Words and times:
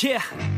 Yeah. 0.00 0.57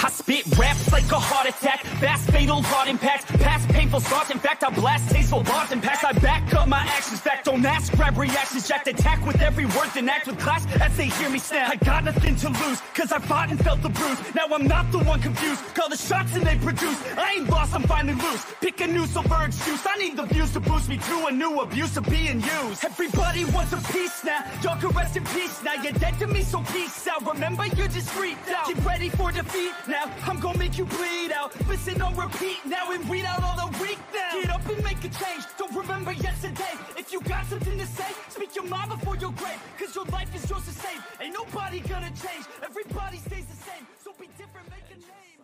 I 0.00 0.10
spit 0.10 0.46
raps 0.56 0.92
like 0.92 1.10
a 1.10 1.18
heart 1.18 1.48
attack, 1.48 1.84
fast 1.98 2.30
fatal 2.30 2.62
heart 2.62 2.88
impacts, 2.88 3.24
past 3.42 3.68
painful 3.70 3.98
scars. 3.98 4.30
In 4.30 4.38
fact, 4.38 4.62
I 4.62 4.70
blast 4.70 5.10
tasteful 5.10 5.42
bars 5.42 5.72
and 5.72 5.82
pass. 5.82 6.04
I 6.04 6.12
back 6.20 6.54
up 6.54 6.68
my 6.68 6.78
actions. 6.78 7.20
Fact, 7.20 7.46
don't 7.46 7.64
ask, 7.66 7.92
grab 7.94 8.16
reactions. 8.16 8.68
Jacked 8.68 8.86
attack 8.86 9.26
with 9.26 9.40
every 9.42 9.66
word, 9.66 9.90
then 9.94 10.08
act 10.08 10.28
with 10.28 10.38
class 10.38 10.66
as 10.80 10.96
they 10.96 11.06
hear 11.06 11.28
me 11.30 11.40
snap. 11.40 11.70
I 11.70 11.76
got 11.76 12.04
nothing 12.04 12.36
to 12.36 12.48
lose, 12.48 12.80
cause 12.94 13.10
I 13.10 13.18
fought 13.18 13.50
and 13.50 13.58
felt 13.58 13.82
the 13.82 13.88
bruise. 13.88 14.18
Now 14.36 14.46
I'm 14.52 14.68
not 14.68 14.90
the 14.92 14.98
one 14.98 15.20
confused. 15.20 15.62
Call 15.74 15.88
the 15.88 15.96
shots 15.96 16.36
and 16.36 16.46
they 16.46 16.56
produce. 16.58 16.98
I 17.16 17.34
ain't 17.38 17.50
lost, 17.50 17.74
I'm 17.74 17.82
finally 17.82 18.14
loose. 18.14 18.46
Pick 18.60 18.80
a 18.80 18.86
new 18.86 19.06
silver 19.06 19.44
excuse. 19.46 19.84
I 19.84 19.96
need 19.98 20.16
the 20.16 20.26
views 20.26 20.52
to 20.52 20.60
boost 20.60 20.88
me 20.88 20.98
to 20.98 21.26
a 21.26 21.32
new 21.32 21.58
abuse 21.60 21.96
of 21.96 22.04
being 22.08 22.40
used. 22.40 22.84
Everybody 22.84 23.46
wants 23.46 23.72
a 23.72 23.92
piece 23.92 24.22
now. 24.22 24.44
Y'all 24.62 24.80
can 24.80 24.90
rest 24.90 25.16
in 25.16 25.24
peace 25.24 25.60
now. 25.64 25.74
You're 25.82 25.92
dead 25.92 26.16
to 26.20 26.28
me, 26.28 26.42
so 26.42 26.62
peace 26.72 27.08
out. 27.08 27.26
Remember, 27.26 27.66
you're 27.66 27.88
just 27.88 28.10
freaked 28.10 28.48
out. 28.50 28.68
Get 28.68 28.84
ready 28.84 29.08
for 29.08 29.32
defeat 29.32 29.72
now. 29.88 30.12
I'm 30.26 30.38
gonna 30.38 30.58
make 30.58 30.76
you 30.78 30.84
bleed 30.84 31.32
out. 31.32 31.52
Listen 31.66 32.00
on 32.02 32.14
repeat 32.16 32.58
now 32.66 32.92
and 32.92 33.08
weed 33.08 33.24
out 33.24 33.42
all 33.42 33.56
the 33.56 33.82
weak 33.82 33.98
now. 34.14 34.40
Get 34.40 34.50
up 34.50 34.68
and 34.68 34.84
make 34.84 34.98
a 34.98 35.08
change. 35.08 35.44
Don't 35.58 35.74
remember 35.74 36.12
yesterday. 36.12 36.74
If 36.96 37.12
you 37.12 37.20
got 37.22 37.46
something 37.46 37.78
to 37.78 37.86
say, 37.86 38.12
speak 38.28 38.54
your 38.54 38.66
mind 38.66 38.90
before 38.90 39.16
your 39.16 39.32
grave. 39.32 39.60
Cause 39.78 39.94
your 39.94 40.04
life 40.06 40.34
is 40.34 40.48
yours 40.48 40.64
to 40.66 40.72
save. 40.72 41.02
Ain't 41.20 41.32
nobody 41.34 41.80
gonna 41.80 42.10
change. 42.10 42.44
Everybody 42.62 43.16
stays 43.18 43.46
the 43.46 43.56
same. 43.56 43.86
So 44.04 44.12
be 44.20 44.28
different, 44.36 44.68
make 44.70 44.84
a 44.90 44.98
name. 44.98 45.38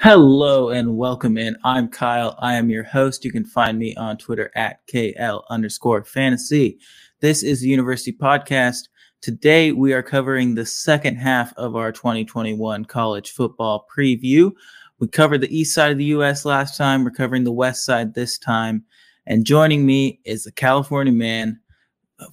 Hello 0.00 0.70
and 0.70 0.96
welcome 0.96 1.38
in. 1.38 1.56
I'm 1.64 1.88
Kyle. 1.88 2.36
I 2.40 2.54
am 2.54 2.68
your 2.68 2.84
host. 2.84 3.24
You 3.24 3.32
can 3.32 3.44
find 3.44 3.78
me 3.78 3.94
on 3.94 4.18
Twitter 4.18 4.50
at 4.56 4.86
KL 4.92 5.44
underscore 5.48 6.04
fantasy. 6.04 6.78
This 7.20 7.42
is 7.42 7.60
the 7.60 7.68
University 7.68 8.12
Podcast. 8.12 8.88
Today, 9.24 9.72
we 9.72 9.94
are 9.94 10.02
covering 10.02 10.54
the 10.54 10.66
second 10.66 11.16
half 11.16 11.54
of 11.56 11.76
our 11.76 11.90
2021 11.90 12.84
college 12.84 13.30
football 13.30 13.86
preview. 13.90 14.52
We 14.98 15.08
covered 15.08 15.40
the 15.40 15.58
east 15.58 15.74
side 15.74 15.90
of 15.90 15.96
the 15.96 16.04
U.S. 16.04 16.44
last 16.44 16.76
time. 16.76 17.02
We're 17.02 17.10
covering 17.10 17.42
the 17.42 17.50
west 17.50 17.86
side 17.86 18.12
this 18.12 18.36
time. 18.36 18.84
And 19.24 19.46
joining 19.46 19.86
me 19.86 20.20
is 20.26 20.44
a 20.44 20.52
California 20.52 21.10
man 21.10 21.58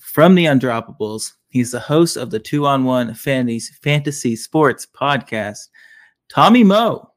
from 0.02 0.36
the 0.36 0.44
Undroppables. 0.44 1.31
He's 1.47 1.72
the 1.72 1.80
host 1.80 2.17
of 2.17 2.30
the 2.30 2.39
Two 2.39 2.67
on 2.67 2.84
One 2.84 3.14
Fantasy 3.14 4.36
Sports 4.36 4.86
podcast, 4.86 5.69
Tommy 6.28 6.66
Mo. 6.66 7.09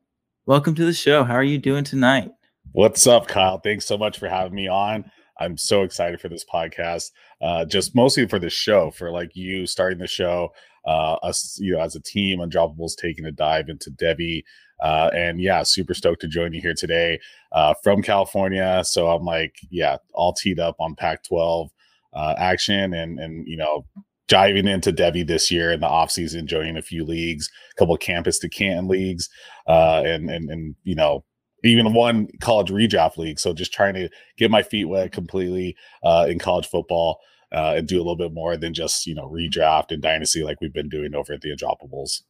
Welcome 0.47 0.77
to 0.77 0.85
the 0.85 0.95
show. 0.95 1.25
How 1.25 1.35
are 1.35 1.43
you 1.43 1.59
doing 1.59 1.83
tonight? 1.83 2.31
What's 2.71 3.09
up, 3.09 3.27
Kyle? 3.27 3.59
Thanks 3.59 3.87
so 3.87 3.99
much 3.99 4.21
for 4.21 4.29
having 4.29 4.55
me 4.55 4.69
on. 4.69 5.11
I'm 5.37 5.57
so 5.57 5.83
excited 5.83 6.21
for 6.21 6.29
this 6.29 6.45
podcast. 6.45 7.11
Uh, 7.45 7.65
just 7.65 7.95
mostly 7.95 8.27
for 8.27 8.39
the 8.39 8.49
show, 8.49 8.91
for 8.91 9.11
like 9.11 9.37
you 9.37 9.67
starting 9.67 9.99
the 9.99 10.07
show, 10.07 10.49
uh, 10.87 11.15
us, 11.23 11.59
you 11.61 11.73
know, 11.73 11.81
as 11.81 11.95
a 11.95 12.01
team, 12.01 12.39
Undroppables 12.39 12.97
taking 12.97 13.27
a 13.27 13.33
dive 13.33 13.69
into 13.69 13.91
Devy. 13.91 14.43
Uh, 14.83 15.11
and 15.15 15.41
yeah, 15.41 15.63
super 15.63 15.93
stoked 15.93 16.23
to 16.23 16.29
join 16.29 16.55
you 16.55 16.61
here 16.61 16.75
today 16.75 17.21
uh, 17.53 17.75
from 17.83 18.03
California. 18.03 18.83
So 18.85 19.11
I'm 19.11 19.25
like, 19.25 19.57
yeah, 19.71 19.99
all 20.15 20.33
teed 20.33 20.59
up 20.59 20.77
on 20.81 20.95
Pac-12 20.95 21.69
uh, 22.15 22.35
action 22.39 22.95
and 22.95 23.19
and 23.19 23.47
you 23.47 23.57
know 23.57 23.85
diving 24.27 24.67
into 24.67 24.93
Devy 24.93 25.27
this 25.27 25.51
year 25.51 25.71
in 25.71 25.81
the 25.81 25.87
offseason, 25.87 26.47
joining 26.47 26.77
a 26.77 26.83
few 26.83 27.05
leagues, 27.05 27.51
a 27.73 27.79
couple 27.79 27.95
of 27.95 28.01
campus 28.01 28.39
to 28.39 28.49
Canton 28.49 28.89
leagues, 28.89 29.29
uh, 29.69 30.03
and 30.05 30.31
and 30.31 30.51
and 30.51 30.77
you 30.85 30.95
know 30.95 31.25
even 31.63 31.93
one 31.93 32.29
college 32.41 32.71
redraft 32.71 33.17
league. 33.17 33.41
So 33.41 33.53
just 33.53 33.73
trying 33.73 33.95
to 33.95 34.09
get 34.37 34.51
my 34.51 34.63
feet 34.63 34.85
wet 34.85 35.13
completely 35.13 35.77
uh, 36.03 36.27
in 36.29 36.39
college 36.39 36.67
football 36.67 37.21
uh, 37.55 37.75
and 37.77 37.87
do 37.87 37.97
a 37.97 38.03
little 38.03 38.17
bit 38.17 38.33
more 38.33 38.57
than 38.57 38.75
just 38.75 39.07
you 39.07 39.15
know 39.15 39.29
redraft 39.29 39.91
and 39.91 40.03
dynasty 40.03 40.43
like 40.43 40.61
we've 40.61 40.73
been 40.73 40.89
doing 40.89 41.15
over 41.15 41.33
at 41.33 41.41
the 41.41 41.51
Undroppables. 41.51 42.23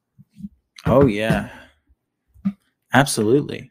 Oh 0.86 1.06
yeah, 1.06 1.48
absolutely. 2.92 3.70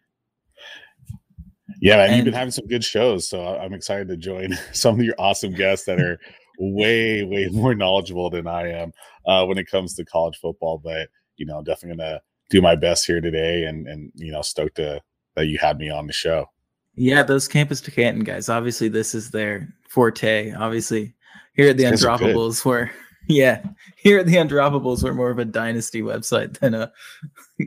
Yeah, 1.80 2.02
and, 2.02 2.04
and 2.04 2.16
you've 2.16 2.26
been 2.26 2.34
having 2.34 2.52
some 2.52 2.68
good 2.68 2.84
shows, 2.84 3.28
so 3.28 3.46
I'm 3.46 3.74
excited 3.74 4.08
to 4.08 4.18
join 4.18 4.58
some 4.72 5.00
of 5.00 5.06
your 5.06 5.16
awesome 5.20 5.54
guests 5.54 5.86
that 5.86 6.00
are 6.00 6.20
way, 6.60 7.24
way 7.24 7.50
more 7.52 7.76
knowledgeable 7.76 8.30
than 8.30 8.48
I 8.48 8.70
am 8.70 8.94
uh, 9.28 9.46
when 9.46 9.58
it 9.58 9.70
comes 9.70 9.94
to 9.96 10.06
college 10.06 10.38
football. 10.42 10.80
But 10.84 11.10
you 11.38 11.46
know, 11.46 11.62
definitely 11.62 11.98
gonna 11.98 12.22
do 12.50 12.62
my 12.62 12.76
best 12.76 13.06
here 13.06 13.22
today, 13.22 13.66
and 13.66 13.88
and 13.88 14.12
you 14.16 14.32
know, 14.32 14.42
stoked 14.42 14.78
to 14.78 15.02
that 15.36 15.48
you 15.48 15.60
had 15.60 15.78
me 15.78 15.90
on 15.90 16.08
the 16.08 16.14
show. 16.14 16.48
Yeah, 16.96 17.24
those 17.24 17.48
campus 17.48 17.82
to 17.82 17.92
Canton 17.92 18.24
guys. 18.24 18.50
Obviously, 18.50 18.88
this 18.88 19.16
is 19.16 19.32
their 19.32 19.74
forte. 19.90 20.54
Obviously, 20.54 21.16
here 21.54 21.70
at 21.70 21.78
the 21.78 21.84
Undroppables, 21.84 22.66
where 22.66 22.92
yeah, 23.28 23.64
here 23.96 24.20
at 24.20 24.26
the 24.26 24.36
Undroppables, 24.36 25.04
we're 25.04 25.14
more 25.14 25.30
of 25.30 25.40
a 25.40 25.46
dynasty 25.46 26.02
website 26.02 26.58
than 26.60 26.74
a 26.74 26.92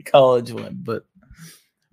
college 0.05 0.51
one, 0.51 0.79
but 0.83 1.05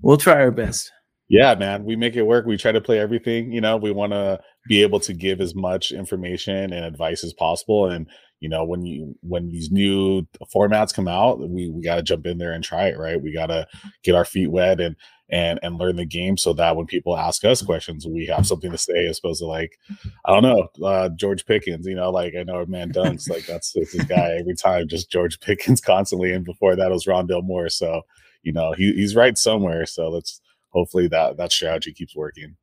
we'll 0.00 0.16
try 0.16 0.34
our 0.34 0.50
best. 0.50 0.92
Yeah, 1.28 1.54
man, 1.54 1.84
we 1.84 1.96
make 1.96 2.16
it 2.16 2.22
work. 2.22 2.44
We 2.44 2.58
try 2.58 2.72
to 2.72 2.80
play 2.80 2.98
everything. 2.98 3.50
You 3.50 3.60
know, 3.60 3.76
we 3.76 3.90
want 3.90 4.12
to 4.12 4.40
be 4.68 4.82
able 4.82 5.00
to 5.00 5.14
give 5.14 5.40
as 5.40 5.54
much 5.54 5.90
information 5.90 6.72
and 6.72 6.84
advice 6.84 7.24
as 7.24 7.32
possible. 7.32 7.86
And 7.86 8.06
you 8.40 8.48
know, 8.48 8.64
when 8.64 8.84
you 8.84 9.16
when 9.22 9.48
these 9.48 9.70
new 9.70 10.26
formats 10.54 10.92
come 10.92 11.08
out, 11.08 11.40
we 11.40 11.70
we 11.70 11.82
got 11.82 11.96
to 11.96 12.02
jump 12.02 12.26
in 12.26 12.36
there 12.36 12.52
and 12.52 12.62
try 12.62 12.88
it. 12.88 12.98
Right? 12.98 13.20
We 13.20 13.32
got 13.32 13.46
to 13.46 13.66
get 14.02 14.14
our 14.14 14.26
feet 14.26 14.50
wet 14.50 14.80
and 14.80 14.96
and 15.30 15.58
and 15.62 15.78
learn 15.78 15.96
the 15.96 16.04
game 16.04 16.36
so 16.36 16.52
that 16.52 16.76
when 16.76 16.86
people 16.86 17.16
ask 17.16 17.44
us 17.44 17.62
questions, 17.62 18.06
we 18.06 18.26
have 18.26 18.46
something 18.46 18.70
to 18.70 18.78
say 18.78 19.06
as 19.06 19.18
opposed 19.18 19.40
to 19.40 19.46
like, 19.46 19.78
I 20.24 20.32
don't 20.32 20.42
know, 20.42 20.86
uh, 20.86 21.08
George 21.10 21.46
Pickens. 21.46 21.86
You 21.86 21.94
know, 21.94 22.10
like 22.10 22.34
I 22.38 22.42
know 22.42 22.64
man 22.66 22.92
dunks 22.92 23.28
like 23.28 23.46
that's, 23.46 23.72
that's 23.72 23.92
his 23.92 24.04
guy 24.04 24.36
every 24.38 24.54
time, 24.54 24.88
just 24.88 25.10
George 25.10 25.40
Pickens 25.40 25.80
constantly. 25.80 26.32
And 26.32 26.44
before 26.44 26.76
that 26.76 26.90
was 26.90 27.06
Rondale 27.06 27.44
Moore. 27.44 27.68
So 27.68 28.02
you 28.42 28.52
know 28.52 28.72
he, 28.72 28.92
he's 28.92 29.16
right 29.16 29.36
somewhere. 29.36 29.86
So 29.86 30.08
let's 30.08 30.40
hopefully 30.70 31.08
that 31.08 31.36
that 31.38 31.52
strategy 31.52 31.92
keeps 31.92 32.14
working. 32.14 32.56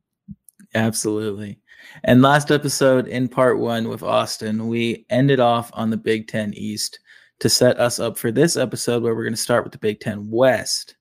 Absolutely. 0.73 1.59
And 2.03 2.21
last 2.21 2.51
episode 2.51 3.07
in 3.07 3.27
part 3.27 3.59
one 3.59 3.89
with 3.89 4.03
Austin, 4.03 4.67
we 4.67 5.05
ended 5.09 5.39
off 5.39 5.71
on 5.73 5.89
the 5.89 5.97
Big 5.97 6.27
Ten 6.27 6.53
East 6.53 6.99
to 7.39 7.49
set 7.49 7.79
us 7.79 7.99
up 7.99 8.17
for 8.17 8.31
this 8.31 8.55
episode 8.55 9.01
where 9.01 9.15
we're 9.15 9.23
going 9.23 9.33
to 9.33 9.37
start 9.37 9.63
with 9.63 9.73
the 9.73 9.79
Big 9.79 9.99
Ten 9.99 10.29
West. 10.29 10.95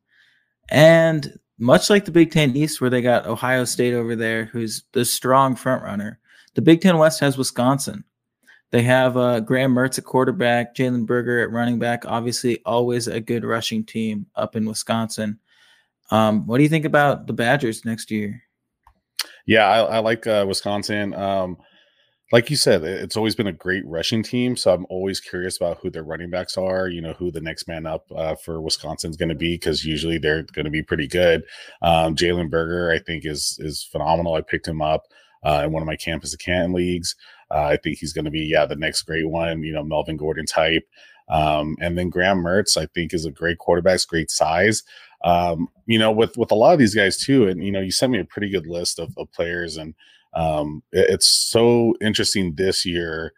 And 0.71 1.39
much 1.61 1.91
like 1.91 2.07
the 2.07 2.11
Big 2.11 2.33
Ten 2.33 2.57
East, 2.57 2.81
where 2.81 2.91
they 2.91 3.03
got 3.03 3.27
Ohio 3.27 3.65
State 3.65 3.95
over 3.95 4.17
there, 4.17 4.47
who's 4.47 4.85
the 4.93 5.05
strong 5.05 5.55
front 5.55 5.83
runner, 5.83 6.19
the 6.55 6.63
Big 6.63 6.81
Ten 6.81 6.99
West 6.99 7.21
has 7.21 7.39
Wisconsin. 7.39 8.05
They 8.71 8.83
have 8.83 9.17
uh, 9.17 9.41
Graham 9.41 9.75
Mertz 9.75 9.99
at 9.99 10.05
quarterback, 10.05 10.75
Jalen 10.75 11.07
Berger 11.07 11.41
at 11.41 11.51
running 11.51 11.79
back. 11.79 12.05
Obviously, 12.07 12.61
always 12.65 13.09
a 13.09 13.21
good 13.21 13.45
rushing 13.45 13.85
team 13.85 14.27
up 14.37 14.57
in 14.57 14.65
Wisconsin. 14.65 15.39
Um, 16.11 16.47
what 16.47 16.57
do 16.57 16.63
you 16.63 16.69
think 16.69 16.85
about 16.85 17.27
the 17.27 17.33
Badgers 17.33 17.85
next 17.85 18.11
year? 18.11 18.43
Yeah, 19.47 19.67
I, 19.67 19.81
I 19.81 19.99
like 19.99 20.27
uh, 20.27 20.45
Wisconsin. 20.49 21.15
Um, 21.15 21.59
like 22.33 22.49
you 22.49 22.57
said, 22.57 22.85
it's 22.85 23.17
always 23.17 23.35
been 23.35 23.49
a 23.49 23.53
great 23.53 23.85
rushing 23.87 24.23
team. 24.23 24.57
So 24.57 24.73
I'm 24.73 24.87
always 24.89 25.19
curious 25.19 25.57
about 25.57 25.79
who 25.79 25.91
their 25.91 26.05
running 26.05 26.31
backs 26.31 26.57
are. 26.57 26.89
You 26.89 27.01
know, 27.01 27.13
who 27.15 27.33
the 27.33 27.41
next 27.41 27.67
man 27.67 27.87
up 27.87 28.07
uh, 28.15 28.37
for 28.37 28.61
Wisconsin 28.61 29.11
is 29.11 29.17
going 29.17 29.31
to 29.31 29.35
be 29.35 29.55
because 29.55 29.85
usually 29.85 30.19
they're 30.19 30.45
going 30.45 30.65
to 30.65 30.71
be 30.71 30.83
pretty 30.83 31.09
good. 31.09 31.43
Um, 31.83 32.15
Jalen 32.15 32.49
Berger, 32.49 32.91
I 32.93 33.01
think, 33.01 33.27
is 33.27 33.59
is 33.61 33.83
phenomenal. 33.83 34.35
I 34.35 34.43
picked 34.43 34.69
him 34.69 34.81
up 34.81 35.07
uh, 35.43 35.63
in 35.65 35.73
one 35.73 35.83
of 35.83 35.87
my 35.87 35.97
campus 35.97 36.35
Canton 36.37 36.73
leagues. 36.73 37.17
Uh, 37.51 37.65
I 37.65 37.77
think 37.77 37.99
he's 37.99 38.13
going 38.13 38.27
to 38.27 38.31
be 38.31 38.43
yeah 38.43 38.65
the 38.65 38.77
next 38.77 39.03
great 39.03 39.29
one. 39.29 39.65
You 39.65 39.73
know, 39.73 39.83
Melvin 39.83 40.17
Gordon 40.17 40.47
type. 40.47 40.85
Um, 41.29 41.77
and 41.81 41.97
then 41.97 42.11
Graham 42.11 42.43
Mertz, 42.43 42.77
I 42.77 42.87
think, 42.87 43.15
is 43.15 43.25
a 43.25 43.31
great 43.31 43.59
quarterback, 43.59 44.01
great 44.09 44.31
size. 44.31 44.83
Um, 45.23 45.69
you 45.87 45.99
know, 45.99 46.11
with 46.13 46.37
with 46.37 46.51
a 46.51 46.57
lot 46.57 46.73
of 46.73 46.79
these 46.79 46.95
guys 46.95 47.19
too, 47.19 47.49
and 47.49 47.63
you 47.63 47.73
know, 47.73 47.81
you 47.81 47.91
sent 47.91 48.13
me 48.13 48.21
a 48.21 48.25
pretty 48.25 48.51
good 48.51 48.67
list 48.67 48.99
of, 48.99 49.13
of 49.17 49.31
players, 49.33 49.77
and 49.77 49.95
um, 50.35 50.83
it, 50.93 51.11
it's 51.11 51.29
so 51.29 51.95
interesting 52.01 52.55
this 52.55 52.85
year 52.85 53.33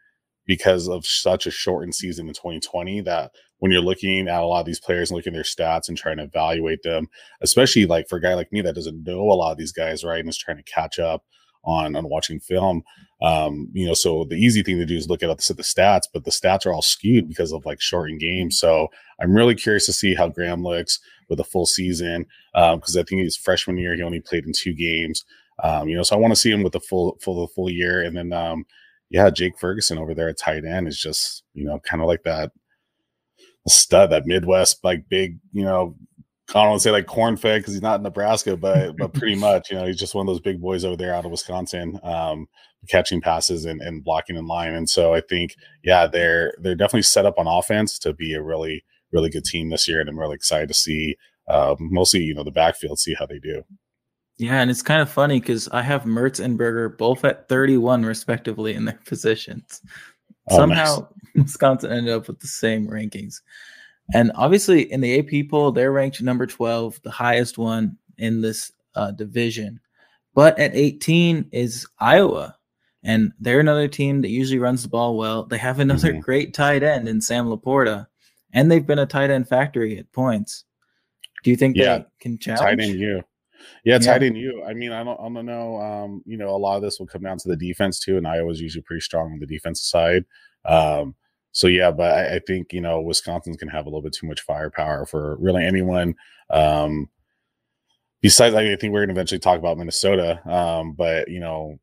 because 0.46 0.88
of 0.88 1.06
such 1.06 1.46
a 1.46 1.50
shortened 1.50 1.94
season 1.94 2.26
in 2.28 2.34
2020 2.34 3.00
that 3.02 3.30
when 3.58 3.70
you're 3.70 3.80
looking 3.80 4.26
at 4.26 4.42
a 4.42 4.44
lot 4.44 4.60
of 4.60 4.66
these 4.66 4.80
players 4.80 5.10
and 5.10 5.16
looking 5.16 5.32
at 5.32 5.36
their 5.36 5.44
stats 5.44 5.88
and 5.88 5.96
trying 5.96 6.16
to 6.16 6.24
evaluate 6.24 6.82
them, 6.82 7.08
especially 7.42 7.86
like 7.86 8.08
for 8.08 8.16
a 8.16 8.20
guy 8.20 8.34
like 8.34 8.52
me 8.52 8.60
that 8.60 8.74
doesn't 8.74 9.04
know 9.04 9.20
a 9.20 9.38
lot 9.38 9.52
of 9.52 9.58
these 9.58 9.72
guys, 9.72 10.02
right, 10.02 10.18
and 10.18 10.28
is 10.28 10.36
trying 10.36 10.56
to 10.56 10.62
catch 10.64 10.98
up 10.98 11.24
on 11.64 11.94
on 11.94 12.08
watching 12.08 12.40
film. 12.40 12.82
Um, 13.20 13.68
you 13.72 13.86
know, 13.86 13.94
so 13.94 14.24
the 14.24 14.34
easy 14.34 14.64
thing 14.64 14.78
to 14.78 14.86
do 14.86 14.96
is 14.96 15.08
look 15.08 15.22
at 15.22 15.28
the, 15.28 15.54
the 15.54 15.62
stats, 15.62 16.08
but 16.12 16.24
the 16.24 16.32
stats 16.32 16.66
are 16.66 16.72
all 16.72 16.82
skewed 16.82 17.28
because 17.28 17.52
of 17.52 17.64
like 17.64 17.80
shortened 17.80 18.18
games. 18.18 18.58
So 18.58 18.88
I'm 19.20 19.32
really 19.32 19.54
curious 19.54 19.86
to 19.86 19.92
see 19.92 20.16
how 20.16 20.28
Graham 20.28 20.64
looks 20.64 20.98
with 21.28 21.38
a 21.38 21.44
full 21.44 21.66
season 21.66 22.26
because 22.52 22.96
um, 22.96 23.00
I 23.00 23.04
think 23.04 23.22
his 23.22 23.36
freshman 23.36 23.78
year 23.78 23.94
he 23.94 24.02
only 24.02 24.20
played 24.20 24.44
in 24.44 24.52
two 24.52 24.74
games. 24.74 25.24
Um, 25.62 25.88
you 25.88 25.96
know, 25.96 26.02
so 26.02 26.16
I 26.16 26.18
want 26.18 26.32
to 26.32 26.40
see 26.40 26.50
him 26.50 26.62
with 26.62 26.72
the 26.72 26.80
full 26.80 27.18
full 27.20 27.46
the 27.46 27.52
full 27.52 27.70
year, 27.70 28.02
and 28.02 28.16
then 28.16 28.32
um, 28.32 28.64
yeah, 29.10 29.30
Jake 29.30 29.58
Ferguson 29.58 29.98
over 29.98 30.14
there 30.14 30.28
at 30.28 30.38
tight 30.38 30.64
end 30.64 30.88
is 30.88 30.98
just 30.98 31.42
you 31.54 31.64
know 31.64 31.78
kind 31.80 32.02
of 32.02 32.08
like 32.08 32.22
that 32.24 32.52
stud, 33.68 34.10
that 34.10 34.26
Midwest 34.26 34.82
like 34.84 35.08
big 35.08 35.38
you 35.52 35.64
know 35.64 35.96
I 36.50 36.60
don't 36.60 36.70
want 36.70 36.80
to 36.80 36.82
say 36.82 36.90
like 36.90 37.06
corn 37.06 37.36
fed 37.36 37.60
because 37.60 37.72
he's 37.74 37.82
not 37.82 37.96
in 37.96 38.02
Nebraska, 38.02 38.56
but 38.56 38.96
but 38.96 39.14
pretty 39.14 39.36
much, 39.36 39.70
you 39.70 39.76
know, 39.76 39.86
he's 39.86 39.96
just 39.96 40.14
one 40.14 40.26
of 40.26 40.32
those 40.32 40.40
big 40.40 40.60
boys 40.60 40.84
over 40.84 40.96
there 40.96 41.14
out 41.14 41.24
of 41.24 41.30
Wisconsin, 41.30 41.98
um, 42.02 42.46
catching 42.88 43.20
passes 43.20 43.64
and, 43.64 43.80
and 43.80 44.04
blocking 44.04 44.36
in 44.36 44.46
line. 44.46 44.74
And 44.74 44.88
so 44.88 45.14
I 45.14 45.20
think, 45.20 45.56
yeah, 45.82 46.06
they're 46.06 46.54
they're 46.60 46.74
definitely 46.74 47.02
set 47.02 47.26
up 47.26 47.38
on 47.38 47.46
offense 47.46 47.98
to 48.00 48.12
be 48.12 48.34
a 48.34 48.42
really 48.42 48.84
really 49.12 49.30
good 49.30 49.44
team 49.44 49.70
this 49.70 49.88
year, 49.88 50.00
and 50.00 50.08
I'm 50.08 50.18
really 50.18 50.34
excited 50.34 50.68
to 50.68 50.74
see 50.74 51.16
uh, 51.48 51.74
mostly 51.78 52.20
you 52.20 52.34
know 52.34 52.44
the 52.44 52.50
backfield 52.50 52.98
see 52.98 53.14
how 53.14 53.26
they 53.26 53.38
do. 53.38 53.62
Yeah, 54.38 54.60
and 54.60 54.70
it's 54.70 54.82
kind 54.82 55.02
of 55.02 55.10
funny 55.10 55.40
because 55.40 55.68
I 55.68 55.82
have 55.82 56.04
Mertz 56.04 56.42
and 56.42 56.58
Berger 56.58 56.88
both 56.88 57.24
at 57.24 57.48
31 57.48 58.04
respectively 58.04 58.74
in 58.74 58.84
their 58.84 58.98
positions. 59.06 59.82
Oh, 60.50 60.56
Somehow 60.56 60.96
nice. 60.96 61.06
Wisconsin 61.44 61.92
ended 61.92 62.12
up 62.12 62.28
with 62.28 62.40
the 62.40 62.46
same 62.46 62.88
rankings. 62.88 63.40
And 64.14 64.32
obviously, 64.34 64.90
in 64.90 65.00
the 65.00 65.18
AP 65.18 65.48
poll, 65.48 65.72
they're 65.72 65.92
ranked 65.92 66.20
number 66.22 66.46
12, 66.46 67.00
the 67.02 67.10
highest 67.10 67.56
one 67.56 67.96
in 68.18 68.40
this 68.40 68.72
uh, 68.94 69.12
division. 69.12 69.80
But 70.34 70.58
at 70.58 70.74
18 70.74 71.48
is 71.52 71.86
Iowa. 71.98 72.56
And 73.04 73.32
they're 73.40 73.60
another 73.60 73.88
team 73.88 74.22
that 74.22 74.28
usually 74.28 74.58
runs 74.58 74.82
the 74.82 74.88
ball 74.88 75.16
well. 75.16 75.44
They 75.44 75.58
have 75.58 75.80
another 75.80 76.10
mm-hmm. 76.10 76.20
great 76.20 76.54
tight 76.54 76.82
end 76.82 77.08
in 77.08 77.20
Sam 77.20 77.46
LaPorta, 77.46 78.06
and 78.52 78.70
they've 78.70 78.86
been 78.86 79.00
a 79.00 79.06
tight 79.06 79.30
end 79.30 79.48
factory 79.48 79.98
at 79.98 80.12
points. 80.12 80.64
Do 81.42 81.50
you 81.50 81.56
think 81.56 81.76
yeah, 81.76 81.98
they 81.98 82.04
can 82.20 82.38
challenge? 82.38 82.60
Tight 82.60 82.80
end 82.80 83.00
you. 83.00 83.24
Yeah, 83.84 83.98
tight 83.98 84.22
end 84.22 84.36
you. 84.36 84.64
I 84.64 84.74
mean, 84.74 84.92
I 84.92 85.02
don't, 85.04 85.18
I 85.18 85.24
don't 85.24 85.46
know. 85.46 85.80
Um, 85.80 86.22
you 86.26 86.36
know, 86.36 86.50
a 86.50 86.58
lot 86.58 86.76
of 86.76 86.82
this 86.82 86.98
will 86.98 87.06
come 87.06 87.22
down 87.22 87.38
to 87.38 87.48
the 87.48 87.56
defense 87.56 87.98
too, 87.98 88.16
and 88.16 88.26
Iowa's 88.26 88.60
usually 88.60 88.82
pretty 88.82 89.00
strong 89.00 89.32
on 89.32 89.38
the 89.38 89.46
defensive 89.46 89.84
side. 89.84 90.24
Um, 90.64 91.14
so 91.52 91.66
yeah, 91.66 91.90
but 91.90 92.12
I, 92.12 92.36
I, 92.36 92.38
think 92.40 92.72
you 92.72 92.80
know 92.80 93.00
Wisconsin's 93.00 93.56
gonna 93.56 93.72
have 93.72 93.86
a 93.86 93.88
little 93.88 94.02
bit 94.02 94.14
too 94.14 94.26
much 94.26 94.40
firepower 94.40 95.04
for 95.04 95.36
really 95.36 95.64
anyone. 95.64 96.14
Um, 96.50 97.08
besides, 98.22 98.54
I, 98.54 98.62
mean, 98.62 98.72
I 98.72 98.76
think 98.76 98.92
we're 98.92 99.02
gonna 99.02 99.12
eventually 99.12 99.38
talk 99.38 99.58
about 99.58 99.76
Minnesota. 99.76 100.40
Um, 100.50 100.92
but 100.92 101.28
you 101.28 101.40
know, 101.40 101.78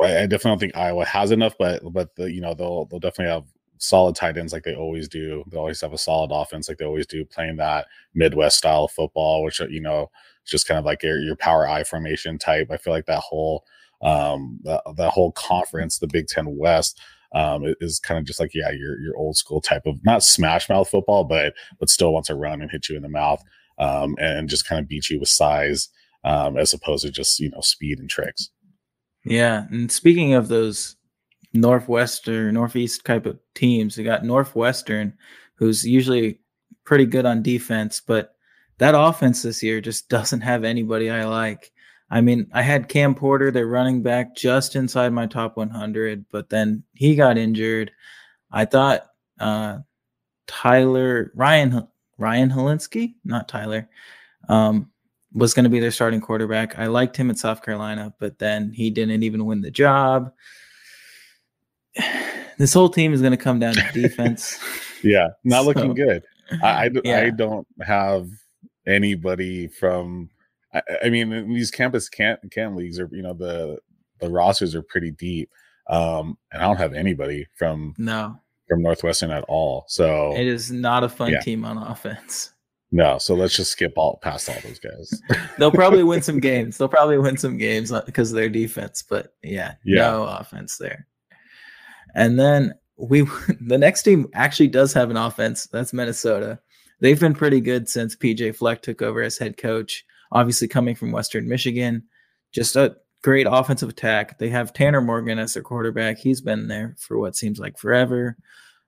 I, 0.00 0.22
I, 0.22 0.26
definitely 0.26 0.50
don't 0.50 0.58
think 0.60 0.76
Iowa 0.76 1.04
has 1.04 1.30
enough. 1.30 1.56
But 1.58 1.82
but 1.92 2.14
the, 2.16 2.32
you 2.32 2.40
know 2.40 2.54
they'll 2.54 2.86
they'll 2.86 3.00
definitely 3.00 3.32
have 3.32 3.44
solid 3.76 4.14
tight 4.14 4.36
ends 4.36 4.52
like 4.52 4.64
they 4.64 4.74
always 4.74 5.08
do. 5.08 5.44
They 5.48 5.58
always 5.58 5.80
have 5.80 5.92
a 5.92 5.98
solid 5.98 6.30
offense 6.32 6.68
like 6.68 6.78
they 6.78 6.84
always 6.86 7.06
do, 7.06 7.24
playing 7.24 7.56
that 7.56 7.86
Midwest 8.14 8.58
style 8.58 8.84
of 8.84 8.92
football, 8.92 9.42
which 9.42 9.60
you 9.60 9.80
know 9.80 10.10
just 10.50 10.66
kind 10.66 10.78
of 10.78 10.84
like 10.84 11.02
your, 11.02 11.18
your 11.18 11.36
power 11.36 11.68
I 11.68 11.84
formation 11.84 12.38
type. 12.38 12.68
I 12.70 12.76
feel 12.76 12.92
like 12.92 13.06
that 13.06 13.20
whole 13.20 13.64
um 14.02 14.58
that, 14.64 14.82
that 14.96 15.10
whole 15.10 15.32
conference, 15.32 15.98
the 15.98 16.06
Big 16.06 16.26
Ten 16.26 16.56
West 16.56 17.00
um, 17.32 17.74
is 17.80 18.00
kind 18.00 18.18
of 18.18 18.24
just 18.24 18.40
like 18.40 18.54
yeah, 18.54 18.70
your 18.70 18.98
your 19.00 19.16
old 19.16 19.36
school 19.36 19.60
type 19.60 19.86
of 19.86 19.96
not 20.04 20.22
smash 20.22 20.68
mouth 20.68 20.88
football, 20.88 21.24
but 21.24 21.54
but 21.78 21.88
still 21.88 22.12
wants 22.12 22.28
to 22.28 22.34
run 22.34 22.60
and 22.60 22.70
hit 22.70 22.88
you 22.88 22.96
in 22.96 23.02
the 23.02 23.08
mouth 23.08 23.42
um, 23.78 24.16
and 24.18 24.48
just 24.48 24.66
kind 24.66 24.80
of 24.80 24.88
beat 24.88 25.08
you 25.10 25.20
with 25.20 25.28
size 25.28 25.88
um, 26.24 26.56
as 26.56 26.72
opposed 26.72 27.04
to 27.04 27.10
just 27.10 27.38
you 27.38 27.50
know 27.50 27.60
speed 27.60 27.98
and 27.98 28.10
tricks. 28.10 28.50
Yeah, 29.24 29.66
and 29.70 29.92
speaking 29.92 30.34
of 30.34 30.48
those 30.48 30.96
northwestern, 31.52 32.54
northeast 32.54 33.04
type 33.04 33.26
of 33.26 33.38
teams, 33.54 33.96
you 33.96 34.04
got 34.04 34.24
Northwestern, 34.24 35.14
who's 35.54 35.84
usually 35.84 36.40
pretty 36.84 37.06
good 37.06 37.26
on 37.26 37.42
defense, 37.42 38.00
but 38.04 38.34
that 38.80 38.94
offense 38.96 39.42
this 39.42 39.62
year 39.62 39.80
just 39.82 40.08
doesn't 40.08 40.40
have 40.40 40.64
anybody 40.64 41.10
I 41.10 41.24
like. 41.24 41.70
I 42.10 42.22
mean, 42.22 42.48
I 42.52 42.62
had 42.62 42.88
Cam 42.88 43.14
Porter, 43.14 43.50
their 43.50 43.66
running 43.66 44.02
back, 44.02 44.34
just 44.34 44.74
inside 44.74 45.12
my 45.12 45.26
top 45.26 45.58
100, 45.58 46.24
but 46.32 46.48
then 46.48 46.82
he 46.94 47.14
got 47.14 47.36
injured. 47.36 47.92
I 48.50 48.64
thought 48.64 49.06
uh, 49.38 49.80
Tyler 50.46 51.30
Ryan 51.34 51.86
Ryan 52.16 52.50
Hilinski, 52.50 53.14
not 53.22 53.48
Tyler, 53.48 53.86
um, 54.48 54.90
was 55.34 55.52
going 55.52 55.64
to 55.64 55.70
be 55.70 55.78
their 55.78 55.90
starting 55.90 56.22
quarterback. 56.22 56.78
I 56.78 56.86
liked 56.86 57.16
him 57.18 57.30
at 57.30 57.36
South 57.36 57.62
Carolina, 57.62 58.14
but 58.18 58.38
then 58.38 58.72
he 58.72 58.90
didn't 58.90 59.22
even 59.22 59.44
win 59.44 59.60
the 59.60 59.70
job. 59.70 60.32
This 62.58 62.74
whole 62.74 62.90
team 62.90 63.14
is 63.14 63.22
going 63.22 63.30
to 63.30 63.38
come 63.38 63.58
down 63.58 63.72
to 63.72 63.90
defense. 63.94 64.58
yeah, 65.02 65.28
not 65.44 65.62
so, 65.62 65.68
looking 65.68 65.94
good. 65.94 66.22
I, 66.62 66.68
I, 66.68 66.90
yeah. 67.04 67.20
I 67.20 67.30
don't 67.30 67.66
have 67.80 68.28
anybody 68.90 69.68
from 69.68 70.30
I, 70.72 70.82
I 71.04 71.10
mean, 71.10 71.52
these 71.52 71.70
campus 71.70 72.08
can 72.08 72.38
can 72.50 72.76
leagues 72.76 72.98
are 72.98 73.08
you 73.12 73.22
know 73.22 73.34
the 73.34 73.78
the 74.20 74.30
rosters 74.30 74.74
are 74.74 74.82
pretty 74.82 75.10
deep, 75.10 75.50
um, 75.88 76.36
and 76.52 76.62
I 76.62 76.66
don't 76.66 76.76
have 76.76 76.94
anybody 76.94 77.46
from 77.56 77.94
no 77.98 78.38
from 78.68 78.82
Northwestern 78.82 79.30
at 79.30 79.44
all. 79.44 79.84
So 79.88 80.34
it 80.36 80.46
is 80.46 80.70
not 80.70 81.04
a 81.04 81.08
fun 81.08 81.32
yeah. 81.32 81.40
team 81.40 81.64
on 81.64 81.78
offense. 81.78 82.52
No, 82.92 83.18
so 83.18 83.34
let's 83.34 83.54
just 83.54 83.70
skip 83.70 83.92
all 83.96 84.18
past 84.20 84.48
all 84.48 84.56
those 84.64 84.80
guys. 84.80 85.22
They'll 85.58 85.70
probably 85.70 86.02
win 86.02 86.22
some 86.22 86.40
games. 86.40 86.76
They'll 86.76 86.88
probably 86.88 87.18
win 87.18 87.36
some 87.36 87.56
games 87.56 87.92
because 88.04 88.30
of 88.32 88.36
their 88.36 88.48
defense, 88.48 89.04
but 89.08 89.34
yeah, 89.42 89.74
yeah, 89.84 90.10
no 90.10 90.24
offense 90.24 90.76
there. 90.76 91.06
And 92.14 92.38
then 92.38 92.74
we 92.96 93.22
the 93.60 93.78
next 93.78 94.02
team 94.02 94.28
actually 94.34 94.68
does 94.68 94.92
have 94.92 95.10
an 95.10 95.16
offense. 95.16 95.66
That's 95.66 95.92
Minnesota. 95.92 96.60
They've 97.00 97.20
been 97.20 97.34
pretty 97.34 97.60
good 97.60 97.88
since 97.88 98.16
PJ 98.16 98.56
Fleck 98.56 98.82
took 98.82 99.02
over 99.02 99.22
as 99.22 99.38
head 99.38 99.56
coach 99.56 100.04
obviously 100.32 100.68
coming 100.68 100.94
from 100.94 101.12
Western 101.12 101.48
Michigan. 101.48 102.04
Just 102.52 102.76
a 102.76 102.96
great 103.22 103.46
offensive 103.48 103.88
attack. 103.88 104.38
They 104.38 104.48
have 104.48 104.72
Tanner 104.72 105.00
Morgan 105.00 105.38
as 105.38 105.54
their 105.54 105.62
quarterback. 105.62 106.18
He's 106.18 106.40
been 106.40 106.68
there 106.68 106.96
for 106.98 107.18
what 107.18 107.36
seems 107.36 107.58
like 107.58 107.78
forever. 107.78 108.36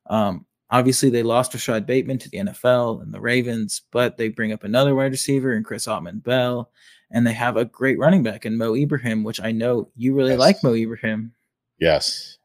Um, 0.07 0.47
obviously, 0.71 1.11
they 1.11 1.23
lost 1.23 1.55
Rashod 1.55 1.87
Bateman 1.87 2.19
to 2.19 2.31
the 2.31 2.39
NFL 2.39 3.03
and 3.03 3.13
the 3.13 3.21
Ravens, 3.21 3.83
but 3.91 4.17
they 4.17 4.29
bring 4.29 4.53
up 4.53 4.65
another 4.65 4.95
wide 4.95 5.13
receiver 5.13 5.53
in 5.53 5.65
Chris 5.65 5.87
Autman-Bell, 5.87 6.71
and 7.11 7.27
they 7.27 7.33
have 7.33 7.57
a 7.57 7.65
great 7.65 7.99
running 7.99 8.23
back 8.23 8.47
in 8.47 8.59
Mo 8.59 8.75
Ibrahim, 8.75 9.23
which 9.23 9.41
I 9.41 9.53
know 9.53 9.91
you 9.97 10.15
really 10.15 10.31
yes. 10.31 10.39
like 10.39 10.65
Mo 10.65 10.75
Ibrahim. 10.75 11.33
Yes, 11.79 12.39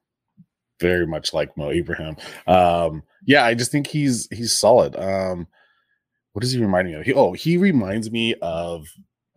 very 0.79 1.07
much 1.07 1.33
like 1.33 1.55
Mo 1.57 1.69
Ibrahim. 1.69 2.17
Um, 2.47 3.03
yeah, 3.25 3.45
I 3.45 3.53
just 3.53 3.71
think 3.71 3.87
he's 3.87 4.27
he's 4.31 4.53
solid. 4.53 4.95
Um, 4.95 5.47
what 6.37 6.43
does 6.43 6.51
he 6.51 6.61
remind 6.61 6.87
me 6.87 6.93
of? 6.93 7.03
He, 7.03 7.13
oh, 7.15 7.33
he 7.33 7.57
reminds 7.57 8.11
me 8.11 8.35
of 8.43 8.85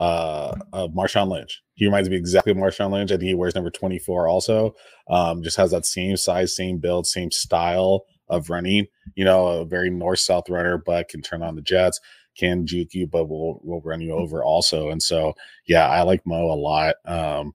uh 0.01 0.55
of 0.75 0.91
Marshawn 0.91 1.31
Lynch. 1.31 1.63
He 1.73 1.87
reminds 1.87 2.11
me 2.11 2.17
exactly 2.17 2.53
of 2.53 2.59
Marshawn 2.59 2.93
Lynch. 2.93 3.11
I 3.11 3.15
think 3.15 3.29
he 3.29 3.35
wears 3.35 3.55
number 3.55 3.71
24 3.71 4.29
also. 4.29 4.75
Um, 5.09 5.43
just 5.43 5.57
has 5.57 5.71
that 5.71 5.87
same 5.87 6.19
size, 6.19 6.55
same 6.55 6.77
build, 6.77 7.07
same 7.07 7.31
style 7.31 8.05
of 8.29 8.51
running. 8.51 8.87
You 9.15 9.25
know, 9.25 9.47
a 9.47 9.65
very 9.65 9.89
north-south 9.89 10.51
runner, 10.51 10.77
but 10.77 11.09
can 11.09 11.23
turn 11.23 11.43
on 11.43 11.57
the 11.57 11.63
jets, 11.63 11.99
can 12.37 12.67
juke 12.67 12.93
you, 12.93 13.07
but 13.07 13.31
will 13.31 13.63
will 13.65 13.81
run 13.81 14.03
you 14.03 14.13
over 14.13 14.45
also. 14.45 14.91
And 14.91 15.03
so 15.03 15.33
yeah, 15.67 15.89
I 15.89 16.03
like 16.03 16.27
Mo 16.27 16.53
a 16.53 16.55
lot. 16.55 16.97
Um 17.07 17.55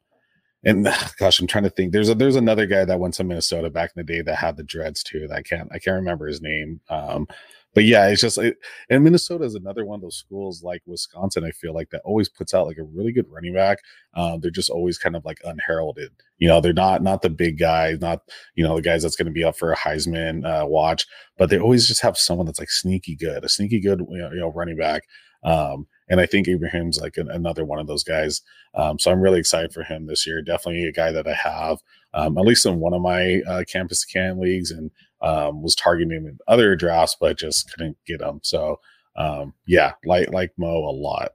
and 0.64 0.86
gosh, 1.20 1.40
I'm 1.40 1.46
trying 1.46 1.66
to 1.66 1.70
think. 1.70 1.92
There's 1.92 2.10
a 2.10 2.16
there's 2.16 2.36
another 2.36 2.66
guy 2.66 2.84
that 2.84 3.00
went 3.00 3.14
to 3.14 3.24
Minnesota 3.24 3.70
back 3.70 3.92
in 3.96 4.04
the 4.04 4.12
day 4.12 4.24
that 4.24 4.38
had 4.38 4.58
the 4.58 4.64
dreads 4.64 5.04
too. 5.04 5.28
That 5.28 5.38
I 5.38 5.42
can't 5.44 5.70
I 5.72 5.78
can't 5.78 5.98
remember 5.98 6.26
his 6.26 6.42
name. 6.42 6.82
Um, 6.90 7.28
but 7.76 7.84
yeah, 7.84 8.08
it's 8.08 8.22
just 8.22 8.38
it, 8.38 8.58
and 8.90 9.04
Minnesota 9.04 9.44
is 9.44 9.54
another 9.54 9.86
one 9.86 9.96
of 9.96 10.02
those 10.02 10.18
schools 10.18 10.64
like 10.64 10.82
Wisconsin. 10.86 11.44
I 11.44 11.52
feel 11.52 11.74
like 11.74 11.90
that 11.90 12.02
always 12.06 12.30
puts 12.30 12.54
out 12.54 12.68
like 12.68 12.78
a 12.78 12.84
really 12.84 13.12
good 13.12 13.30
running 13.30 13.54
back. 13.54 13.80
Um, 14.16 14.40
they're 14.40 14.50
just 14.50 14.70
always 14.70 14.98
kind 14.98 15.16
of 15.16 15.26
like 15.26 15.40
unheralded. 15.44 16.12
You 16.38 16.48
know, 16.48 16.62
they're 16.62 16.74
not 16.74 17.04
not 17.04 17.22
the 17.22 17.30
big 17.30 17.60
guys, 17.60 18.00
not 18.00 18.22
you 18.56 18.64
know 18.64 18.78
the 18.78 18.82
guys 18.82 19.04
that's 19.04 19.18
going 19.18 19.28
to 19.28 19.32
be 19.32 19.44
up 19.44 19.58
for 19.58 19.74
a 19.74 19.78
Heisman 19.78 20.46
uh, 20.46 20.66
watch, 20.66 21.06
but 21.38 21.50
they 21.50 21.60
always 21.60 21.86
just 21.88 22.02
have 22.02 22.18
someone 22.18 22.46
that's 22.46 22.60
like 22.60 22.72
sneaky 22.72 23.16
good, 23.16 23.44
a 23.44 23.50
sneaky 23.50 23.82
good 23.82 24.00
you 24.10 24.18
know, 24.18 24.32
you 24.32 24.40
know 24.40 24.52
running 24.52 24.78
back. 24.78 25.04
Um, 25.44 25.86
and 26.08 26.20
I 26.20 26.26
think 26.26 26.48
Ibrahim's 26.48 27.00
like 27.00 27.18
an, 27.18 27.30
another 27.30 27.66
one 27.66 27.80
of 27.80 27.88
those 27.88 28.04
guys. 28.04 28.42
Um, 28.74 29.00
so 29.00 29.12
I'm 29.12 29.22
really 29.22 29.40
excited 29.40 29.74
for 29.74 29.84
him 29.84 30.06
this 30.06 30.26
year. 30.28 30.42
Definitely 30.42 30.86
a 30.86 30.92
guy 30.92 31.12
that 31.12 31.28
I 31.28 31.34
have, 31.34 31.80
um, 32.14 32.38
at 32.38 32.46
least 32.46 32.66
in 32.66 32.80
one 32.80 32.94
of 32.94 33.02
my 33.02 33.42
uh, 33.48 33.64
campus 33.68 34.06
can 34.06 34.40
leagues, 34.40 34.72
and 34.72 34.92
um, 35.22 35.62
was 35.62 35.76
targeting 35.76 36.26
in 36.26 36.38
other 36.48 36.76
drafts, 36.76 37.16
but 37.20 37.38
just 37.38 37.72
couldn't 37.72 37.98
get 38.06 38.22
him. 38.22 38.40
So 38.44 38.80
um, 39.16 39.54
yeah, 39.66 39.94
like 40.06 40.32
like 40.32 40.52
Mo 40.58 40.68
a 40.68 40.92
lot. 40.92 41.32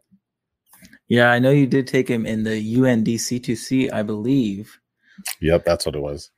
Yeah, 1.09 1.31
I 1.33 1.39
know 1.39 1.51
you 1.51 1.67
did 1.67 1.87
take 1.87 2.09
him 2.09 2.25
in 2.25 2.45
the 2.45 2.77
UNDC2C, 2.77 3.93
I 3.93 4.03
believe. 4.03 4.79
Yep, 5.41 5.65
that's 5.65 5.85
what 5.85 5.97
it 5.97 6.01
was. 6.01 6.31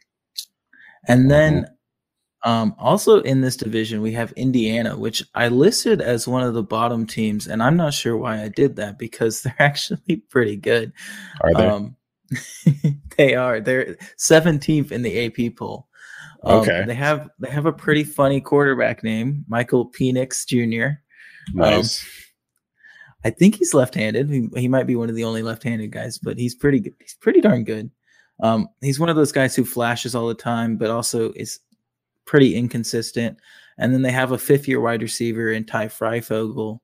And 1.07 1.31
then 1.31 1.65
mm-hmm. 1.65 2.51
um, 2.51 2.75
also 2.79 3.21
in 3.21 3.43
this 3.43 3.57
division, 3.57 4.01
we 4.01 4.13
have 4.13 4.33
Indiana, 4.33 4.97
which 4.97 5.23
I 5.35 5.49
listed 5.49 6.01
as 6.01 6.27
one 6.27 6.43
of 6.43 6.55
the 6.55 6.63
bottom 6.63 7.07
teams, 7.07 7.47
and 7.47 7.63
I'm 7.63 7.77
not 7.77 7.93
sure 7.93 8.17
why 8.17 8.43
I 8.43 8.49
did 8.49 8.77
that 8.77 8.99
because 8.99 9.43
they're 9.43 9.55
actually 9.59 10.17
pretty 10.31 10.57
good. 10.57 10.93
Are 11.43 11.55
they? 11.55 11.67
Um, 11.67 11.97
they 13.19 13.35
are. 13.35 13.61
They're 13.61 13.97
17th 14.19 14.91
in 14.91 15.03
the 15.03 15.27
AP 15.27 15.57
poll. 15.57 15.89
Um, 16.45 16.61
okay. 16.61 16.85
They 16.87 16.95
have 16.95 17.31
they 17.39 17.51
have 17.51 17.67
a 17.67 17.73
pretty 17.73 18.05
funny 18.05 18.41
quarterback 18.41 19.03
name, 19.03 19.45
Michael 19.49 19.91
Penix 19.91 20.47
Jr. 20.47 20.99
Nice. 21.55 22.03
Um, 22.03 22.09
I 23.25 23.31
think 23.31 23.57
he's 23.57 23.75
left-handed. 23.75 24.29
He, 24.31 24.49
he, 24.57 24.69
might 24.69 24.87
be 24.87 24.97
one 24.97 25.09
of 25.09 25.15
the 25.15 25.25
only 25.25 25.43
left-handed 25.43 25.93
guys, 25.93 26.19
but 26.19 26.39
he's 26.39 26.57
pretty 26.57 26.81
good. 26.81 26.95
He's 26.99 27.15
pretty 27.15 27.41
darn 27.41 27.63
good. 27.63 27.91
Um, 28.43 28.69
he's 28.81 28.99
one 28.99 29.09
of 29.09 29.17
those 29.17 29.31
guys 29.31 29.55
who 29.55 29.65
flashes 29.65 30.15
all 30.15 30.27
the 30.27 30.35
time, 30.35 30.77
but 30.77 30.91
also 30.91 31.33
is 31.33 31.61
pretty 32.25 32.57
inconsistent. 32.57 33.39
And 33.79 33.95
then 33.95 34.03
they 34.03 34.11
have 34.11 34.33
a 34.33 34.39
fifth-year 34.39 34.81
wide 34.81 35.03
receiver 35.03 35.53
in 35.53 35.65
Ty 35.65 35.89
Fryfogle, 35.89 36.81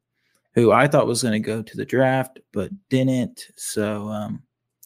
who 0.55 0.71
I 0.71 0.87
thought 0.87 1.09
was 1.09 1.23
going 1.23 1.33
to 1.33 1.47
go 1.47 1.63
to 1.63 1.77
the 1.77 1.85
draft 1.85 2.39
but 2.53 2.71
didn't. 2.89 3.47
So 3.57 4.09
um, 4.09 4.43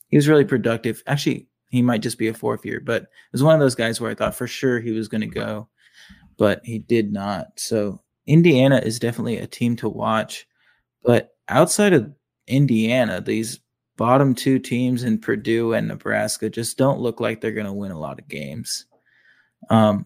he 0.08 0.16
was 0.16 0.28
really 0.28 0.44
productive. 0.44 1.02
Actually, 1.06 1.48
he 1.72 1.80
might 1.80 2.02
just 2.02 2.18
be 2.18 2.28
a 2.28 2.34
fourth 2.34 2.66
year, 2.66 2.80
but 2.80 3.04
it 3.04 3.08
was 3.32 3.42
one 3.42 3.54
of 3.54 3.60
those 3.60 3.74
guys 3.74 3.98
where 3.98 4.10
I 4.10 4.14
thought 4.14 4.34
for 4.34 4.46
sure 4.46 4.78
he 4.78 4.92
was 4.92 5.08
going 5.08 5.22
to 5.22 5.26
go, 5.26 5.68
but 6.36 6.60
he 6.64 6.78
did 6.78 7.10
not. 7.10 7.46
So 7.56 8.02
Indiana 8.26 8.76
is 8.76 8.98
definitely 8.98 9.38
a 9.38 9.46
team 9.46 9.74
to 9.76 9.88
watch. 9.88 10.46
But 11.02 11.30
outside 11.48 11.94
of 11.94 12.12
Indiana, 12.46 13.22
these 13.22 13.58
bottom 13.96 14.34
two 14.34 14.58
teams 14.58 15.02
in 15.02 15.18
Purdue 15.18 15.72
and 15.72 15.88
Nebraska 15.88 16.50
just 16.50 16.76
don't 16.76 17.00
look 17.00 17.20
like 17.20 17.40
they're 17.40 17.52
going 17.52 17.66
to 17.66 17.72
win 17.72 17.90
a 17.90 17.98
lot 17.98 18.18
of 18.18 18.28
games. 18.28 18.84
Um, 19.70 20.04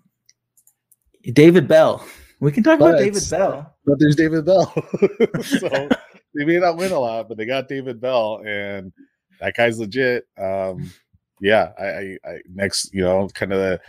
David 1.33 1.67
Bell. 1.67 2.07
We 2.39 2.53
can 2.53 2.63
talk 2.63 2.79
but 2.79 2.91
about 2.91 2.99
David 3.01 3.25
Bell. 3.29 3.75
But 3.85 3.99
there's 3.99 4.15
David 4.15 4.47
Bell. 4.47 4.73
so 5.43 5.69
they 6.37 6.45
may 6.45 6.61
not 6.61 6.77
win 6.77 6.93
a 6.93 7.01
lot, 7.01 7.29
but 7.29 7.37
they 7.37 7.45
got 7.45 7.67
David 7.67 8.01
Bell, 8.01 8.41
and 8.47 8.93
that 9.41 9.57
guy's 9.57 9.81
legit. 9.81 10.29
Um, 10.39 10.93
yeah, 11.41 11.73
I, 11.79 11.85
I, 11.87 12.19
I 12.27 12.39
next, 12.55 12.93
you 12.95 13.03
know, 13.03 13.29
kind 13.35 13.53
of 13.53 13.81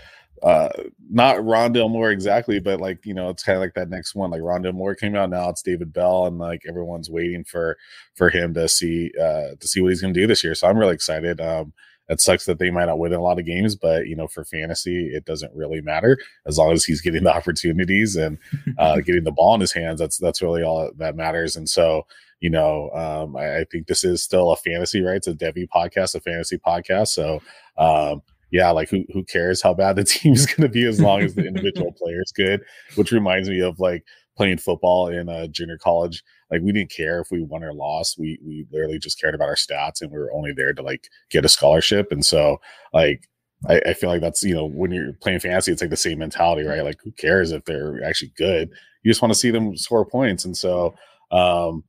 uh 0.43 0.69
not 1.09 1.37
Rondale 1.37 1.89
Moore 1.89 2.11
exactly, 2.11 2.59
but 2.59 2.79
like 2.79 3.05
you 3.05 3.13
know, 3.13 3.29
it's 3.29 3.43
kind 3.43 3.55
of 3.57 3.61
like 3.61 3.73
that 3.73 3.89
next 3.89 4.13
one. 4.15 4.29
Like 4.31 4.41
Rondale 4.41 4.73
Moore 4.73 4.95
came 4.95 5.15
out, 5.15 5.29
now 5.31 5.49
it's 5.49 5.63
David 5.63 5.91
Bell, 5.93 6.27
and 6.27 6.37
like 6.37 6.61
everyone's 6.67 7.09
waiting 7.09 7.43
for 7.43 7.77
for 8.15 8.29
him 8.29 8.53
to 8.53 8.67
see 8.67 9.11
uh 9.19 9.55
to 9.59 9.67
see 9.67 9.81
what 9.81 9.89
he's 9.89 10.01
gonna 10.01 10.13
do 10.13 10.27
this 10.27 10.43
year. 10.43 10.53
So 10.55 10.67
I'm 10.67 10.77
really 10.77 10.93
excited. 10.93 11.41
Um 11.41 11.73
it 12.09 12.21
sucks 12.21 12.45
that 12.45 12.59
they 12.59 12.69
might 12.69 12.85
not 12.85 12.99
win 12.99 13.13
a 13.13 13.21
lot 13.21 13.39
of 13.39 13.45
games, 13.45 13.75
but 13.75 14.07
you 14.07 14.15
know, 14.15 14.27
for 14.27 14.43
fantasy, 14.45 15.07
it 15.07 15.25
doesn't 15.25 15.53
really 15.53 15.81
matter 15.81 16.17
as 16.45 16.57
long 16.57 16.71
as 16.71 16.85
he's 16.85 17.01
getting 17.01 17.23
the 17.23 17.35
opportunities 17.35 18.15
and 18.15 18.37
uh, 18.77 18.97
getting 18.97 19.23
the 19.23 19.31
ball 19.31 19.55
in 19.55 19.61
his 19.61 19.73
hands. 19.73 19.99
That's 19.99 20.17
that's 20.17 20.41
really 20.41 20.63
all 20.63 20.91
that 20.97 21.15
matters. 21.15 21.55
And 21.55 21.67
so, 21.67 22.05
you 22.39 22.49
know, 22.49 22.89
um, 22.91 23.35
I, 23.35 23.59
I, 23.59 23.65
think 23.65 23.87
this 23.87 24.03
is 24.03 24.23
still 24.23 24.51
a 24.51 24.55
fantasy, 24.55 25.01
right? 25.01 25.17
It's 25.17 25.27
a 25.27 25.33
Devy 25.33 25.67
podcast, 25.67 26.15
a 26.15 26.19
fantasy 26.19 26.57
podcast. 26.57 27.07
So, 27.09 27.41
um, 27.77 28.21
yeah, 28.51 28.71
like 28.71 28.89
who 28.89 29.03
who 29.13 29.23
cares 29.23 29.61
how 29.61 29.73
bad 29.73 29.97
the 29.97 30.03
team 30.05 30.33
is 30.33 30.45
going 30.45 30.61
to 30.61 30.69
be 30.69 30.85
as 30.85 31.01
long 31.01 31.21
as 31.21 31.35
the 31.35 31.45
individual 31.47 31.91
player 31.91 32.21
is 32.21 32.31
good? 32.31 32.61
Which 32.95 33.11
reminds 33.11 33.49
me 33.49 33.61
of 33.61 33.79
like 33.79 34.05
playing 34.37 34.59
football 34.59 35.09
in 35.09 35.27
a 35.27 35.47
junior 35.47 35.77
college 35.77 36.23
like 36.51 36.61
we 36.61 36.71
didn't 36.71 36.91
care 36.91 37.19
if 37.19 37.31
we 37.31 37.41
won 37.41 37.63
or 37.63 37.73
lost. 37.73 38.17
We 38.17 38.39
we 38.45 38.65
literally 38.71 38.99
just 38.99 39.19
cared 39.19 39.35
about 39.35 39.49
our 39.49 39.55
stats 39.55 40.01
and 40.01 40.11
we 40.11 40.17
were 40.17 40.31
only 40.33 40.53
there 40.53 40.73
to 40.73 40.81
like 40.81 41.09
get 41.29 41.45
a 41.45 41.49
scholarship. 41.49 42.11
And 42.11 42.25
so 42.25 42.59
like 42.93 43.27
I, 43.67 43.81
I 43.87 43.93
feel 43.93 44.09
like 44.09 44.21
that's 44.21 44.43
you 44.43 44.53
know 44.53 44.65
when 44.65 44.91
you're 44.91 45.13
playing 45.13 45.39
fantasy, 45.39 45.71
it's 45.71 45.81
like 45.81 45.89
the 45.89 45.97
same 45.97 46.19
mentality, 46.19 46.67
right? 46.67 46.83
Like 46.83 46.99
who 47.03 47.11
cares 47.11 47.51
if 47.51 47.65
they're 47.65 48.03
actually 48.03 48.33
good? 48.37 48.69
You 49.03 49.11
just 49.11 49.21
want 49.21 49.33
to 49.33 49.39
see 49.39 49.51
them 49.51 49.75
score 49.77 50.05
points. 50.05 50.45
And 50.45 50.55
so 50.55 50.95
um 51.31 51.83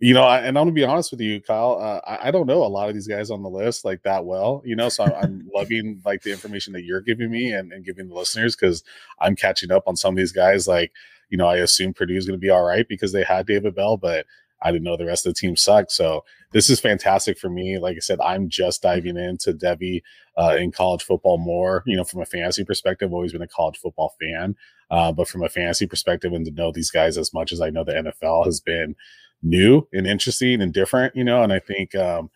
you 0.00 0.12
know, 0.12 0.24
I, 0.24 0.40
and 0.40 0.58
I'm 0.58 0.64
gonna 0.64 0.72
be 0.72 0.84
honest 0.84 1.12
with 1.12 1.20
you, 1.20 1.40
Kyle. 1.40 1.78
Uh, 1.80 2.00
I, 2.06 2.28
I, 2.28 2.30
don't 2.30 2.46
know 2.46 2.62
a 2.62 2.66
lot 2.66 2.88
of 2.88 2.94
these 2.94 3.06
guys 3.06 3.30
on 3.30 3.42
the 3.42 3.48
list 3.48 3.84
like 3.84 4.02
that 4.02 4.24
well, 4.24 4.60
you 4.64 4.76
know. 4.76 4.88
So 4.88 5.04
I'm, 5.04 5.12
I'm 5.14 5.50
loving 5.54 6.02
like 6.04 6.20
the 6.22 6.30
information 6.32 6.72
that 6.74 6.82
you're 6.82 7.00
giving 7.00 7.30
me 7.30 7.52
and, 7.52 7.72
and 7.72 7.84
giving 7.84 8.08
the 8.08 8.14
listeners 8.14 8.54
because 8.56 8.82
I'm 9.20 9.36
catching 9.36 9.70
up 9.70 9.84
on 9.86 9.96
some 9.96 10.12
of 10.12 10.18
these 10.18 10.32
guys. 10.32 10.66
Like 10.68 10.92
you 11.34 11.38
know, 11.38 11.48
I 11.48 11.56
assume 11.56 11.92
Purdue 11.92 12.14
is 12.14 12.26
going 12.26 12.38
to 12.38 12.40
be 12.40 12.48
all 12.48 12.62
right 12.62 12.86
because 12.88 13.10
they 13.10 13.24
had 13.24 13.48
David 13.48 13.74
Bell, 13.74 13.96
but 13.96 14.24
I 14.62 14.70
didn't 14.70 14.84
know 14.84 14.96
the 14.96 15.04
rest 15.04 15.26
of 15.26 15.34
the 15.34 15.40
team 15.40 15.56
sucked. 15.56 15.90
So 15.90 16.24
this 16.52 16.70
is 16.70 16.78
fantastic 16.78 17.40
for 17.40 17.50
me. 17.50 17.76
Like 17.76 17.96
I 17.96 17.98
said, 17.98 18.20
I'm 18.20 18.48
just 18.48 18.82
diving 18.82 19.16
into 19.16 19.52
Devy 19.52 20.00
uh, 20.38 20.54
in 20.56 20.70
college 20.70 21.02
football 21.02 21.38
more. 21.38 21.82
You 21.86 21.96
know, 21.96 22.04
from 22.04 22.20
a 22.20 22.24
fantasy 22.24 22.64
perspective, 22.64 23.08
I've 23.08 23.14
always 23.14 23.32
been 23.32 23.42
a 23.42 23.48
college 23.48 23.78
football 23.78 24.14
fan, 24.20 24.54
uh, 24.92 25.10
but 25.10 25.26
from 25.26 25.42
a 25.42 25.48
fantasy 25.48 25.88
perspective, 25.88 26.32
and 26.32 26.46
to 26.46 26.52
know 26.52 26.70
these 26.70 26.92
guys 26.92 27.18
as 27.18 27.34
much 27.34 27.50
as 27.50 27.60
I 27.60 27.70
know 27.70 27.82
the 27.82 27.94
NFL 27.94 28.44
has 28.44 28.60
been 28.60 28.94
new 29.42 29.88
and 29.92 30.06
interesting 30.06 30.62
and 30.62 30.72
different. 30.72 31.16
You 31.16 31.24
know, 31.24 31.42
and 31.42 31.52
I 31.52 31.58
think. 31.58 31.96
Um, 31.96 32.30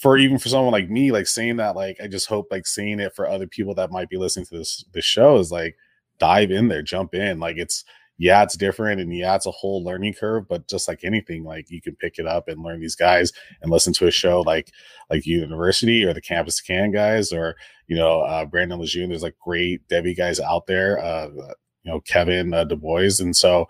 for 0.00 0.16
even 0.16 0.38
for 0.38 0.48
someone 0.48 0.72
like 0.72 0.88
me, 0.88 1.12
like 1.12 1.26
saying 1.26 1.56
that, 1.56 1.76
like 1.76 1.98
I 2.02 2.06
just 2.06 2.28
hope 2.28 2.48
like 2.50 2.66
seeing 2.66 2.98
it 2.98 3.14
for 3.14 3.28
other 3.28 3.46
people 3.46 3.74
that 3.74 3.90
might 3.90 4.08
be 4.08 4.16
listening 4.16 4.46
to 4.46 4.56
this 4.58 4.84
this 4.94 5.04
show 5.04 5.36
is 5.36 5.52
like 5.52 5.76
dive 6.18 6.50
in 6.50 6.68
there, 6.68 6.82
jump 6.82 7.14
in. 7.14 7.38
Like 7.38 7.56
it's 7.56 7.84
yeah, 8.18 8.42
it's 8.42 8.56
different 8.56 9.00
and 9.00 9.14
yeah, 9.14 9.34
it's 9.34 9.46
a 9.46 9.50
whole 9.50 9.84
learning 9.84 10.14
curve, 10.14 10.48
but 10.48 10.68
just 10.68 10.88
like 10.88 11.00
anything, 11.04 11.44
like 11.44 11.70
you 11.70 11.82
can 11.82 11.96
pick 11.96 12.18
it 12.18 12.26
up 12.26 12.48
and 12.48 12.62
learn 12.62 12.80
these 12.80 12.96
guys 12.96 13.32
and 13.60 13.70
listen 13.70 13.92
to 13.94 14.06
a 14.06 14.10
show 14.10 14.40
like 14.40 14.72
like 15.10 15.26
University 15.26 16.04
or 16.04 16.14
the 16.14 16.22
Campus 16.22 16.60
Can 16.60 16.92
guys 16.92 17.32
or 17.32 17.56
you 17.88 17.96
know 17.96 18.22
uh, 18.22 18.44
Brandon 18.46 18.80
Lejeune. 18.80 19.10
There's 19.10 19.22
like 19.22 19.36
great 19.38 19.86
Devy 19.88 20.16
guys 20.16 20.40
out 20.40 20.66
there. 20.66 20.98
Uh, 20.98 21.28
you 21.86 21.92
know 21.92 22.00
Kevin 22.00 22.52
uh, 22.52 22.64
Du 22.64 22.76
Bois, 22.76 23.20
and 23.20 23.36
so 23.36 23.66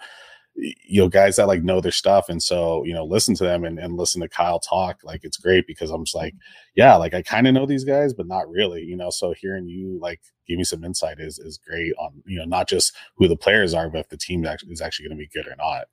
you 0.56 1.02
know 1.02 1.08
guys 1.08 1.36
that 1.36 1.46
like 1.46 1.62
know 1.62 1.80
their 1.80 1.92
stuff 1.92 2.28
and 2.28 2.42
so 2.42 2.82
you 2.84 2.94
know 2.94 3.04
listen 3.04 3.34
to 3.34 3.44
them 3.44 3.64
and, 3.64 3.78
and 3.78 3.96
listen 3.96 4.22
to 4.22 4.28
kyle 4.28 4.58
talk 4.58 4.98
like 5.04 5.20
it's 5.22 5.36
great 5.36 5.66
because 5.66 5.90
i'm 5.90 6.04
just 6.04 6.14
like 6.14 6.32
mm-hmm. 6.32 6.72
yeah 6.76 6.96
like 6.96 7.12
i 7.12 7.20
kind 7.20 7.46
of 7.46 7.52
know 7.52 7.66
these 7.66 7.84
guys 7.84 8.14
but 8.14 8.26
not 8.26 8.48
really 8.48 8.82
you 8.82 8.96
know 8.96 9.10
so 9.10 9.34
hearing 9.38 9.68
you 9.68 9.98
like 10.00 10.20
give 10.46 10.58
me 10.58 10.64
some 10.64 10.84
insight 10.84 11.18
is 11.18 11.38
is 11.38 11.58
great 11.58 11.92
on 11.98 12.22
you 12.26 12.38
know 12.38 12.44
not 12.44 12.68
just 12.68 12.94
who 13.16 13.28
the 13.28 13.36
players 13.36 13.74
are 13.74 13.88
but 13.88 14.00
if 14.00 14.08
the 14.08 14.16
team 14.16 14.44
actually 14.46 14.72
is 14.72 14.80
actually 14.80 15.08
going 15.08 15.18
to 15.18 15.22
be 15.22 15.30
good 15.32 15.50
or 15.50 15.56
not. 15.56 15.84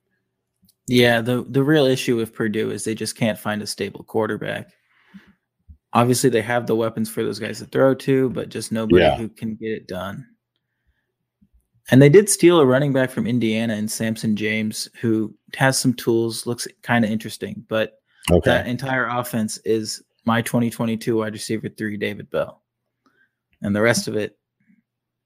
Yeah 0.86 1.20
the 1.20 1.44
the 1.48 1.62
real 1.62 1.86
issue 1.86 2.16
with 2.16 2.34
purdue 2.34 2.70
is 2.70 2.84
they 2.84 2.94
just 2.94 3.16
can't 3.16 3.38
find 3.38 3.62
a 3.62 3.66
stable 3.66 4.04
quarterback. 4.04 4.70
Obviously 5.92 6.30
they 6.30 6.42
have 6.42 6.66
the 6.66 6.76
weapons 6.76 7.08
for 7.08 7.22
those 7.22 7.38
guys 7.38 7.58
to 7.58 7.66
throw 7.66 7.94
to 7.94 8.30
but 8.30 8.48
just 8.48 8.72
nobody 8.72 9.02
yeah. 9.02 9.16
who 9.16 9.28
can 9.28 9.54
get 9.56 9.70
it 9.70 9.86
done 9.86 10.26
and 11.90 12.00
they 12.00 12.08
did 12.08 12.28
steal 12.28 12.60
a 12.60 12.66
running 12.66 12.92
back 12.92 13.10
from 13.10 13.26
Indiana 13.26 13.74
and 13.74 13.90
Samson 13.90 14.36
James, 14.36 14.88
who 15.00 15.34
has 15.56 15.78
some 15.78 15.92
tools, 15.94 16.46
looks 16.46 16.66
kind 16.82 17.04
of 17.04 17.10
interesting. 17.10 17.64
But 17.68 17.98
okay. 18.30 18.50
that 18.50 18.66
entire 18.66 19.06
offense 19.06 19.58
is 19.64 20.02
my 20.24 20.40
2022 20.42 21.18
wide 21.18 21.34
receiver 21.34 21.68
three, 21.68 21.96
David 21.96 22.30
Bell. 22.30 22.62
And 23.62 23.76
the 23.76 23.82
rest 23.82 24.08
of 24.08 24.16
it, 24.16 24.38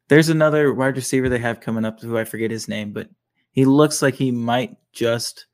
there's 0.08 0.28
another 0.28 0.72
wide 0.74 0.96
receiver 0.96 1.28
they 1.28 1.38
have 1.38 1.60
coming 1.60 1.84
up 1.84 2.00
who 2.00 2.18
I 2.18 2.24
forget 2.24 2.50
his 2.50 2.68
name, 2.68 2.92
but 2.92 3.08
he 3.52 3.64
looks 3.64 4.02
like 4.02 4.14
he 4.14 4.30
might 4.30 4.76
just 4.92 5.46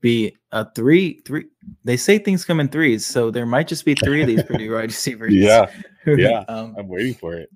be 0.00 0.36
a 0.52 0.70
three, 0.74 1.20
three. 1.26 1.46
They 1.84 1.96
say 1.96 2.18
things 2.18 2.44
come 2.44 2.60
in 2.60 2.68
threes, 2.68 3.04
so 3.04 3.30
there 3.30 3.46
might 3.46 3.68
just 3.68 3.84
be 3.84 3.94
three 3.94 4.22
of 4.22 4.28
these 4.28 4.42
pretty 4.46 4.68
wide 4.68 4.84
receivers. 4.84 5.34
Yeah, 5.34 5.70
yeah. 6.06 6.44
um, 6.48 6.74
I'm 6.78 6.88
waiting 6.88 7.14
for 7.14 7.34
it. 7.34 7.50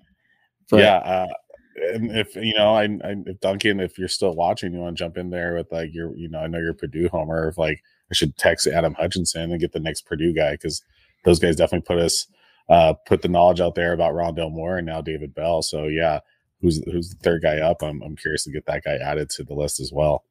But, 0.69 0.79
yeah, 0.79 0.97
uh, 0.97 1.27
and 1.75 2.15
if 2.15 2.35
you 2.35 2.53
know, 2.53 2.75
I, 2.75 2.83
I, 2.83 3.15
if 3.25 3.39
Duncan, 3.39 3.79
if 3.79 3.97
you're 3.97 4.07
still 4.07 4.33
watching, 4.35 4.73
you 4.73 4.79
want 4.79 4.97
to 4.97 5.03
jump 5.03 5.17
in 5.17 5.29
there 5.29 5.55
with 5.55 5.71
like 5.71 5.93
your, 5.93 6.15
you 6.15 6.29
know, 6.29 6.39
I 6.39 6.47
know 6.47 6.59
you're 6.59 6.73
Purdue 6.73 7.09
homer. 7.09 7.47
If 7.47 7.57
like 7.57 7.81
I 8.11 8.13
should 8.13 8.37
text 8.37 8.67
Adam 8.67 8.93
Hutchinson 8.93 9.51
and 9.51 9.59
get 9.59 9.71
the 9.71 9.79
next 9.79 10.05
Purdue 10.05 10.33
guy 10.33 10.51
because 10.51 10.83
those 11.25 11.39
guys 11.39 11.55
definitely 11.55 11.85
put 11.85 12.03
us, 12.03 12.27
uh, 12.69 12.93
put 13.05 13.21
the 13.21 13.27
knowledge 13.27 13.59
out 13.59 13.75
there 13.75 13.93
about 13.93 14.13
Rondale 14.13 14.51
Moore 14.51 14.77
and 14.77 14.87
now 14.87 15.01
David 15.01 15.33
Bell. 15.33 15.61
So 15.61 15.85
yeah, 15.85 16.19
who's 16.61 16.83
who's 16.85 17.09
the 17.09 17.17
third 17.23 17.41
guy 17.41 17.59
up? 17.59 17.81
I'm 17.81 18.01
I'm 18.01 18.15
curious 18.15 18.43
to 18.45 18.51
get 18.51 18.65
that 18.65 18.83
guy 18.83 18.95
added 18.95 19.29
to 19.31 19.43
the 19.43 19.53
list 19.53 19.79
as 19.79 19.91
well. 19.91 20.23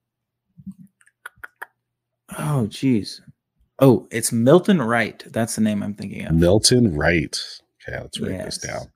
Oh, 2.39 2.67
geez. 2.67 3.21
Oh, 3.79 4.07
it's 4.11 4.33
Milton 4.33 4.81
Wright. 4.81 5.23
That's 5.27 5.57
the 5.57 5.61
name 5.61 5.83
I'm 5.83 5.95
thinking 5.95 6.27
of. 6.27 6.35
Milton 6.35 6.97
Wright. 6.97 7.37
Okay, 7.89 8.01
let's 8.01 8.21
write 8.21 8.33
yes. 8.33 8.59
this 8.59 8.71
down. 8.71 8.87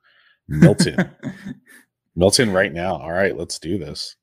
Milton. 0.49 0.97
Milton 2.17 2.53
right 2.53 2.73
now. 2.73 2.97
All 2.97 3.13
right, 3.13 3.37
let's 3.37 3.59
do 3.59 3.79
this. 3.79 4.17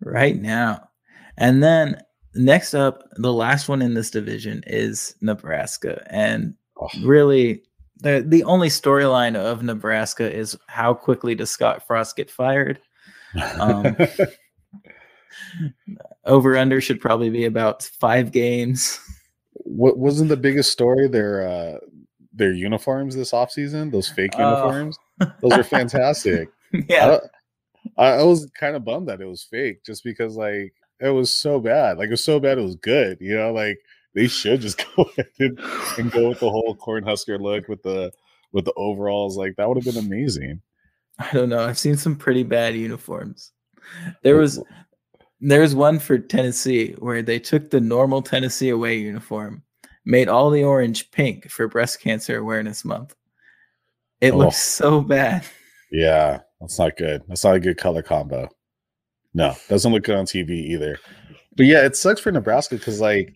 Right 0.00 0.40
now. 0.40 0.88
And 1.36 1.62
then 1.62 2.00
next 2.34 2.74
up, 2.74 3.04
the 3.16 3.32
last 3.32 3.68
one 3.68 3.82
in 3.82 3.94
this 3.94 4.10
division 4.10 4.62
is 4.66 5.14
Nebraska. 5.20 6.06
And 6.10 6.54
oh. 6.80 6.88
really, 7.02 7.62
the, 7.98 8.24
the 8.26 8.44
only 8.44 8.68
storyline 8.68 9.36
of 9.36 9.62
Nebraska 9.62 10.34
is 10.34 10.56
how 10.68 10.94
quickly 10.94 11.34
does 11.34 11.50
Scott 11.50 11.86
Frost 11.86 12.16
get 12.16 12.30
fired? 12.30 12.80
Um, 13.58 13.96
over 16.24 16.56
under 16.56 16.80
should 16.80 17.00
probably 17.00 17.30
be 17.30 17.44
about 17.44 17.82
five 17.82 18.32
games. 18.32 18.98
What 19.52 19.98
wasn't 19.98 20.30
the 20.30 20.36
biggest 20.36 20.72
story? 20.72 21.08
Their 21.08 21.46
uh, 21.46 21.78
their 22.32 22.52
uniforms 22.52 23.14
this 23.14 23.32
offseason, 23.32 23.92
those 23.92 24.08
fake 24.08 24.32
oh. 24.38 24.48
uniforms. 24.48 24.96
Oh. 25.20 25.32
Those 25.42 25.52
are 25.52 25.62
fantastic. 25.62 26.48
yeah. 26.88 27.18
I, 27.96 28.06
I 28.12 28.22
was 28.22 28.50
kind 28.58 28.76
of 28.76 28.84
bummed 28.84 29.08
that 29.08 29.20
it 29.20 29.26
was 29.26 29.44
fake 29.44 29.84
just 29.84 30.04
because 30.04 30.36
like 30.36 30.74
it 31.00 31.10
was 31.10 31.32
so 31.32 31.60
bad. 31.60 31.98
Like 31.98 32.08
it 32.08 32.12
was 32.12 32.24
so 32.24 32.40
bad 32.40 32.58
it 32.58 32.62
was 32.62 32.76
good. 32.76 33.18
You 33.20 33.36
know, 33.36 33.52
like 33.52 33.78
they 34.14 34.26
should 34.26 34.60
just 34.60 34.84
go 34.96 35.04
ahead 35.04 35.28
and, 35.38 35.60
and 35.98 36.12
go 36.12 36.28
with 36.28 36.40
the 36.40 36.50
whole 36.50 36.76
Cornhusker 36.76 37.40
look 37.40 37.68
with 37.68 37.82
the 37.82 38.12
with 38.52 38.64
the 38.64 38.74
overalls. 38.76 39.36
Like 39.36 39.56
that 39.56 39.68
would 39.68 39.82
have 39.82 39.94
been 39.94 40.04
amazing. 40.04 40.60
I 41.18 41.30
don't 41.32 41.48
know. 41.48 41.66
I've 41.66 41.78
seen 41.78 41.96
some 41.96 42.16
pretty 42.16 42.42
bad 42.42 42.74
uniforms. 42.74 43.52
There 44.22 44.36
was 44.36 44.62
there 45.40 45.60
was 45.60 45.74
one 45.74 45.98
for 45.98 46.18
Tennessee 46.18 46.92
where 46.98 47.22
they 47.22 47.38
took 47.38 47.70
the 47.70 47.80
normal 47.80 48.22
Tennessee 48.22 48.68
away 48.68 48.98
uniform, 48.98 49.62
made 50.04 50.28
all 50.28 50.50
the 50.50 50.64
orange 50.64 51.10
pink 51.10 51.50
for 51.50 51.68
breast 51.68 52.00
cancer 52.00 52.38
awareness 52.38 52.84
month. 52.84 53.14
It 54.20 54.32
oh. 54.32 54.38
looks 54.38 54.58
so 54.58 55.00
bad. 55.00 55.44
Yeah, 55.90 56.40
that's 56.60 56.78
not 56.78 56.96
good. 56.96 57.22
That's 57.28 57.44
not 57.44 57.56
a 57.56 57.60
good 57.60 57.78
color 57.78 58.02
combo. 58.02 58.48
No, 59.32 59.54
doesn't 59.68 59.92
look 59.92 60.04
good 60.04 60.16
on 60.16 60.26
TV 60.26 60.50
either. 60.50 60.98
but 61.56 61.66
yeah, 61.66 61.84
it 61.84 61.96
sucks 61.96 62.20
for 62.20 62.32
Nebraska 62.32 62.76
because 62.76 63.00
like 63.00 63.34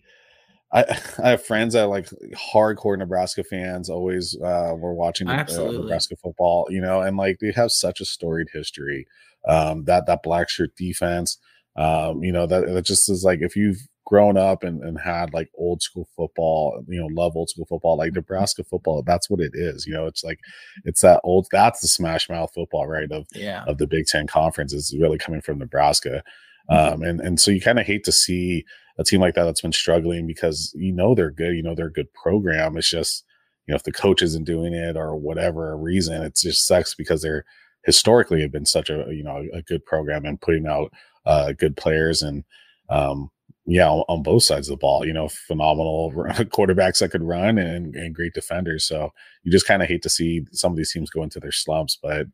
I, 0.71 0.83
I 1.23 1.29
have 1.31 1.45
friends 1.45 1.73
that 1.73 1.89
like 1.89 2.07
hardcore 2.53 2.97
Nebraska 2.97 3.43
fans. 3.43 3.89
Always 3.89 4.37
uh, 4.41 4.73
were 4.77 4.93
watching 4.93 5.27
uh, 5.27 5.45
Nebraska 5.81 6.15
football, 6.17 6.67
you 6.69 6.81
know, 6.81 7.01
and 7.01 7.17
like 7.17 7.39
they 7.39 7.51
have 7.51 7.71
such 7.71 8.01
a 8.01 8.05
storied 8.05 8.47
history. 8.53 9.07
Um, 9.47 9.83
that 9.85 10.07
that 10.07 10.23
black 10.23 10.49
shirt 10.49 10.75
defense, 10.75 11.37
um, 11.75 12.23
you 12.23 12.31
know, 12.31 12.47
that 12.47 12.67
that 12.67 12.85
just 12.85 13.09
is 13.09 13.23
like 13.23 13.39
if 13.41 13.55
you've 13.55 13.87
grown 14.05 14.37
up 14.37 14.63
and, 14.63 14.83
and 14.83 14.99
had 14.99 15.33
like 15.33 15.49
old 15.57 15.81
school 15.81 16.07
football, 16.15 16.83
you 16.87 16.99
know, 16.99 17.07
love 17.07 17.35
old 17.35 17.49
school 17.49 17.65
football, 17.65 17.97
like 17.97 18.13
Nebraska 18.13 18.63
football, 18.63 19.03
that's 19.03 19.29
what 19.29 19.39
it 19.39 19.51
is. 19.53 19.85
You 19.85 19.93
know, 19.93 20.05
it's 20.05 20.23
like 20.23 20.39
it's 20.83 21.01
that 21.01 21.21
old 21.23 21.47
that's 21.51 21.81
the 21.81 21.87
smash 21.87 22.29
mouth 22.29 22.51
football, 22.53 22.87
right? 22.87 23.11
Of 23.11 23.25
yeah 23.33 23.63
of 23.67 23.77
the 23.77 23.87
Big 23.87 24.05
Ten 24.05 24.27
conference 24.27 24.73
is 24.73 24.95
really 24.99 25.17
coming 25.17 25.41
from 25.41 25.59
Nebraska. 25.59 26.23
Mm-hmm. 26.69 26.93
Um, 26.93 27.01
and 27.01 27.19
and 27.19 27.39
so 27.39 27.51
you 27.51 27.59
kind 27.59 27.79
of 27.79 27.85
hate 27.85 28.03
to 28.05 28.11
see 28.11 28.63
a 28.97 29.03
team 29.03 29.21
like 29.21 29.35
that 29.35 29.43
that's 29.43 29.61
been 29.61 29.73
struggling 29.73 30.25
because 30.27 30.71
you 30.75 30.93
know 30.93 31.15
they're 31.15 31.31
good, 31.31 31.55
you 31.55 31.63
know 31.63 31.75
they're 31.75 31.87
a 31.87 31.93
good 31.93 32.13
program. 32.13 32.77
It's 32.77 32.89
just 32.89 33.23
you 33.67 33.71
know 33.71 33.75
if 33.75 33.83
the 33.83 33.91
coach 33.91 34.21
isn't 34.21 34.45
doing 34.45 34.73
it 34.73 34.95
or 34.95 35.15
whatever 35.15 35.75
reason, 35.75 36.21
it 36.21 36.35
just 36.35 36.67
sucks 36.67 36.93
because 36.93 37.21
they're 37.21 37.45
historically 37.85 38.41
have 38.41 38.51
been 38.51 38.65
such 38.65 38.89
a 38.89 39.05
you 39.09 39.23
know 39.23 39.43
a 39.53 39.61
good 39.63 39.85
program 39.85 40.25
and 40.25 40.41
putting 40.41 40.67
out 40.67 40.91
uh, 41.25 41.53
good 41.53 41.75
players 41.75 42.21
and 42.21 42.43
um, 42.89 43.31
yeah 43.65 43.89
on, 43.89 44.23
both 44.23 44.43
sides 44.43 44.69
of 44.69 44.73
the 44.73 44.77
ball. 44.77 45.05
You 45.05 45.13
know, 45.13 45.27
phenomenal 45.27 46.11
quarterbacks 46.15 46.99
that 46.99 47.11
could 47.11 47.23
run 47.23 47.57
and, 47.57 47.95
and 47.95 48.15
great 48.15 48.33
defenders. 48.33 48.85
So 48.85 49.13
you 49.43 49.51
just 49.51 49.67
kind 49.67 49.81
of 49.81 49.87
hate 49.87 50.01
to 50.03 50.09
see 50.09 50.45
some 50.51 50.71
of 50.71 50.77
these 50.77 50.91
teams 50.91 51.09
go 51.09 51.23
into 51.23 51.39
their 51.39 51.51
slumps, 51.51 51.97
but 52.01 52.27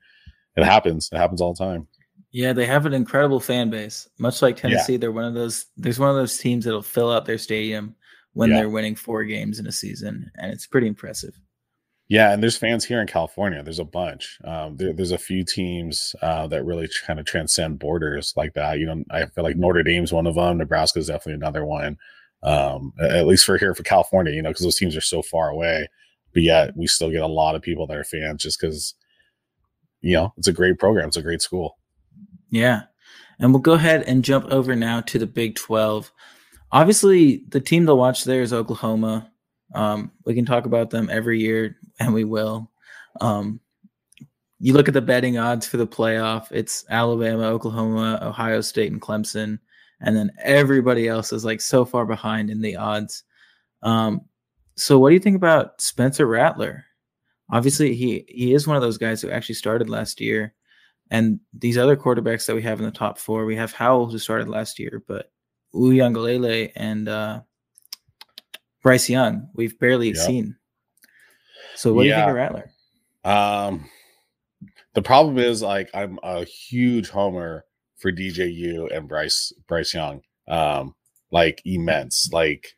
it 0.55 0.63
happens. 0.63 1.09
It 1.11 1.17
happens 1.17 1.41
all 1.41 1.53
the 1.53 1.63
time. 1.63 1.87
Yeah, 2.31 2.53
they 2.53 2.65
have 2.65 2.85
an 2.85 2.93
incredible 2.93 3.39
fan 3.39 3.69
base. 3.69 4.07
Much 4.17 4.41
like 4.41 4.55
Tennessee, 4.55 4.93
yeah. 4.93 4.97
they're 4.99 5.11
one 5.11 5.25
of 5.25 5.33
those. 5.33 5.65
There's 5.75 5.99
one 5.99 6.09
of 6.09 6.15
those 6.15 6.37
teams 6.37 6.65
that'll 6.65 6.81
fill 6.81 7.11
out 7.11 7.25
their 7.25 7.37
stadium 7.37 7.95
when 8.33 8.49
yeah. 8.49 8.57
they're 8.57 8.69
winning 8.69 8.95
four 8.95 9.25
games 9.25 9.59
in 9.59 9.67
a 9.67 9.71
season, 9.71 10.31
and 10.37 10.51
it's 10.51 10.65
pretty 10.65 10.87
impressive. 10.87 11.37
Yeah, 12.11 12.33
and 12.33 12.43
there's 12.43 12.57
fans 12.57 12.83
here 12.83 12.99
in 12.99 13.07
California. 13.07 13.63
There's 13.63 13.79
a 13.79 13.85
bunch. 13.85 14.37
Um, 14.43 14.75
there, 14.75 14.91
there's 14.91 15.13
a 15.13 15.17
few 15.17 15.45
teams 15.45 16.13
uh, 16.21 16.45
that 16.47 16.65
really 16.65 16.89
kind 17.07 17.21
of 17.21 17.25
transcend 17.25 17.79
borders 17.79 18.33
like 18.35 18.53
that. 18.55 18.79
You 18.79 18.87
know, 18.87 19.01
I 19.11 19.27
feel 19.27 19.45
like 19.45 19.55
Notre 19.55 19.81
Dame's 19.81 20.11
one 20.11 20.27
of 20.27 20.35
them. 20.35 20.57
Nebraska 20.57 20.99
is 20.99 21.07
definitely 21.07 21.35
another 21.35 21.63
one. 21.63 21.97
Um, 22.43 22.91
at 22.99 23.27
least 23.27 23.45
for 23.45 23.57
here 23.57 23.73
for 23.73 23.83
California, 23.83 24.33
you 24.33 24.41
know, 24.41 24.49
because 24.49 24.65
those 24.65 24.75
teams 24.75 24.97
are 24.97 24.99
so 24.99 25.21
far 25.21 25.51
away. 25.51 25.87
But 26.33 26.43
yet, 26.43 26.75
we 26.75 26.85
still 26.85 27.11
get 27.11 27.21
a 27.21 27.27
lot 27.27 27.55
of 27.55 27.61
people 27.61 27.87
that 27.87 27.95
are 27.95 28.03
fans 28.03 28.43
just 28.43 28.59
because, 28.59 28.93
you 30.01 30.13
know, 30.13 30.33
it's 30.35 30.49
a 30.49 30.53
great 30.53 30.79
program. 30.79 31.07
It's 31.07 31.15
a 31.15 31.21
great 31.21 31.41
school. 31.41 31.77
Yeah. 32.49 32.81
And 33.39 33.53
we'll 33.53 33.61
go 33.61 33.75
ahead 33.75 34.03
and 34.03 34.25
jump 34.25 34.47
over 34.51 34.75
now 34.75 34.99
to 34.99 35.17
the 35.17 35.27
Big 35.27 35.55
12. 35.55 36.11
Obviously, 36.73 37.45
the 37.47 37.61
team 37.61 37.85
to 37.85 37.95
watch 37.95 38.25
there 38.25 38.41
is 38.41 38.51
Oklahoma. 38.51 39.31
Um, 39.73 40.11
we 40.25 40.33
can 40.33 40.45
talk 40.45 40.65
about 40.65 40.89
them 40.89 41.09
every 41.09 41.39
year, 41.39 41.77
and 42.01 42.13
we 42.13 42.23
will. 42.23 42.69
Um, 43.19 43.59
you 44.59 44.73
look 44.73 44.87
at 44.87 44.93
the 44.93 45.01
betting 45.01 45.37
odds 45.37 45.67
for 45.67 45.77
the 45.77 45.87
playoff, 45.87 46.47
it's 46.51 46.85
Alabama, 46.89 47.43
Oklahoma, 47.43 48.19
Ohio 48.21 48.61
State, 48.61 48.91
and 48.91 49.01
Clemson. 49.01 49.59
And 50.01 50.15
then 50.15 50.31
everybody 50.39 51.07
else 51.07 51.31
is 51.31 51.45
like 51.45 51.61
so 51.61 51.85
far 51.85 52.05
behind 52.05 52.49
in 52.49 52.61
the 52.61 52.75
odds. 52.75 53.23
Um, 53.83 54.21
so, 54.75 54.97
what 54.97 55.09
do 55.09 55.13
you 55.13 55.19
think 55.19 55.35
about 55.35 55.81
Spencer 55.81 56.25
Rattler? 56.25 56.85
Obviously, 57.51 57.93
he 57.95 58.25
he 58.27 58.53
is 58.53 58.67
one 58.67 58.75
of 58.75 58.81
those 58.81 58.97
guys 58.97 59.21
who 59.21 59.29
actually 59.29 59.55
started 59.55 59.89
last 59.89 60.21
year. 60.21 60.53
And 61.11 61.41
these 61.53 61.77
other 61.77 61.97
quarterbacks 61.97 62.45
that 62.45 62.55
we 62.55 62.61
have 62.63 62.79
in 62.79 62.85
the 62.85 62.91
top 62.91 63.17
four, 63.17 63.45
we 63.45 63.57
have 63.57 63.73
Howell 63.73 64.09
who 64.09 64.17
started 64.17 64.47
last 64.47 64.79
year, 64.79 65.03
but 65.07 65.29
Uiagalelei 65.75 66.71
and 66.75 67.09
uh, 67.09 67.41
Bryce 68.81 69.09
Young, 69.09 69.49
we've 69.53 69.77
barely 69.77 70.09
yep. 70.09 70.17
seen. 70.17 70.55
So 71.81 71.93
what 71.93 72.05
yeah. 72.05 72.13
do 72.13 72.19
you 72.19 72.25
think 72.25 72.29
of 72.29 72.35
Rattler? 72.35 72.71
Um, 73.23 73.89
the 74.93 75.01
problem 75.01 75.39
is 75.39 75.63
like 75.63 75.89
I'm 75.95 76.19
a 76.21 76.45
huge 76.45 77.09
homer 77.09 77.65
for 77.97 78.11
DJU 78.11 78.95
and 78.95 79.07
Bryce 79.07 79.51
Bryce 79.67 79.91
Young. 79.91 80.21
Um, 80.47 80.93
like 81.31 81.59
immense. 81.65 82.29
Like 82.31 82.75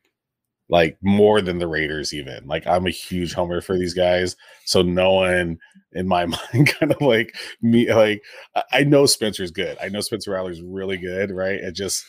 like 0.70 0.98
more 1.02 1.42
than 1.42 1.60
the 1.60 1.68
Raiders 1.68 2.14
even. 2.14 2.48
Like 2.48 2.66
I'm 2.66 2.88
a 2.88 2.92
huge 2.92 3.34
homer 3.34 3.60
for 3.60 3.78
these 3.78 3.94
guys. 3.94 4.38
So 4.64 4.82
no 4.82 5.12
one 5.12 5.60
in 5.92 6.08
my 6.08 6.26
mind 6.54 6.68
kind 6.68 6.94
of 6.94 7.02
like 7.02 7.36
me 7.62 7.94
like 7.94 8.24
I 8.72 8.86
know 8.86 9.06
Spencer's 9.06 9.52
good. 9.52 9.78
I 9.82 9.90
know 9.90 10.00
Spencer 10.00 10.32
Rattler's 10.32 10.62
really 10.62 10.98
good, 10.98 11.30
right? 11.30 11.60
It 11.60 11.74
just 11.74 12.06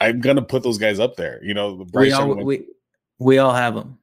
I'm 0.00 0.22
gonna 0.22 0.40
put 0.40 0.62
those 0.62 0.78
guys 0.78 0.98
up 0.98 1.16
there. 1.16 1.38
You 1.44 1.52
know, 1.52 1.84
Bryce 1.84 2.06
we 2.06 2.12
all, 2.12 2.28
went, 2.28 2.46
we, 2.46 2.66
we 3.18 3.36
all 3.36 3.52
have 3.52 3.74
them. 3.74 3.98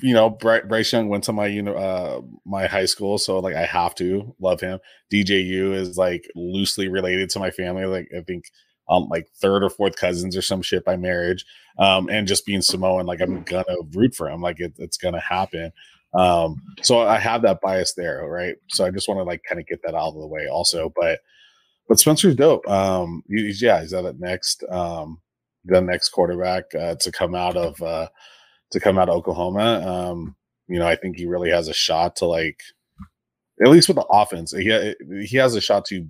You 0.00 0.14
know, 0.14 0.30
Bryce, 0.30 0.62
Bryce 0.68 0.92
Young 0.92 1.08
went 1.08 1.24
to 1.24 1.32
my 1.32 1.46
you 1.46 1.62
know 1.62 1.74
uh, 1.74 2.20
my 2.44 2.66
high 2.66 2.84
school, 2.86 3.18
so 3.18 3.38
like 3.38 3.56
I 3.56 3.64
have 3.64 3.94
to 3.96 4.34
love 4.40 4.60
him. 4.60 4.78
DJU 5.12 5.74
is 5.74 5.96
like 5.96 6.24
loosely 6.34 6.88
related 6.88 7.30
to 7.30 7.38
my 7.38 7.50
family. 7.50 7.84
Like 7.86 8.08
I 8.16 8.22
think 8.22 8.44
um 8.88 9.08
like 9.10 9.28
third 9.40 9.62
or 9.62 9.70
fourth 9.70 9.96
cousins 9.96 10.36
or 10.36 10.42
some 10.42 10.62
shit 10.62 10.84
by 10.84 10.96
marriage. 10.96 11.44
Um, 11.78 12.08
and 12.08 12.28
just 12.28 12.46
being 12.46 12.62
Samoan, 12.62 13.06
like 13.06 13.20
I'm 13.20 13.42
gonna 13.42 13.64
root 13.94 14.14
for 14.14 14.28
him. 14.28 14.40
Like 14.40 14.60
it, 14.60 14.74
it's 14.78 14.98
gonna 14.98 15.20
happen. 15.20 15.72
Um, 16.14 16.62
so 16.82 17.00
I 17.00 17.18
have 17.18 17.42
that 17.42 17.60
bias 17.62 17.94
there, 17.94 18.26
right? 18.28 18.56
So 18.68 18.84
I 18.84 18.90
just 18.90 19.08
want 19.08 19.18
to 19.18 19.24
like 19.24 19.42
kind 19.48 19.60
of 19.60 19.66
get 19.66 19.80
that 19.82 19.94
out 19.94 20.08
of 20.08 20.20
the 20.20 20.26
way 20.26 20.46
also. 20.46 20.92
But 20.94 21.20
but 21.88 21.98
Spencer's 21.98 22.36
dope. 22.36 22.68
Um, 22.68 23.22
yeah, 23.28 23.80
he's 23.80 23.90
that 23.90 24.16
next 24.18 24.64
um 24.70 25.20
the 25.64 25.80
next 25.80 26.10
quarterback 26.10 26.74
uh, 26.74 26.96
to 26.96 27.12
come 27.12 27.34
out 27.34 27.56
of 27.56 27.80
uh 27.82 28.08
to 28.72 28.80
come 28.80 28.98
out 28.98 29.08
of 29.08 29.16
Oklahoma. 29.16 29.82
Um, 29.86 30.36
you 30.68 30.78
know, 30.78 30.86
I 30.86 30.96
think 30.96 31.16
he 31.16 31.26
really 31.26 31.50
has 31.50 31.68
a 31.68 31.74
shot 31.74 32.16
to 32.16 32.26
like 32.26 32.60
at 33.62 33.70
least 33.70 33.88
with 33.88 33.96
the 33.96 34.06
offense. 34.06 34.52
He 34.52 34.94
he 35.24 35.36
has 35.36 35.54
a 35.54 35.60
shot 35.60 35.84
to 35.86 36.06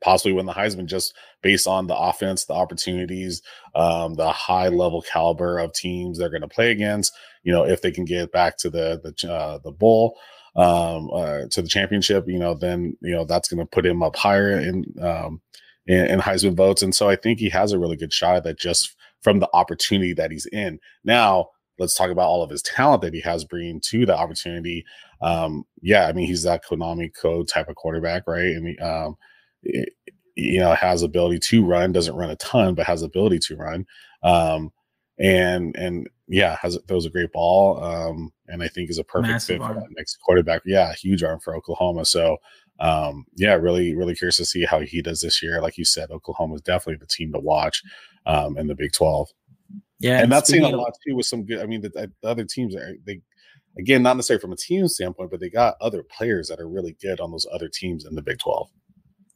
possibly 0.00 0.32
win 0.32 0.46
the 0.46 0.52
Heisman 0.52 0.86
just 0.86 1.14
based 1.42 1.66
on 1.66 1.86
the 1.86 1.96
offense, 1.96 2.44
the 2.44 2.54
opportunities, 2.54 3.42
um, 3.74 4.14
the 4.14 4.30
high 4.30 4.68
level 4.68 5.02
caliber 5.02 5.58
of 5.58 5.72
teams 5.72 6.18
they're 6.18 6.30
going 6.30 6.40
to 6.40 6.48
play 6.48 6.70
against. 6.70 7.12
You 7.42 7.52
know, 7.52 7.64
if 7.64 7.82
they 7.82 7.90
can 7.90 8.04
get 8.04 8.32
back 8.32 8.56
to 8.58 8.70
the 8.70 9.00
the 9.02 9.32
uh, 9.32 9.58
the 9.58 9.72
bowl, 9.72 10.18
um, 10.56 11.10
uh, 11.12 11.40
to 11.50 11.62
the 11.62 11.68
championship, 11.68 12.26
you 12.26 12.38
know, 12.38 12.54
then 12.54 12.96
you 13.00 13.12
know 13.12 13.24
that's 13.24 13.48
going 13.48 13.60
to 13.60 13.66
put 13.66 13.86
him 13.86 14.02
up 14.02 14.16
higher 14.16 14.58
in, 14.58 14.84
um, 15.00 15.40
in 15.86 16.06
in 16.06 16.20
Heisman 16.20 16.56
votes. 16.56 16.82
And 16.82 16.94
so 16.94 17.08
I 17.08 17.16
think 17.16 17.38
he 17.38 17.50
has 17.50 17.72
a 17.72 17.78
really 17.78 17.96
good 17.96 18.12
shot 18.12 18.44
that 18.44 18.58
just 18.58 18.96
from 19.22 19.38
the 19.38 19.48
opportunity 19.52 20.12
that 20.14 20.30
he's 20.30 20.46
in. 20.46 20.78
Now 21.04 21.48
let's 21.78 21.94
talk 21.94 22.10
about 22.10 22.28
all 22.28 22.42
of 22.42 22.50
his 22.50 22.62
talent 22.62 23.02
that 23.02 23.14
he 23.14 23.20
has 23.20 23.44
bringing 23.44 23.80
to 23.80 24.04
the 24.04 24.16
opportunity. 24.16 24.84
Um, 25.20 25.64
yeah, 25.82 26.06
I 26.06 26.12
mean 26.12 26.26
he's 26.26 26.42
that 26.44 26.64
Konami 26.64 27.10
code 27.14 27.48
type 27.48 27.68
of 27.68 27.76
quarterback, 27.76 28.26
right? 28.26 28.56
I 28.56 28.60
mean, 28.60 28.76
um, 28.82 29.16
you 30.40 30.58
know 30.60 30.74
has 30.74 31.02
ability 31.02 31.38
to 31.38 31.64
run 31.64 31.92
doesn't 31.92 32.16
run 32.16 32.30
a 32.30 32.36
ton 32.36 32.74
but 32.74 32.86
has 32.86 33.02
ability 33.02 33.38
to 33.38 33.56
run 33.56 33.86
um 34.22 34.72
and 35.18 35.76
and 35.76 36.08
yeah 36.28 36.56
has 36.60 36.78
throws 36.88 37.06
a 37.06 37.10
great 37.10 37.32
ball 37.32 37.82
um 37.82 38.32
and 38.48 38.62
i 38.62 38.68
think 38.68 38.88
is 38.88 38.98
a 38.98 39.04
perfect 39.04 39.32
Massive 39.32 39.56
fit 39.56 39.62
arm. 39.62 39.74
for 39.74 39.80
that 39.80 39.88
next 39.96 40.16
quarterback 40.16 40.62
yeah 40.64 40.92
huge 40.94 41.22
arm 41.22 41.40
for 41.40 41.54
oklahoma 41.54 42.04
so 42.04 42.38
um 42.78 43.26
yeah 43.36 43.54
really 43.54 43.94
really 43.94 44.14
curious 44.14 44.38
to 44.38 44.44
see 44.44 44.64
how 44.64 44.80
he 44.80 45.02
does 45.02 45.20
this 45.20 45.42
year 45.42 45.60
like 45.60 45.76
you 45.76 45.84
said 45.84 46.10
oklahoma 46.10 46.54
is 46.54 46.62
definitely 46.62 46.98
the 46.98 47.06
team 47.06 47.32
to 47.32 47.38
watch 47.38 47.82
um 48.26 48.56
in 48.58 48.66
the 48.66 48.74
big 48.74 48.92
12 48.92 49.28
yeah 50.00 50.20
and 50.20 50.30
that's 50.30 50.50
seen 50.50 50.64
a 50.64 50.68
lot 50.68 50.92
too 51.06 51.14
with 51.14 51.26
some 51.26 51.44
good 51.44 51.60
i 51.60 51.66
mean 51.66 51.80
the, 51.80 51.88
the 51.90 52.28
other 52.28 52.44
teams 52.44 52.74
are 52.74 52.94
they 53.06 53.20
again 53.78 54.02
not 54.02 54.16
necessarily 54.16 54.40
from 54.40 54.52
a 54.52 54.56
team 54.56 54.86
standpoint 54.88 55.30
but 55.30 55.40
they 55.40 55.50
got 55.50 55.76
other 55.80 56.02
players 56.02 56.48
that 56.48 56.60
are 56.60 56.68
really 56.68 56.96
good 57.00 57.20
on 57.20 57.30
those 57.30 57.46
other 57.52 57.68
teams 57.68 58.04
in 58.04 58.14
the 58.14 58.22
big 58.22 58.38
12 58.38 58.68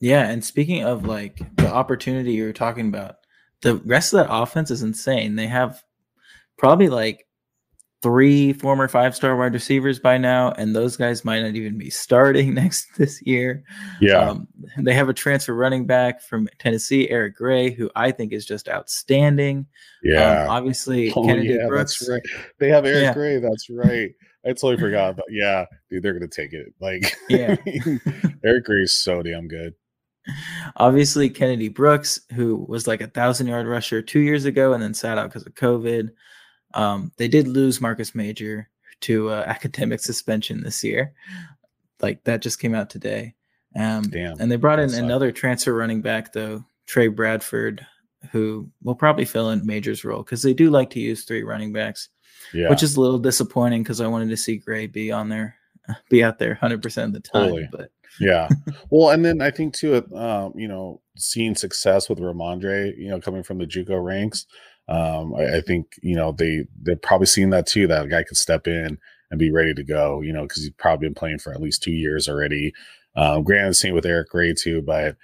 yeah, 0.05 0.29
and 0.29 0.45
speaking 0.45 0.85
of 0.85 1.07
like 1.07 1.41
the 1.57 1.73
opportunity 1.73 2.33
you 2.33 2.45
were 2.45 2.53
talking 2.53 2.89
about, 2.89 3.17
the 3.63 3.77
rest 3.77 4.13
of 4.13 4.19
that 4.19 4.31
offense 4.31 4.71
is 4.71 4.83
insane. 4.83 5.37
They 5.37 5.47
have 5.47 5.83
probably 6.59 6.89
like 6.89 7.27
three 8.05 8.53
former 8.53 8.87
five 8.87 9.17
star 9.17 9.35
wide 9.35 9.55
receivers 9.55 9.99
by 9.99 10.19
now, 10.19 10.53
and 10.53 10.77
those 10.77 10.95
guys 10.95 11.25
might 11.25 11.41
not 11.41 11.55
even 11.57 11.79
be 11.79 11.89
starting 11.89 12.53
next 12.55 12.87
this 12.99 13.23
year. 13.23 13.65
Yeah. 13.99 14.19
Um, 14.19 14.47
they 14.77 14.93
have 14.93 15.09
a 15.09 15.15
transfer 15.15 15.55
running 15.55 15.87
back 15.87 16.21
from 16.21 16.47
Tennessee, 16.59 17.09
Eric 17.09 17.35
Gray, 17.37 17.71
who 17.71 17.91
I 17.97 18.11
think 18.11 18.35
is 18.35 18.45
just 18.45 18.69
outstanding. 18.69 19.65
Yeah. 20.03 20.43
Um, 20.43 20.51
obviously, 20.51 21.11
oh, 21.17 21.25
Kennedy 21.25 21.55
yeah, 21.55 21.67
Brooks. 21.67 21.99
That's 21.99 22.11
right. 22.11 22.23
They 22.61 22.69
have 22.69 22.85
Eric 22.85 23.03
yeah. 23.03 23.15
Gray. 23.15 23.39
That's 23.39 23.71
right. 23.71 24.11
I 24.45 24.49
totally 24.51 24.77
forgot. 24.77 25.17
But 25.17 25.25
yeah, 25.31 25.65
dude, 25.89 26.03
they're 26.03 26.13
gonna 26.13 26.29
take 26.29 26.53
it. 26.53 26.75
Like, 26.79 27.17
yeah, 27.31 27.57
Eric 28.45 28.67
Gray 28.67 28.83
is 28.83 28.95
so 29.03 29.23
damn 29.23 29.49
good. 29.49 29.73
Obviously, 30.77 31.31
Kennedy 31.31 31.69
Brooks, 31.69 32.21
who 32.35 32.67
was 32.69 32.87
like 32.87 33.01
a 33.01 33.07
thousand 33.07 33.47
yard 33.47 33.67
rusher 33.67 34.03
two 34.03 34.21
years 34.21 34.45
ago 34.45 34.75
and 34.75 34.83
then 34.83 34.93
sat 34.93 35.17
out 35.17 35.31
because 35.31 35.47
of 35.47 35.55
COVID. 35.55 36.11
Um, 36.75 37.13
they 37.17 37.29
did 37.29 37.49
lose 37.49 37.81
Marcus 37.81 38.15
Major 38.15 38.69
to 39.03 39.31
uh, 39.31 39.45
academic 39.47 40.01
suspension 40.01 40.63
this 40.63 40.83
year. 40.85 41.13
Like 42.01 42.25
that 42.25 42.43
just 42.43 42.59
came 42.61 42.75
out 42.75 42.91
today. 42.91 43.35
Um, 43.77 44.03
Damn. 44.05 44.41
And 44.41 44.51
they 44.51 44.57
brought 44.57 44.79
in 44.79 44.93
another 44.95 45.33
transfer 45.33 45.75
running 45.75 46.01
back, 46.03 46.33
though, 46.33 46.65
Tre 46.87 47.09
Bradford. 47.09 47.85
who 48.33 48.71
will 48.83 48.95
probably 48.95 49.25
fill 49.25 49.51
in 49.51 49.67
Major's 49.67 50.05
role 50.05 50.23
because 50.23 50.43
they 50.43 50.55
do 50.55 50.71
like 50.71 50.91
to 50.91 51.01
use 51.01 51.25
three 51.25 51.43
running 51.43 51.73
backs, 51.73 52.09
Yeah. 52.55 52.71
which 52.71 52.83
is 52.83 52.97
a 52.97 53.01
little 53.01 53.19
disappointing 53.19 53.83
because 53.83 54.01
I 54.01 54.07
wanted 54.07 54.31
to 54.31 54.37
see 54.37 54.57
Gray 54.57 54.87
be 54.87 55.13
on 55.13 55.29
there, 55.29 55.57
be 56.09 56.25
out 56.25 56.39
there 56.39 56.59
100% 56.63 57.05
of 57.05 57.13
the 57.13 57.21
time. 57.21 57.43
Totally. 57.43 57.69
But 57.71 57.91
yeah. 58.21 58.49
Well, 58.91 59.11
and 59.11 59.25
then 59.25 59.43
I 59.43 59.51
think 59.51 59.75
too, 59.75 59.97
um, 60.15 60.53
you 60.57 60.69
know, 60.69 61.01
seeing 61.17 61.55
success 61.55 62.09
with 62.09 62.19
Ramondre, 62.19 62.97
you 62.97 63.09
know, 63.09 63.21
coming 63.21 63.43
from 63.43 63.59
the 63.59 63.67
JUCO 63.67 64.03
ranks, 64.03 64.47
um, 64.89 65.35
I, 65.35 65.57
I 65.57 65.61
think 65.61 65.95
you 66.03 66.17
know 66.17 66.33
they 66.33 66.67
they're 66.83 66.97
probably 66.97 67.27
seeing 67.27 67.51
that 67.51 67.67
too. 67.67 67.87
That 67.87 68.07
a 68.07 68.09
guy 68.09 68.23
could 68.23 68.37
step 68.37 68.67
in 68.67 68.99
and 69.31 69.39
be 69.39 69.51
ready 69.51 69.75
to 69.75 69.83
go. 69.83 70.21
You 70.21 70.33
know, 70.33 70.43
because 70.43 70.63
he's 70.63 70.73
probably 70.73 71.09
been 71.09 71.15
playing 71.15 71.39
for 71.39 71.53
at 71.53 71.63
least 71.63 71.83
two 71.83 71.93
years 71.93 72.29
already. 72.29 72.73
Um, 73.17 73.45
granted, 73.45 73.75
same 73.75 73.95
with 73.95 74.07
Eric 74.07 74.31
Gray 74.31 74.55
too, 74.55 74.83
but 74.83 75.17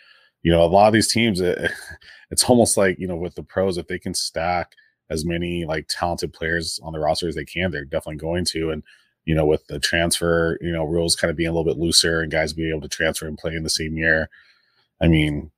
you 0.43 0.51
know, 0.51 0.65
a 0.65 0.67
lot 0.67 0.87
of 0.87 0.93
these 0.93 1.13
teams, 1.13 1.41
it, 1.41 1.71
it's 2.31 2.45
almost 2.45 2.77
like 2.77 2.99
you 2.99 3.07
know, 3.07 3.17
with 3.17 3.35
the 3.35 3.43
pros, 3.43 3.79
if 3.79 3.89
they 3.89 3.99
can 3.99 4.15
stack 4.15 4.73
as 5.11 5.25
many 5.25 5.65
like 5.65 5.87
talented 5.89 6.33
players 6.33 6.81
on 6.83 6.93
the 6.93 7.01
roster 7.01 7.29
as 7.29 7.35
they 7.35 7.45
can, 7.45 7.71
they're 7.71 7.85
definitely 7.85 8.17
going 8.17 8.45
to. 8.47 8.71
And 8.71 8.83
you 9.25 9.35
know, 9.35 9.45
with 9.45 9.67
the 9.67 9.79
transfer, 9.79 10.59
you 10.61 10.73
know, 10.73 10.85
rules 10.85 11.17
kind 11.17 11.31
of 11.31 11.37
being 11.37 11.49
a 11.49 11.53
little 11.53 11.65
bit 11.65 11.81
looser 11.81 12.21
and 12.21 12.33
guys 12.33 12.53
being 12.53 12.71
able 12.71 12.81
to 12.81 12.89
transfer 12.89 13.27
and 13.27 13.37
play 13.37 13.55
in 13.55 13.65
the 13.65 13.71
same 13.71 13.97
year. 13.97 14.31
I 15.01 15.09
mean, 15.09 15.51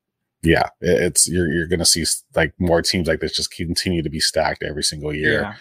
yeah, 0.43 0.69
it's 0.81 1.29
you're 1.29 1.51
you're 1.53 1.69
going 1.69 1.79
to 1.79 1.85
see 1.85 2.05
like 2.35 2.53
more 2.59 2.83
teams 2.83 3.09
like 3.09 3.21
this 3.21 3.37
just 3.37 3.53
continue 3.53 4.03
to 4.03 4.11
be 4.11 4.21
stacked 4.21 4.63
every 4.63 4.83
single 4.83 5.15
year. 5.15 5.55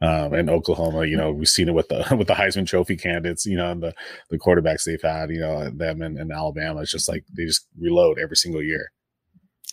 yeah, 0.00 0.24
Um, 0.24 0.34
and 0.34 0.50
Oklahoma, 0.50 1.06
you 1.06 1.16
know, 1.16 1.30
we've 1.30 1.48
seen 1.48 1.68
it 1.68 1.74
with 1.74 1.88
the 1.88 2.04
with 2.18 2.26
the 2.26 2.34
Heisman 2.34 2.66
Trophy 2.66 2.96
candidates, 2.96 3.46
you 3.46 3.56
know, 3.56 3.70
and 3.70 3.82
the 3.82 3.94
the 4.30 4.38
quarterbacks 4.38 4.84
they've 4.84 5.00
had, 5.00 5.30
you 5.30 5.40
know, 5.40 5.70
them 5.70 6.02
and, 6.02 6.18
and 6.18 6.32
Alabama. 6.32 6.80
It's 6.80 6.90
just 6.90 7.08
like 7.08 7.24
they 7.32 7.44
just 7.44 7.66
reload 7.78 8.18
every 8.18 8.36
single 8.36 8.62
year. 8.62 8.90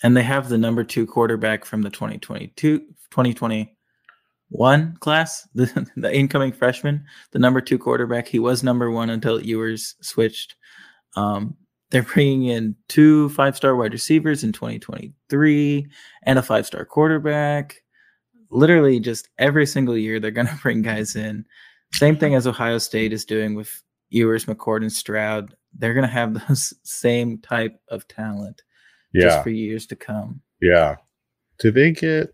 and 0.03 0.15
they 0.15 0.23
have 0.23 0.49
the 0.49 0.57
number 0.57 0.83
two 0.83 1.05
quarterback 1.05 1.65
from 1.65 1.81
the 1.83 1.89
2022 1.89 2.79
2021 3.11 4.97
class, 4.99 5.47
the, 5.53 5.87
the 5.95 6.15
incoming 6.15 6.51
freshman, 6.51 7.05
the 7.31 7.39
number 7.39 7.61
two 7.61 7.77
quarterback. 7.77 8.27
He 8.27 8.39
was 8.39 8.63
number 8.63 8.89
one 8.91 9.09
until 9.09 9.41
Ewers 9.41 9.95
switched. 10.01 10.55
Um, 11.15 11.57
they're 11.91 12.03
bringing 12.03 12.43
in 12.45 12.75
two 12.87 13.29
five 13.29 13.55
star 13.55 13.75
wide 13.75 13.93
receivers 13.93 14.43
in 14.43 14.51
2023 14.51 15.87
and 16.23 16.39
a 16.39 16.41
five 16.41 16.65
star 16.65 16.85
quarterback. 16.85 17.75
Literally, 18.49 18.99
just 18.99 19.29
every 19.37 19.65
single 19.65 19.97
year, 19.97 20.19
they're 20.19 20.31
going 20.31 20.47
to 20.47 20.59
bring 20.61 20.81
guys 20.81 21.15
in. 21.15 21.45
Same 21.93 22.17
thing 22.17 22.35
as 22.35 22.47
Ohio 22.47 22.77
State 22.77 23.13
is 23.13 23.25
doing 23.25 23.55
with 23.55 23.81
Ewers, 24.09 24.45
McCord, 24.45 24.81
and 24.81 24.91
Stroud. 24.91 25.53
They're 25.77 25.93
going 25.93 26.07
to 26.07 26.11
have 26.13 26.33
those 26.47 26.73
same 26.83 27.37
type 27.39 27.79
of 27.89 28.07
talent 28.07 28.61
just 29.15 29.25
Yeah, 29.37 29.43
for 29.43 29.49
years 29.49 29.85
to 29.87 29.95
come. 29.95 30.41
yeah. 30.61 30.95
Did 31.59 31.75
they 31.75 31.91
get? 31.91 32.33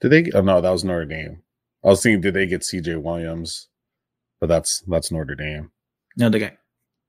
Did 0.00 0.10
they? 0.10 0.30
Oh 0.32 0.40
no, 0.42 0.60
that 0.60 0.70
was 0.70 0.84
Notre 0.84 1.04
Dame. 1.04 1.42
I 1.84 1.88
was 1.88 2.02
thinking, 2.02 2.20
did 2.20 2.34
they 2.34 2.46
get 2.46 2.64
C.J. 2.64 2.96
Williams? 2.96 3.68
But 4.40 4.48
that's 4.48 4.82
that's 4.86 5.10
Notre 5.10 5.34
Dame. 5.34 5.70
No, 6.16 6.28
they 6.28 6.38
guy. 6.38 6.56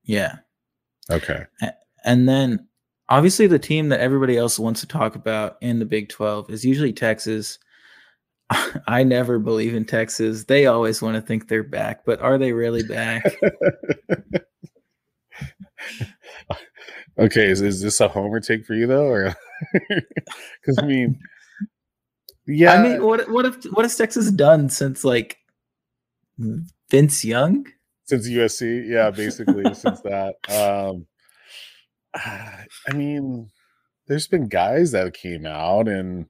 Yeah. 0.04 0.38
Okay. 1.12 1.46
And 2.04 2.28
then 2.28 2.68
obviously 3.10 3.48
the 3.48 3.60
team 3.60 3.90
that 3.90 4.00
everybody 4.00 4.38
else 4.38 4.58
wants 4.60 4.82
to 4.82 4.88
talk 4.88 5.16
about 5.16 5.58
in 5.62 5.80
the 5.80 5.86
Big 5.86 6.10
12 6.10 6.50
is 6.50 6.66
usually 6.66 6.94
Texas. 6.94 7.60
I 8.88 9.04
never 9.04 9.40
believe 9.40 9.74
in 9.74 9.86
Texas. 9.86 10.46
They 10.46 10.66
always 10.66 11.02
want 11.02 11.16
to 11.16 11.22
think 11.22 11.48
they're 11.48 11.64
back, 11.64 12.06
but 12.06 12.22
are 12.22 12.38
they 12.38 12.54
really 12.54 12.84
back? 12.84 13.24
okay, 17.20 17.50
is, 17.50 17.62
is 17.62 17.82
this 17.82 18.00
a 18.02 18.08
homer 18.08 18.40
take 18.40 18.66
for 18.66 18.74
you 18.74 18.88
though, 18.88 19.08
or 19.08 19.36
because 19.90 20.78
I 20.78 20.86
mean, 20.86 21.20
yeah, 22.46 22.74
I 22.74 22.82
mean, 22.82 23.04
what 23.04 23.30
what 23.30 23.46
if 23.46 23.64
what 23.72 23.86
has 23.86 23.96
Texas 23.96 24.30
done 24.32 24.70
since 24.70 25.04
like 25.04 25.38
Vince 26.90 27.24
Young? 27.24 27.68
Since 28.06 28.28
USC, 28.30 28.88
yeah, 28.88 29.12
basically 29.12 29.74
since 29.74 30.02
that. 30.04 30.36
Um, 30.50 31.06
I 32.16 32.94
mean, 32.94 33.50
there's 34.08 34.28
been 34.28 34.48
guys 34.48 34.92
that 34.92 35.14
came 35.14 35.46
out 35.46 35.88
and 35.88 36.28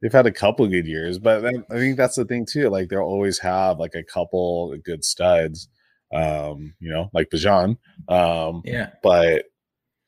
they've 0.00 0.12
had 0.12 0.26
a 0.26 0.32
couple 0.32 0.66
good 0.66 0.86
years, 0.86 1.18
but 1.18 1.44
I 1.44 1.52
think 1.74 1.96
that's 1.96 2.16
the 2.16 2.24
thing 2.24 2.46
too. 2.46 2.68
Like 2.70 2.88
they'll 2.88 3.00
always 3.00 3.38
have 3.40 3.78
like 3.78 3.94
a 3.94 4.02
couple 4.02 4.74
good 4.84 5.04
studs, 5.04 5.68
um, 6.12 6.74
you 6.80 6.90
know, 6.90 7.10
like 7.12 7.28
Bijan. 7.30 7.76
Um, 8.08 8.62
Yeah. 8.64 8.90
but 9.02 9.44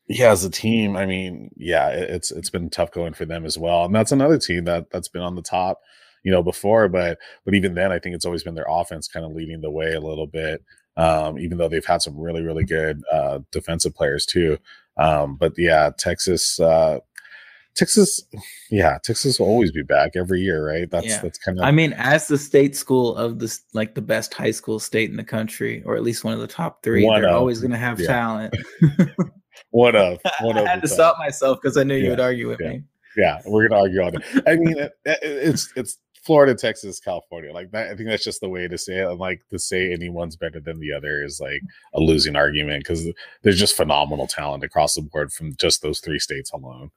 yeah, 0.09 0.31
as 0.33 0.45
a 0.45 0.51
team, 0.51 0.97
I 0.97 1.07
mean, 1.07 1.51
yeah, 1.57 1.89
it's 1.91 2.31
it's 2.33 2.51
been 2.51 2.69
tough 2.71 2.91
going 2.91 3.15
for 3.15 3.25
them 3.25 3.47
as 3.47 3.57
well, 3.57 3.85
and 3.85 3.95
that's 3.95 4.13
another 4.13 4.39
team 4.39 4.65
that 4.65 4.91
that's 4.91 5.09
been 5.09 5.23
on 5.23 5.37
the 5.37 5.43
top, 5.43 5.81
you 6.25 6.33
know, 6.33 6.43
before. 6.43 6.89
But 6.89 7.19
but 7.45 7.55
even 7.55 7.75
then, 7.75 7.93
I 7.93 7.99
think 7.99 8.15
it's 8.15 8.27
always 8.27 8.43
been 8.43 8.55
their 8.57 8.67
offense 8.69 9.09
kind 9.09 9.25
of 9.25 9.33
leading 9.33 9.61
the 9.61 9.71
way 9.71 9.93
a 9.95 10.01
little 10.01 10.27
bit. 10.27 10.63
Um, 10.97 11.39
even 11.39 11.59
though 11.59 11.69
they've 11.69 11.85
had 11.85 12.03
some 12.03 12.19
really 12.19 12.43
really 12.43 12.65
good 12.65 13.03
uh, 13.13 13.39
defensive 13.51 13.95
players 13.95 14.27
too. 14.27 14.59
Um, 14.99 15.37
but 15.37 15.55
yeah, 15.57 15.91
Texas, 15.97 16.61
uh, 16.61 16.99
Texas, 17.75 18.23
yeah, 18.71 18.99
Texas 19.03 19.41
will 19.41 19.47
always 19.47 19.73
be 19.73 19.83
back 19.83 20.11
every 20.17 20.43
year, 20.43 20.67
right? 20.67 20.91
That's 20.91 21.07
Yeah. 21.07 21.21
that's 21.23 21.39
kind 21.39 21.59
of 21.59 21.65
I 21.65 21.71
mean, 21.71 21.95
as 21.95 22.29
the 22.29 22.37
state 22.37 22.77
school 22.77 23.17
of 23.17 23.39
this, 23.39 23.63
like 23.73 23.95
the 23.95 24.03
best 24.03 24.35
high 24.35 24.51
school 24.51 24.79
state 24.79 25.09
in 25.11 25.17
the 25.17 25.25
country, 25.25 25.83
or 25.87 25.97
at 25.97 26.03
least 26.03 26.25
one 26.25 26.35
of 26.35 26.41
the 26.41 26.47
top 26.47 26.83
three, 26.83 27.05
One 27.07 27.23
they're 27.23 27.31
of, 27.31 27.37
always 27.37 27.61
going 27.61 27.71
to 27.71 27.79
have 27.79 27.99
yeah. 27.99 28.07
talent. 28.09 28.55
one 29.71 29.97
of 29.97 30.19
one 30.43 30.59
I 30.67 30.69
had 30.69 30.83
to 30.83 30.89
top. 30.89 30.95
stop 30.95 31.19
myself 31.19 31.59
because 31.63 31.79
I 31.79 31.85
knew 31.85 31.97
you 31.97 32.11
would 32.11 32.21
argue 32.21 32.49
with 32.49 32.61
yeah. 32.61 32.69
me. 32.69 32.83
yeah, 33.17 33.41
we're 33.47 33.67
gonna 33.69 33.81
argue 33.81 34.03
on 34.03 34.15
it. 34.17 34.23
I 34.47 34.57
mean, 34.57 34.79
it, 34.79 34.93
it- 35.07 35.19
it's 35.23 35.73
it's 35.77 35.97
Florida, 36.23 36.55
Texas, 36.55 37.01
California. 37.01 37.53
Like 37.53 37.73
that, 37.73 37.91
I 37.91 37.97
think 37.97 38.09
that's 38.09 38.25
just 38.25 38.41
the 38.41 38.49
way 38.49 38.69
to 38.69 38.79
say 38.79 38.99
it. 38.99 39.09
And 39.09 39.19
like 39.19 39.43
to 39.51 39.59
say 39.59 39.93
anyone's 39.93 40.37
better 40.37 40.61
than 40.61 40.79
the 40.79 40.93
other 40.93 41.23
is 41.23 41.41
like 41.41 41.63
a 41.95 42.01
losing 42.01 42.37
argument 42.37 42.85
because 42.85 43.07
there's 43.43 43.59
just 43.59 43.77
phenomenal 43.77 44.29
talent 44.29 44.63
across 44.63 44.95
the 44.95 45.03
board 45.03 45.33
from 45.33 45.55
just 45.57 45.83
those 45.83 46.01
three 46.01 46.21
states 46.21 46.53
alone. 46.53 46.91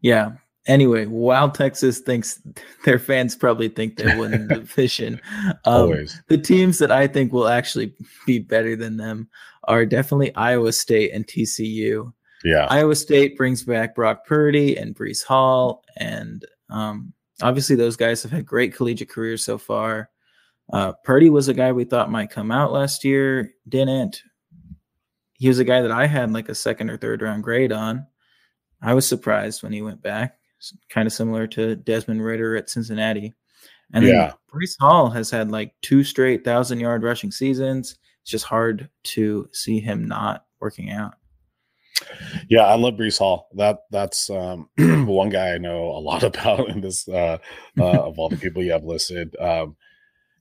Yeah. 0.00 0.32
Anyway, 0.66 1.06
while 1.06 1.50
Texas 1.50 2.00
thinks 2.00 2.40
their 2.84 2.98
fans 2.98 3.36
probably 3.36 3.68
think 3.68 3.96
they 3.96 4.16
win 4.16 4.48
the 4.48 4.54
division, 4.56 5.20
um, 5.64 6.06
the 6.28 6.38
teams 6.38 6.78
that 6.78 6.90
I 6.90 7.06
think 7.06 7.32
will 7.32 7.48
actually 7.48 7.94
be 8.26 8.38
better 8.38 8.74
than 8.76 8.96
them 8.96 9.28
are 9.64 9.86
definitely 9.86 10.34
Iowa 10.34 10.72
State 10.72 11.12
and 11.12 11.26
TCU. 11.26 12.12
yeah, 12.44 12.66
Iowa 12.68 12.94
State 12.96 13.36
brings 13.36 13.62
back 13.62 13.94
Brock 13.94 14.26
Purdy 14.26 14.76
and 14.76 14.94
Breece 14.94 15.24
Hall, 15.24 15.82
and 15.96 16.44
um, 16.68 17.14
obviously 17.42 17.76
those 17.76 17.96
guys 17.96 18.22
have 18.22 18.32
had 18.32 18.46
great 18.46 18.74
collegiate 18.74 19.10
careers 19.10 19.44
so 19.44 19.58
far. 19.58 20.10
Uh, 20.72 20.92
Purdy 21.04 21.30
was 21.30 21.48
a 21.48 21.54
guy 21.54 21.72
we 21.72 21.84
thought 21.84 22.10
might 22.10 22.30
come 22.30 22.50
out 22.50 22.72
last 22.72 23.04
year, 23.04 23.52
didn't. 23.68 24.22
He 25.34 25.48
was 25.48 25.58
a 25.58 25.64
guy 25.64 25.80
that 25.80 25.92
I 25.92 26.06
had 26.06 26.32
like 26.32 26.48
a 26.48 26.54
second 26.54 26.90
or 26.90 26.96
third 26.96 27.22
round 27.22 27.42
grade 27.44 27.72
on. 27.72 28.06
I 28.82 28.94
was 28.94 29.06
surprised 29.06 29.62
when 29.62 29.72
he 29.72 29.82
went 29.82 30.02
back, 30.02 30.38
kind 30.90 31.06
of 31.06 31.12
similar 31.12 31.46
to 31.48 31.76
Desmond 31.76 32.22
Ridder 32.24 32.56
at 32.56 32.70
Cincinnati. 32.70 33.34
And 33.92 34.04
then 34.04 34.14
Yeah. 34.14 34.32
Breece 34.52 34.76
Hall 34.78 35.08
has 35.10 35.30
had 35.30 35.50
like 35.50 35.74
two 35.80 36.04
straight 36.04 36.44
thousand 36.44 36.80
yard 36.80 37.02
rushing 37.02 37.30
seasons. 37.30 37.96
It's 38.22 38.30
just 38.30 38.44
hard 38.44 38.90
to 39.04 39.48
see 39.52 39.80
him 39.80 40.06
not 40.06 40.44
working 40.60 40.90
out. 40.90 41.14
Yeah. 42.48 42.64
I 42.64 42.76
love 42.76 42.94
Breece 42.94 43.18
Hall. 43.18 43.48
That 43.54 43.80
that's 43.90 44.30
um, 44.30 44.68
one 44.78 45.28
guy 45.28 45.54
I 45.54 45.58
know 45.58 45.90
a 45.90 46.00
lot 46.00 46.22
about 46.24 46.68
in 46.68 46.80
this 46.80 47.08
uh, 47.08 47.38
uh, 47.78 47.84
of 48.06 48.18
all 48.18 48.28
the 48.28 48.36
people 48.36 48.62
you 48.62 48.72
have 48.72 48.84
listed. 48.84 49.36
Um, 49.40 49.76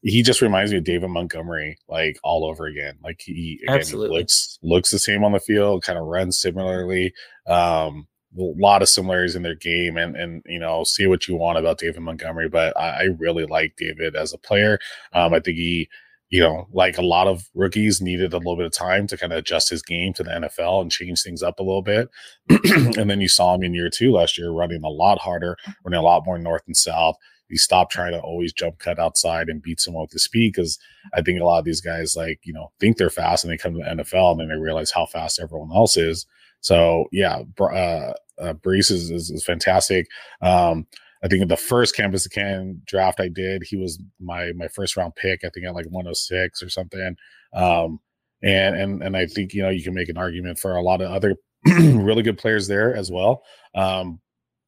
he 0.03 0.21
just 0.21 0.41
reminds 0.41 0.71
me 0.71 0.77
of 0.77 0.83
David 0.83 1.09
Montgomery, 1.09 1.77
like 1.89 2.17
all 2.23 2.45
over 2.45 2.65
again. 2.65 2.95
Like 3.03 3.21
he, 3.25 3.59
again, 3.67 3.85
he 3.85 3.95
looks 3.95 4.59
looks 4.61 4.91
the 4.91 4.99
same 4.99 5.23
on 5.23 5.31
the 5.31 5.39
field, 5.39 5.83
kind 5.83 5.97
of 5.97 6.05
runs 6.05 6.39
similarly. 6.39 7.13
Um, 7.47 8.07
a 8.37 8.41
lot 8.41 8.81
of 8.81 8.89
similarities 8.89 9.35
in 9.35 9.41
their 9.41 9.55
game, 9.55 9.97
and 9.97 10.15
and 10.15 10.43
you 10.45 10.59
know, 10.59 10.83
see 10.83 11.07
what 11.07 11.27
you 11.27 11.35
want 11.35 11.57
about 11.57 11.79
David 11.79 12.01
Montgomery, 12.01 12.49
but 12.49 12.77
I, 12.77 12.89
I 12.89 13.03
really 13.17 13.45
like 13.45 13.75
David 13.77 14.15
as 14.15 14.33
a 14.33 14.37
player. 14.37 14.79
Um, 15.13 15.33
I 15.33 15.39
think 15.39 15.57
he, 15.57 15.89
you 16.29 16.41
know, 16.41 16.67
like 16.73 16.97
a 16.97 17.05
lot 17.05 17.27
of 17.27 17.47
rookies, 17.53 18.01
needed 18.01 18.33
a 18.33 18.37
little 18.37 18.57
bit 18.57 18.65
of 18.65 18.73
time 18.73 19.07
to 19.07 19.17
kind 19.17 19.31
of 19.31 19.39
adjust 19.39 19.69
his 19.69 19.81
game 19.81 20.13
to 20.13 20.23
the 20.23 20.31
NFL 20.31 20.81
and 20.81 20.91
change 20.91 21.21
things 21.21 21.41
up 21.41 21.59
a 21.59 21.63
little 21.63 21.81
bit. 21.81 22.09
and 22.49 23.09
then 23.09 23.21
you 23.21 23.29
saw 23.29 23.55
him 23.55 23.63
in 23.63 23.73
year 23.73 23.89
two 23.89 24.11
last 24.11 24.37
year, 24.37 24.51
running 24.51 24.83
a 24.83 24.89
lot 24.89 25.19
harder, 25.19 25.57
running 25.85 25.99
a 25.99 26.03
lot 26.03 26.25
more 26.25 26.37
north 26.37 26.63
and 26.67 26.75
south 26.75 27.15
he 27.49 27.57
stopped 27.57 27.91
trying 27.91 28.11
to 28.11 28.19
always 28.19 28.53
jump 28.53 28.79
cut 28.79 28.99
outside 28.99 29.47
and 29.49 29.61
beat 29.61 29.79
someone 29.79 30.01
with 30.01 30.11
the 30.11 30.19
speed 30.19 30.53
because 30.53 30.77
I 31.13 31.21
think 31.21 31.39
a 31.39 31.45
lot 31.45 31.59
of 31.59 31.65
these 31.65 31.81
guys 31.81 32.15
like 32.15 32.39
you 32.43 32.53
know 32.53 32.71
think 32.79 32.97
they're 32.97 33.09
fast 33.09 33.43
and 33.43 33.51
they 33.51 33.57
come 33.57 33.73
to 33.73 33.79
the 33.79 34.03
NFL 34.03 34.31
and 34.31 34.39
then 34.41 34.49
they 34.49 34.55
realize 34.55 34.91
how 34.91 35.05
fast 35.05 35.39
everyone 35.39 35.75
else 35.75 35.97
is. 35.97 36.25
So 36.61 37.05
yeah, 37.11 37.43
uh, 37.59 38.13
uh, 38.39 38.53
Breece 38.53 38.91
is, 38.91 39.09
is, 39.09 39.29
is 39.29 39.45
fantastic. 39.45 40.07
Um, 40.41 40.87
I 41.27 41.29
think 41.29 41.41
in 41.41 41.49
the 41.49 41.57
first 41.57 41.93
campus 41.93 42.25
can 42.25 42.81
draft 42.85 43.19
I 43.19 43.27
did, 43.27 43.63
he 43.63 43.75
was 43.75 44.01
my 44.17 44.53
my 44.55 44.69
first 44.69 44.95
round 44.95 45.13
pick. 45.17 45.43
I 45.43 45.49
think 45.49 45.65
at 45.65 45.75
like 45.75 45.85
106 45.87 46.63
or 46.63 46.69
something. 46.69 47.17
Um, 47.53 47.99
and 48.41 48.77
and 48.77 49.03
and 49.03 49.17
I 49.17 49.25
think 49.25 49.53
you 49.53 49.61
know 49.61 49.69
you 49.69 49.83
can 49.83 49.93
make 49.93 50.07
an 50.07 50.17
argument 50.17 50.57
for 50.57 50.77
a 50.77 50.81
lot 50.81 51.01
of 51.01 51.11
other 51.11 51.35
really 51.65 52.23
good 52.23 52.37
players 52.37 52.69
there 52.69 52.95
as 52.95 53.11
well. 53.11 53.43
Um, 53.75 54.21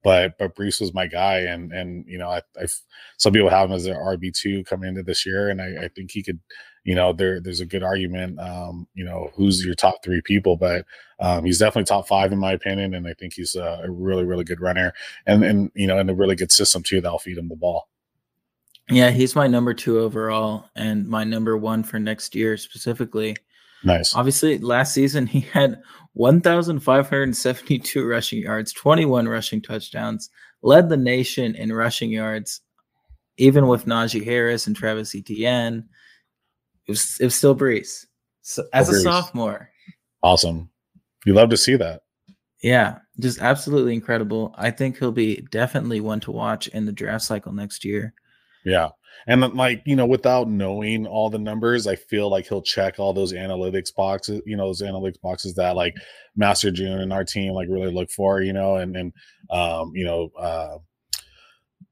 but 0.04 0.38
but 0.38 0.54
Breece 0.54 0.82
was 0.82 0.94
my 0.94 1.08
guy, 1.08 1.40
and 1.40 1.72
and 1.72 2.04
you 2.06 2.18
know 2.18 2.30
I, 2.30 2.42
I 2.62 2.66
some 3.18 3.32
people 3.32 3.50
have 3.50 3.70
him 3.70 3.76
as 3.76 3.86
their 3.86 3.96
RB 3.96 4.34
two 4.34 4.66
coming 4.66 4.90
into 4.90 5.04
this 5.04 5.26
year, 5.26 5.50
and 5.50 5.62
I, 5.62 5.86
I 5.86 5.88
think 5.96 6.12
he 6.12 6.24
could, 6.24 6.42
you 6.84 6.96
know, 6.96 7.14
there 7.14 7.40
there's 7.40 7.62
a 7.62 7.66
good 7.66 7.84
argument, 7.84 8.40
um, 8.40 8.88
you 8.94 9.06
know, 9.06 9.32
who's 9.36 9.64
your 9.64 9.76
top 9.76 10.04
three 10.04 10.22
people, 10.22 10.58
but 10.58 10.86
um, 11.20 11.46
he's 11.46 11.60
definitely 11.60 11.86
top 11.86 12.08
five 12.08 12.32
in 12.32 12.40
my 12.40 12.52
opinion, 12.52 12.94
and 12.94 13.08
I 13.08 13.14
think 13.14 13.34
he's 13.34 13.56
a, 13.56 13.82
a 13.84 13.92
really 13.92 14.24
really 14.24 14.44
good 14.44 14.62
runner, 14.62 14.94
and 15.26 15.44
and 15.44 15.72
you 15.76 15.88
know, 15.88 16.00
in 16.00 16.10
a 16.10 16.14
really 16.14 16.36
good 16.36 16.52
system 16.52 16.84
too 16.84 17.02
that'll 17.02 17.20
feed 17.20 17.38
him 17.38 17.50
the 17.50 17.56
ball. 17.56 17.88
Yeah, 18.90 19.12
he's 19.12 19.36
my 19.36 19.48
number 19.48 19.74
two 19.74 20.00
overall, 20.00 20.66
and 20.76 21.08
my 21.08 21.24
number 21.24 21.58
one 21.58 21.84
for 21.84 22.00
next 22.00 22.34
year 22.36 22.58
specifically. 22.58 23.36
Nice. 23.84 24.16
Obviously, 24.16 24.58
last 24.58 24.94
season 24.94 25.26
he 25.26 25.42
had 25.42 25.82
1,572 26.14 28.06
rushing 28.06 28.42
yards, 28.42 28.74
21 28.74 29.28
rushing 29.28 29.62
touchdowns, 29.62 30.30
led 30.62 30.90
the 30.90 30.98
nation 30.98 31.56
in 31.56 31.72
rushing 31.72 32.12
yards, 32.12 32.62
even 33.38 33.68
with 33.68 33.86
Najee 33.86 34.26
Harris 34.26 34.68
and 34.68 34.76
Travis 34.76 35.16
Etienne. 35.16 35.88
It 36.90 36.94
was, 36.94 37.18
it 37.20 37.26
was 37.26 37.36
still 37.36 37.56
Breece. 37.56 38.08
So 38.42 38.64
as 38.74 38.90
a 38.90 39.00
sophomore. 39.02 39.70
Awesome. 40.24 40.72
You 41.24 41.36
love 41.36 41.52
to 41.52 41.58
see 41.58 41.76
that. 41.76 42.02
Yeah, 42.64 42.98
just 43.20 43.40
absolutely 43.40 43.94
incredible. 43.94 44.56
I 44.58 44.72
think 44.72 44.98
he'll 44.98 45.12
be 45.12 45.46
definitely 45.52 46.02
one 46.02 46.20
to 46.22 46.32
watch 46.32 46.68
in 46.70 46.86
the 46.86 46.92
draft 46.92 47.26
cycle 47.26 47.54
next 47.54 47.86
year. 47.86 48.16
Yeah. 48.66 48.90
And 49.28 49.42
like, 49.54 49.84
you 49.86 49.96
know, 49.96 50.08
without 50.08 50.50
knowing 50.50 51.06
all 51.06 51.30
the 51.30 51.38
numbers, 51.38 51.86
I 51.86 51.96
feel 51.96 52.28
like 52.28 52.48
he'll 52.48 52.64
check 52.64 52.98
all 52.98 53.14
those 53.14 53.34
analytics 53.34 53.94
boxes, 53.94 54.42
you 54.48 54.58
know, 54.58 54.66
those 54.66 54.82
analytics 54.82 55.22
boxes 55.22 55.54
that 55.56 55.76
like 55.76 55.94
Master 56.36 56.72
June 56.72 57.02
and 57.02 57.14
our 57.14 57.24
team 57.24 57.54
like 57.54 57.68
really 57.70 57.94
look 57.94 58.10
for, 58.10 58.42
you 58.42 58.54
know, 58.54 58.78
and 58.78 58.98
and 58.98 59.14
um, 59.52 59.92
you 59.94 60.06
know, 60.06 60.32
uh 60.40 60.80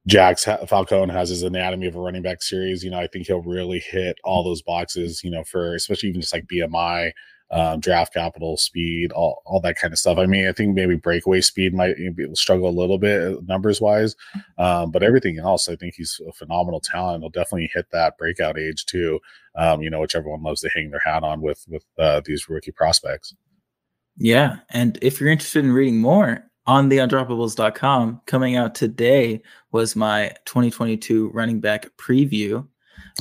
Jax 0.08 0.46
Falcone 0.68 1.12
has 1.12 1.30
his 1.30 1.44
anatomy 1.44 1.88
of 1.88 1.96
a 1.96 2.00
running 2.00 2.22
back 2.22 2.42
series. 2.42 2.84
You 2.84 2.90
know, 2.90 3.00
I 3.00 3.08
think 3.08 3.28
he'll 3.28 3.42
really 3.42 3.80
hit 3.80 4.18
all 4.24 4.44
those 4.44 4.62
boxes, 4.62 5.22
you 5.24 5.30
know, 5.30 5.44
for 5.44 5.76
especially 5.76 6.10
even 6.10 6.22
just 6.22 6.34
like 6.34 6.48
BMI, 6.48 7.12
um, 7.52 7.82
draft 7.82 8.14
capital, 8.14 8.56
speed, 8.56 9.12
all, 9.12 9.42
all 9.46 9.60
that 9.62 9.78
kind 9.78 9.94
of 9.94 10.00
stuff. 10.00 10.18
I 10.18 10.26
mean, 10.26 10.48
I 10.48 10.54
think 10.54 10.76
maybe 10.76 10.96
breakaway 10.96 11.42
speed 11.42 11.74
might 11.74 11.96
struggle 12.34 12.70
a 12.70 12.72
little 12.72 12.98
bit 12.98 13.22
uh, 13.22 13.42
numbers 13.46 13.82
wise, 13.82 14.16
um, 14.58 14.92
but 14.92 15.04
everything 15.04 15.40
else, 15.40 15.68
I 15.68 15.76
think 15.76 15.96
he's 15.96 16.20
a 16.28 16.32
phenomenal 16.32 16.80
talent. 16.80 17.24
He'll 17.24 17.30
definitely 17.30 17.70
hit 17.74 17.88
that 17.92 18.18
breakout 18.18 18.58
age 18.58 18.86
too. 18.86 19.20
Um, 19.56 19.82
you 19.82 19.90
know, 19.90 20.00
which 20.00 20.16
everyone 20.16 20.44
loves 20.44 20.62
to 20.62 20.70
hang 20.70 20.90
their 20.90 21.02
hat 21.04 21.24
on 21.24 21.42
with 21.42 21.66
with 21.68 21.84
uh, 21.98 22.22
these 22.24 22.48
rookie 22.48 22.72
prospects. 22.72 23.36
Yeah, 24.18 24.58
and 24.70 24.98
if 25.02 25.20
you're 25.20 25.30
interested 25.30 25.66
in 25.66 25.72
reading 25.72 26.00
more 26.00 26.44
on 26.68 26.90
the 26.90 26.98
undroppables.com, 26.98 28.22
coming 28.26 28.58
out 28.58 28.76
today 28.76 29.42
was 29.72 29.96
my 29.96 30.34
2022 30.46 31.30
running 31.30 31.62
back 31.62 31.90
preview. 31.98 32.68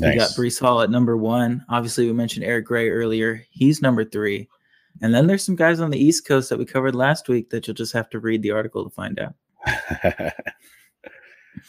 Nice. 0.01 0.13
We 0.13 0.19
got 0.19 0.31
Breece 0.31 0.61
Hall 0.61 0.83
at 0.83 0.91
number 0.91 1.17
one. 1.17 1.65
Obviously, 1.69 2.07
we 2.07 2.13
mentioned 2.13 2.45
Eric 2.45 2.67
Gray 2.67 2.91
earlier. 2.91 3.45
He's 3.51 3.81
number 3.81 4.05
three. 4.05 4.49
And 5.01 5.15
then 5.15 5.27
there's 5.27 5.45
some 5.45 5.57
guys 5.57 5.81
on 5.81 5.91
the 5.91 6.03
East 6.03 6.27
Coast 6.27 6.51
that 6.51 6.59
we 6.59 6.65
covered 6.65 6.95
last 6.95 7.29
week 7.29 7.51
that 7.51 7.67
you'll 7.67 7.75
just 7.75 7.93
have 7.93 8.11
to 8.11 8.19
read 8.19 8.43
the 8.43 8.51
article 8.51 8.83
to 8.83 8.91
find 8.91 9.21
out. 9.21 9.35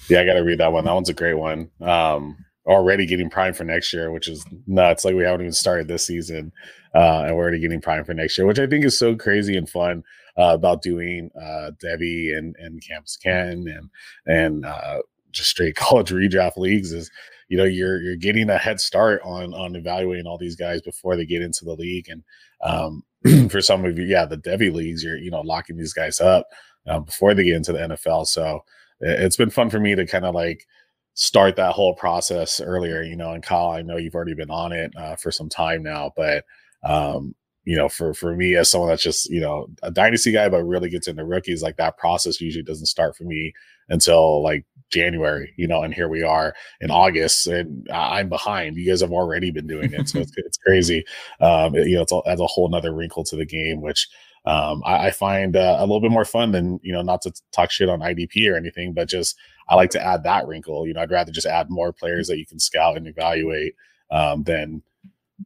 yeah, 0.09 0.21
I 0.21 0.25
got 0.25 0.33
to 0.33 0.43
read 0.43 0.59
that 0.59 0.71
one. 0.71 0.85
That 0.85 0.93
one's 0.93 1.09
a 1.09 1.13
great 1.13 1.35
one. 1.35 1.69
Um, 1.81 2.37
already 2.65 3.05
getting 3.05 3.29
prime 3.29 3.53
for 3.53 3.65
next 3.65 3.93
year, 3.93 4.11
which 4.11 4.27
is 4.27 4.45
nuts. 4.65 5.05
Like 5.05 5.15
we 5.15 5.23
haven't 5.23 5.41
even 5.41 5.53
started 5.53 5.87
this 5.87 6.05
season, 6.05 6.51
uh, 6.95 7.23
and 7.27 7.35
we're 7.35 7.43
already 7.43 7.59
getting 7.59 7.81
prime 7.81 8.03
for 8.03 8.13
next 8.13 8.37
year, 8.37 8.47
which 8.47 8.59
I 8.59 8.67
think 8.67 8.85
is 8.85 8.97
so 8.97 9.15
crazy 9.15 9.55
and 9.57 9.69
fun 9.69 10.03
uh, 10.37 10.53
about 10.53 10.81
doing 10.81 11.29
uh, 11.39 11.71
Devy 11.83 12.37
and 12.37 12.55
and 12.59 12.81
Campus 12.85 13.17
Ken 13.17 13.65
and 13.67 13.89
and 14.25 14.65
uh, 14.65 14.99
just 15.31 15.49
straight 15.49 15.75
college 15.75 16.11
redraft 16.11 16.57
leagues 16.57 16.91
is 16.91 17.09
you 17.49 17.57
know 17.57 17.63
you're 17.63 18.01
you're 18.01 18.15
getting 18.15 18.49
a 18.49 18.57
head 18.57 18.79
start 18.79 19.21
on 19.23 19.53
on 19.53 19.75
evaluating 19.75 20.27
all 20.27 20.37
these 20.37 20.55
guys 20.55 20.81
before 20.81 21.15
they 21.15 21.25
get 21.25 21.41
into 21.41 21.65
the 21.65 21.73
league. 21.73 22.09
And 22.09 22.23
um, 22.61 23.03
for 23.49 23.61
some 23.61 23.85
of 23.85 23.97
you 23.97 24.05
yeah 24.05 24.25
the 24.25 24.37
devy 24.37 24.73
leagues 24.73 25.03
you're 25.03 25.17
you 25.17 25.31
know 25.31 25.41
locking 25.41 25.77
these 25.77 25.93
guys 25.93 26.19
up 26.19 26.47
um, 26.87 27.03
before 27.03 27.33
they 27.33 27.43
get 27.43 27.55
into 27.55 27.73
the 27.73 27.79
nfl 27.79 28.25
so 28.25 28.63
it's 28.99 29.35
been 29.37 29.49
fun 29.49 29.69
for 29.69 29.79
me 29.79 29.95
to 29.95 30.05
kind 30.05 30.25
of 30.25 30.35
like 30.35 30.65
start 31.13 31.55
that 31.55 31.73
whole 31.73 31.95
process 31.95 32.61
earlier 32.61 33.01
you 33.01 33.15
know 33.15 33.31
and 33.33 33.43
kyle 33.43 33.69
i 33.69 33.81
know 33.81 33.97
you've 33.97 34.15
already 34.15 34.35
been 34.35 34.51
on 34.51 34.71
it 34.71 34.91
uh, 34.97 35.15
for 35.15 35.31
some 35.31 35.49
time 35.49 35.81
now 35.81 36.11
but 36.15 36.43
um, 36.83 37.33
you 37.67 37.75
know, 37.75 37.89
for 37.89 38.13
for 38.13 38.33
me 38.33 38.55
as 38.55 38.71
someone 38.71 38.89
that's 38.89 39.03
just 39.03 39.29
you 39.29 39.41
know 39.41 39.67
a 39.83 39.91
dynasty 39.91 40.31
guy, 40.31 40.47
but 40.47 40.63
really 40.63 40.89
gets 40.89 41.09
into 41.09 41.25
rookies, 41.25 41.61
like 41.61 41.75
that 41.75 41.97
process 41.97 42.39
usually 42.39 42.63
doesn't 42.63 42.85
start 42.85 43.13
for 43.17 43.25
me 43.25 43.51
until 43.89 44.41
like 44.41 44.63
January, 44.89 45.53
you 45.57 45.67
know, 45.67 45.83
and 45.83 45.93
here 45.93 46.07
we 46.07 46.23
are 46.23 46.55
in 46.79 46.89
August, 46.91 47.45
and 47.45 47.85
I'm 47.91 48.29
behind. 48.29 48.77
You 48.77 48.89
guys 48.89 49.01
have 49.01 49.11
already 49.11 49.51
been 49.51 49.67
doing 49.67 49.91
it, 49.91 50.07
so 50.07 50.19
it's, 50.19 50.31
it's 50.37 50.57
crazy. 50.57 51.03
Um, 51.41 51.75
it, 51.75 51.89
you 51.89 51.97
know, 51.97 52.03
it's 52.03 52.13
all, 52.13 52.23
adds 52.25 52.39
a 52.39 52.47
whole 52.47 52.69
nother 52.69 52.93
wrinkle 52.93 53.25
to 53.25 53.35
the 53.35 53.45
game, 53.45 53.81
which 53.81 54.07
um, 54.45 54.81
I, 54.85 55.07
I, 55.07 55.11
find 55.11 55.57
uh, 55.57 55.75
a 55.77 55.81
little 55.81 55.99
bit 55.99 56.11
more 56.11 56.23
fun 56.23 56.53
than 56.53 56.79
you 56.83 56.93
know, 56.93 57.01
not 57.01 57.21
to 57.23 57.33
talk 57.51 57.69
shit 57.69 57.89
on 57.89 57.99
IDP 57.99 58.49
or 58.49 58.55
anything, 58.55 58.93
but 58.93 59.09
just 59.09 59.35
I 59.67 59.75
like 59.75 59.89
to 59.89 60.01
add 60.01 60.23
that 60.23 60.47
wrinkle. 60.47 60.87
You 60.87 60.93
know, 60.93 61.01
I'd 61.01 61.11
rather 61.11 61.33
just 61.33 61.45
add 61.47 61.69
more 61.69 61.91
players 61.91 62.29
that 62.29 62.37
you 62.37 62.45
can 62.45 62.59
scout 62.59 62.95
and 62.95 63.07
evaluate 63.07 63.75
um, 64.09 64.43
than 64.43 64.83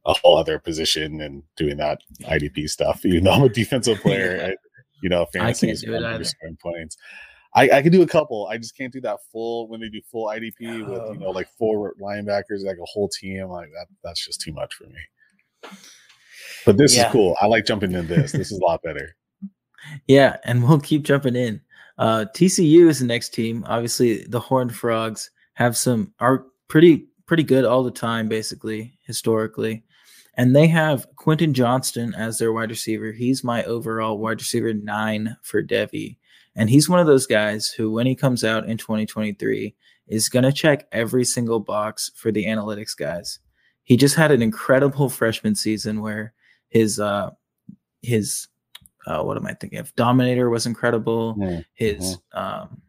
a 0.05 0.13
whole 0.13 0.37
other 0.37 0.59
position 0.59 1.21
and 1.21 1.43
doing 1.57 1.77
that 1.77 1.99
IDP 2.23 2.69
stuff. 2.69 3.01
You 3.05 3.21
know, 3.21 3.31
I'm 3.31 3.43
a 3.43 3.49
defensive 3.49 3.99
player, 4.01 4.39
I, 4.43 4.55
you 5.01 5.09
know, 5.09 5.25
fantasy 5.33 5.69
is 5.69 5.81
scoring 5.81 6.57
points. 6.61 6.97
I, 7.53 7.69
I 7.69 7.81
can 7.81 7.91
do 7.91 8.01
a 8.01 8.07
couple. 8.07 8.47
I 8.47 8.57
just 8.57 8.77
can't 8.77 8.93
do 8.93 9.01
that 9.01 9.19
full 9.31 9.67
when 9.67 9.81
they 9.81 9.89
do 9.89 10.01
full 10.09 10.27
IDP 10.27 10.87
with 10.87 11.13
you 11.13 11.19
know 11.19 11.31
like 11.31 11.49
four 11.57 11.95
linebackers, 12.01 12.63
like 12.63 12.77
a 12.77 12.85
whole 12.85 13.09
team. 13.09 13.47
Like 13.47 13.69
that, 13.73 13.87
that's 14.03 14.25
just 14.25 14.39
too 14.39 14.53
much 14.53 14.73
for 14.73 14.85
me. 14.85 15.71
But 16.65 16.77
this 16.77 16.95
yeah. 16.95 17.07
is 17.07 17.11
cool. 17.11 17.35
I 17.41 17.47
like 17.47 17.65
jumping 17.65 17.91
in 17.91 18.07
this. 18.07 18.31
This 18.31 18.51
is 18.51 18.59
a 18.59 18.65
lot 18.65 18.81
better. 18.85 19.15
Yeah, 20.07 20.37
and 20.45 20.63
we'll 20.63 20.79
keep 20.79 21.03
jumping 21.03 21.35
in. 21.35 21.61
Uh, 21.97 22.25
TCU 22.33 22.87
is 22.87 22.99
the 22.99 23.05
next 23.05 23.29
team. 23.29 23.65
Obviously, 23.67 24.23
the 24.25 24.39
Horned 24.39 24.73
Frogs 24.73 25.29
have 25.55 25.75
some 25.75 26.13
are 26.19 26.45
pretty 26.69 27.07
pretty 27.31 27.43
good 27.43 27.63
all 27.63 27.81
the 27.81 27.89
time, 27.89 28.27
basically, 28.27 28.91
historically. 29.07 29.85
And 30.35 30.53
they 30.53 30.67
have 30.67 31.07
Quentin 31.15 31.53
Johnston 31.53 32.13
as 32.13 32.37
their 32.37 32.51
wide 32.51 32.71
receiver. 32.71 33.13
He's 33.13 33.41
my 33.41 33.63
overall 33.63 34.17
wide 34.17 34.41
receiver 34.41 34.73
nine 34.73 35.37
for 35.41 35.63
Devy. 35.63 36.17
And 36.57 36.69
he's 36.69 36.89
one 36.89 36.99
of 36.99 37.07
those 37.07 37.25
guys 37.25 37.69
who, 37.69 37.89
when 37.89 38.05
he 38.05 38.15
comes 38.15 38.43
out 38.43 38.67
in 38.67 38.75
2023, 38.75 39.73
is 40.09 40.27
going 40.27 40.43
to 40.43 40.51
check 40.51 40.89
every 40.91 41.23
single 41.23 41.61
box 41.61 42.11
for 42.15 42.33
the 42.33 42.47
analytics 42.47 42.97
guys. 42.97 43.39
He 43.85 43.95
just 43.95 44.15
had 44.15 44.31
an 44.31 44.41
incredible 44.41 45.07
freshman 45.07 45.55
season 45.55 46.01
where 46.01 46.33
his, 46.67 46.99
uh, 46.99 47.29
his, 48.01 48.49
uh, 49.07 49.23
what 49.23 49.37
am 49.37 49.47
I 49.47 49.53
thinking 49.53 49.79
of? 49.79 49.95
Dominator 49.95 50.49
was 50.49 50.65
incredible. 50.65 51.35
Mm-hmm. 51.35 51.61
His, 51.75 52.17
um, 52.33 52.81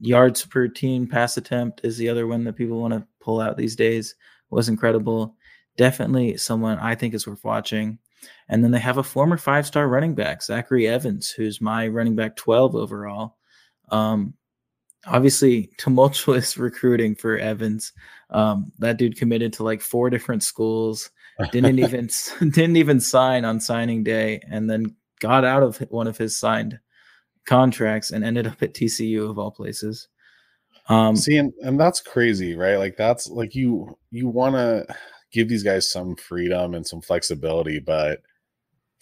yards 0.00 0.44
per 0.44 0.66
team 0.66 1.06
pass 1.06 1.36
attempt 1.36 1.82
is 1.84 1.96
the 1.96 2.08
other 2.08 2.26
one 2.26 2.42
that 2.44 2.56
people 2.56 2.80
want 2.80 2.92
to 2.92 3.06
pull 3.26 3.40
out 3.40 3.56
these 3.56 3.74
days 3.74 4.14
was 4.50 4.68
incredible. 4.68 5.34
Definitely 5.76 6.36
someone 6.36 6.78
I 6.78 6.94
think 6.94 7.12
is 7.12 7.26
worth 7.26 7.44
watching. 7.44 7.98
And 8.48 8.62
then 8.62 8.70
they 8.70 8.78
have 8.78 8.98
a 8.98 9.02
former 9.02 9.36
five 9.36 9.66
star 9.66 9.88
running 9.88 10.14
back, 10.14 10.42
Zachary 10.42 10.86
Evans, 10.86 11.30
who's 11.30 11.60
my 11.60 11.88
running 11.88 12.14
back 12.14 12.36
12 12.36 12.76
overall. 12.76 13.36
Um, 13.90 14.34
obviously, 15.06 15.70
tumultuous 15.78 16.56
recruiting 16.56 17.16
for 17.16 17.36
Evans. 17.36 17.92
Um, 18.30 18.72
that 18.78 18.96
dude 18.96 19.18
committed 19.18 19.52
to 19.54 19.64
like 19.64 19.80
four 19.80 20.08
different 20.08 20.44
schools, 20.44 21.10
didn't 21.50 21.78
even 21.84 22.08
didn't 22.40 22.76
even 22.76 23.00
sign 23.00 23.44
on 23.44 23.60
signing 23.60 24.04
day, 24.04 24.40
and 24.48 24.70
then 24.70 24.94
got 25.20 25.44
out 25.44 25.62
of 25.62 25.78
one 25.90 26.06
of 26.06 26.16
his 26.16 26.38
signed 26.38 26.78
contracts 27.46 28.10
and 28.10 28.24
ended 28.24 28.46
up 28.46 28.62
at 28.62 28.74
TCU 28.74 29.28
of 29.28 29.38
all 29.38 29.50
places. 29.50 30.08
Um, 30.88 31.16
See, 31.16 31.36
and, 31.36 31.52
and 31.62 31.80
that's 31.80 32.00
crazy, 32.00 32.54
right? 32.54 32.76
Like 32.76 32.96
that's 32.96 33.28
like 33.28 33.54
you 33.54 33.98
you 34.10 34.28
want 34.28 34.54
to 34.54 34.86
give 35.32 35.48
these 35.48 35.62
guys 35.62 35.90
some 35.90 36.16
freedom 36.16 36.74
and 36.74 36.86
some 36.86 37.00
flexibility, 37.00 37.80
but 37.80 38.20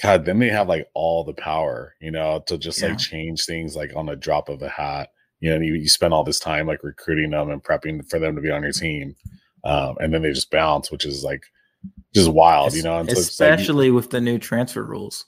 God, 0.02 0.24
then 0.24 0.38
they 0.38 0.48
have 0.48 0.68
like 0.68 0.88
all 0.94 1.24
the 1.24 1.34
power, 1.34 1.94
you 2.00 2.10
know, 2.10 2.42
to 2.46 2.58
just 2.58 2.80
yeah. 2.80 2.88
like 2.88 2.98
change 2.98 3.44
things 3.44 3.76
like 3.76 3.94
on 3.94 4.08
a 4.08 4.16
drop 4.16 4.48
of 4.48 4.62
a 4.62 4.68
hat. 4.68 5.10
You 5.40 5.50
know, 5.50 5.60
you, 5.60 5.74
you 5.74 5.88
spend 5.88 6.14
all 6.14 6.24
this 6.24 6.40
time 6.40 6.66
like 6.66 6.82
recruiting 6.82 7.30
them 7.30 7.50
and 7.50 7.62
prepping 7.62 8.08
for 8.08 8.18
them 8.18 8.34
to 8.34 8.40
be 8.40 8.50
on 8.50 8.62
your 8.62 8.72
team, 8.72 9.14
um, 9.64 9.96
and 10.00 10.12
then 10.12 10.22
they 10.22 10.32
just 10.32 10.50
bounce, 10.50 10.90
which 10.90 11.04
is 11.04 11.22
like 11.22 11.44
just 12.14 12.30
wild, 12.30 12.74
you 12.74 12.82
know. 12.82 12.98
And 12.98 13.10
so 13.10 13.18
especially 13.18 13.90
like, 13.90 13.96
with 13.96 14.10
the 14.10 14.20
new 14.20 14.38
transfer 14.38 14.84
rules. 14.84 15.26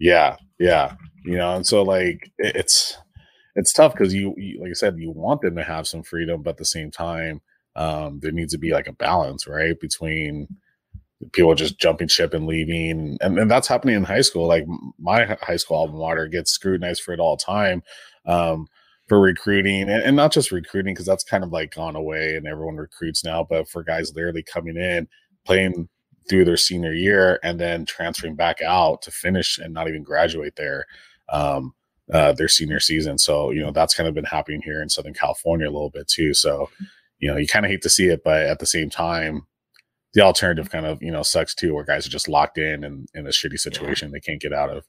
Yeah, 0.00 0.36
yeah, 0.58 0.94
you 1.24 1.36
know, 1.36 1.54
and 1.54 1.66
so 1.66 1.82
like 1.82 2.30
it, 2.38 2.56
it's 2.56 2.96
it's 3.58 3.72
tough 3.72 3.92
because 3.92 4.14
you, 4.14 4.34
you, 4.36 4.60
like 4.60 4.70
I 4.70 4.74
said, 4.74 4.98
you 4.98 5.10
want 5.10 5.40
them 5.40 5.56
to 5.56 5.64
have 5.64 5.88
some 5.88 6.04
freedom, 6.04 6.42
but 6.42 6.50
at 6.50 6.56
the 6.58 6.64
same 6.64 6.92
time, 6.92 7.40
um, 7.74 8.20
there 8.20 8.30
needs 8.30 8.52
to 8.52 8.58
be 8.58 8.72
like 8.72 8.86
a 8.86 8.92
balance, 8.92 9.48
right, 9.48 9.78
between 9.80 10.46
people 11.32 11.56
just 11.56 11.80
jumping 11.80 12.06
ship 12.06 12.34
and 12.34 12.46
leaving, 12.46 13.18
and, 13.20 13.36
and 13.36 13.50
that's 13.50 13.66
happening 13.66 13.96
in 13.96 14.04
high 14.04 14.20
school. 14.20 14.46
Like 14.46 14.64
my 15.00 15.36
high 15.42 15.56
school 15.56 15.76
alma 15.76 15.98
mater 15.98 16.28
gets 16.28 16.52
scrutinized 16.52 17.02
for 17.02 17.12
it 17.12 17.20
all 17.20 17.36
time. 17.36 17.82
Um, 18.26 18.68
for 19.08 19.18
recruiting 19.18 19.88
and, 19.88 20.02
and 20.02 20.14
not 20.14 20.30
just 20.30 20.52
recruiting 20.52 20.92
because 20.92 21.06
that's 21.06 21.24
kind 21.24 21.42
of 21.42 21.50
like 21.50 21.74
gone 21.74 21.96
away 21.96 22.36
and 22.36 22.46
everyone 22.46 22.76
recruits 22.76 23.24
now, 23.24 23.42
but 23.42 23.66
for 23.66 23.82
guys 23.82 24.12
literally 24.14 24.42
coming 24.42 24.76
in, 24.76 25.08
playing 25.46 25.88
through 26.28 26.44
their 26.44 26.58
senior 26.58 26.92
year 26.92 27.40
and 27.42 27.58
then 27.58 27.86
transferring 27.86 28.36
back 28.36 28.60
out 28.60 29.00
to 29.00 29.10
finish 29.10 29.56
and 29.56 29.72
not 29.72 29.88
even 29.88 30.02
graduate 30.02 30.56
there 30.56 30.84
um, 31.30 31.72
uh, 32.12 32.32
their 32.32 32.48
senior 32.48 32.80
season. 32.80 33.18
So, 33.18 33.50
you 33.50 33.60
know, 33.60 33.70
that's 33.70 33.94
kind 33.94 34.08
of 34.08 34.14
been 34.14 34.24
happening 34.24 34.62
here 34.62 34.82
in 34.82 34.88
Southern 34.88 35.14
California 35.14 35.66
a 35.66 35.72
little 35.72 35.90
bit 35.90 36.08
too. 36.08 36.34
So, 36.34 36.70
you 37.18 37.30
know, 37.30 37.36
you 37.36 37.46
kind 37.46 37.64
of 37.64 37.70
hate 37.70 37.82
to 37.82 37.90
see 37.90 38.06
it, 38.06 38.22
but 38.24 38.42
at 38.42 38.58
the 38.58 38.66
same 38.66 38.90
time, 38.90 39.46
the 40.14 40.22
alternative 40.22 40.70
kind 40.70 40.86
of, 40.86 41.02
you 41.02 41.10
know, 41.10 41.22
sucks 41.22 41.54
too, 41.54 41.74
where 41.74 41.84
guys 41.84 42.06
are 42.06 42.10
just 42.10 42.28
locked 42.28 42.58
in 42.58 42.82
and 42.84 43.08
in 43.14 43.26
a 43.26 43.30
shitty 43.30 43.58
situation 43.58 44.08
yeah. 44.08 44.12
they 44.12 44.20
can't 44.20 44.40
get 44.40 44.52
out 44.52 44.70
of. 44.70 44.84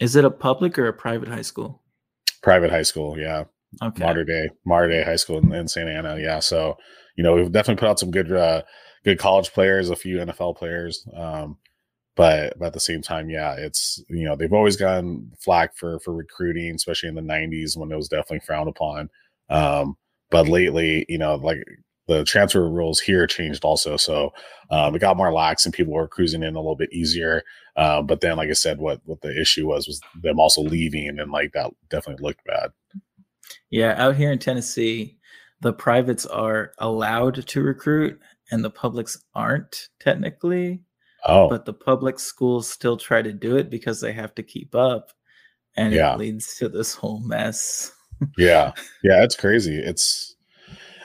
Is 0.00 0.16
it 0.16 0.24
a 0.24 0.30
public 0.30 0.78
or 0.78 0.88
a 0.88 0.92
private 0.92 1.28
high 1.28 1.42
school? 1.42 1.82
Private 2.42 2.70
high 2.70 2.82
school, 2.82 3.18
yeah. 3.18 3.44
Okay. 3.82 4.04
Mater 4.04 4.24
Dei, 4.24 4.50
Mater 4.66 4.88
Dei 4.88 5.02
High 5.02 5.16
School 5.16 5.38
in, 5.38 5.52
in 5.54 5.68
Santa 5.68 5.92
Ana, 5.92 6.18
yeah. 6.18 6.40
So, 6.40 6.76
you 7.16 7.24
know, 7.24 7.34
we've 7.34 7.50
definitely 7.50 7.80
put 7.80 7.88
out 7.88 7.98
some 7.98 8.10
good, 8.10 8.30
uh, 8.30 8.62
good 9.04 9.18
college 9.18 9.52
players, 9.52 9.88
a 9.88 9.96
few 9.96 10.18
NFL 10.18 10.56
players. 10.56 11.06
Um, 11.16 11.56
but, 12.14 12.58
but 12.58 12.66
at 12.66 12.72
the 12.74 12.80
same 12.80 13.00
time, 13.00 13.30
yeah, 13.30 13.54
it's 13.54 14.02
you 14.08 14.24
know 14.24 14.36
they've 14.36 14.52
always 14.52 14.76
gotten 14.76 15.32
flack 15.38 15.76
for 15.76 15.98
for 16.00 16.12
recruiting, 16.12 16.74
especially 16.74 17.08
in 17.08 17.14
the 17.14 17.22
'90s 17.22 17.76
when 17.76 17.90
it 17.90 17.96
was 17.96 18.08
definitely 18.08 18.40
frowned 18.40 18.68
upon. 18.68 19.08
Um, 19.48 19.96
but 20.30 20.48
lately, 20.48 21.06
you 21.08 21.18
know, 21.18 21.36
like 21.36 21.58
the 22.08 22.24
transfer 22.24 22.68
rules 22.68 23.00
here 23.00 23.26
changed 23.26 23.64
also, 23.64 23.96
so 23.96 24.32
um, 24.70 24.94
it 24.94 24.98
got 24.98 25.16
more 25.16 25.32
lax 25.32 25.64
and 25.64 25.74
people 25.74 25.94
were 25.94 26.08
cruising 26.08 26.42
in 26.42 26.54
a 26.54 26.60
little 26.60 26.76
bit 26.76 26.92
easier. 26.92 27.42
Uh, 27.76 28.02
but 28.02 28.20
then, 28.20 28.36
like 28.36 28.50
I 28.50 28.54
said, 28.54 28.78
what 28.78 29.00
what 29.04 29.22
the 29.22 29.38
issue 29.40 29.66
was 29.68 29.86
was 29.86 30.00
them 30.22 30.38
also 30.38 30.60
leaving, 30.60 31.18
and 31.18 31.30
like 31.30 31.52
that 31.52 31.70
definitely 31.88 32.22
looked 32.22 32.44
bad. 32.44 32.72
Yeah, 33.70 33.94
out 33.96 34.16
here 34.16 34.30
in 34.30 34.38
Tennessee, 34.38 35.16
the 35.62 35.72
privates 35.72 36.26
are 36.26 36.72
allowed 36.78 37.46
to 37.46 37.62
recruit, 37.62 38.20
and 38.50 38.62
the 38.62 38.70
publics 38.70 39.16
aren't 39.34 39.88
technically. 39.98 40.82
Oh. 41.24 41.48
But 41.48 41.64
the 41.64 41.72
public 41.72 42.18
schools 42.18 42.68
still 42.68 42.96
try 42.96 43.22
to 43.22 43.32
do 43.32 43.56
it 43.56 43.70
because 43.70 44.00
they 44.00 44.12
have 44.12 44.34
to 44.36 44.42
keep 44.42 44.74
up. 44.74 45.10
And 45.76 45.92
yeah. 45.92 46.14
it 46.14 46.18
leads 46.18 46.56
to 46.56 46.68
this 46.68 46.94
whole 46.94 47.20
mess. 47.20 47.92
yeah. 48.38 48.72
Yeah, 49.02 49.22
it's 49.22 49.36
crazy. 49.36 49.76
It's 49.76 50.36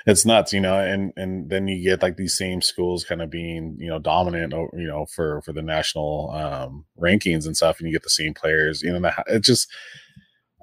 it's 0.05 0.25
nuts, 0.25 0.53
you 0.53 0.61
know, 0.61 0.79
and 0.79 1.11
and 1.17 1.49
then 1.49 1.67
you 1.67 1.83
get 1.83 2.01
like 2.01 2.15
these 2.15 2.37
same 2.37 2.61
schools 2.61 3.03
kind 3.03 3.21
of 3.21 3.29
being, 3.29 3.75
you 3.77 3.89
know, 3.89 3.99
dominant, 3.99 4.53
you 4.73 4.87
know, 4.87 5.05
for 5.05 5.41
for 5.41 5.51
the 5.51 5.61
national 5.61 6.31
um 6.31 6.85
rankings 6.97 7.45
and 7.45 7.55
stuff, 7.55 7.79
and 7.79 7.87
you 7.87 7.93
get 7.93 8.03
the 8.03 8.09
same 8.09 8.33
players, 8.33 8.81
you 8.81 8.97
know, 8.97 9.11
it 9.27 9.41
just 9.41 9.69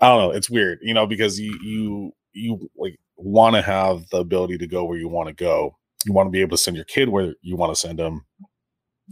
I 0.00 0.08
don't 0.08 0.18
know, 0.18 0.30
it's 0.30 0.50
weird, 0.50 0.78
you 0.82 0.94
know, 0.94 1.06
because 1.06 1.38
you 1.38 1.58
you 1.62 2.12
you 2.32 2.70
like 2.76 2.98
want 3.16 3.54
to 3.54 3.62
have 3.62 4.08
the 4.08 4.18
ability 4.18 4.58
to 4.58 4.66
go 4.66 4.84
where 4.84 4.98
you 4.98 5.08
want 5.08 5.28
to 5.28 5.34
go. 5.34 5.76
You 6.06 6.12
want 6.12 6.26
to 6.26 6.30
be 6.30 6.40
able 6.40 6.56
to 6.56 6.62
send 6.62 6.76
your 6.76 6.84
kid 6.84 7.10
where 7.10 7.34
you 7.42 7.56
want 7.56 7.72
to 7.72 7.80
send 7.80 7.98
them 7.98 8.24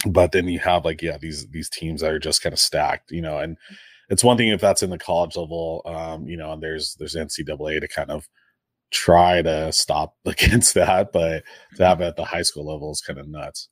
but 0.07 0.33
then 0.33 0.49
you 0.49 0.59
have 0.59 0.85
like 0.85 1.03
yeah 1.03 1.19
these 1.19 1.47
these 1.49 1.69
teams 1.69 2.01
that 2.01 2.11
are 2.11 2.19
just 2.19 2.43
kind 2.43 2.53
of 2.53 2.59
stacked 2.59 3.11
you 3.11 3.21
know 3.21 3.39
and 3.39 3.57
it's 4.09 4.25
one 4.25 4.37
thing 4.37 4.49
if 4.49 4.61
that's 4.61 4.83
in 4.83 4.91
the 4.91 4.99
college 4.99 5.37
level 5.37 5.83
um 5.87 6.27
you 6.27 6.37
know 6.37 6.53
and 6.53 6.63
there's 6.63 6.95
there's 6.95 7.15
ncaa 7.15 7.81
to 7.81 7.89
kind 7.89 8.11
of 8.11 8.29
try 8.91 9.43
to 9.43 9.73
stop 9.73 10.17
against 10.25 10.75
that 10.75 11.13
but 11.13 11.43
to 11.77 11.85
have 11.85 12.01
it 12.01 12.05
at 12.05 12.17
the 12.17 12.25
high 12.25 12.43
school 12.43 12.67
level 12.71 12.93
is 12.93 13.01
kind 13.01 13.19
of 13.19 13.29
nuts. 13.29 13.69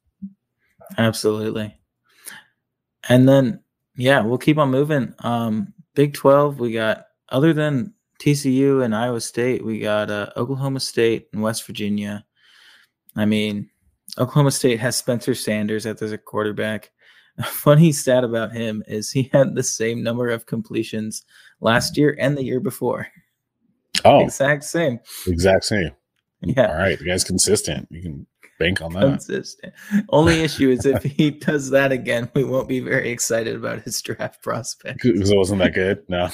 Absolutely. 0.98 1.78
And 3.08 3.28
then 3.28 3.62
yeah 3.96 4.20
we'll 4.20 4.38
keep 4.38 4.58
on 4.58 4.70
moving. 4.70 5.14
Um 5.20 5.72
big 5.94 6.14
12 6.14 6.58
we 6.58 6.72
got 6.72 7.06
other 7.28 7.52
than 7.52 7.94
tcu 8.20 8.84
and 8.84 8.94
iowa 8.94 9.20
state 9.20 9.64
we 9.64 9.80
got 9.80 10.10
uh, 10.10 10.30
oklahoma 10.36 10.80
state 10.80 11.28
and 11.32 11.42
west 11.42 11.66
virginia. 11.66 12.24
I 13.16 13.24
mean 13.24 13.69
Oklahoma 14.18 14.50
State 14.50 14.80
has 14.80 14.96
Spencer 14.96 15.34
Sanders 15.34 15.86
as 15.86 15.98
their 16.00 16.18
quarterback. 16.18 16.90
A 17.38 17.44
funny 17.44 17.92
stat 17.92 18.24
about 18.24 18.52
him 18.52 18.82
is 18.86 19.10
he 19.10 19.30
had 19.32 19.54
the 19.54 19.62
same 19.62 20.02
number 20.02 20.28
of 20.28 20.46
completions 20.46 21.22
last 21.60 21.96
year 21.96 22.14
and 22.18 22.36
the 22.36 22.44
year 22.44 22.60
before. 22.60 23.08
Oh, 24.04 24.20
exact 24.20 24.64
same. 24.64 24.98
Exact 25.26 25.64
same. 25.64 25.92
Yeah. 26.42 26.66
All 26.66 26.76
right. 26.76 26.98
The 26.98 27.04
guy's 27.04 27.24
consistent. 27.24 27.88
You 27.90 28.02
can 28.02 28.26
bank 28.58 28.82
on 28.82 28.92
that. 28.94 29.02
Consistent. 29.02 29.72
Only 30.10 30.40
issue 30.40 30.70
is 30.70 30.84
if 30.84 31.02
he 31.02 31.30
does 31.30 31.70
that 31.70 31.92
again, 31.92 32.30
we 32.34 32.44
won't 32.44 32.68
be 32.68 32.80
very 32.80 33.10
excited 33.10 33.56
about 33.56 33.82
his 33.82 34.00
draft 34.02 34.42
prospect. 34.42 35.00
Because 35.02 35.30
it 35.30 35.36
wasn't 35.36 35.60
that 35.60 35.74
good. 35.74 36.02
No. 36.08 36.28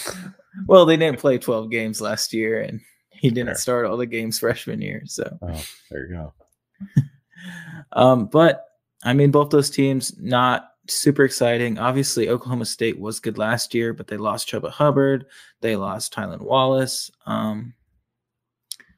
well, 0.67 0.87
they 0.87 0.97
didn't 0.97 1.21
play 1.21 1.39
12 1.39 1.71
games 1.71 2.01
last 2.01 2.33
year 2.33 2.61
and 2.61 2.81
he 3.11 3.31
didn't 3.31 3.57
start 3.57 3.87
all 3.87 3.97
the 3.97 4.07
games 4.07 4.39
freshman 4.39 4.81
year. 4.81 5.03
So, 5.07 5.39
oh, 5.43 5.65
there 5.91 6.07
you 6.07 6.15
go. 6.15 6.33
Um, 7.93 8.27
but 8.27 8.65
I 9.05 9.13
mean, 9.13 9.31
both 9.31 9.51
those 9.51 9.71
teams 9.71 10.17
not 10.19 10.69
super 10.89 11.25
exciting. 11.25 11.79
Obviously, 11.79 12.29
Oklahoma 12.29 12.65
State 12.65 12.99
was 12.99 13.21
good 13.21 13.39
last 13.39 13.75
year, 13.75 13.93
but 13.93 14.07
they 14.07 14.17
lost 14.17 14.49
Chuba 14.49 14.71
Hubbard. 14.71 15.27
They 15.61 15.77
lost 15.77 16.15
Tylan 16.15 16.41
Wallace. 16.41 17.11
Um, 17.27 17.75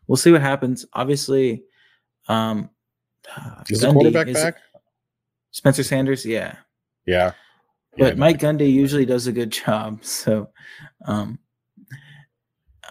we'll 0.06 0.16
see 0.16 0.32
what 0.32 0.40
happens. 0.40 0.86
Obviously, 0.92 1.64
um, 2.28 2.70
is 3.68 3.82
Gundy, 3.82 3.86
the 3.86 3.92
quarterback 3.92 4.32
back? 4.32 4.56
Spencer 5.50 5.82
Sanders, 5.82 6.24
yeah, 6.24 6.56
yeah. 7.06 7.32
But 7.96 8.14
yeah, 8.14 8.20
Mike 8.20 8.38
Gundy 8.38 8.72
usually 8.72 9.06
does 9.06 9.26
a 9.26 9.32
good 9.32 9.50
job. 9.50 10.00
So, 10.04 10.50
um, 11.04 11.38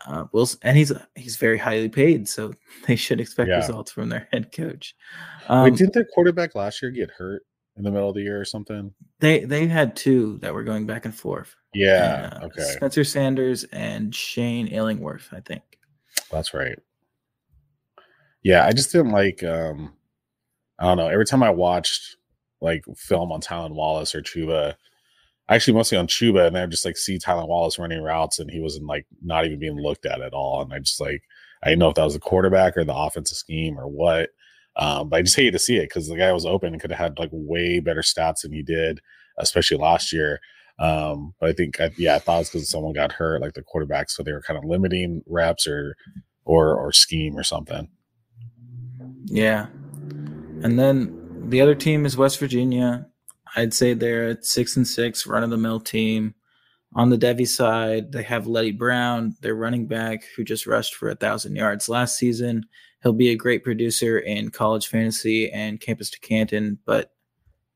uh, 0.08 0.26
Wilson, 0.32 0.60
and 0.64 0.78
he's 0.78 0.92
he's 1.16 1.38
very 1.38 1.58
highly 1.58 1.90
paid, 1.90 2.28
so 2.28 2.54
they 2.88 2.96
should 2.96 3.20
expect 3.20 3.50
yeah. 3.50 3.58
results 3.58 3.92
from 3.92 4.10
their 4.10 4.28
head 4.34 4.52
coach. 4.52 4.96
Um, 5.48 5.66
Wait, 5.66 5.76
didn't 5.76 5.94
their 5.94 6.08
quarterback 6.14 6.56
last 6.56 6.82
year 6.82 6.92
get 6.92 7.12
hurt 7.12 7.44
in 7.76 7.84
the 7.84 7.92
middle 7.92 8.10
of 8.10 8.16
the 8.16 8.22
year 8.22 8.40
or 8.40 8.46
something? 8.46 8.94
They 9.20 9.46
they 9.46 9.68
had 9.68 9.96
two 9.96 10.38
that 10.40 10.54
were 10.54 10.64
going 10.64 10.86
back 10.86 11.06
and 11.06 11.14
forth. 11.14 11.56
Yeah. 11.74 12.26
And, 12.26 12.44
uh, 12.44 12.46
okay. 12.48 12.64
Spencer 12.64 13.04
Sanders 13.04 13.64
and 13.66 14.14
Shane 14.16 14.68
Illingworth, 14.68 15.30
I 15.32 15.42
think. 15.42 15.64
That's 16.32 16.54
right. 16.54 16.80
Yeah, 18.44 18.66
I 18.66 18.72
just 18.72 18.92
didn't 18.92 19.12
like. 19.12 19.44
um 19.44 19.94
I 20.80 20.86
don't 20.86 20.98
know. 20.98 21.08
Every 21.08 21.26
time 21.26 21.44
I 21.44 21.50
watched 21.50 22.18
like 22.62 22.84
film 22.96 23.32
on 23.32 23.42
Tylan 23.42 23.74
Wallace 23.74 24.14
or 24.16 24.22
Chuba, 24.22 24.76
actually 25.50 25.74
mostly 25.74 25.98
on 25.98 26.08
Chuba, 26.08 26.48
and 26.48 26.58
I 26.58 26.66
just 26.66 26.86
like 26.86 26.98
see 26.98 27.18
Tylan 27.18 27.48
Wallace 27.48 27.80
running 27.80 28.02
routes, 28.02 28.40
and 28.40 28.50
he 28.50 28.60
wasn't 28.60 28.86
like 28.86 29.06
not 29.22 29.46
even 29.46 29.60
being 29.60 29.78
looked 29.78 30.06
at 30.06 30.22
at 30.22 30.34
all. 30.34 30.62
And 30.62 30.74
I 30.74 30.80
just 30.80 31.00
like 31.00 31.24
I 31.64 31.70
didn't 31.70 31.80
know 31.80 31.90
if 31.90 31.96
that 31.96 32.04
was 32.04 32.14
the 32.14 32.20
quarterback 32.20 32.78
or 32.78 32.84
the 32.84 32.96
offensive 32.96 33.38
scheme 33.38 33.80
or 33.80 33.88
what. 33.88 34.30
Um, 34.76 35.10
but 35.10 35.18
I 35.18 35.22
just 35.24 35.36
hate 35.36 35.52
to 35.52 35.60
see 35.60 35.78
it 35.78 35.90
because 35.90 36.08
the 36.08 36.16
guy 36.16 36.32
was 36.32 36.46
open 36.46 36.72
and 36.72 36.82
could 36.82 36.92
have 36.92 37.00
had 37.00 37.20
like 37.20 37.32
way 37.32 37.80
better 37.80 38.02
stats 38.02 38.42
than 38.42 38.54
he 38.54 38.62
did, 38.62 39.00
especially 39.40 39.78
last 39.78 40.14
year. 40.14 40.40
Um, 40.80 41.34
but 41.40 41.50
I 41.50 41.54
think, 41.54 41.82
I, 41.82 41.90
yeah, 41.98 42.16
I 42.16 42.20
thought 42.20 42.42
it's 42.42 42.52
because 42.52 42.70
someone 42.70 42.94
got 42.94 43.14
hurt, 43.14 43.42
like 43.42 43.54
the 43.54 43.64
quarterback, 43.64 44.12
so 44.12 44.22
they 44.22 44.32
were 44.32 44.44
kind 44.44 44.58
of 44.58 44.66
limiting 44.66 45.24
reps 45.26 45.66
or 45.66 45.96
or 46.46 46.76
or 46.76 46.92
scheme 46.92 47.36
or 47.36 47.44
something. 47.44 47.90
Yeah, 49.26 49.66
and 50.62 50.78
then 50.78 51.48
the 51.50 51.62
other 51.62 51.74
team 51.74 52.06
is 52.06 52.16
West 52.16 52.40
Virginia. 52.40 53.08
I'd 53.56 53.74
say 53.74 53.94
they're 53.94 54.30
a 54.30 54.44
six 54.44 54.78
and 54.78 54.88
six 54.88 55.26
run 55.26 55.44
of 55.44 55.50
the 55.50 55.58
mill 55.58 55.80
team. 55.80 56.36
On 56.94 57.10
the 57.10 57.18
Devy 57.18 57.48
side, 57.48 58.12
they 58.12 58.24
have 58.24 58.48
Leddie 58.48 58.72
Brown, 58.72 59.36
their 59.42 59.56
running 59.56 59.88
back, 59.88 60.24
who 60.36 60.44
just 60.44 60.66
rushed 60.66 60.96
for 60.96 61.10
a 61.10 61.16
thousand 61.16 61.56
yards 61.56 61.90
last 61.90 62.18
season. 62.18 62.66
He'll 63.04 63.14
be 63.14 63.30
a 63.30 63.36
great 63.36 63.64
producer 63.64 64.20
in 64.20 64.50
college 64.50 64.88
fantasy 64.88 65.52
and 65.52 65.80
campus 65.80 66.10
to 66.12 66.20
Canton, 66.20 66.80
but 66.86 67.12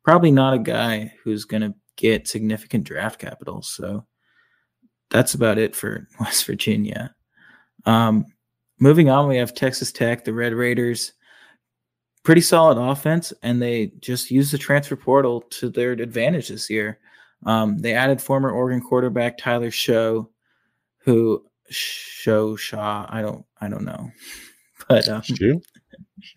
probably 0.04 0.32
not 0.32 0.54
a 0.54 0.60
guy 0.60 1.14
who's 1.24 1.46
going 1.46 1.62
to 1.62 1.76
get 1.98 2.28
significant 2.28 2.86
draft 2.86 3.20
capital. 3.20 3.62
So 3.62 4.06
that's 5.10 5.34
about 5.34 5.58
it 5.58 5.76
for 5.76 6.08
West 6.20 6.46
Virginia. 6.46 7.14
Um, 7.86 8.26
moving 8.80 9.10
on, 9.10 9.28
we 9.28 9.38
have 9.38 9.54
Texas 9.54 9.92
Tech, 9.92 10.24
the 10.24 10.34
Red 10.34 10.54
Raiders. 10.54 11.14
Pretty 12.24 12.42
solid 12.42 12.78
offense, 12.78 13.34
and 13.42 13.62
they 13.62 13.94
just 14.00 14.30
used 14.30 14.54
the 14.54 14.58
transfer 14.58 14.96
portal 14.96 15.42
to 15.50 15.70
their 15.70 15.94
advantage 15.94 16.50
this 16.50 16.70
year. 16.70 17.00
Um, 17.46 17.80
they 17.80 17.94
added 17.94 18.22
former 18.22 18.52
Oregon 18.52 18.82
quarterback 18.82 19.38
Tyler 19.38 19.72
Shough, 19.72 20.28
who 21.00 21.44
Show 21.70 22.56
Shaw. 22.56 23.08
I 23.10 23.22
don't 23.22 23.46
I 23.60 23.68
don't 23.70 23.86
know. 23.86 24.12
But 24.90 25.08
um, 25.08 25.22
Shoe, 25.22 25.62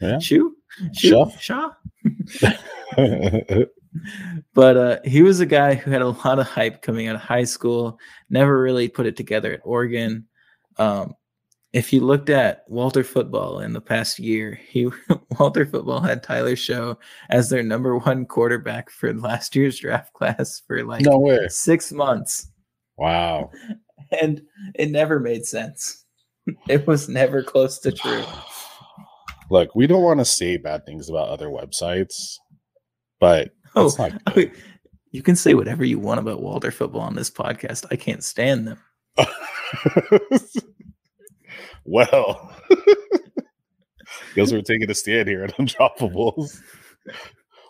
yeah, 0.01 0.18
Shoe, 0.18 0.55
Shoe, 0.93 1.30
Shaw. 1.41 1.70
but 4.55 4.76
uh, 4.76 4.99
he 5.05 5.22
was 5.22 5.41
a 5.41 5.47
guy 5.47 5.74
who 5.74 5.91
had 5.91 6.03
a 6.03 6.09
lot 6.09 6.39
of 6.39 6.47
hype 6.47 6.82
coming 6.82 7.09
out 7.09 7.16
of 7.16 7.22
high 7.22 7.45
school. 7.45 7.99
Never 8.30 8.61
really 8.61 8.89
put 8.89 9.07
it 9.07 9.16
together 9.16 9.53
at 9.53 9.61
Oregon. 9.64 10.26
Um, 10.76 11.14
if 11.75 11.93
you 11.93 12.01
looked 12.01 12.31
at 12.31 12.64
Walter 12.68 13.03
Football 13.03 13.59
in 13.59 13.72
the 13.72 13.81
past 13.81 14.20
year, 14.20 14.61
he 14.68 14.89
Walter 15.39 15.66
Football 15.66 16.01
had 16.01 16.22
Tyler 16.22 16.55
Shough 16.55 16.97
as 17.31 17.51
their 17.51 17.64
number 17.64 17.99
one 17.99 18.27
quarterback 18.27 18.91
for 18.91 19.12
last 19.12 19.57
year's 19.57 19.81
draft 19.81 20.12
class 20.12 20.62
for 20.68 20.85
like 20.85 21.03
no 21.03 21.18
way. 21.18 21.49
six 21.49 21.93
months. 21.93 22.49
Wow. 22.97 23.51
And 24.20 24.43
it 24.77 24.91
never 24.91 25.18
made 25.18 25.45
sense. 25.45 26.05
it 26.68 26.87
was 26.87 27.09
never 27.09 27.43
close 27.43 27.81
to 27.81 27.91
true. 27.91 28.22
Look, 29.51 29.75
we 29.75 29.89
don't 29.89 30.03
want 30.03 30.20
to 30.20 30.25
say 30.25 30.57
bad 30.57 30.87
things 30.87 31.09
about 31.09 31.31
other 31.31 31.49
websites, 31.49 32.37
but 33.18 33.51
oh, 33.75 33.93
oh, 33.99 34.11
good. 34.33 34.53
you 35.11 35.22
can 35.22 35.35
say 35.35 35.55
whatever 35.55 35.85
you 35.85 35.99
want 35.99 36.20
about 36.20 36.43
Walter 36.43 36.70
football 36.70 37.01
on 37.01 37.16
this 37.16 37.31
podcast. 37.31 37.87
I 37.91 37.97
can't 37.97 38.22
stand 38.22 38.68
them. 38.68 38.79
well, 41.85 42.55
guess 44.35 44.53
we're 44.53 44.62
taking 44.62 44.91
a 44.91 44.95
stand 44.95 45.28
here 45.28 45.45
at 45.45 45.57
Undroppables. 45.57 46.61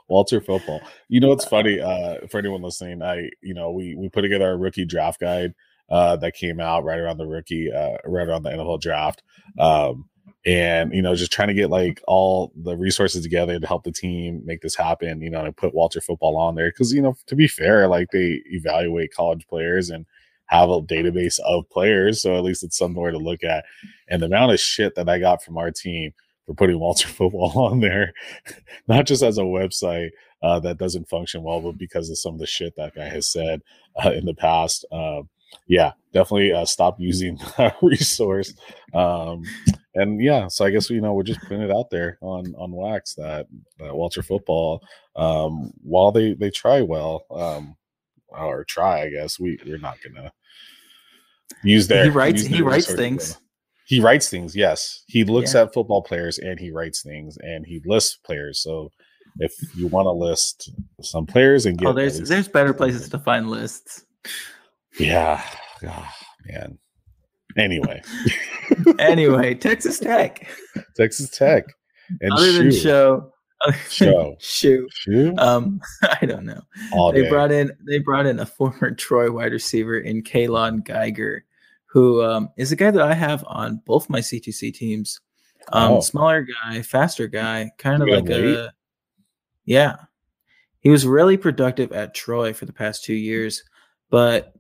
Walter 0.09 0.41
football. 0.41 0.81
You 1.09 1.21
know 1.21 1.29
what's 1.29 1.47
funny? 1.47 1.81
Uh, 1.81 2.27
for 2.29 2.39
anyone 2.39 2.63
listening, 2.63 3.03
I 3.03 3.31
you 3.43 3.55
know 3.55 3.71
we 3.71 3.95
we 3.95 4.09
put 4.09 4.23
together 4.23 4.47
our 4.47 4.59
rookie 4.59 4.85
draft 4.85 5.21
guide 5.21 5.55
uh, 5.91 6.17
that 6.17 6.35
came 6.35 6.61
out 6.61 6.85
right 6.85 6.99
around 6.99 7.19
the 7.19 7.27
rookie, 7.27 7.73
uh, 7.73 7.97
right 8.05 8.29
around 8.29 8.43
the 8.43 8.51
NFL 8.51 8.81
draft, 8.81 9.23
um, 9.59 10.09
and 10.45 10.95
you 10.95 11.01
know 11.01 11.15
just 11.15 11.33
trying 11.33 11.49
to 11.49 11.55
get 11.55 11.71
like 11.71 12.03
all 12.07 12.53
the 12.55 12.77
resources 12.77 13.23
together 13.23 13.59
to 13.59 13.67
help 13.67 13.85
the 13.85 13.93
team 13.93 14.43
make 14.45 14.61
this 14.61 14.75
happen. 14.75 15.23
You 15.23 15.31
know, 15.31 15.39
and 15.39 15.49
I 15.49 15.51
put 15.53 15.75
Walter 15.75 16.01
football 16.01 16.37
on 16.37 16.55
there 16.55 16.69
because 16.69 16.93
you 16.93 17.01
know 17.01 17.15
to 17.27 17.35
be 17.35 17.49
fair, 17.49 17.89
like 17.89 18.09
they 18.13 18.43
evaluate 18.47 19.15
college 19.15 19.47
players 19.47 19.89
and 19.91 20.05
have 20.47 20.69
a 20.69 20.81
database 20.83 21.39
of 21.41 21.69
players, 21.71 22.23
so 22.23 22.37
at 22.37 22.45
least 22.45 22.65
it's 22.65 22.79
somewhere 22.79 23.11
to 23.11 23.19
look 23.19 23.43
at. 23.45 23.65
And 24.09 24.23
the 24.23 24.27
amount 24.27 24.53
of 24.53 24.61
shit 24.61 24.95
that 24.95 25.09
I 25.09 25.19
got 25.19 25.43
from 25.43 25.57
our 25.57 25.71
team 25.71 26.13
for 26.47 26.55
putting 26.55 26.79
Walter 26.81 27.09
Football 27.09 27.53
on 27.57 27.81
there, 27.81 28.13
not 28.89 29.07
just 29.07 29.23
as 29.23 29.39
a 29.39 29.43
website 29.43 30.11
uh, 30.43 30.61
that 30.61 30.79
doesn't 30.79 31.09
function 31.09 31.43
well, 31.43 31.61
but 31.61 31.79
because 31.79 32.11
of 32.11 32.19
some 32.19 32.35
of 32.35 32.41
the 32.41 32.47
shit 32.47 32.75
that 32.77 32.95
guy 32.95 33.09
has 33.09 33.27
said 33.27 33.63
uh, 34.05 34.11
in 34.11 34.25
the 34.27 34.35
past. 34.35 34.85
Um, 34.93 35.29
yeah, 35.67 35.93
definitely 36.13 36.53
uh, 36.53 36.65
stop 36.65 36.97
using 36.99 37.39
that 37.59 37.77
resource. 37.81 38.55
Um, 38.93 39.45
and 39.95 40.21
yeah, 40.21 40.49
so 40.49 40.65
I 40.65 40.71
guess 40.71 40.91
you 40.91 41.01
know 41.01 41.15
we're 41.15 41.23
just 41.23 41.41
putting 41.43 41.63
it 41.63 41.71
out 41.71 41.91
there 41.91 42.19
on 42.21 42.55
on 42.57 42.73
wax 42.73 43.15
that, 43.15 43.47
that 43.79 43.95
Walter 43.95 44.23
Football, 44.23 44.83
um, 45.17 45.73
while 45.83 46.13
they 46.13 46.35
they 46.35 46.51
try 46.51 46.83
well, 46.83 47.25
um, 47.31 47.77
or 48.39 48.65
try, 48.65 49.03
I 49.03 49.11
guess 49.11 49.39
we 49.39 49.59
we're 49.67 49.79
not 49.79 49.99
gonna 50.03 50.33
use 51.63 51.87
their 51.89 52.05
he 52.05 52.11
writes 52.11 52.43
he 52.43 52.63
writes 52.63 52.93
things. 52.93 53.39
He 53.87 54.01
writes 54.01 54.31
things, 54.31 54.57
yes. 54.57 55.03
He 55.09 55.25
looks 55.25 55.53
Yeah. 55.55 55.63
at 55.63 55.75
football 55.75 56.03
players 56.03 56.39
and 56.39 56.59
he 56.59 56.71
writes 56.71 57.03
things 57.03 57.37
and 57.43 57.67
he 57.67 57.83
lists 57.85 58.17
players. 58.25 58.63
So 58.63 58.91
if 59.41 59.53
you 59.77 59.89
want 59.89 60.07
to 60.07 60.11
list 60.13 60.71
some 61.03 61.27
players 61.27 61.67
and 61.67 61.77
get 61.77 61.89
Oh, 61.89 61.93
there's 61.93 62.19
there's 62.29 62.49
better 62.49 62.73
places 62.73 63.09
to 63.11 63.19
find 63.19 63.51
lists. 63.51 64.05
yeah, 64.99 65.43
Ah, 65.87 66.15
man. 66.47 66.79
Anyway, 67.59 68.03
Anyway, 68.99 69.55
Texas 69.55 69.99
Tech. 69.99 70.49
Texas 70.97 71.29
Tech 71.31 71.65
and 72.23 72.33
other 72.33 72.53
than 72.53 72.73
show, 72.73 73.31
Show. 73.89 74.37
shoe. 74.41 74.89
Shoe 74.93 75.35
Um, 75.39 75.81
I 76.21 76.27
don't 76.27 76.45
know. 76.45 76.61
all 76.93 77.13
they 77.13 77.23
day. 77.23 77.29
brought 77.31 77.51
in 77.53 77.71
they 77.87 77.99
brought 77.99 78.27
in 78.27 78.41
a 78.41 78.47
former 78.47 78.91
Troy 78.95 79.31
wide 79.31 79.53
receiver 79.53 79.99
in 79.99 80.23
Kaylon 80.23 80.85
Geiger, 80.85 81.45
who 81.87 82.23
um, 82.23 82.49
is 82.57 82.73
a 82.73 82.77
guy 82.77 82.91
that 82.91 83.03
I 83.03 83.15
have 83.15 83.45
on 83.47 83.81
both 83.87 84.11
my 84.11 84.21
C2C 84.21 84.75
teams. 84.75 85.21
Um, 85.73 85.93
Oh. 85.95 86.01
smaller 86.01 86.43
guy, 86.63 86.83
faster 86.83 87.27
guy, 87.27 87.71
kind 87.79 88.03
of 88.03 88.09
like 88.09 88.29
late? 88.29 88.45
a 88.45 88.73
yeah. 89.65 89.97
He 90.81 90.91
was 90.91 91.07
really 91.07 91.39
productive 91.39 91.91
at 91.93 92.15
Troy 92.15 92.53
for 92.53 92.67
the 92.67 92.73
past 92.75 93.05
two 93.05 93.15
years, 93.15 93.63
but 94.11 94.53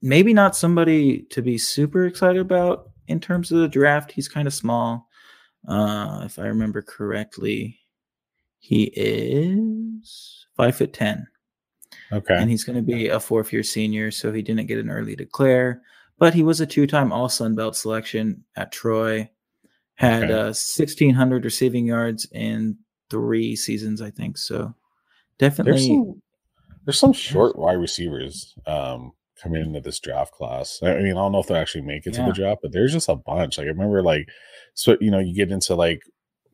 maybe 0.00 0.32
not 0.32 0.56
somebody 0.56 1.24
to 1.32 1.42
be 1.42 1.58
super 1.58 2.06
excited 2.06 2.40
about 2.40 2.88
in 3.08 3.20
terms 3.20 3.52
of 3.52 3.58
the 3.58 3.68
draft. 3.68 4.12
He's 4.12 4.28
kind 4.28 4.48
of 4.48 4.54
small. 4.54 5.06
Uh, 5.68 6.22
if 6.24 6.38
I 6.38 6.46
remember 6.46 6.80
correctly, 6.80 7.79
he 8.60 8.84
is 8.94 10.46
five 10.56 10.76
foot 10.76 10.92
ten 10.92 11.26
okay. 12.12 12.36
and 12.36 12.50
he's 12.50 12.64
going 12.64 12.76
to 12.76 12.82
be 12.82 13.08
a 13.08 13.18
fourth 13.18 13.52
year 13.52 13.62
senior, 13.62 14.10
so 14.10 14.32
he 14.32 14.42
didn't 14.42 14.66
get 14.66 14.78
an 14.78 14.90
early 14.90 15.16
declare. 15.16 15.82
But 16.18 16.34
he 16.34 16.42
was 16.42 16.60
a 16.60 16.66
two 16.66 16.86
time 16.86 17.12
All 17.12 17.28
Sun 17.28 17.54
Belt 17.54 17.74
selection 17.74 18.44
at 18.56 18.72
Troy, 18.72 19.30
had 19.94 20.24
Okay. 20.24 20.32
uh, 20.32 20.44
1,600 20.52 21.44
receiving 21.44 21.86
yards 21.86 22.26
in 22.32 22.76
three 23.08 23.56
seasons, 23.56 24.02
I 24.02 24.10
think. 24.10 24.36
So 24.36 24.74
There's 25.38 25.54
definitely, 25.56 25.88
some 25.88 26.22
there's 26.84 26.98
some 26.98 27.12
short 27.12 27.58
wide 27.58 27.74
receivers 27.74 28.54
um 28.66 29.12
coming 29.42 29.62
into 29.62 29.80
this 29.80 29.98
draft 29.98 30.32
class. 30.32 30.80
I 30.82 30.96
mean, 30.96 31.12
I 31.12 31.14
don't 31.14 31.32
know 31.32 31.38
if 31.38 31.46
they'll 31.46 31.56
actually 31.56 31.84
make 31.84 32.06
it 32.06 32.12
to 32.12 32.22
the 32.22 32.32
draft, 32.32 32.60
but 32.62 32.72
there's 32.72 32.92
just 32.92 33.08
a 33.08 33.16
bunch. 33.16 33.56
Like 33.56 33.64
I 33.64 33.70
remember 33.70 34.02
like 34.02 34.28
so 34.74 34.98
you 35.00 35.10
know, 35.10 35.18
you 35.18 35.34
get 35.34 35.50
into 35.50 35.74
like 35.74 36.02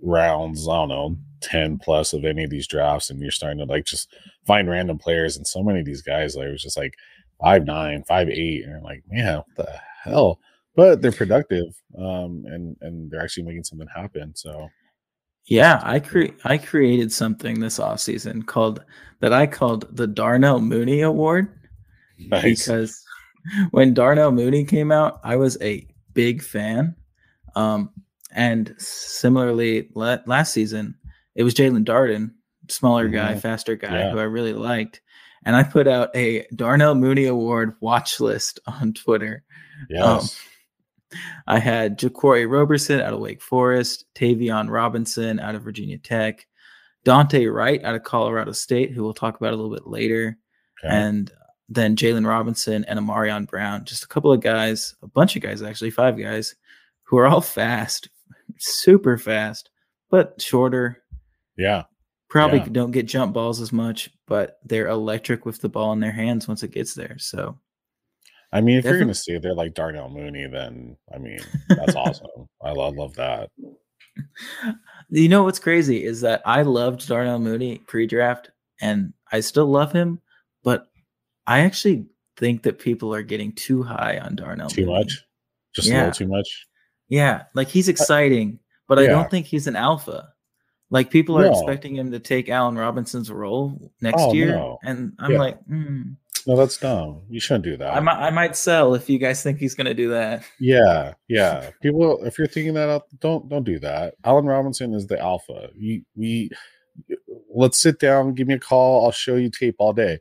rounds, 0.02 0.68
I 0.68 0.74
don't 0.74 0.88
know, 0.88 1.16
10 1.42 1.78
plus 1.78 2.12
of 2.12 2.24
any 2.24 2.44
of 2.44 2.50
these 2.50 2.66
drafts, 2.66 3.10
and 3.10 3.20
you're 3.20 3.30
starting 3.30 3.58
to 3.58 3.64
like 3.64 3.84
just 3.84 4.08
find 4.46 4.68
random 4.68 4.98
players, 4.98 5.36
and 5.36 5.46
so 5.46 5.62
many 5.62 5.80
of 5.80 5.86
these 5.86 6.02
guys, 6.02 6.36
like 6.36 6.48
it 6.48 6.52
was 6.52 6.62
just 6.62 6.76
like 6.76 6.94
five 7.40 7.64
nine, 7.64 8.02
five 8.04 8.28
eight, 8.28 8.64
and 8.64 8.82
like, 8.82 9.02
man, 9.08 9.38
what 9.38 9.46
the 9.56 9.80
hell? 10.04 10.40
But 10.74 11.00
they're 11.00 11.12
productive, 11.12 11.74
um, 11.98 12.44
and 12.46 12.76
and 12.80 13.10
they're 13.10 13.22
actually 13.22 13.44
making 13.44 13.64
something 13.64 13.88
happen. 13.94 14.34
So 14.34 14.68
yeah, 15.46 15.80
I 15.84 16.00
cre- 16.00 16.34
I 16.44 16.58
created 16.58 17.12
something 17.12 17.60
this 17.60 17.78
offseason 17.78 18.46
called 18.46 18.84
that 19.20 19.32
I 19.32 19.46
called 19.46 19.86
the 19.96 20.06
Darnell 20.06 20.60
Mooney 20.60 21.02
Award. 21.02 21.48
nice. 22.18 22.66
because 22.66 23.04
when 23.70 23.94
Darnell 23.94 24.32
Mooney 24.32 24.64
came 24.64 24.90
out, 24.90 25.20
I 25.22 25.36
was 25.36 25.56
a 25.62 25.86
big 26.14 26.42
fan. 26.42 26.96
Um, 27.54 27.90
and 28.36 28.74
similarly, 28.78 29.88
la- 29.94 30.18
last 30.26 30.52
season, 30.52 30.94
it 31.34 31.42
was 31.42 31.54
Jaelon 31.54 31.84
Darden, 31.84 32.30
smaller 32.68 33.08
guy, 33.08 33.34
Mhm. 33.34 33.40
faster 33.40 33.74
guy, 33.76 33.98
Yeah. 33.98 34.10
who 34.12 34.18
I 34.18 34.24
really 34.24 34.52
liked. 34.52 35.00
And 35.44 35.54
I 35.56 35.62
put 35.62 35.86
out 35.88 36.14
a 36.14 36.46
Darnell 36.54 36.94
Mooney 36.94 37.26
Award 37.26 37.74
watch 37.80 38.20
list 38.20 38.60
on 38.66 38.92
Twitter. 38.92 39.42
Yes. 39.88 40.38
I 41.46 41.58
had 41.60 41.98
Jaquarii 41.98 42.50
Roberson 42.50 43.00
out 43.00 43.12
of 43.12 43.20
Wake 43.20 43.40
Forest, 43.42 44.04
Tayvion 44.14 44.68
Robinson 44.70 45.38
out 45.38 45.54
of 45.54 45.62
Virginia 45.62 45.98
Tech, 45.98 46.46
Dante 47.04 47.46
Wright 47.46 47.82
out 47.84 47.94
of 47.94 48.02
Colorado 48.02 48.50
State, 48.52 48.90
who 48.92 49.04
we'll 49.04 49.14
talk 49.14 49.36
about 49.36 49.52
a 49.52 49.56
little 49.56 49.72
bit 49.72 49.86
later 49.86 50.36
Okay. 50.84 50.92
and 50.94 51.30
then 51.68 51.94
Jaylon 51.96 52.26
Robinson 52.26 52.84
and 52.84 52.98
Amarion 52.98 53.46
Brown. 53.46 53.84
Just 53.84 54.02
a 54.04 54.08
couple 54.08 54.32
of 54.32 54.40
guys, 54.40 54.94
a 55.02 55.06
bunch 55.06 55.36
of 55.36 55.42
guys 55.42 55.62
actually, 55.62 55.90
five 55.90 56.18
guys 56.18 56.56
who 57.04 57.18
are 57.18 57.26
all 57.26 57.40
fast, 57.60 58.08
super 58.58 59.18
fast, 59.18 59.70
but 60.10 60.40
shorter. 60.40 61.02
yeah. 61.56 61.84
Probably 62.28 62.58
Yeah. 62.58 62.68
don't 62.72 62.90
get 62.90 63.06
jump 63.06 63.32
balls 63.34 63.60
as 63.60 63.72
much, 63.72 64.10
but 64.26 64.58
they're 64.64 64.88
electric 64.88 65.46
with 65.46 65.60
the 65.60 65.68
ball 65.68 65.92
in 65.92 66.00
their 66.00 66.10
hands 66.12 66.48
once 66.48 66.62
it 66.64 66.72
gets 66.72 66.94
there. 66.94 67.16
So 67.18 67.58
I 68.52 68.60
mean, 68.60 68.78
if 68.78 68.84
you're 68.84 68.96
going 68.98 69.08
to 69.08 69.14
say 69.14 69.38
they're 69.38 69.54
like 69.54 69.74
Darnell 69.74 70.08
Mooney, 70.08 70.46
then 70.46 70.96
I 71.14 71.18
mean, 71.18 71.38
that's 71.68 71.94
awesome. 71.96 72.48
I 72.62 72.72
love, 72.72 72.94
love 72.96 73.14
that. 73.14 73.50
you 75.10 75.28
know 75.28 75.44
what's 75.44 75.58
crazy 75.58 76.04
is 76.04 76.20
that 76.22 76.42
I 76.44 76.62
loved 76.62 77.06
Darnell 77.06 77.38
Mooney 77.38 77.78
pre-draft, 77.86 78.50
and 78.80 79.12
I 79.32 79.40
still 79.40 79.66
love 79.66 79.92
him, 79.92 80.20
but 80.64 80.86
I 81.46 81.60
actually 81.60 82.06
think 82.36 82.62
that 82.64 82.78
people 82.78 83.14
are 83.14 83.22
getting 83.22 83.52
too 83.52 83.82
high 83.82 84.18
on 84.18 84.36
Darnell. 84.36 84.68
Too 84.68 84.86
Mooney. 84.86 84.98
much, 84.98 85.22
just 85.74 85.88
a 85.88 85.90
Yeah. 85.90 85.96
little 85.98 86.12
too 86.12 86.28
much. 86.28 86.66
Yeah, 87.08 87.44
like 87.54 87.68
he's 87.68 87.88
exciting, 87.88 88.58
but 88.88 88.98
I 88.98 89.06
don't 89.06 89.30
think 89.30 89.46
he's 89.46 89.66
an 89.66 89.76
alpha. 89.76 90.32
Like 90.90 91.10
people 91.10 91.38
are 91.38 91.44
No. 91.44 91.50
expecting 91.52 91.96
him 91.96 92.10
to 92.12 92.18
take 92.20 92.48
Allen 92.48 92.76
Robinson's 92.76 93.30
role 93.30 93.90
next 94.00 94.22
Oh, 94.22 94.32
year, 94.32 94.52
no. 94.52 94.78
and 94.84 95.12
I'm 95.18 95.32
Yeah. 95.32 95.38
like, 95.38 95.64
mm, 95.66 96.16
No, 96.48 96.54
that's 96.56 96.76
dumb. 96.78 97.22
You 97.28 97.40
shouldn't 97.40 97.64
do 97.64 97.76
that. 97.78 97.92
I 97.96 97.98
might, 97.98 98.18
I 98.18 98.30
might 98.30 98.54
sell 98.54 98.94
if 98.94 99.10
you 99.10 99.18
guys 99.18 99.42
think 99.42 99.58
he's 99.58 99.74
going 99.74 99.86
to 99.88 99.94
do 99.94 100.10
that. 100.10 100.44
yeah, 100.60 101.14
yeah. 101.26 101.70
People, 101.82 102.22
if 102.24 102.38
you're 102.38 102.46
thinking 102.46 102.74
that, 102.74 102.88
out, 102.88 103.02
don't 103.18 103.48
don't 103.48 103.64
do 103.64 103.80
that. 103.80 104.14
Allen 104.24 104.46
Robinson 104.46 104.94
is 104.94 105.08
the 105.08 105.18
alpha. 105.18 105.70
You, 105.74 106.02
we, 106.14 106.50
let's 107.52 107.80
sit 107.80 107.98
down. 107.98 108.34
Give 108.34 108.46
me 108.46 108.54
a 108.54 108.58
call. 108.60 109.04
I'll 109.04 109.10
show 109.12 109.34
you 109.34 109.50
tape 109.50 109.74
all 109.80 109.92
day. 109.92 110.20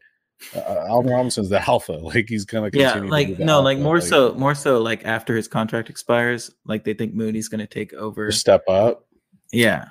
Uh, 0.55 0.59
Allen 0.87 1.07
Robinson's 1.07 1.49
the 1.49 1.67
alpha. 1.67 1.93
Like 2.01 2.25
he's 2.27 2.45
gonna 2.45 2.69
Yeah, 2.73 2.95
like 2.95 3.39
no, 3.39 3.61
like 3.61 3.77
alpha. 3.77 3.83
more 3.83 4.01
so, 4.01 4.33
more 4.35 4.53
so, 4.55 4.81
like 4.81 5.05
after 5.05 5.35
his 5.35 5.47
contract 5.47 5.89
expires, 5.89 6.51
like 6.65 6.83
they 6.83 6.93
think 6.93 7.13
Mooney's 7.13 7.47
going 7.47 7.59
to 7.59 7.67
take 7.67 7.93
over. 7.93 8.31
step 8.31 8.63
up. 8.67 9.07
Yeah, 9.53 9.89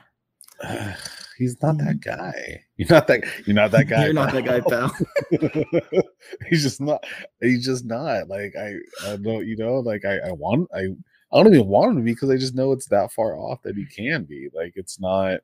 he's 1.38 1.60
not 1.62 1.78
that 1.78 2.00
guy. 2.00 2.62
You're 2.76 2.88
not 2.90 3.06
that. 3.06 3.24
You're 3.46 3.54
not 3.54 3.70
that 3.70 3.84
guy. 3.88 4.04
you're 4.04 4.12
not 4.12 4.32
that 4.32 4.44
guy, 4.44 4.60
pal. 4.60 4.90
pal. 4.90 6.02
he's 6.48 6.62
just 6.62 6.80
not. 6.80 7.04
He's 7.40 7.64
just 7.64 7.84
not. 7.84 8.28
Like 8.28 8.54
I, 8.58 8.74
I 9.06 9.16
don't. 9.16 9.46
You 9.46 9.56
know, 9.56 9.76
like 9.80 10.04
I, 10.04 10.18
I 10.28 10.32
want. 10.32 10.68
I, 10.74 10.86
I 11.32 11.42
don't 11.42 11.54
even 11.54 11.66
want 11.66 11.92
him 11.92 11.96
to 11.96 12.02
be 12.02 12.12
because 12.12 12.30
I 12.30 12.36
just 12.36 12.54
know 12.54 12.72
it's 12.72 12.86
that 12.88 13.12
far 13.12 13.36
off 13.36 13.62
that 13.62 13.76
he 13.76 13.86
can 13.86 14.24
be. 14.24 14.48
Like 14.54 14.74
it's 14.76 15.00
not. 15.00 15.40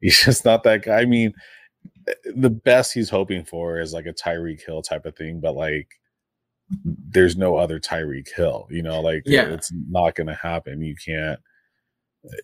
He's 0.00 0.22
just 0.24 0.44
not 0.44 0.62
that 0.64 0.82
guy. 0.82 0.98
I 1.00 1.04
mean, 1.06 1.32
the 2.36 2.50
best 2.50 2.92
he's 2.94 3.10
hoping 3.10 3.44
for 3.44 3.80
is 3.80 3.92
like 3.92 4.06
a 4.06 4.12
Tyreek 4.12 4.64
Hill 4.64 4.82
type 4.82 5.04
of 5.06 5.16
thing, 5.16 5.40
but 5.40 5.54
like 5.54 5.88
there's 6.84 7.36
no 7.36 7.56
other 7.56 7.80
Tyreek 7.80 8.28
Hill. 8.34 8.66
You 8.70 8.82
know, 8.82 9.00
like 9.00 9.22
Yeah. 9.26 9.46
it's 9.48 9.72
not 9.88 10.14
going 10.14 10.26
to 10.26 10.34
happen. 10.34 10.82
You 10.82 10.94
can't. 11.04 11.40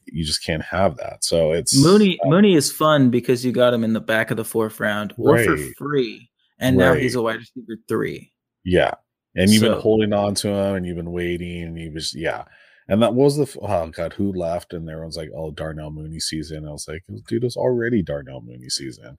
You 0.06 0.24
just 0.24 0.44
can't 0.44 0.62
have 0.62 0.96
that. 0.98 1.24
So 1.24 1.52
it's 1.52 1.76
Mooney 1.76 2.18
uh, 2.24 2.28
Mooney 2.28 2.54
is 2.54 2.72
fun 2.72 3.10
because 3.10 3.44
you 3.44 3.52
got 3.52 3.74
him 3.74 3.84
in 3.84 3.92
the 3.92 4.00
back 4.00 4.30
of 4.30 4.36
the 4.36 4.44
fourth 4.44 4.78
round 4.80 5.12
or 5.18 5.42
for 5.44 5.56
free, 5.76 6.30
and 6.58 6.76
now 6.76 6.94
he's 6.94 7.16
a 7.16 7.22
wide 7.22 7.36
receiver 7.40 7.76
three. 7.88 8.32
Yeah. 8.64 8.92
And 9.34 9.50
you've 9.50 9.60
So- 9.62 9.72
been 9.72 9.80
holding 9.80 10.12
on 10.12 10.34
to 10.36 10.48
him 10.48 10.76
and 10.76 10.86
you've 10.86 10.96
been 10.96 11.10
waiting 11.12 11.62
and 11.64 11.76
you 11.78 11.92
was 11.92 12.14
yeah. 12.14 12.44
And 12.88 13.02
that 13.02 13.14
was 13.14 13.36
the 13.36 13.58
oh 13.62 13.88
god, 13.88 14.12
who 14.12 14.32
left? 14.32 14.72
And 14.72 14.88
everyone's 14.88 15.16
like, 15.16 15.30
oh 15.36 15.50
Darnell 15.50 15.90
Mooney 15.90 16.20
season. 16.20 16.66
I 16.66 16.70
was 16.70 16.86
like, 16.86 17.02
dude, 17.28 17.42
it 17.42 17.46
was 17.46 17.56
already 17.56 18.00
Darnell 18.02 18.42
Mooney 18.42 18.68
season. 18.70 19.18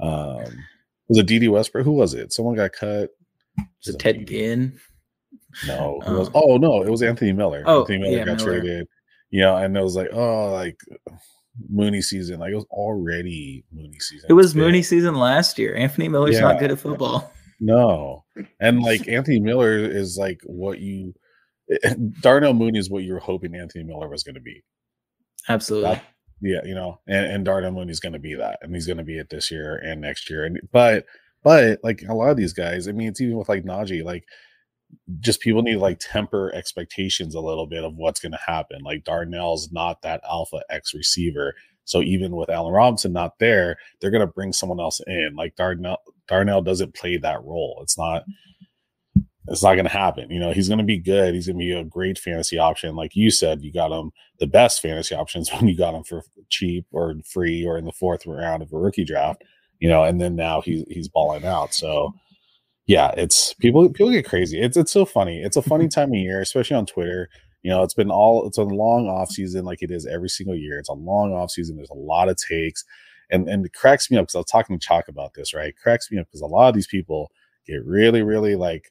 Um 0.00 0.44
was 1.08 1.18
it 1.18 1.26
Dede 1.26 1.48
Westbrook? 1.48 1.84
Who 1.84 1.92
was 1.92 2.14
it? 2.14 2.32
Someone 2.32 2.56
got 2.56 2.72
cut. 2.72 3.10
Is 3.84 3.94
it 3.94 3.98
Ted 3.98 4.26
Ginn? 4.26 4.78
No, 5.66 6.00
it 6.06 6.10
was, 6.12 6.28
Um, 6.28 6.32
oh 6.34 6.56
no, 6.56 6.82
it 6.82 6.90
was 6.90 7.02
Anthony 7.02 7.32
Miller. 7.32 7.62
Oh, 7.66 7.80
Anthony 7.80 7.98
Miller 7.98 8.16
yeah, 8.18 8.24
got 8.24 8.36
Miller. 8.38 8.60
traded. 8.60 8.88
You 9.30 9.40
know, 9.42 9.56
and 9.56 9.76
it 9.76 9.82
was 9.82 9.96
like, 9.96 10.08
oh, 10.12 10.50
like 10.52 10.76
Mooney 11.70 12.02
season. 12.02 12.38
Like 12.40 12.52
it 12.52 12.56
was 12.56 12.66
already 12.70 13.64
Mooney 13.72 13.98
season. 14.00 14.26
It 14.28 14.34
was 14.34 14.54
Yeah. 14.54 14.62
Mooney 14.62 14.82
season 14.82 15.14
last 15.14 15.58
year. 15.58 15.74
Anthony 15.76 16.08
Miller's 16.08 16.40
not 16.40 16.58
good 16.58 16.70
at 16.70 16.78
football. 16.78 17.32
No. 17.60 18.24
And 18.60 18.82
like 18.82 19.08
Anthony 19.08 19.40
Miller 19.40 19.78
is 19.78 20.18
like 20.18 20.40
what 20.44 20.78
you 20.80 21.14
Darnell 22.20 22.52
Mooney 22.54 22.78
is 22.78 22.90
what 22.90 23.02
you 23.04 23.14
were 23.14 23.18
hoping 23.20 23.54
Anthony 23.54 23.84
Miller 23.84 24.08
was 24.08 24.22
going 24.22 24.34
to 24.34 24.40
be. 24.40 24.62
Absolutely. 25.48 25.90
That- 25.94 26.04
Yeah, 26.40 26.60
you 26.64 26.74
know, 26.74 27.00
and, 27.06 27.26
and 27.26 27.44
Darnell 27.44 27.72
Mooney's 27.72 28.00
going 28.00 28.12
to 28.12 28.18
be 28.18 28.34
that, 28.34 28.58
and 28.62 28.74
he's 28.74 28.86
going 28.86 28.98
to 28.98 29.04
be 29.04 29.18
it 29.18 29.30
this 29.30 29.50
year 29.50 29.76
and 29.76 30.00
next 30.00 30.28
year. 30.28 30.44
And 30.44 30.60
but 30.70 31.06
but 31.42 31.80
like 31.82 32.02
a 32.08 32.14
lot 32.14 32.30
of 32.30 32.36
these 32.36 32.52
guys, 32.52 32.88
I 32.88 32.92
mean, 32.92 33.08
it's 33.08 33.20
even 33.20 33.36
with 33.36 33.48
like 33.48 33.64
Najee, 33.64 34.04
like 34.04 34.24
just 35.20 35.40
people 35.40 35.62
need 35.62 35.74
to 35.74 35.78
like 35.78 35.98
temper 35.98 36.52
expectations 36.54 37.34
a 37.34 37.40
little 37.40 37.66
bit 37.66 37.84
of 37.84 37.96
what's 37.96 38.20
going 38.20 38.32
to 38.32 38.38
happen. 38.46 38.82
Like 38.82 39.04
Darnell's 39.04 39.72
not 39.72 40.02
that 40.02 40.20
alpha 40.28 40.62
X 40.68 40.92
receiver, 40.94 41.54
so 41.84 42.02
even 42.02 42.36
with 42.36 42.50
Allen 42.50 42.72
Robinson 42.72 43.12
not 43.12 43.38
there, 43.38 43.76
they're 44.00 44.10
going 44.10 44.26
to 44.26 44.26
bring 44.26 44.52
someone 44.52 44.80
else 44.80 45.00
in. 45.06 45.34
Like 45.36 45.56
Darnell 45.56 45.98
Darnell 46.28 46.62
doesn't 46.62 46.94
play 46.94 47.16
that 47.16 47.42
role. 47.44 47.78
It's 47.82 47.96
not 47.96 48.22
mm-hmm. 48.22 48.32
It's 49.48 49.62
not 49.62 49.74
going 49.74 49.86
to 49.86 49.90
happen. 49.90 50.30
You 50.30 50.40
know, 50.40 50.52
he's 50.52 50.68
going 50.68 50.78
to 50.78 50.84
be 50.84 50.98
good. 50.98 51.34
He's 51.34 51.46
going 51.46 51.58
to 51.58 51.64
be 51.64 51.72
a 51.72 51.84
great 51.84 52.18
fantasy 52.18 52.58
option. 52.58 52.96
Like 52.96 53.14
you 53.14 53.30
said, 53.30 53.62
you 53.62 53.72
got 53.72 53.92
him 53.92 54.10
the 54.38 54.46
best 54.46 54.80
fantasy 54.82 55.14
options 55.14 55.50
when 55.52 55.68
you 55.68 55.76
got 55.76 55.94
him 55.94 56.04
for 56.04 56.22
cheap 56.50 56.86
or 56.92 57.14
free 57.24 57.64
or 57.64 57.78
in 57.78 57.84
the 57.84 57.92
fourth 57.92 58.26
round 58.26 58.62
of 58.62 58.72
a 58.72 58.78
rookie 58.78 59.04
draft, 59.04 59.42
you 59.78 59.88
know, 59.88 60.02
and 60.04 60.20
then 60.20 60.36
now 60.36 60.60
he's 60.60 60.84
he's 60.88 61.08
balling 61.08 61.44
out. 61.44 61.74
So 61.74 62.14
yeah, 62.86 63.12
it's 63.16 63.54
people 63.54 63.88
people 63.90 64.10
get 64.10 64.26
crazy. 64.26 64.60
It's 64.60 64.76
it's 64.76 64.92
so 64.92 65.04
funny. 65.04 65.42
It's 65.42 65.56
a 65.56 65.62
funny 65.62 65.88
time 65.94 66.10
of 66.10 66.18
year, 66.18 66.40
especially 66.40 66.76
on 66.76 66.86
Twitter. 66.86 67.28
You 67.62 67.70
know, 67.70 67.82
it's 67.82 67.94
been 67.94 68.10
all 68.10 68.46
it's 68.46 68.58
a 68.58 68.62
long 68.62 69.08
off 69.08 69.30
season 69.30 69.64
like 69.64 69.82
it 69.82 69.90
is 69.90 70.06
every 70.06 70.28
single 70.28 70.56
year. 70.56 70.78
It's 70.78 70.88
a 70.88 70.94
long 70.94 71.32
off 71.32 71.50
season. 71.50 71.76
There's 71.76 71.90
a 71.90 71.94
lot 71.94 72.28
of 72.28 72.36
takes. 72.36 72.84
And 73.30 73.48
and 73.48 73.66
it 73.66 73.72
cracks 73.74 74.08
me 74.10 74.16
up 74.16 74.22
because 74.24 74.36
I 74.36 74.38
was 74.38 74.46
talking 74.46 74.78
to 74.78 74.86
Chalk 74.86 75.08
about 75.08 75.34
this, 75.34 75.52
right? 75.52 75.68
It 75.68 75.76
cracks 75.82 76.10
me 76.12 76.18
up 76.18 76.26
because 76.28 76.42
a 76.42 76.46
lot 76.46 76.68
of 76.68 76.74
these 76.76 76.86
people 76.86 77.30
get 77.66 77.84
really, 77.84 78.22
really 78.22 78.54
like 78.54 78.90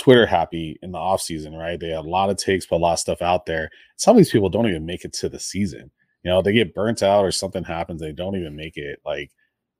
Twitter 0.00 0.24
happy 0.24 0.78
in 0.82 0.92
the 0.92 0.98
off 0.98 1.20
season, 1.20 1.54
right? 1.54 1.78
They 1.78 1.90
have 1.90 2.06
a 2.06 2.08
lot 2.08 2.30
of 2.30 2.38
takes, 2.38 2.64
put 2.64 2.76
a 2.76 2.78
lot 2.78 2.94
of 2.94 2.98
stuff 2.98 3.20
out 3.20 3.44
there. 3.44 3.68
Some 3.96 4.12
of 4.12 4.16
these 4.16 4.30
people 4.30 4.48
don't 4.48 4.66
even 4.66 4.86
make 4.86 5.04
it 5.04 5.12
to 5.14 5.28
the 5.28 5.38
season. 5.38 5.90
You 6.22 6.30
know, 6.30 6.40
they 6.42 6.52
get 6.54 6.74
burnt 6.74 7.02
out 7.02 7.22
or 7.24 7.30
something 7.32 7.64
happens, 7.64 8.00
they 8.00 8.12
don't 8.12 8.36
even 8.36 8.56
make 8.56 8.76
it 8.78 8.98
like 9.04 9.30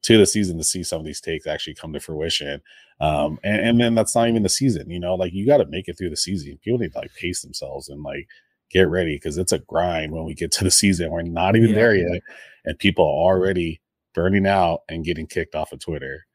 to 0.02 0.18
the 0.18 0.26
season 0.26 0.58
to 0.58 0.64
see 0.64 0.82
some 0.82 1.00
of 1.00 1.06
these 1.06 1.20
takes 1.22 1.46
actually 1.46 1.74
come 1.74 1.92
to 1.94 2.00
fruition. 2.00 2.60
Um, 3.00 3.38
and, 3.42 3.60
and 3.60 3.80
then 3.80 3.94
that's 3.94 4.14
not 4.14 4.28
even 4.28 4.42
the 4.42 4.48
season, 4.50 4.90
you 4.90 5.00
know, 5.00 5.14
like 5.14 5.32
you 5.32 5.46
got 5.46 5.58
to 5.58 5.66
make 5.66 5.88
it 5.88 5.96
through 5.96 6.10
the 6.10 6.16
season. 6.16 6.58
People 6.62 6.78
need 6.78 6.92
to 6.92 6.98
like 6.98 7.14
pace 7.18 7.40
themselves 7.40 7.88
and 7.88 8.02
like 8.02 8.26
get 8.70 8.88
ready 8.88 9.16
because 9.16 9.38
it's 9.38 9.52
a 9.52 9.58
grind 9.58 10.12
when 10.12 10.24
we 10.24 10.34
get 10.34 10.52
to 10.52 10.64
the 10.64 10.70
season. 10.70 11.10
We're 11.10 11.22
not 11.22 11.56
even 11.56 11.70
Yeah. 11.70 11.74
there 11.76 11.94
yet, 11.96 12.22
and 12.66 12.78
people 12.78 13.04
are 13.06 13.34
already 13.34 13.80
burning 14.14 14.46
out 14.46 14.80
and 14.88 15.04
getting 15.04 15.26
kicked 15.26 15.54
off 15.54 15.72
of 15.72 15.80
Twitter. 15.80 16.26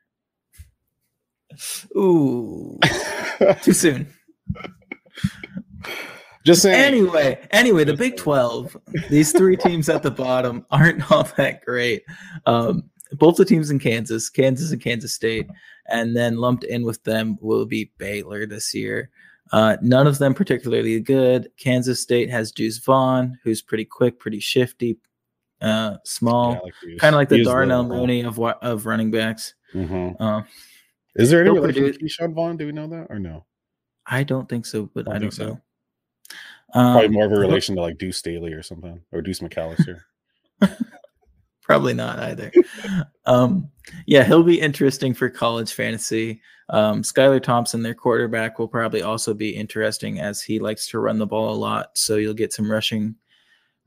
Ooh, 1.95 2.79
too 3.61 3.73
soon. 3.73 4.07
Just 6.45 6.61
saying. 6.61 6.79
Anyway, 6.79 7.39
anyway, 7.49 7.83
the 7.85 7.95
Big 7.95 8.17
Twelve. 8.17 8.77
These 9.09 9.31
three 9.31 9.57
teams 9.57 9.89
at 9.89 10.03
the 10.03 10.11
bottom 10.11 10.63
aren't 10.71 11.11
all 11.11 11.23
that 11.37 11.65
great. 11.65 12.03
Um, 12.45 12.83
both 13.13 13.37
the 13.37 13.45
teams 13.45 13.71
in 13.71 13.79
Kansas, 13.79 14.29
Kansas 14.29 14.71
and 14.71 14.81
Kansas 14.81 15.13
State, 15.13 15.47
and 15.87 16.15
then 16.15 16.37
lumped 16.37 16.63
in 16.63 16.83
with 16.83 17.03
them 17.03 17.37
will 17.41 17.65
be 17.65 17.91
Baylor 17.97 18.45
this 18.45 18.75
year. 18.75 19.09
Uh, 19.51 19.77
none 19.81 20.05
of 20.05 20.19
them 20.19 20.33
particularly 20.35 20.99
good. 20.99 21.49
Kansas 21.57 21.99
State 22.01 22.29
has 22.29 22.51
Deuce 22.51 22.77
Vaughn, 22.77 23.39
who's 23.43 23.61
pretty 23.61 23.85
quick, 23.85 24.19
pretty 24.19 24.39
shifty, 24.39 24.97
uh, 25.61 25.97
small, 26.03 26.53
Yeah, 26.53 26.59
like 26.63 26.99
kind 26.99 27.15
of 27.15 27.19
like 27.19 27.29
the 27.29 27.43
Darnell. 27.43 27.83
Mooney 27.85 28.23
of 28.23 28.39
of 28.39 28.85
running 28.85 29.09
backs. 29.09 29.55
Mhm. 29.73 30.19
Um, 30.21 30.45
Is 31.15 31.29
there 31.29 31.41
any 31.41 31.49
He'll 31.51 31.61
relation 31.61 31.83
produce- 31.83 32.17
to 32.17 32.23
Ke'Shawn 32.23 32.33
Vaughn? 32.33 32.57
Do 32.57 32.65
we 32.65 32.71
know 32.71 32.87
that 32.87 33.07
or 33.09 33.19
no? 33.19 33.45
I 34.05 34.23
don't 34.23 34.47
think 34.49 34.65
so, 34.65 34.89
but 34.93 35.07
I 35.07 35.13
Don't 35.13 35.15
I 35.15 35.19
think 35.19 35.33
don't 35.35 35.47
so. 35.47 35.53
know. 35.53 35.61
Probably 36.73 37.05
Um, 37.07 37.13
more 37.13 37.25
of 37.25 37.31
a 37.31 37.35
don't- 37.35 37.41
relation 37.43 37.75
to 37.75 37.81
like 37.81 37.97
Deuce 37.97 38.17
Staley 38.17 38.53
or 38.53 38.61
something, 38.63 39.01
or 39.11 39.21
Deuce 39.21 39.39
McAllister. 39.39 40.01
Probably 41.61 41.95
not 41.95 42.19
either. 42.19 42.51
um, 43.25 43.69
yeah, 44.05 44.23
he'll 44.23 44.43
be 44.43 44.59
interesting 44.61 45.15
for 45.15 45.29
college 45.29 45.73
fantasy. 45.73 46.41
Um, 46.69 47.01
Skylar 47.01 47.41
Thompson, 47.41 47.81
their 47.81 47.95
quarterback, 47.95 48.59
will 48.59 48.67
probably 48.67 49.01
also 49.01 49.33
be 49.33 49.49
interesting 49.55 50.19
as 50.19 50.43
he 50.43 50.59
likes 50.59 50.87
to 50.89 50.99
run 50.99 51.17
the 51.17 51.25
ball 51.25 51.51
a 51.51 51.57
lot. 51.57 51.97
So 51.97 52.17
you'll 52.17 52.35
get 52.35 52.53
some 52.53 52.69
rushing, 52.69 53.15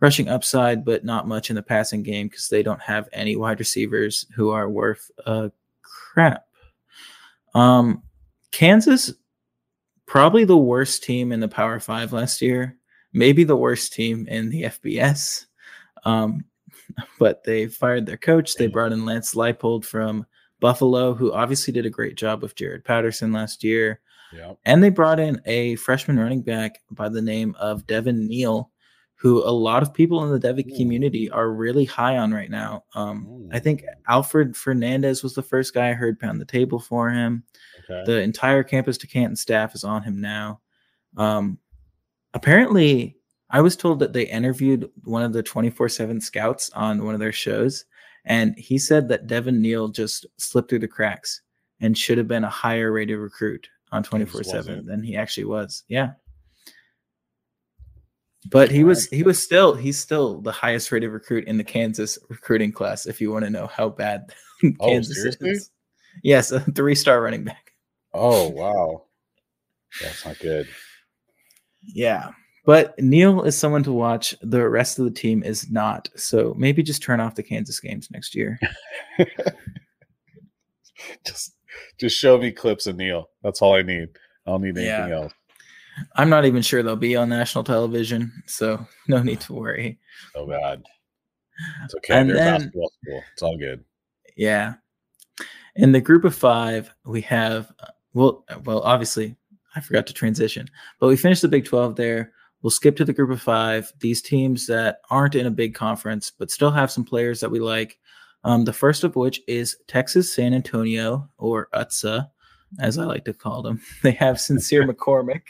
rushing 0.01 0.29
upside, 0.29 0.85
but 0.85 1.05
not 1.05 1.29
much 1.29 1.51
in 1.51 1.57
the 1.57 1.63
passing 1.63 2.03
game 2.03 2.27
because 2.27 2.49
they 2.49 2.65
don't 2.65 2.83
have 2.83 3.09
any 3.13 3.37
wide 3.37 3.61
receivers 3.61 4.27
who 4.35 4.51
are 4.51 4.69
worth 4.69 5.09
a 5.27 5.53
crap. 5.83 6.47
Um, 7.55 8.03
Kansas, 8.53 9.13
probably 10.07 10.45
the 10.45 10.57
worst 10.57 11.03
team 11.03 11.33
in 11.33 11.41
the 11.41 11.49
Power 11.49 11.81
Five 11.81 12.13
last 12.13 12.41
year. 12.41 12.77
Maybe 13.13 13.45
the 13.45 13.57
worst 13.57 13.93
team 13.93 14.27
in 14.29 14.51
the 14.51 14.65
FBS. 14.65 15.47
Um, 16.05 16.45
but 17.19 17.45
they 17.45 17.67
fired 17.67 18.07
their 18.07 18.17
coach. 18.17 18.55
They 18.55 18.67
brought 18.67 18.93
in 18.93 19.05
Lance 19.05 19.35
Leipold 19.35 19.85
from 19.85 20.27
Buffalo, 20.61 21.15
who 21.15 21.33
obviously 21.33 21.73
did 21.73 21.87
a 21.87 21.91
great 21.91 22.17
job 22.17 22.43
with 22.43 22.57
Jaret 22.57 22.85
Patterson 22.85 23.33
last 23.33 23.63
year. 23.63 24.01
yeah. 24.33 24.55
And 24.65 24.83
they 24.83 24.91
brought 24.91 25.21
in 25.21 25.41
a 25.47 25.77
freshman 25.77 26.19
running 26.19 26.43
back 26.43 26.81
by 26.91 27.09
the 27.09 27.23
name 27.23 27.55
of 27.59 27.87
Devin 27.87 28.27
Neal, 28.27 28.71
who 29.19 29.43
a 29.43 29.51
lot 29.51 29.83
of 29.83 29.93
people 29.93 30.23
in 30.23 30.31
the 30.31 30.49
Devy 30.49 30.65
Ooh. 30.71 30.77
community 30.77 31.29
are 31.29 31.51
really 31.51 31.85
high 31.85 32.17
on 32.17 32.33
right 32.33 32.51
now. 32.51 32.85
Um, 32.95 33.49
I 33.53 33.59
think 33.59 33.85
Alfred 34.09 34.57
Fernandez 34.57 35.25
was 35.25 35.35
the 35.35 35.43
first 35.43 35.75
guy 35.75 35.91
I 35.91 35.95
heard 35.95 36.21
pound 36.21 36.41
the 36.41 36.45
table 36.45 36.79
for 36.79 37.11
him. 37.11 37.43
Okay. 37.91 38.05
The 38.07 38.21
entire 38.21 38.63
campus 38.63 38.97
to 38.99 39.09
Canton 39.09 39.35
staff 39.35 39.75
is 39.75 39.83
on 39.83 40.05
him 40.05 40.21
now. 40.21 40.61
Um, 41.17 41.59
apparently, 42.33 43.17
I 43.51 43.61
was 43.61 43.77
told 43.77 43.99
that 43.99 44.13
they 44.13 44.23
interviewed 44.23 44.89
one 45.03 45.25
of 45.25 45.33
the 45.33 45.43
24 45.43 45.89
7 45.89 46.21
scouts 46.21 46.71
on 46.71 47.05
one 47.05 47.15
of 47.15 47.21
their 47.21 47.33
shows, 47.33 47.87
and 48.25 48.57
he 48.57 48.79
said 48.79 49.09
that 49.09 49.27
Devin 49.27 49.61
Neal 49.61 49.89
just 49.89 50.27
slipped 50.37 50.71
through 50.71 50.79
the 50.81 50.87
cracks 50.87 51.43
and 51.81 51.99
should 51.99 52.19
have 52.19 52.29
been 52.29 52.45
a 52.45 52.51
higher 52.51 52.93
rated 52.93 53.19
recruit 53.19 53.69
on 53.91 54.05
24 54.05 54.45
7 54.45 54.87
than 54.87 55.03
he 55.03 55.17
actually 55.17 55.47
was. 55.47 55.83
Yeah. 55.89 56.13
But 58.51 58.71
he 58.71 58.85
was 58.85 59.07
he 59.09 59.23
was 59.25 59.43
still 59.43 59.75
he's 59.75 59.99
still 59.99 60.41
the 60.41 60.53
highest 60.53 60.93
rated 60.93 61.11
recruit 61.11 61.45
in 61.47 61.57
the 61.59 61.65
Kansas 61.65 62.19
recruiting 62.29 62.73
class. 62.73 63.05
If 63.07 63.21
you 63.21 63.31
want 63.33 63.45
to 63.45 63.51
know 63.51 63.67
how 63.67 63.89
bad 63.89 64.33
Oh, 64.81 64.89
Kansas 64.89 65.19
is, 65.41 65.71
yes, 66.23 66.51
a 66.53 66.61
three 66.61 66.95
star 66.95 67.21
running 67.23 67.45
back. 67.45 67.73
oh 68.15 68.49
wow, 68.51 69.05
that's 70.01 70.25
not 70.25 70.39
good. 70.39 70.69
Yeah. 71.83 72.31
But 72.65 72.99
Neal 73.01 73.43
is 73.45 73.57
someone 73.57 73.83
to 73.85 73.93
watch. 73.93 74.35
The 74.43 74.69
rest 74.69 74.99
of 74.99 75.07
the 75.07 75.11
team 75.11 75.43
is 75.43 75.71
not. 75.71 76.11
So 76.17 76.55
maybe 76.59 76.83
just 76.83 77.03
turn 77.03 77.19
off 77.19 77.35
the 77.35 77.43
Kansas 77.43 77.81
games 77.81 78.11
next 78.11 78.35
year. 78.35 78.59
just 81.27 81.55
just 81.99 82.17
show 82.17 82.39
me 82.39 82.53
clips 82.53 82.87
of 82.87 82.97
Neal. 82.97 83.31
That's 83.43 83.63
all 83.63 83.75
I 83.75 83.83
need. 83.83 84.09
I 84.47 84.51
don't 84.51 84.63
need 84.63 84.77
anything 84.77 85.09
Yeah. 85.09 85.15
else. 85.23 85.33
I'm 86.17 86.29
not 86.31 86.45
even 86.45 86.63
sure 86.63 86.83
they'll 86.83 86.97
be 86.97 87.17
on 87.17 87.29
national 87.29 87.65
television. 87.65 88.33
So 88.47 88.87
no 89.09 89.23
need 89.23 89.41
to 89.43 89.53
worry. 89.53 89.99
Oh 90.35 90.47
bad. 90.47 90.83
It's 91.85 91.95
okay. 91.97 92.15
And 92.15 92.31
They're 92.31 92.37
then- 92.37 92.55
basketball 92.61 92.93
school. 93.03 93.23
It's 93.33 93.43
all 93.43 93.59
good. 93.59 93.85
Yeah. 94.37 94.75
In 95.77 95.93
the 95.93 96.01
group 96.01 96.25
of 96.25 96.35
five, 96.35 96.93
we 97.05 97.21
have, 97.23 97.73
uh, 97.81 97.91
well, 98.13 98.45
well, 98.65 98.81
obviously, 98.81 99.37
I 99.77 99.81
forgot 99.81 100.07
to 100.09 100.13
transition, 100.13 100.69
but 100.99 101.07
we 101.09 101.17
finished 101.17 101.43
the 101.43 101.49
Big 101.49 101.65
12 101.65 101.95
there. 101.97 102.33
We'll 102.63 102.71
skip 102.71 102.97
to 102.97 103.05
the 103.05 103.13
group 103.13 103.31
of 103.31 103.41
five. 103.41 103.93
These 104.01 104.23
teams 104.23 104.67
that 104.67 104.99
aren't 105.11 105.37
in 105.37 105.47
a 105.47 105.51
big 105.51 105.75
conference, 105.75 106.33
but 106.37 106.51
still 106.51 106.73
have 106.73 106.91
some 106.91 107.05
players 107.05 107.39
that 107.41 107.51
we 107.51 107.61
like. 107.61 107.99
Um, 108.43 108.65
the 108.65 108.73
first 108.73 109.05
of 109.05 109.15
which 109.15 109.41
is 109.47 109.77
Texas 109.87 110.35
San 110.35 110.53
Antonio 110.55 111.29
or 111.39 111.69
UTSA. 111.75 112.29
as 112.81 112.99
I 112.99 113.05
like 113.05 113.25
to 113.27 113.33
call 113.35 113.63
them. 113.63 113.81
They 114.03 114.13
have 114.13 114.41
Sincere 114.41 114.87
McCormick 114.89 115.43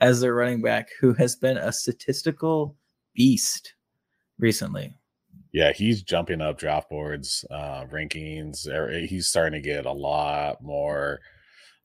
as 0.00 0.20
their 0.20 0.34
running 0.34 0.62
back, 0.62 0.88
who 1.00 1.14
has 1.14 1.36
been 1.36 1.56
a 1.56 1.72
statistical 1.72 2.76
beast 3.14 3.74
recently. 4.38 4.94
Yeah, 5.52 5.72
he's 5.72 6.02
jumping 6.02 6.40
up 6.40 6.58
draft 6.58 6.90
boards, 6.90 7.44
uh, 7.50 7.84
rankings. 7.86 8.68
Er, 8.68 8.90
he's 9.06 9.26
starting 9.26 9.60
to 9.60 9.66
get 9.66 9.86
a 9.86 9.92
lot 9.92 10.62
more, 10.62 11.20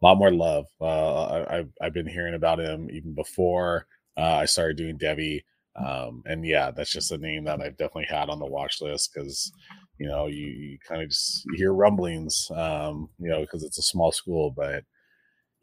a 0.02 0.06
lot 0.06 0.18
more 0.18 0.32
love. 0.32 0.66
Uh, 0.80 1.44
I, 1.50 1.66
I've 1.82 1.94
been 1.94 2.08
hearing 2.08 2.34
about 2.34 2.60
him 2.60 2.90
even 2.92 3.14
before 3.14 3.88
uh, 4.18 4.40
I 4.42 4.46
started 4.46 4.78
doing 4.78 4.98
Devy. 4.98 5.44
Um, 5.76 6.22
and 6.26 6.46
yeah, 6.46 6.72
that's 6.72 6.92
just 6.92 7.12
a 7.12 7.18
name 7.18 7.46
that 7.46 7.62
I've 7.62 7.78
definitely 7.78 8.08
had 8.10 8.30
on 8.30 8.40
the 8.40 8.46
watch 8.46 8.82
list 8.82 9.12
because 9.14 9.54
you 9.98 10.08
know 10.08 10.28
you, 10.28 10.48
you 10.48 10.78
kind 10.86 11.02
of 11.02 11.10
just 11.10 11.46
hear 11.56 11.74
rumblings, 11.74 12.52
um, 12.54 13.10
you 13.20 13.30
know, 13.30 13.40
because 13.40 13.64
it's 13.64 13.78
a 13.78 13.84
small 13.84 14.12
school, 14.12 14.52
but 14.52 14.84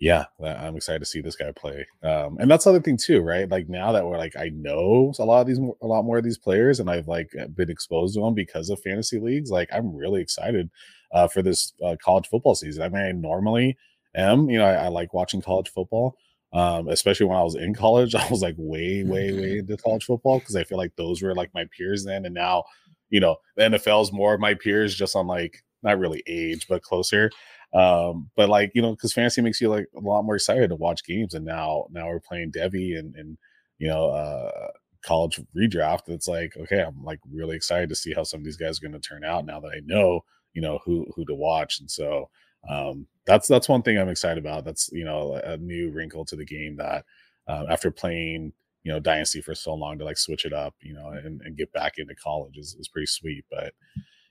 yeah, 0.01 0.27
I'm 0.43 0.77
excited 0.77 1.01
to 1.01 1.05
see 1.05 1.21
this 1.21 1.35
guy 1.35 1.51
play. 1.51 1.85
Um, 2.05 2.37
and 2.39 2.49
that's 2.49 2.65
the 2.65 2.71
other 2.71 2.81
thing 2.81 2.97
too, 2.97 3.21
right? 3.21 3.51
Like 3.51 3.69
now 3.69 3.91
that 3.93 4.07
we're 4.07 4.17
like, 4.19 4.37
I 4.37 4.51
know 4.51 5.13
a 5.19 5.25
lot 5.25 5.41
of 5.41 5.47
these, 5.49 5.59
a 5.59 5.87
lot 5.87 6.05
more 6.05 6.19
of 6.19 6.25
these 6.25 6.39
players, 6.39 6.79
and 6.79 6.89
I've 6.89 7.09
like 7.09 7.33
been 7.55 7.71
exposed 7.71 8.15
to 8.15 8.21
them 8.21 8.35
because 8.35 8.71
of 8.71 8.81
fantasy 8.81 9.19
leagues. 9.19 9.51
Like 9.51 9.69
I'm 9.73 9.95
really 9.95 10.21
excited 10.21 10.71
uh, 11.13 11.27
for 11.27 11.43
this 11.43 11.73
uh, 11.85 11.97
college 12.03 12.29
football 12.29 12.55
season. 12.55 12.83
I 12.83 12.89
mean, 12.89 13.03
I 13.03 13.13
normally 13.13 13.77
am, 14.15 14.49
you 14.49 14.59
know, 14.59 14.67
I, 14.67 14.85
I 14.85 14.89
like 14.89 15.15
watching 15.15 15.43
college 15.43 15.69
football, 15.69 16.17
um, 16.53 16.89
especially 16.89 17.27
when 17.27 17.39
I 17.39 17.43
was 17.43 17.57
in 17.57 17.75
college. 17.75 18.15
I 18.15 18.29
was 18.29 18.41
like 18.43 18.55
way, 18.57 19.03
way, 19.03 19.33
way 19.33 19.59
into 19.59 19.77
college 19.79 20.05
football 20.05 20.39
because 20.39 20.55
I 20.55 20.63
feel 20.63 20.79
like 20.79 20.95
those 20.95 21.23
were 21.23 21.35
like 21.35 21.51
my 21.55 21.67
peers 21.77 22.05
then, 22.05 22.25
and 22.25 22.35
now, 22.35 22.65
you 23.11 23.19
know, 23.19 23.37
the 23.57 23.65
NFL 23.65 24.03
is 24.03 24.13
more 24.13 24.35
of 24.35 24.41
my 24.41 24.55
peers, 24.55 24.95
just 24.95 25.17
on 25.17 25.27
like 25.27 25.65
not 25.83 25.99
really 25.99 26.23
age, 26.27 26.67
but 26.69 26.83
closer. 26.83 27.31
Um, 27.75 28.31
but 28.37 28.49
like 28.49 28.73
you 28.75 28.83
know, 28.83 28.93
because 28.93 29.13
fantasy 29.13 29.43
makes 29.43 29.61
you 29.61 29.69
like 29.69 29.87
a 29.97 30.01
lot 30.01 30.23
more 30.23 30.37
excited 30.37 30.69
to 30.71 30.77
watch 30.77 31.05
games, 31.05 31.35
and 31.35 31.45
now 31.45 31.87
now 31.91 32.09
we're 32.09 32.21
playing 32.21 32.53
Devy 32.53 32.99
and 32.99 33.15
and 33.17 33.39
you 33.79 33.89
know 33.89 34.11
uh 34.11 34.69
college 35.05 35.41
redraft. 35.57 36.09
It's 36.09 36.29
like 36.29 36.57
okay, 36.57 36.81
I'm 36.81 37.05
like 37.05 37.21
really 37.31 37.57
excited 37.57 37.89
to 37.91 37.97
see 37.97 38.15
how 38.15 38.23
some 38.23 38.41
of 38.41 38.45
these 38.45 38.57
guys 38.57 38.79
are 38.79 38.89
going 38.89 39.01
to 39.01 39.09
turn 39.09 39.25
out 39.25 39.45
now 39.45 39.61
that 39.61 39.73
I 39.75 39.81
know 39.85 40.21
you 40.55 40.63
know 40.63 40.81
who 40.85 41.07
who 41.15 41.25
to 41.27 41.35
watch, 41.35 41.81
and 41.81 41.91
so 41.91 42.31
um 42.69 43.07
that's 43.27 43.47
that's 43.47 43.69
one 43.69 43.83
thing 43.83 43.99
I'm 43.99 44.09
excited 44.09 44.39
about. 44.39 44.65
That's 44.65 44.89
you 44.93 45.05
know 45.05 45.35
a 45.35 45.59
new 45.59 45.91
wrinkle 45.91 46.25
to 46.27 46.37
the 46.37 46.47
game 46.47 46.77
that 46.79 47.05
uh, 47.47 47.65
after 47.71 47.91
playing 47.91 48.53
you 48.85 48.93
know 48.93 49.01
dynasty 49.01 49.41
for 49.41 49.55
so 49.55 49.75
long 49.75 49.99
to 49.99 50.05
like 50.05 50.17
switch 50.17 50.45
it 50.45 50.53
up 50.53 50.75
you 50.81 50.95
know 50.95 51.09
and, 51.09 51.41
and 51.43 51.57
get 51.57 51.73
back 51.73 51.99
into 51.99 52.15
college 52.15 52.57
is, 52.57 52.77
is 52.79 52.89
pretty 52.89 53.07
sweet 53.07 53.45
but 53.51 53.75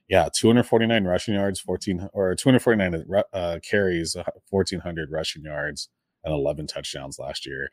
yeah, 0.08 0.28
249 0.34 1.04
rushing 1.04 1.34
yards, 1.34 1.60
14 1.60 2.08
or 2.12 2.34
249 2.34 3.22
uh, 3.32 3.58
carries, 3.68 4.16
1400 4.50 5.10
rushing 5.10 5.42
yards, 5.42 5.88
and 6.24 6.32
11 6.32 6.66
touchdowns 6.66 7.18
last 7.18 7.46
year. 7.46 7.68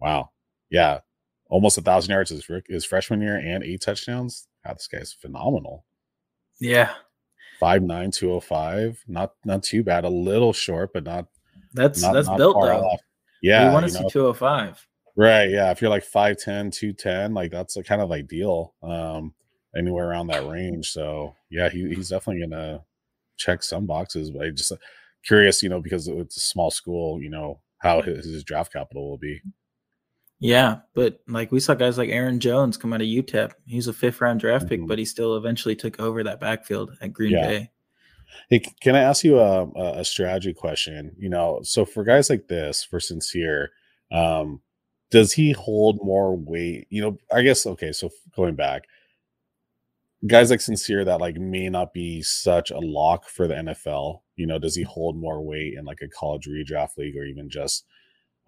Wow. 0.00 0.30
Yeah, 0.70 1.00
almost 1.48 1.78
a 1.78 1.82
thousand 1.82 2.12
yards 2.12 2.30
his, 2.30 2.46
his 2.68 2.84
freshman 2.84 3.20
year 3.20 3.36
and 3.36 3.62
eight 3.62 3.82
touchdowns. 3.82 4.48
God, 4.64 4.76
this 4.76 4.88
guy's 4.88 5.12
phenomenal. 5.12 5.84
Yeah. 6.60 6.92
five 7.60 7.82
nine 7.82 8.10
two 8.10 8.32
oh 8.32 8.40
five. 8.40 9.02
Not 9.06 9.32
not 9.44 9.62
too 9.62 9.82
bad. 9.82 10.04
A 10.04 10.08
little 10.08 10.52
short, 10.52 10.92
but 10.92 11.04
not 11.04 11.26
that's 11.72 12.02
not, 12.02 12.14
that's 12.14 12.26
not 12.26 12.38
built 12.38 12.56
though. 12.60 12.80
Off. 12.80 13.00
Yeah. 13.42 13.68
We 13.68 13.74
want 13.74 13.86
to 13.86 13.92
see 13.92 14.08
205. 14.10 14.86
Right. 15.16 15.50
Yeah. 15.50 15.70
If 15.70 15.80
you're 15.80 15.90
like 15.90 16.04
5'10, 16.04 16.72
210, 16.72 17.34
like 17.34 17.50
that's 17.50 17.76
a 17.76 17.82
kind 17.82 18.02
of 18.02 18.10
ideal. 18.10 18.74
Um, 18.82 19.34
anywhere 19.76 20.08
around 20.08 20.28
that 20.28 20.46
range. 20.48 20.90
So 20.90 21.34
yeah, 21.50 21.68
he, 21.68 21.94
he's 21.94 22.10
definitely 22.10 22.46
gonna 22.46 22.84
check 23.36 23.62
some 23.62 23.86
boxes. 23.86 24.30
But 24.30 24.46
I 24.46 24.50
just 24.50 24.72
uh, 24.72 24.76
curious, 25.24 25.62
you 25.62 25.68
know, 25.68 25.80
because 25.80 26.08
it's 26.08 26.36
a 26.36 26.40
small 26.40 26.70
school, 26.70 27.20
you 27.20 27.30
know, 27.30 27.60
how 27.78 28.02
his, 28.02 28.24
his 28.24 28.44
draft 28.44 28.72
capital 28.72 29.08
will 29.08 29.18
be. 29.18 29.40
Yeah, 30.38 30.80
but 30.94 31.20
like 31.28 31.50
we 31.50 31.60
saw 31.60 31.74
guys 31.74 31.96
like 31.96 32.10
Aaron 32.10 32.40
Jones 32.40 32.76
come 32.76 32.92
out 32.92 33.00
of 33.00 33.06
UTEP. 33.06 33.52
He's 33.64 33.88
a 33.88 33.92
fifth 33.92 34.20
round 34.20 34.40
draft 34.40 34.68
pick, 34.68 34.80
mm-hmm. 34.80 34.88
but 34.88 34.98
he 34.98 35.04
still 35.04 35.36
eventually 35.36 35.74
took 35.74 35.98
over 35.98 36.22
that 36.24 36.40
backfield 36.40 36.90
at 37.00 37.12
Green 37.12 37.32
yeah. 37.32 37.46
Bay. 37.46 37.70
Hey, 38.50 38.62
can 38.80 38.94
I 38.94 39.00
ask 39.00 39.24
you 39.24 39.38
a, 39.38 39.66
a 39.98 40.04
strategy 40.04 40.52
question? 40.52 41.14
You 41.18 41.30
know, 41.30 41.60
so 41.62 41.84
for 41.84 42.04
guys 42.04 42.28
like 42.28 42.48
this, 42.48 42.84
for 42.84 43.00
sincere, 43.00 43.70
um, 44.12 44.60
does 45.10 45.32
he 45.32 45.52
hold 45.52 46.00
more 46.02 46.36
weight? 46.36 46.86
You 46.90 47.02
know, 47.02 47.18
I 47.32 47.42
guess 47.42 47.66
okay. 47.66 47.92
So 47.92 48.10
going 48.34 48.56
back, 48.56 48.84
guys 50.24 50.50
like 50.50 50.60
Sincere 50.60 51.04
that 51.04 51.20
like 51.20 51.36
may 51.36 51.68
not 51.68 51.92
be 51.92 52.22
such 52.22 52.70
a 52.70 52.78
lock 52.78 53.28
for 53.28 53.46
the 53.46 53.54
NFL. 53.54 54.20
You 54.36 54.46
know, 54.46 54.58
does 54.58 54.76
he 54.76 54.82
mm-hmm. 54.82 54.90
hold 54.90 55.16
more 55.16 55.42
weight 55.42 55.74
in 55.74 55.84
like 55.84 56.00
a 56.02 56.08
college 56.08 56.46
redraft 56.48 56.96
league 56.96 57.16
or 57.16 57.24
even 57.24 57.50
just 57.50 57.84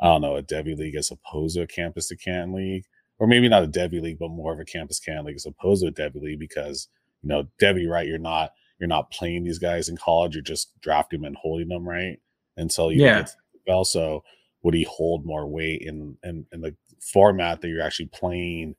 I 0.00 0.06
don't 0.06 0.22
know 0.22 0.36
a 0.36 0.42
Devy 0.42 0.76
league 0.76 0.94
as 0.94 1.10
opposed 1.10 1.56
to 1.56 1.62
a 1.62 1.66
campus 1.66 2.08
to 2.08 2.16
can 2.16 2.52
league, 2.52 2.84
or 3.18 3.26
maybe 3.26 3.48
not 3.48 3.64
a 3.64 3.68
Devy 3.68 4.00
league, 4.00 4.18
but 4.18 4.28
more 4.28 4.52
of 4.52 4.60
a 4.60 4.64
campus 4.64 5.00
can 5.00 5.24
league 5.24 5.36
as 5.36 5.46
opposed 5.46 5.82
to 5.82 5.88
a 5.88 5.92
Devy 5.92 6.22
league 6.22 6.38
because 6.38 6.88
you 7.22 7.28
know 7.28 7.48
Devy 7.60 7.88
right, 7.88 8.06
you're 8.06 8.18
not 8.18 8.52
you're 8.78 8.88
not 8.88 9.10
playing 9.10 9.44
these 9.44 9.58
guys 9.58 9.88
in 9.88 9.96
college, 9.96 10.34
you're 10.34 10.42
just 10.42 10.80
drafting 10.80 11.20
them 11.20 11.26
and 11.26 11.36
holding 11.36 11.68
them 11.68 11.88
right 11.88 12.20
until 12.56 12.92
you 12.92 13.04
yeah. 13.04 13.22
get 13.66 13.84
So 13.84 14.22
would 14.62 14.74
he 14.74 14.84
hold 14.84 15.26
more 15.26 15.46
weight 15.46 15.82
in, 15.82 16.16
in 16.22 16.46
in 16.52 16.60
the 16.60 16.74
format 17.00 17.60
that 17.60 17.68
you're 17.68 17.82
actually 17.82 18.10
playing 18.12 18.74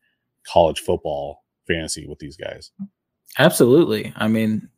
college 0.46 0.80
football 0.80 1.44
fantasy 1.70 2.08
with 2.08 2.20
these 2.20 2.36
guys. 2.36 2.72
Absolutely. 3.38 4.12
I 4.16 4.28
mean, 4.28 4.70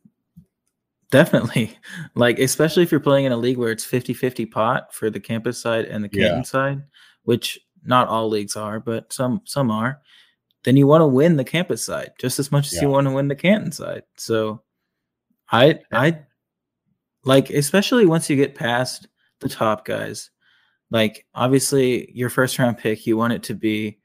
definitely. 1.10 1.78
Like, 2.14 2.38
especially 2.38 2.82
if 2.82 2.90
you're 2.90 3.00
playing 3.00 3.24
in 3.24 3.32
a 3.32 3.36
league 3.36 3.56
where 3.56 3.70
it's 3.70 3.84
50 3.84 4.12
50 4.12 4.46
pot 4.46 4.94
for 4.94 5.08
the 5.08 5.20
campus 5.20 5.58
side 5.58 5.86
and 5.86 6.04
the 6.04 6.08
Canton 6.08 6.38
yeah. 6.38 6.42
side, 6.42 6.82
which 7.22 7.58
not 7.84 8.08
all 8.08 8.28
leagues 8.28 8.54
are, 8.54 8.78
but 8.80 9.10
some 9.12 9.40
some 9.44 9.70
are, 9.70 10.02
then 10.64 10.76
you 10.76 10.86
want 10.86 11.00
to 11.00 11.06
win 11.06 11.36
the 11.36 11.44
campus 11.44 11.82
side 11.82 12.12
just 12.18 12.38
as 12.38 12.52
much 12.52 12.66
as 12.66 12.74
yeah. 12.74 12.82
you 12.82 12.88
want 12.88 13.06
to 13.06 13.12
win 13.12 13.28
the 13.28 13.34
Canton 13.34 13.72
side. 13.72 14.02
So 14.16 14.62
I 15.50 15.80
I 15.90 16.20
like 17.24 17.50
especially 17.50 18.04
once 18.04 18.28
you 18.28 18.36
get 18.36 18.54
past 18.54 19.08
the 19.40 19.48
top 19.48 19.86
guys, 19.86 20.30
like 20.90 21.26
obviously 21.34 22.12
your 22.12 22.28
first 22.30 22.58
round 22.58 22.76
pick, 22.78 23.06
you 23.06 23.16
want 23.16 23.32
it 23.32 23.42
to 23.44 23.54
be 23.54 23.98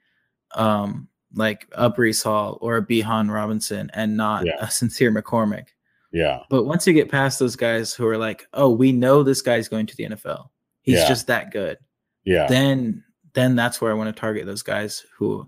um 0.55 1.09
like 1.37 1.67
a 1.71 1.89
Breece 1.89 2.23
Hall 2.23 2.57
or 2.61 2.77
a 2.77 2.85
Bijan 2.85 3.31
Robinson 3.31 3.89
and 3.93 4.17
not 4.17 4.45
yeah. 4.45 4.55
a 4.59 4.69
sincere 4.71 5.13
McCormick. 5.13 5.67
Yeah. 6.11 6.39
But 6.49 6.63
once 6.63 6.87
you 6.87 6.93
get 6.93 7.11
past 7.11 7.39
those 7.39 7.55
guys 7.55 7.93
who 7.93 8.07
are 8.07 8.17
like, 8.17 8.47
oh, 8.53 8.69
we 8.69 8.91
know 8.91 9.23
this 9.23 9.41
guy's 9.41 9.69
going 9.69 9.85
to 9.87 9.95
the 9.95 10.05
NFL. 10.05 10.49
He's 10.81 10.99
yeah. 10.99 11.07
just 11.07 11.27
that 11.27 11.51
good. 11.51 11.77
Yeah. 12.23 12.47
Then 12.47 13.03
then 13.33 13.55
that's 13.55 13.79
where 13.79 13.91
I 13.91 13.93
want 13.93 14.13
to 14.13 14.19
target 14.19 14.45
those 14.45 14.63
guys 14.63 15.05
who 15.17 15.47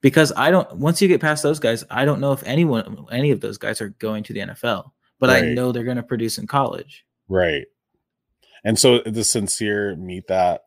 because 0.00 0.32
I 0.36 0.50
don't 0.50 0.76
once 0.76 1.02
you 1.02 1.08
get 1.08 1.20
past 1.20 1.42
those 1.42 1.60
guys, 1.60 1.84
I 1.90 2.04
don't 2.04 2.20
know 2.20 2.32
if 2.32 2.42
anyone 2.44 3.06
any 3.10 3.30
of 3.30 3.40
those 3.40 3.58
guys 3.58 3.80
are 3.80 3.90
going 3.90 4.22
to 4.24 4.32
the 4.32 4.40
NFL, 4.40 4.90
but 5.20 5.28
right. 5.28 5.44
I 5.44 5.48
know 5.48 5.70
they're 5.70 5.84
going 5.84 5.96
to 5.98 6.02
produce 6.02 6.38
in 6.38 6.46
college. 6.46 7.04
Right. 7.28 7.66
And 8.64 8.78
so 8.78 9.00
the 9.00 9.24
sincere 9.24 9.94
meet 9.96 10.28
that 10.28 10.63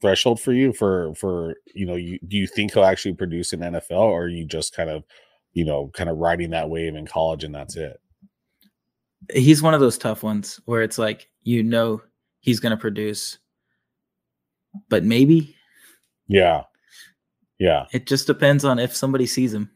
threshold 0.00 0.40
for 0.40 0.52
you 0.52 0.72
for 0.72 1.14
for 1.14 1.56
you 1.74 1.84
know 1.84 1.96
you 1.96 2.18
do 2.26 2.36
you 2.36 2.46
think 2.46 2.72
he'll 2.72 2.84
actually 2.84 3.14
produce 3.14 3.52
in 3.52 3.60
NFL 3.60 3.90
or 3.98 4.24
are 4.24 4.28
you 4.28 4.46
just 4.46 4.74
kind 4.74 4.90
of 4.90 5.04
you 5.52 5.64
know 5.64 5.90
kind 5.94 6.08
of 6.08 6.18
riding 6.18 6.50
that 6.50 6.70
wave 6.70 6.94
in 6.94 7.06
college 7.06 7.44
and 7.44 7.54
that's 7.54 7.76
it? 7.76 7.98
He's 9.32 9.62
one 9.62 9.74
of 9.74 9.80
those 9.80 9.98
tough 9.98 10.22
ones 10.22 10.60
where 10.64 10.82
it's 10.82 10.98
like 10.98 11.28
you 11.42 11.62
know 11.62 12.02
he's 12.40 12.60
going 12.60 12.70
to 12.70 12.76
produce 12.76 13.38
but 14.88 15.04
maybe 15.04 15.54
yeah. 16.32 16.62
Yeah. 17.58 17.86
It 17.92 18.06
just 18.06 18.26
depends 18.26 18.64
on 18.64 18.78
if 18.78 18.96
somebody 18.96 19.26
sees 19.26 19.52
him. 19.52 19.70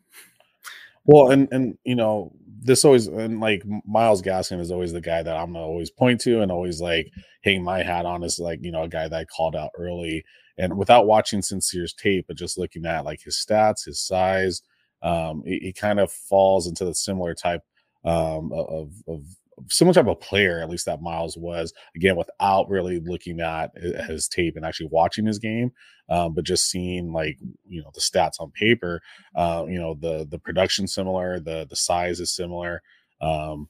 Well, 1.04 1.30
and 1.30 1.46
and 1.52 1.78
you 1.84 1.94
know, 1.94 2.32
this 2.62 2.84
always 2.84 3.06
and 3.06 3.40
like 3.40 3.62
Myles 3.86 4.22
Gaskin 4.22 4.60
is 4.60 4.70
always 4.70 4.92
the 4.92 5.00
guy 5.00 5.22
that 5.22 5.36
I'm 5.36 5.56
always 5.56 5.90
point 5.90 6.20
to 6.22 6.40
and 6.40 6.50
always 6.50 6.80
like 6.80 7.10
hang 7.42 7.62
my 7.62 7.82
hat 7.82 8.06
on 8.06 8.22
is 8.22 8.38
like 8.38 8.60
you 8.62 8.72
know 8.72 8.82
a 8.82 8.88
guy 8.88 9.08
that 9.08 9.18
I 9.18 9.24
called 9.24 9.56
out 9.56 9.70
early. 9.78 10.24
And 10.58 10.78
without 10.78 11.06
watching 11.06 11.42
Sincere's 11.42 11.92
tape, 11.92 12.26
but 12.28 12.36
just 12.36 12.56
looking 12.56 12.86
at 12.86 13.04
like 13.04 13.22
his 13.22 13.36
stats, 13.36 13.84
his 13.84 14.00
size, 14.00 14.62
um, 15.02 15.42
he, 15.44 15.58
he 15.58 15.72
kind 15.72 16.00
of 16.00 16.10
falls 16.10 16.66
into 16.66 16.84
the 16.84 16.94
similar 16.94 17.34
type 17.34 17.60
um, 18.04 18.50
of, 18.52 18.92
of 19.06 19.22
similar 19.68 19.94
type 19.94 20.06
of 20.06 20.20
player, 20.20 20.60
at 20.60 20.68
least 20.68 20.86
that 20.86 21.02
Myles 21.02 21.36
was. 21.36 21.72
Again, 21.94 22.16
without 22.16 22.68
really 22.68 23.00
looking 23.00 23.40
at 23.40 23.70
his 24.06 24.28
tape 24.28 24.56
and 24.56 24.64
actually 24.64 24.88
watching 24.90 25.26
his 25.26 25.38
game, 25.38 25.72
um, 26.08 26.34
but 26.34 26.44
just 26.44 26.70
seeing 26.70 27.12
like 27.12 27.38
you 27.66 27.82
know 27.82 27.90
the 27.94 28.00
stats 28.00 28.40
on 28.40 28.50
paper. 28.52 29.00
Uh, 29.34 29.64
you 29.68 29.78
know 29.78 29.94
the 29.94 30.26
the 30.30 30.38
production 30.38 30.86
similar, 30.86 31.40
the 31.40 31.66
the 31.68 31.76
size 31.76 32.20
is 32.20 32.34
similar. 32.34 32.82
Um, 33.20 33.68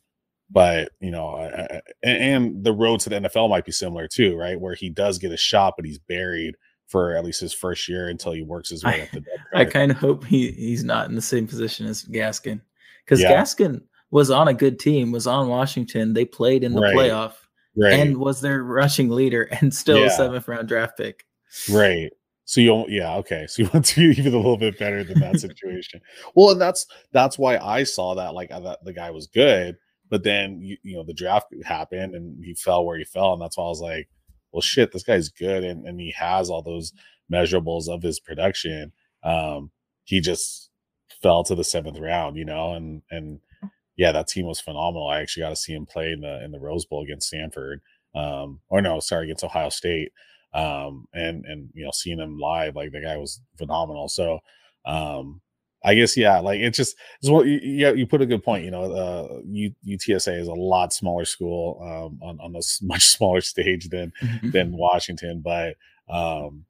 but 0.51 0.91
you 1.01 1.11
know, 1.11 1.29
I, 1.29 1.77
I, 1.77 1.81
and 2.03 2.63
the 2.63 2.73
road 2.73 3.01
to 3.01 3.11
the 3.11 3.17
NFL 3.17 3.51
might 3.51 3.65
be 3.65 3.73
similar 3.73 4.09
too, 4.09 4.37
right? 4.37 4.61
Where 4.61 4.75
he 4.75 4.91
does 4.91 5.19
get 5.19 5.33
a 5.33 5.37
shot, 5.37 5.75
but 5.77 5.87
he's 5.87 5.99
buried 5.99 6.57
for 6.87 7.17
at 7.17 7.25
least 7.25 7.41
his 7.41 7.53
first 7.53 7.89
year 7.89 8.09
until 8.09 8.33
he 8.33 8.43
works 8.43 8.71
his 8.71 8.85
way 8.85 9.01
I, 9.01 9.05
up 9.05 9.11
the 9.11 9.21
depth. 9.21 9.43
I 9.55 9.65
kind 9.65 9.91
of 9.91 9.97
hope 9.97 10.25
he 10.25 10.53
he's 10.53 10.85
not 10.85 11.09
in 11.09 11.17
the 11.17 11.23
same 11.23 11.47
position 11.47 11.87
as 11.87 12.05
Gaskin 12.05 12.61
because 13.05 13.21
yeah. 13.21 13.33
Gaskin 13.33 13.83
was 14.11 14.31
on 14.31 14.49
a 14.49 14.55
good 14.55 14.79
team, 14.79 15.13
was 15.13 15.27
on 15.27 15.49
Washington. 15.49 16.13
They 16.15 16.25
played 16.25 16.65
in 16.65 16.73
the 16.75 16.81
right. 16.81 16.95
playoff. 16.95 17.35
right. 17.77 17.93
and 17.95 18.17
was 18.19 18.41
their 18.41 18.63
rushing 18.63 19.11
leader 19.11 19.43
and 19.61 19.75
still 19.75 19.99
Yeah. 19.99 20.07
a 20.07 20.11
seventh 20.11 20.49
round 20.49 20.69
draft 20.69 20.97
pick. 20.97 21.25
Right. 21.71 22.11
So 22.45 22.61
you 22.61 22.69
don't, 22.69 22.91
yeah, 22.91 23.17
okay. 23.17 23.47
So 23.49 23.63
you 23.63 23.71
want 23.75 23.87
to 23.87 24.01
be 24.15 24.21
even 24.21 24.33
a 24.33 24.37
little 24.37 24.57
bit 24.57 24.79
better 24.79 25.03
than 25.05 25.21
that 25.21 25.41
situation. 25.41 26.01
well, 26.35 26.51
and 26.51 26.61
that's 26.61 26.87
that's 27.13 27.39
why 27.39 27.59
I 27.59 27.83
saw 27.83 28.15
that 28.15 28.35
like 28.35 28.53
I 28.53 28.61
thought 28.61 28.85
the 28.85 28.93
guy 28.93 29.11
was 29.11 29.27
good, 29.27 29.77
but 30.09 30.23
then 30.23 30.61
you, 30.63 30.77
you 30.83 30.97
know 30.97 31.03
the 31.03 31.13
draft 31.13 31.47
happened 31.65 32.15
and 32.15 32.43
he 32.45 32.55
fell 32.55 32.87
where 32.87 32.99
he 32.99 33.05
fell, 33.05 33.33
and 33.33 33.43
that's 33.43 33.57
why 33.59 33.65
I 33.65 33.69
was 33.69 33.81
like, 33.81 34.09
well, 34.53 34.61
shit, 34.63 34.93
this 34.93 35.03
guy's 35.03 35.29
good, 35.29 35.65
and 35.65 35.85
and 35.87 35.99
he 36.01 36.13
has 36.13 36.49
all 36.49 36.63
those 36.63 36.93
measurables 37.33 37.89
of 37.89 38.03
his 38.03 38.21
production. 38.21 38.93
Um, 39.25 39.73
he 40.05 40.21
just 40.21 40.71
fell 41.21 41.43
to 41.45 41.57
the 41.57 41.65
seventh 41.65 41.99
round, 41.99 42.37
you 42.37 42.45
know, 42.45 42.75
and 42.75 43.03
and 43.11 43.41
yeah, 43.97 44.13
that 44.13 44.29
team 44.29 44.47
was 44.47 44.61
phenomenal. 44.61 45.09
I 45.09 45.21
actually 45.21 45.45
got 45.45 45.51
to 45.51 45.57
see 45.57 45.75
him 45.75 45.87
play 45.87 46.13
in 46.13 46.21
the 46.21 46.45
in 46.45 46.53
the 46.53 46.61
Rose 46.61 46.85
Bowl 46.85 47.03
against 47.03 47.29
Stanford, 47.29 47.81
um, 48.15 48.61
or 48.69 48.81
no, 48.83 49.01
sorry, 49.01 49.25
against 49.25 49.45
Ohio 49.45 49.69
State 49.69 50.13
um 50.57 51.07
and 51.13 51.45
and 51.45 51.69
you 51.75 51.85
know 51.85 51.91
seeing 51.93 52.19
him 52.19 52.39
live 52.39 52.75
like 52.75 52.91
the 52.91 53.01
guy 53.01 53.17
was 53.17 53.41
phenomenal 53.59 54.09
so 54.09 54.39
um 54.87 55.41
i 55.85 55.95
guess 55.95 56.17
yeah 56.17 56.39
like 56.39 56.61
it's 56.61 56.79
just 56.79 56.97
it's 57.21 57.29
what 57.29 57.47
you, 57.47 57.59
you 57.63 57.95
you 57.95 58.07
put 58.07 58.23
a 58.23 58.27
good 58.27 58.43
point 58.43 58.65
you 58.65 58.71
know 58.71 58.85
uh 58.85 59.41
U, 59.45 59.71
utsa 59.87 60.39
is 60.39 60.49
a 60.49 60.55
lot 60.55 60.95
smaller 60.95 61.27
school 61.27 61.79
um 61.83 62.19
on, 62.27 62.41
on 62.41 62.57
a 62.57 62.61
much 62.83 63.09
smaller 63.09 63.43
stage 63.43 63.89
than 63.91 64.13
than 64.45 64.77
washington 64.77 65.43
but 65.45 65.77
um 66.09 66.65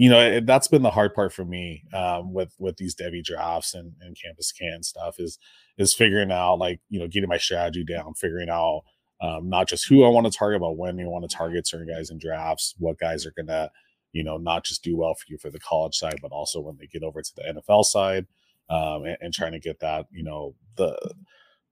you 0.00 0.08
know 0.08 0.18
it, 0.20 0.46
that's 0.46 0.68
been 0.68 0.82
the 0.82 0.90
hard 0.90 1.14
part 1.14 1.32
for 1.32 1.44
me 1.44 1.84
um 1.92 2.32
with 2.32 2.54
with 2.58 2.76
these 2.78 2.94
Devy 2.94 3.22
drafts 3.22 3.74
and 3.74 3.92
and 4.00 4.16
campus 4.20 4.50
can 4.50 4.82
stuff 4.82 5.16
is 5.18 5.38
is 5.76 5.94
figuring 5.94 6.32
out 6.32 6.54
like 6.54 6.80
you 6.88 6.98
know 6.98 7.06
getting 7.06 7.28
my 7.28 7.36
strategy 7.38 7.84
down 7.84 8.14
figuring 8.14 8.48
out 8.48 8.82
um, 9.20 9.48
not 9.50 9.68
just 9.68 9.86
who 9.86 10.04
I 10.04 10.08
want 10.08 10.26
to 10.30 10.36
target, 10.36 10.60
but 10.60 10.76
when 10.78 10.98
you 10.98 11.08
want 11.10 11.28
to 11.28 11.36
target 11.36 11.66
certain 11.66 11.86
guys 11.86 12.10
in 12.10 12.18
drafts, 12.18 12.74
what 12.78 12.98
guys 12.98 13.26
are 13.26 13.34
gonna, 13.36 13.70
you 14.12 14.24
know, 14.24 14.38
not 14.38 14.64
just 14.64 14.82
do 14.82 14.96
well 14.96 15.14
for 15.14 15.26
you 15.28 15.36
for 15.38 15.50
the 15.50 15.60
college 15.60 15.94
side, 15.94 16.18
but 16.22 16.32
also 16.32 16.60
when 16.60 16.76
they 16.78 16.86
get 16.86 17.02
over 17.02 17.20
to 17.20 17.32
the 17.36 17.62
NFL 17.68 17.84
side, 17.84 18.26
um, 18.70 19.04
and, 19.04 19.16
and 19.20 19.34
trying 19.34 19.52
to 19.52 19.60
get 19.60 19.80
that, 19.80 20.06
you 20.10 20.24
know, 20.24 20.54
the 20.76 20.96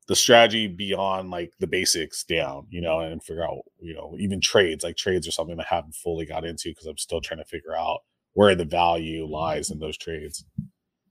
the 0.08 0.16
strategy 0.16 0.66
beyond 0.66 1.30
like 1.30 1.52
the 1.60 1.66
basics 1.66 2.24
down, 2.24 2.66
you 2.70 2.80
know, 2.80 3.00
and 3.00 3.22
figure 3.22 3.44
out, 3.44 3.60
you 3.80 3.94
know, 3.94 4.14
even 4.18 4.40
trades. 4.40 4.82
Like 4.84 4.96
trades 4.96 5.28
are 5.28 5.32
something 5.32 5.58
I 5.60 5.66
haven't 5.68 5.94
fully 5.94 6.26
got 6.26 6.44
into 6.46 6.70
because 6.70 6.86
I'm 6.86 6.98
still 6.98 7.20
trying 7.20 7.38
to 7.38 7.44
figure 7.44 7.76
out 7.76 8.00
where 8.38 8.54
the 8.54 8.64
value 8.64 9.26
lies 9.26 9.68
in 9.68 9.80
those 9.80 9.98
trades. 9.98 10.44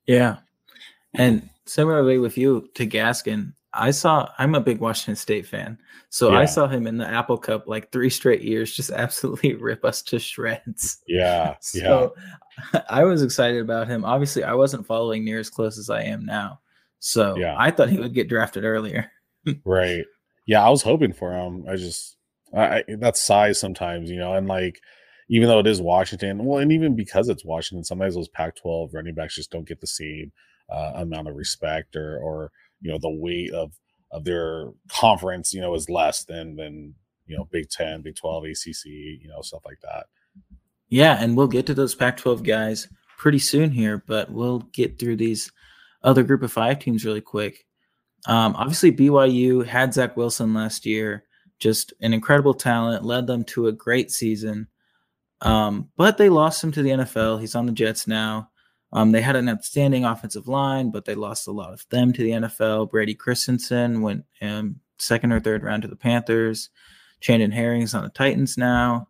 Yeah. 0.06 0.38
And 1.14 1.50
similarly 1.66 2.20
with 2.20 2.38
you 2.38 2.70
to 2.76 2.88
Gaskin, 2.88 3.52
I 3.74 3.92
saw 3.92 4.30
I'm 4.38 4.56
a 4.56 4.62
big 4.62 4.80
Washington 4.80 5.18
State 5.18 5.46
fan. 5.46 5.78
So 6.08 6.34
I 6.34 6.46
saw 6.46 6.68
him 6.68 6.88
in 6.88 6.96
the 6.96 7.06
Apple 7.06 7.38
Cup 7.38 7.68
like 7.68 7.92
three 7.92 8.10
straight 8.10 8.44
years 8.44 8.74
just 8.74 8.92
absolutely 9.04 9.56
rip 9.56 9.84
us 9.84 10.02
to 10.04 10.20
shreds. 10.20 11.00
Yeah, 11.06 11.56
yeah, 11.74 11.82
So 11.82 12.16
I 12.88 13.04
was 13.04 13.22
excited 13.22 13.60
about 13.60 13.90
him. 13.90 14.06
Obviously, 14.06 14.46
I 14.46 14.54
wasn't 14.54 14.88
following 14.88 15.26
near 15.26 15.40
as 15.40 15.50
close 15.50 15.78
as 15.78 15.90
I 15.90 16.04
am 16.04 16.26
now. 16.26 16.62
So 17.00 17.36
Yeah. 17.36 17.58
I 17.60 17.72
thought 17.72 17.90
he 17.90 18.00
would 18.00 18.14
get 18.14 18.30
drafted 18.30 18.64
earlier. 18.64 19.12
right. 19.66 20.06
Yeah, 20.46 20.66
I 20.66 20.70
was 20.70 20.82
hoping 20.82 21.12
for 21.12 21.34
him. 21.34 21.66
I 21.70 21.76
just, 21.76 22.16
I, 22.56 22.78
I 22.78 22.84
that's 23.00 23.22
size 23.22 23.60
sometimes, 23.60 24.10
you 24.10 24.16
know, 24.18 24.34
and 24.34 24.48
like 24.48 24.80
even 25.30 25.48
though 25.48 25.60
it 25.60 25.68
is 25.68 25.82
Washington, 25.82 26.46
well, 26.46 26.60
and 26.60 26.72
even 26.72 26.96
because 26.96 27.30
it's 27.30 27.46
Washington, 27.46 27.84
sometimes 27.84 28.16
those 28.16 28.30
Pac-12 28.30 28.94
running 28.94 29.14
backs 29.14 29.36
just 29.36 29.52
don't 29.52 29.68
get 29.68 29.82
the 29.82 29.88
same 29.88 30.32
uh, 30.70 30.94
amount 30.96 31.28
of 31.28 31.36
respect 31.36 31.96
or 31.96 32.18
or 32.20 32.52
you 32.82 32.92
know 32.92 32.98
the 33.00 33.10
weight 33.10 33.52
of 33.54 33.74
of 34.12 34.24
their 34.24 34.72
conference, 34.90 35.54
you 35.54 35.62
know, 35.62 35.74
is 35.76 35.90
less 35.90 36.24
than 36.26 36.56
than 36.56 36.94
you 37.26 37.38
know 37.38 37.48
Big 37.52 37.70
Ten, 37.70 38.02
Big 38.02 38.16
Twelve, 38.16 38.46
ACC, 38.46 38.86
you 38.86 39.28
know, 39.28 39.42
stuff 39.42 39.62
like 39.66 39.80
that. 39.82 40.06
Yeah, 40.90 41.22
and 41.22 41.36
we'll 41.36 41.48
get 41.48 41.66
to 41.68 41.74
those 41.74 41.96
Pac 41.96 42.18
12 42.18 42.44
guys 42.44 42.88
pretty 43.18 43.40
soon 43.40 43.72
here, 43.72 44.02
but 44.08 44.32
we'll 44.32 44.60
get 44.72 44.98
through 44.98 45.18
these 45.18 45.52
other 46.02 46.24
group 46.24 46.44
of 46.44 46.52
five 46.52 46.80
teams 46.80 47.04
really 47.04 47.22
quick. 47.22 47.66
Um, 48.26 48.56
obviously, 48.56 48.92
BYU 48.92 49.66
had 49.66 49.94
Zach 49.94 50.16
Wilson 50.16 50.54
last 50.54 50.86
year, 50.86 51.26
just 51.60 51.94
an 52.02 52.14
incredible 52.14 52.54
talent, 52.54 53.04
led 53.04 53.28
them 53.28 53.44
to 53.46 53.68
a 53.68 53.72
great 53.72 54.12
season. 54.12 54.68
Um, 55.42 55.90
but 55.98 56.18
they 56.18 56.30
lost 56.30 56.64
him 56.64 56.72
to 56.74 56.82
the 56.82 56.90
NFL. 56.90 57.40
He's 57.40 57.56
on 57.56 57.66
the 57.66 57.72
Jets 57.72 58.08
now. 58.08 58.50
Um, 58.94 59.12
they 59.12 59.22
had 59.22 59.36
an 59.36 59.50
outstanding 59.50 60.06
offensive 60.06 60.48
line, 60.48 60.92
but 60.92 61.06
they 61.06 61.16
lost 61.16 61.48
a 61.48 61.52
lot 61.52 61.74
of 61.74 61.86
them 61.90 62.14
to 62.14 62.24
the 62.24 62.32
NFL. 62.32 62.90
Brady 62.90 63.14
Christensen 63.14 64.02
went 64.02 64.24
um, 64.42 64.78
second 64.98 65.32
or 65.32 65.40
third 65.40 65.64
round 65.64 65.82
to 65.82 65.88
the 65.88 65.96
Panthers. 65.96 66.70
Chandon 67.20 67.52
Herring's 67.52 67.94
on 67.94 68.04
the 68.04 68.10
Titans 68.10 68.58
now. 68.58 69.08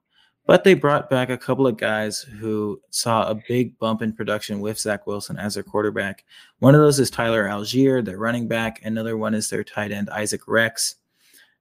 But 0.47 0.63
they 0.63 0.75
brought 0.75 1.09
back 1.09 1.29
a 1.29 1.37
couple 1.37 1.67
of 1.67 1.75
guys 1.75 2.21
who 2.21 2.81
saw 2.89 3.29
a 3.29 3.35
big 3.49 3.77
bump 3.79 4.01
in 4.01 4.13
production 4.13 4.61
with 4.61 4.79
Zach 4.79 5.05
Wilson 5.05 5.37
as 5.37 5.55
their 5.55 5.63
quarterback. 5.63 6.23
One 6.59 6.73
of 6.73 6.79
those 6.79 7.01
is 7.01 7.09
Tyler 7.09 7.43
Allgeier, 7.43 8.03
their 8.03 8.17
running 8.17 8.47
back. 8.47 8.79
Another 8.83 9.17
one 9.17 9.33
is 9.33 9.49
their 9.49 9.65
tight 9.65 9.91
end, 9.91 10.09
Isaac 10.09 10.47
Rex. 10.47 10.95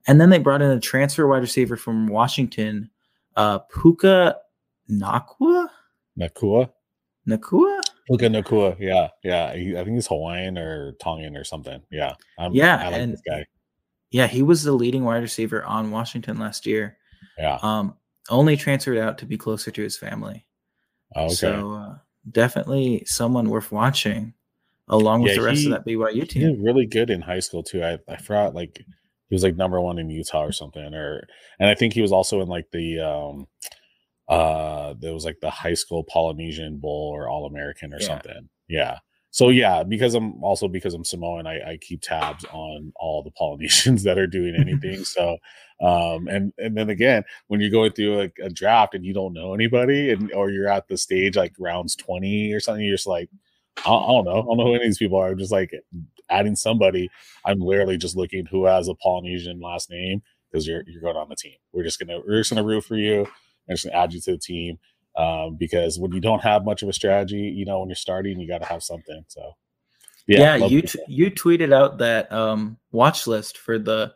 And 0.07 0.21
then 0.21 0.31
they 0.31 0.39
brought 0.39 0.63
in 0.63 0.71
a 0.71 0.79
transfer 0.79 1.27
wide 1.27 1.43
receiver 1.43 1.77
from 1.77 2.07
Washington, 2.07 2.89
uh, 3.35 3.59
Puka 3.59 4.37
Nacua? 4.91 5.69
Nacua, 6.19 6.71
Nacua? 7.29 7.81
Puka 8.09 8.27
Nacua, 8.29 8.77
yeah, 8.79 9.09
yeah. 9.25 9.55
He, 9.55 9.73
I 9.77 9.83
think 9.85 9.97
he's 9.97 10.07
Hawaiian 10.07 10.57
or 10.57 10.93
Tongan 11.03 11.37
or 11.37 11.45
something. 11.45 11.83
Yeah, 11.91 12.15
I'm, 12.39 12.53
Yeah, 12.55 12.77
I 12.77 12.85
like 12.91 12.95
and- 13.01 13.13
this 13.15 13.23
guy. 13.29 13.45
Yeah, 14.11 14.29
he 14.29 14.43
was 14.43 14.63
the 14.63 14.73
leading 14.73 15.05
wide 15.05 15.23
receiver 15.23 15.65
on 15.65 15.91
Washington 15.91 16.39
last 16.39 16.65
year. 16.65 16.97
Yeah, 17.37 17.59
Um, 17.63 17.97
only 18.31 18.57
transferred 18.57 18.99
out 18.99 19.19
to 19.19 19.27
be 19.27 19.37
closer 19.37 19.71
to 19.73 19.83
his 19.83 19.99
family. 19.99 20.47
oh, 21.17 21.25
okay. 21.27 21.35
So 21.35 21.73
uh, 21.73 21.99
definitely 22.31 23.03
someone 23.07 23.51
worth 23.51 23.73
watching, 23.73 24.33
along 24.89 25.23
with 25.23 25.33
Yeah, 25.33 25.39
the 25.39 25.45
rest 25.45 25.61
he- 25.63 25.67
of 25.67 25.73
that 25.73 25.85
BYU 25.91 26.13
he 26.23 26.27
team. 26.27 26.43
did 26.55 26.63
really 26.63 26.87
good 26.87 27.11
in 27.11 27.21
high 27.21 27.41
school 27.41 27.63
too. 27.65 27.83
I, 27.83 27.99
I 28.09 28.17
forgot 28.17 28.55
like 28.55 28.79
he 29.29 29.35
was 29.35 29.43
like 29.43 29.57
number 29.57 29.81
one 29.81 29.99
in 29.99 30.09
Utah 30.09 30.45
or 30.45 30.53
something, 30.53 30.95
or 30.95 31.27
and 31.59 31.69
I 31.69 31.75
think 31.75 31.93
he 31.93 32.01
was 32.03 32.13
also 32.13 32.41
in 32.41 32.49
like 32.49 32.71
the 32.71 33.01
um 33.01 33.49
uh 34.29 34.95
there 34.99 35.15
was 35.15 35.25
like 35.25 35.39
the 35.41 35.51
high 35.51 35.75
school 35.75 36.03
Polynesian 36.05 36.79
Bowl 36.79 37.11
or 37.15 37.29
All 37.29 37.47
American 37.47 37.93
or 37.93 38.01
Yeah. 38.01 38.07
something. 38.07 38.49
Yeah. 38.69 38.99
So 39.31 39.51
yeah, 39.51 39.83
because 39.83 40.15
I'm 40.15 40.43
also 40.43 40.67
because 40.67 40.95
I'm 40.95 41.05
Samoan, 41.05 41.47
I, 41.47 41.73
I 41.73 41.77
keep 41.81 42.01
tabs 42.01 42.45
on 42.53 42.93
all 42.97 43.23
the 43.23 43.31
Polynesians 43.33 44.03
that 44.05 44.19
are 44.19 44.27
doing 44.27 44.55
anything. 44.57 45.05
so 45.05 45.37
um 45.81 46.27
and 46.29 46.53
and 46.59 46.77
then 46.77 46.89
again, 46.91 47.23
when 47.49 47.61
you're 47.61 47.71
going 47.71 47.93
through 47.93 48.17
like 48.17 48.37
a 48.43 48.49
draft 48.49 48.95
and 48.95 49.05
you 49.05 49.13
don't 49.13 49.35
know 49.35 49.53
anybody 49.55 50.11
and 50.11 50.33
or 50.33 50.51
you're 50.51 50.69
at 50.69 50.89
the 50.89 50.97
stage 50.97 51.37
like 51.37 51.53
rounds 51.59 51.95
20 51.97 52.53
or 52.53 52.61
something, 52.61 52.85
you're 52.85 52.95
just 52.97 53.07
like, 53.07 53.29
I, 53.85 53.91
I 53.95 54.07
don't 54.09 54.25
know. 54.25 54.41
I 54.41 54.43
don't 54.43 54.57
know 54.57 54.65
who 54.65 54.75
any 54.75 54.85
of 54.85 54.89
these 54.89 54.99
people 54.99 55.19
are. 55.19 55.29
I'm 55.29 55.39
just 55.39 55.53
like 55.53 55.71
adding 56.31 56.57
somebody. 56.57 57.09
I'm 57.45 57.61
literally 57.61 57.99
just 57.99 58.17
looking 58.17 58.47
who 58.47 58.65
has 58.65 58.89
a 58.89 58.95
Polynesian 58.95 59.61
last 59.61 59.91
name 59.91 60.23
because 60.51 60.67
you're 60.67 60.83
you're 60.87 61.03
going 61.03 61.17
on 61.17 61.29
the 61.29 61.37
team. 61.37 61.57
We're 61.73 61.85
just 61.85 61.99
gonna 62.01 62.21
we're 62.27 62.41
just 62.41 62.51
gonna 62.51 62.65
root 62.65 62.85
for 62.85 62.97
you 62.97 63.29
and 63.69 63.79
just 63.79 63.93
add 63.95 64.13
you 64.13 64.21
to 64.23 64.33
the 64.33 64.39
team. 64.39 64.79
Um, 65.17 65.57
because 65.59 65.99
when 65.99 66.13
you 66.13 66.21
don't 66.21 66.43
have 66.43 66.65
much 66.65 66.83
of 66.83 66.89
a 66.89 66.93
strategy, 66.93 67.39
you 67.39 67.65
know, 67.65 67.81
when 67.81 67.89
you're 67.89 67.97
starting, 67.97 68.39
you 68.39 68.47
got 68.47 68.59
to 68.59 68.67
have 68.67 68.83
something. 68.83 69.25
So, 69.29 69.53
Yeah, 70.27 70.57
love 70.57 70.71
you 70.71 70.83
t- 70.83 70.99
you 71.09 71.31
tweeted 71.31 71.73
out 71.73 71.99
that 71.99 72.31
um, 72.31 72.77
watch 72.93 73.27
list 73.27 73.57
for 73.57 73.79
the 73.79 74.13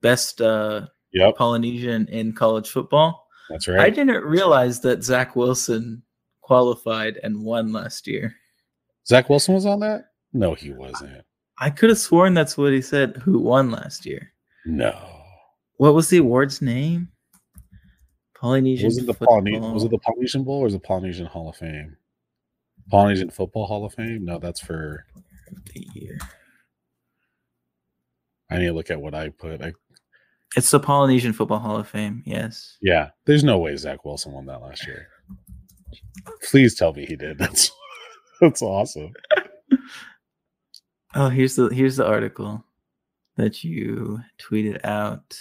best 0.00 0.40
uh, 0.40 0.86
yep, 1.12 1.36
Polynesian 1.36 2.08
in 2.08 2.32
college 2.32 2.70
football. 2.70 3.26
that's 3.50 3.68
right. 3.68 3.80
I 3.80 3.90
didn't 3.90 4.24
realize 4.24 4.80
that 4.80 5.04
Zach 5.04 5.36
Wilson 5.36 6.02
qualified 6.40 7.18
and 7.22 7.42
won 7.44 7.72
last 7.72 8.06
year. 8.06 8.34
Zach 9.06 9.28
Wilson 9.28 9.54
was 9.54 9.66
on 9.66 9.80
that. 9.80 10.06
No, 10.32 10.54
he 10.54 10.72
wasn't. 10.72 11.22
I 11.58 11.68
could 11.68 11.90
have 11.90 11.98
sworn 11.98 12.32
that's 12.32 12.56
what 12.56 12.72
he 12.72 12.80
said. 12.80 13.16
Who 13.24 13.40
won 13.40 13.70
last 13.70 14.06
year? 14.06 14.32
No, 14.64 14.96
What 15.76 15.94
was 15.94 16.08
the 16.08 16.18
award's 16.18 16.62
name? 16.62 17.08
Polynesian. 18.40 18.86
was 18.86 18.98
it 18.98 19.06
the. 19.06 19.14
Polynesian? 19.14 19.72
Was 19.72 19.84
it 19.84 19.90
the 19.90 19.98
Polynesian 19.98 20.44
Bowl 20.44 20.60
or 20.60 20.64
was 20.64 20.74
it 20.74 20.82
the 20.82 20.86
Polynesian 20.86 21.26
Hall 21.26 21.48
of 21.50 21.56
Fame? 21.56 21.96
Polynesian 22.90 23.30
Football 23.30 23.66
Hall 23.66 23.84
of 23.84 23.94
Fame? 23.94 24.24
No, 24.24 24.38
that's 24.38 24.60
for. 24.60 25.04
the 25.74 25.86
year? 25.94 26.18
I 28.50 28.58
need 28.58 28.66
to 28.66 28.72
look 28.72 28.90
at 28.90 29.00
what 29.00 29.14
I 29.14 29.28
put. 29.28 29.62
I, 29.62 29.72
It's 30.56 30.70
the 30.70 30.80
Polynesian 30.80 31.32
Football 31.32 31.60
Hall 31.60 31.76
of 31.76 31.88
Fame. 31.88 32.22
Yes. 32.26 32.78
yeah, 32.80 33.10
there's 33.26 33.44
no 33.44 33.58
way 33.58 33.76
Zach 33.76 34.04
Wilson 34.04 34.32
won 34.32 34.46
that 34.46 34.60
last 34.62 34.86
year. 34.86 35.06
Please 36.50 36.74
tell 36.74 36.92
me 36.92 37.06
he 37.06 37.16
did. 37.16 37.38
That's 37.38 37.70
that's 38.40 38.62
awesome. 38.62 39.12
Oh, 41.12 41.28
here's 41.28 41.56
the 41.56 41.68
here's 41.70 41.96
the 41.96 42.06
article 42.06 42.64
that 43.36 43.64
you 43.64 44.20
tweeted 44.40 44.84
out. 44.84 45.36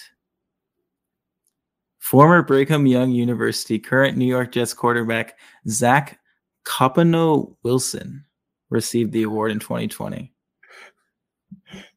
Former 2.10 2.41
Brigham 2.41 2.88
Young 2.88 3.12
University, 3.12 3.78
current 3.78 4.18
New 4.18 4.26
York 4.26 4.51
Jets 4.51 4.74
quarterback 4.74 5.38
Zach 5.68 6.18
Copano 6.66 7.55
Wilson 7.62 8.26
received 8.72 9.12
the 9.12 9.22
award 9.22 9.51
in 9.51 9.60
2020. 9.60 10.34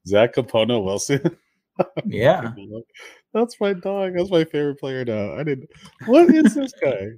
Zach 0.06 0.34
Capono 0.34 0.84
Wilson. 0.84 1.38
Yeah. 2.04 2.52
That's 3.32 3.58
my 3.58 3.72
dog. 3.72 4.12
That's 4.14 4.30
my 4.30 4.44
favorite 4.44 4.78
player 4.78 5.06
now. 5.06 5.34
I 5.38 5.42
didn't. 5.44 5.70
What 6.04 6.28
is 6.28 6.54
this 6.54 6.74
guy? 6.74 7.12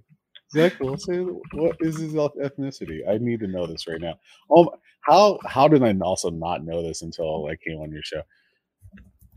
Zach 0.52 0.78
Wilson. 0.78 1.40
What 1.52 1.76
is 1.80 1.98
his 1.98 2.12
ethnicity? 2.12 3.00
I 3.10 3.18
need 3.18 3.40
to 3.40 3.48
know 3.48 3.66
this 3.66 3.88
right 3.88 4.00
now. 4.00 4.14
Oh, 4.48 4.72
how 5.00 5.40
how 5.44 5.66
did 5.66 5.82
I 5.82 5.92
also 6.00 6.30
not 6.30 6.64
know 6.64 6.80
this 6.80 7.02
until 7.02 7.46
I 7.46 7.56
came 7.56 7.80
on 7.80 7.90
your 7.90 8.04
show? 8.04 8.22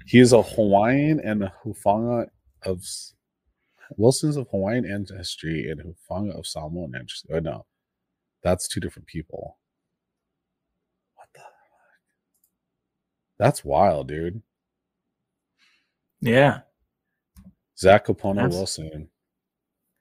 He 0.05 0.19
is 0.19 0.31
a 0.33 0.43
Hawaiian 0.43 1.19
and 1.21 1.43
a 1.43 1.53
Hufanga 1.65 2.27
of 2.63 2.85
Wilson's 3.95 4.37
of 4.37 4.47
Hawaiian 4.49 4.85
ancestry 4.85 5.69
and 5.69 5.81
Hufanga 5.81 6.37
of 6.37 6.45
Samoan 6.45 6.93
ancestry. 6.95 7.35
Oh 7.35 7.39
no, 7.39 7.65
that's 8.43 8.67
two 8.67 8.79
different 8.79 9.07
people. 9.07 9.57
What 11.15 11.27
the 11.33 11.39
fuck? 11.39 11.49
That's 13.39 13.63
wild, 13.63 14.07
dude. 14.07 14.41
Yeah. 16.19 16.61
Zach 17.77 18.07
That's- 18.07 18.53
Wilson. 18.53 19.09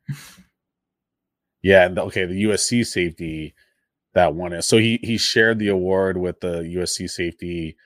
yeah, 1.62 1.84
and 1.86 1.96
the- 1.96 2.02
okay, 2.04 2.24
the 2.24 2.44
USC 2.44 2.86
safety 2.86 3.54
that 4.14 4.34
won 4.34 4.52
it. 4.54 4.62
So 4.62 4.78
he 4.78 4.98
he 5.02 5.18
shared 5.18 5.58
the 5.58 5.68
award 5.68 6.16
with 6.16 6.40
the 6.40 6.60
USC 6.62 7.08
safety. 7.10 7.76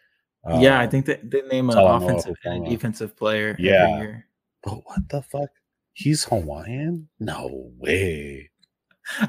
yeah, 0.48 0.78
I 0.78 0.84
um, 0.84 0.90
think 0.90 1.06
that 1.06 1.28
they 1.28 1.42
name 1.42 1.70
an 1.70 1.78
offensive 1.78 2.36
and 2.44 2.66
defensive 2.66 3.16
player 3.16 3.56
Yeah. 3.58 3.88
every 3.88 4.00
year. 4.06 4.26
But 4.62 4.74
what 4.84 5.08
the 5.08 5.22
fuck? 5.22 5.50
He's 5.92 6.24
Hawaiian? 6.24 7.08
No 7.18 7.72
way. 7.78 8.50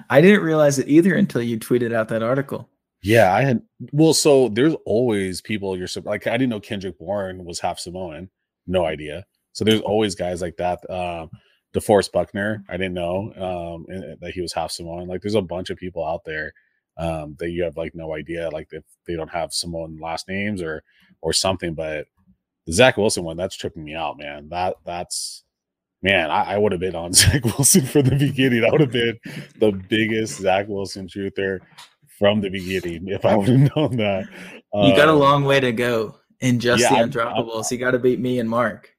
I 0.10 0.22
didn't 0.22 0.44
realize 0.44 0.80
it 0.80 0.88
either 0.88 1.16
until 1.16 1.42
you 1.42 1.58
tweeted 1.58 1.94
out 1.94 2.10
that 2.10 2.24
article. 2.24 2.70
Yeah, 3.04 3.34
I 3.34 3.42
had 3.42 3.62
well, 3.92 4.14
so 4.14 4.50
there's 4.50 4.76
always 4.86 5.42
people 5.42 5.78
you're 5.78 5.88
like 6.04 6.28
I 6.28 6.32
didn't 6.32 6.50
know 6.50 6.60
Kendrick 6.60 7.00
Bourne 7.00 7.44
was 7.46 7.60
half 7.60 7.80
Samoan. 7.80 8.30
No 8.68 8.86
idea. 8.86 9.26
So 9.54 9.66
there's 9.66 9.82
always 9.82 10.16
guys 10.16 10.42
like 10.42 10.58
that. 10.58 10.80
Um 10.90 11.30
DeForest 11.74 12.12
Buckner, 12.12 12.64
I 12.70 12.78
didn't 12.78 12.94
know 12.94 13.34
um 13.36 13.86
and 13.90 14.18
that 14.22 14.34
he 14.34 14.42
was 14.42 14.54
half 14.54 14.72
Samoan. 14.72 15.08
Like 15.08 15.22
there's 15.22 15.36
a 15.36 15.42
bunch 15.42 15.70
of 15.72 15.78
people 15.78 16.06
out 16.06 16.26
there 16.26 16.54
um 16.98 17.36
that 17.40 17.50
you 17.50 17.64
have 17.64 17.76
like 17.78 17.96
no 17.96 18.14
idea, 18.14 18.50
like 18.50 18.68
if 18.72 18.84
they 19.08 19.16
don't 19.16 19.32
have 19.32 19.52
Samoan 19.52 19.98
last 20.00 20.28
names 20.28 20.62
or 20.62 20.84
or 21.22 21.34
something. 21.34 21.74
But 21.74 22.06
the 22.68 22.74
Zach 22.74 22.98
Wilson 22.98 23.24
one, 23.24 23.38
that's 23.38 23.56
tripping 23.56 23.84
me 23.84 23.96
out, 23.96 24.20
man. 24.20 24.50
That 24.50 24.76
that's 24.86 25.44
man, 26.02 26.30
I, 26.32 26.54
I 26.54 26.58
would 26.58 26.72
have 26.72 26.82
been 26.82 26.96
on 26.96 27.14
Zach 27.14 27.44
Wilson 27.44 27.86
from 27.86 28.04
the 28.04 28.16
beginning. 28.16 28.64
I 28.64 28.72
would 28.72 28.82
have 28.82 28.92
been 28.92 29.20
the 29.60 29.72
biggest 29.72 30.40
Zach 30.40 30.68
Wilson 30.68 31.08
truther 31.08 31.60
from 32.20 32.42
the 32.42 32.50
beginning 32.50 33.08
if 33.08 33.26
I 33.26 33.36
would 33.36 33.48
have 33.48 33.76
known 33.76 33.98
that. 33.98 34.26
You 34.74 34.96
got 34.96 35.10
a 35.10 35.14
Um, 35.14 35.20
long 35.20 35.44
way 35.44 35.60
to 35.60 35.72
go 35.72 36.18
in 36.40 36.60
just 36.60 36.82
yeah, 36.82 36.90
the 37.06 37.10
undroppables. 37.10 37.72
you 37.72 37.78
got 37.78 37.92
to 37.92 38.00
beat 38.00 38.20
me 38.20 38.40
and 38.40 38.50
Mark. 38.50 38.90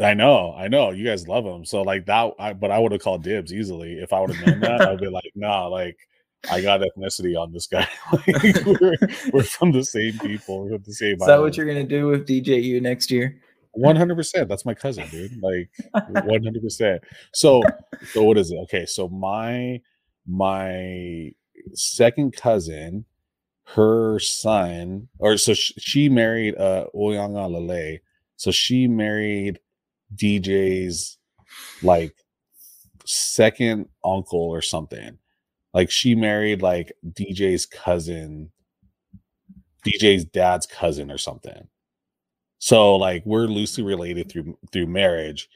I 0.00 0.14
know, 0.14 0.52
I 0.56 0.66
know. 0.66 0.90
You 0.90 1.04
guys 1.04 1.28
love 1.28 1.44
him, 1.44 1.64
so 1.64 1.82
like 1.82 2.06
that. 2.06 2.32
I, 2.38 2.52
but 2.52 2.72
I 2.72 2.80
would 2.80 2.90
have 2.90 3.00
called 3.00 3.22
dibs 3.22 3.52
easily 3.52 3.94
if 4.00 4.12
I 4.12 4.20
would 4.20 4.34
have 4.34 4.46
known 4.46 4.60
that. 4.60 4.80
I'd 4.82 4.98
be 4.98 5.08
like, 5.08 5.30
nah, 5.36 5.66
like 5.68 5.96
I 6.50 6.60
got 6.60 6.80
ethnicity 6.80 7.40
on 7.40 7.52
this 7.52 7.68
guy. 7.68 7.86
like, 8.12 8.64
we're, 8.66 8.96
we're 9.32 9.42
from 9.44 9.70
the 9.70 9.84
same 9.84 10.18
people. 10.18 10.64
We're 10.68 10.78
the 10.78 10.92
same. 10.92 11.14
Is 11.20 11.26
that 11.26 11.40
what 11.40 11.56
you're 11.56 11.66
gonna 11.66 11.84
do 11.84 12.08
with 12.08 12.26
DJU 12.26 12.82
next 12.82 13.10
year? 13.10 13.40
One 13.74 13.96
hundred 13.96 14.16
percent. 14.16 14.48
That's 14.48 14.64
my 14.64 14.74
cousin, 14.74 15.08
dude. 15.10 15.42
Like 15.42 15.70
one 16.24 16.42
hundred 16.42 16.62
percent. 16.62 17.02
So, 17.32 17.62
so 18.12 18.22
what 18.22 18.38
is 18.38 18.50
it? 18.50 18.56
Okay, 18.64 18.86
so 18.86 19.08
my 19.08 19.80
my 20.26 21.30
second 21.74 22.36
cousin, 22.36 23.04
her 23.64 24.18
son, 24.18 25.08
or 25.18 25.36
so 25.36 25.54
sh- 25.54 25.72
she 25.78 26.08
married 26.08 26.56
uh 26.56 26.86
Uiagalelei. 26.94 28.00
So 28.36 28.50
she 28.50 28.86
married 28.88 29.60
DJ's 30.14 31.18
like 31.82 32.14
second 33.04 33.88
uncle 34.04 34.40
or 34.40 34.62
something. 34.62 35.18
Like 35.72 35.90
she 35.90 36.14
married 36.14 36.62
like 36.62 36.92
DJ's 37.04 37.66
cousin, 37.66 38.52
DJ's 39.84 40.24
dad's 40.24 40.66
cousin 40.66 41.10
or 41.10 41.18
something. 41.18 41.68
So 42.64 42.96
like 42.96 43.22
we're 43.26 43.46
loosely 43.46 43.84
related 43.84 44.30
through 44.30 44.56
through 44.72 44.86
marriage. 44.86 45.50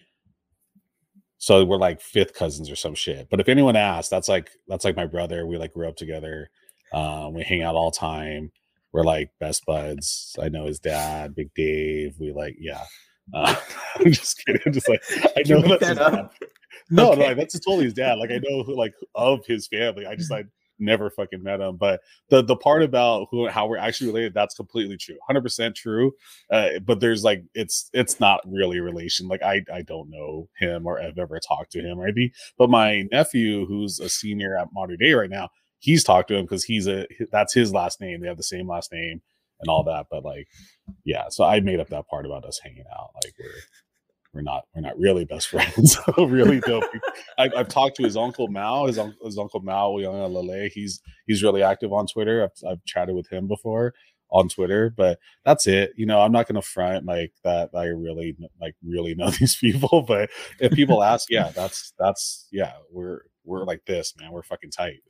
So 1.39 1.65
we're 1.65 1.79
like 1.79 2.03
fifth 2.03 2.35
cousins 2.35 2.71
or 2.71 2.77
some 2.77 2.95
shit. 2.95 3.31
But 3.31 3.41
if 3.41 3.49
anyone 3.49 3.77
asks, 3.77 4.11
that's 4.11 4.29
like 4.29 4.51
that's 4.67 4.85
like 4.85 4.95
my 4.95 5.07
brother. 5.07 5.47
We 5.47 5.57
like 5.57 5.73
grew 5.73 5.89
up 5.89 5.97
together. 5.97 6.51
Um, 6.93 7.33
we 7.33 7.43
hang 7.45 7.63
out 7.63 7.75
all 7.77 7.91
the 7.91 7.97
time. 7.97 8.53
We're 8.93 9.05
like 9.05 9.31
best 9.41 9.65
buds. 9.65 10.37
I 10.39 10.51
know 10.51 10.67
his 10.67 10.81
dad, 10.81 11.35
Big 11.35 11.49
Dave. 11.55 12.15
We 12.21 12.31
like, 12.33 12.57
yeah. 12.61 12.85
Uh, 13.35 13.55
I'm 13.97 14.11
just 14.13 14.43
kidding. 14.45 14.61
I'm 14.67 14.73
just 14.73 14.89
like 14.89 15.03
I 15.37 15.43
know 15.47 15.61
that's 15.63 15.87
his 15.87 15.97
that 15.97 15.99
dad. 15.99 16.15
up? 16.15 16.35
No, 16.91 17.13
Okay. 17.13 17.29
no, 17.29 17.35
that's 17.35 17.59
totally 17.61 17.85
his 17.85 17.93
dad. 17.95 18.15
Like 18.19 18.31
I 18.31 18.39
know 18.43 18.63
who, 18.65 18.75
like 18.77 18.95
of 19.15 19.45
his 19.47 19.67
family. 19.67 20.07
I 20.07 20.15
just 20.15 20.31
like 20.31 20.47
never 20.79 21.11
fucking 21.11 21.43
met 21.43 21.61
him. 21.61 21.77
But 21.77 22.01
the 22.31 22.43
the 22.43 22.57
part 22.57 22.83
about 22.83 23.29
who 23.31 23.49
how 23.49 23.67
we're 23.67 23.79
actually 23.79 24.09
related, 24.09 24.35
that's 24.35 24.55
completely 24.55 24.97
true, 24.97 25.17
hundred 25.27 25.43
percent 25.43 25.75
true. 25.75 26.13
Uh, 26.51 26.79
but 26.85 27.01
there's 27.01 27.25
like 27.25 27.45
it's 27.55 27.91
it's 27.93 28.21
not 28.21 28.41
really 28.47 28.79
a 28.79 28.83
relation. 28.83 29.29
Like 29.29 29.43
I 29.43 29.63
I 29.73 29.83
don't 29.83 30.11
know 30.11 30.49
him 30.59 30.87
or 30.87 31.01
I've 31.01 31.19
ever 31.19 31.41
talked 31.41 31.73
to 31.73 31.81
him 31.81 31.99
or 31.99 32.05
anything. 32.05 32.31
But 32.57 32.71
my 32.71 33.05
nephew, 33.13 33.67
who's 33.67 34.01
a 34.01 34.09
senior 34.09 34.57
at 34.57 34.69
Mater 34.73 34.97
Dei 34.97 35.13
right 35.13 35.31
now, 35.31 35.49
he's 35.79 36.05
talked 36.05 36.29
to 36.29 36.37
him 36.37 36.45
because 36.45 36.65
he's 36.65 36.87
a 36.87 37.07
that's 37.31 37.55
his 37.55 37.73
last 37.73 38.01
name. 38.01 38.21
They 38.21 38.29
have 38.29 38.37
the 38.37 38.43
same 38.43 38.69
last 38.69 38.93
name 38.93 39.23
and 39.61 39.69
all 39.69 39.85
that. 39.85 40.07
But 40.11 40.25
like, 40.25 40.49
yeah. 41.05 41.25
So 41.31 41.45
I 41.45 41.61
made 41.61 41.81
up 41.81 41.89
that 41.91 42.09
part 42.09 42.27
about 42.27 42.45
us 42.45 42.61
hanging 42.63 42.85
out. 42.93 43.11
Like 43.25 43.35
we're 43.39 43.51
we're 44.33 44.43
not 44.43 44.65
we're 44.75 44.83
not 44.83 44.99
really 44.99 45.25
best 45.25 45.49
friends. 45.51 45.99
so 46.17 46.25
really 46.27 46.61
dope. 46.61 46.85
I, 47.39 47.51
I've 47.57 47.69
talked 47.69 47.97
to 47.97 48.05
his 48.05 48.17
uncle 48.17 48.49
Mao, 48.49 48.87
his, 48.87 48.99
un- 48.99 49.17
his 49.25 49.39
uncle 49.39 49.61
Mao 49.61 49.93
Uiagalelei. 49.93 50.71
He's 50.71 51.01
he's 51.27 51.43
really 51.43 51.63
active 51.63 51.93
on 51.93 52.07
Twitter. 52.07 52.45
I've, 52.45 52.71
I've 52.71 52.85
chatted 52.85 53.15
with 53.15 53.29
him 53.31 53.49
before 53.49 53.95
on 54.31 54.49
Twitter, 54.49 54.93
but 54.95 55.19
that's 55.45 55.67
it. 55.67 55.93
You 55.97 56.07
know, 56.07 56.21
I'm 56.21 56.33
not 56.33 56.47
gonna 56.47 56.63
front 56.63 57.07
like 57.07 57.33
that. 57.45 57.71
I 57.75 57.85
really 57.87 58.37
like 58.61 58.75
really 58.85 59.15
know 59.15 59.31
these 59.41 59.57
people, 59.57 60.03
but 60.03 60.31
if 60.61 60.73
people 60.73 61.03
ask, 61.03 61.31
yeah, 61.31 61.51
that's 61.55 61.93
that's 61.99 62.49
yeah, 62.53 62.73
we're 62.91 63.23
we're 63.45 63.65
like 63.65 63.85
this, 63.87 64.15
man. 64.21 64.33
We're 64.33 64.43
fucking 64.43 64.71
tight. 64.71 65.01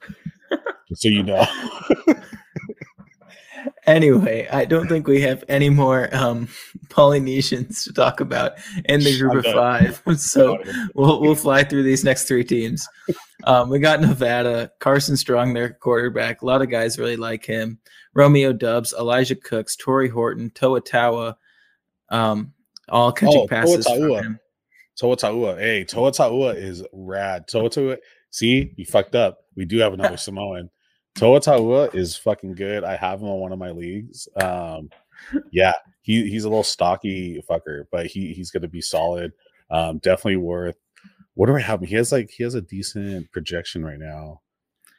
Just 0.88 1.02
so 1.02 1.08
you 1.08 1.22
know. 1.22 1.46
Anyway, 3.88 4.46
I 4.52 4.66
don't 4.66 4.86
think 4.86 5.06
we 5.06 5.22
have 5.22 5.42
any 5.48 5.70
more 5.70 6.14
um, 6.14 6.46
Polynesians 6.90 7.84
to 7.84 7.92
talk 7.94 8.20
about 8.20 8.52
in 8.84 9.00
the 9.00 9.18
group 9.18 9.34
of 9.34 9.44
five. 9.52 10.02
So 10.18 10.58
we'll 10.94 11.20
we'll 11.22 11.34
fly 11.34 11.64
through 11.64 11.84
these 11.84 12.04
next 12.04 12.24
three 12.28 12.44
teams. 12.44 12.86
Um, 13.44 13.70
we 13.70 13.78
got 13.78 14.00
Nevada, 14.00 14.70
Carson 14.78 15.16
Strong, 15.16 15.54
their 15.54 15.70
quarterback. 15.70 16.42
A 16.42 16.46
lot 16.46 16.60
of 16.60 16.70
guys 16.70 16.98
really 16.98 17.16
like 17.16 17.46
him. 17.46 17.78
Romeo 18.14 18.52
Doubs, 18.52 18.92
Elijah 18.92 19.36
Cooks, 19.36 19.74
Tory 19.74 20.08
Horton, 20.08 20.50
Toa 20.50 20.82
Taua, 20.82 21.36
um, 22.10 22.52
all 22.90 23.12
catching 23.12 23.28
Oh, 23.28 23.46
Toa 23.46 23.48
passes 23.48 23.86
from 23.86 24.10
him. 24.10 24.40
Toa 24.98 25.16
Taua. 25.16 25.58
Hey, 25.58 25.84
Toa 25.84 26.10
Taua 26.10 26.54
is 26.56 26.84
rad. 26.92 27.48
Toa 27.48 27.70
Taua. 27.70 27.96
See, 28.30 28.74
you 28.76 28.84
fucked 28.84 29.14
up. 29.14 29.38
We 29.56 29.64
do 29.64 29.78
have 29.78 29.94
another 29.94 30.16
Samoan. 30.18 30.68
Toa 31.18 31.40
Taua 31.40 31.94
is 31.94 32.16
fucking 32.16 32.54
good. 32.54 32.84
I 32.84 32.96
have 32.96 33.20
him 33.20 33.28
on 33.28 33.40
one 33.40 33.52
of 33.52 33.58
my 33.58 33.70
leagues. 33.70 34.28
Um, 34.40 34.88
yeah, 35.50 35.72
he 36.02 36.28
he's 36.30 36.44
a 36.44 36.48
little 36.48 36.62
stocky 36.62 37.42
fucker, 37.50 37.84
but 37.90 38.06
he 38.06 38.32
he's 38.32 38.50
gonna 38.50 38.68
be 38.68 38.80
solid. 38.80 39.32
Um, 39.70 39.98
definitely 39.98 40.36
worth. 40.36 40.76
What 41.34 41.46
do 41.46 41.56
I 41.56 41.60
have? 41.60 41.80
He 41.82 41.94
has 41.96 42.12
like 42.12 42.30
he 42.30 42.44
has 42.44 42.54
a 42.54 42.62
decent 42.62 43.30
projection 43.32 43.84
right 43.84 43.98
now. 43.98 44.42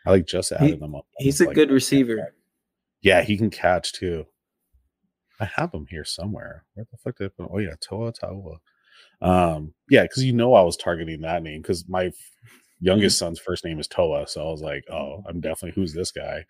I 0.05 0.11
like 0.11 0.25
just 0.25 0.51
added 0.51 0.81
him 0.81 0.95
up. 0.95 1.05
He's 1.17 1.39
a 1.41 1.45
Like, 1.45 1.55
good 1.55 1.71
receiver. 1.71 2.33
Yeah, 3.01 3.21
he 3.21 3.37
can 3.37 3.49
catch 3.49 3.93
too. 3.93 4.25
I 5.39 5.45
have 5.45 5.73
him 5.73 5.85
here 5.89 6.03
somewhere. 6.03 6.65
Where 6.73 6.85
the 6.91 6.97
fuck 6.97 7.17
did 7.17 7.25
I 7.25 7.29
put? 7.29 7.43
him? 7.43 7.49
Oh 7.53 7.59
yeah, 7.59 7.75
Toa 7.81 8.11
Taua. 8.11 8.57
Um, 9.21 9.73
yeah, 9.89 10.03
because 10.03 10.23
you 10.25 10.33
know 10.33 10.53
I 10.53 10.61
was 10.63 10.75
targeting 10.75 11.21
that 11.21 11.43
name 11.43 11.61
because 11.61 11.87
my 11.87 12.11
youngest 12.79 13.17
son's 13.17 13.39
first 13.39 13.65
name 13.65 13.79
is 13.79 13.87
Toa, 13.87 14.27
so 14.27 14.47
I 14.47 14.51
was 14.51 14.61
like, 14.61 14.85
oh, 14.91 15.23
I'm 15.27 15.39
definitely 15.39 15.79
who's 15.79 15.93
this 15.93 16.11
guy. 16.11 16.45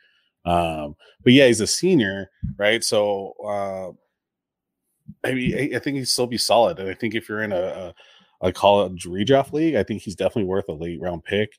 Um, 0.45 0.95
but 1.23 1.33
yeah, 1.33 1.47
he's 1.47 1.61
a 1.61 1.67
senior, 1.67 2.29
right? 2.57 2.83
So 2.83 3.33
uh, 3.45 5.27
I 5.27 5.33
mean, 5.33 5.75
I, 5.75 5.79
think 5.79 5.97
he'd 5.97 6.07
still 6.07 6.27
be 6.27 6.37
solid, 6.37 6.79
and 6.79 6.89
I 6.89 6.93
think 6.93 7.15
if 7.15 7.27
you're 7.27 7.43
in 7.43 7.51
a, 7.51 7.61
a 7.61 7.93
a 8.41 8.53
college 8.53 9.05
redraft 9.05 9.51
league, 9.51 9.75
I 9.75 9.83
think 9.83 10.01
he's 10.01 10.15
definitely 10.15 10.45
worth 10.45 10.69
a 10.69 10.73
late 10.73 11.01
round 11.01 11.23
pick. 11.23 11.51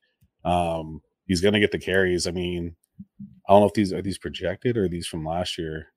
Um, 0.45 1.03
he's 1.27 1.41
gonna 1.41 1.61
get 1.61 1.73
the 1.73 1.79
carries. 1.79 2.27
I 2.27 2.31
mean, 2.31 2.75
I 3.49 3.53
don't 3.53 3.61
know 3.61 3.67
if 3.67 3.75
these 3.75 3.93
are 3.93 4.03
these 4.03 4.19
projected 4.19 4.77
or 4.77 4.85
are 4.85 4.89
these 4.89 5.07
from 5.07 5.25
last 5.25 5.59
year. 5.59 5.89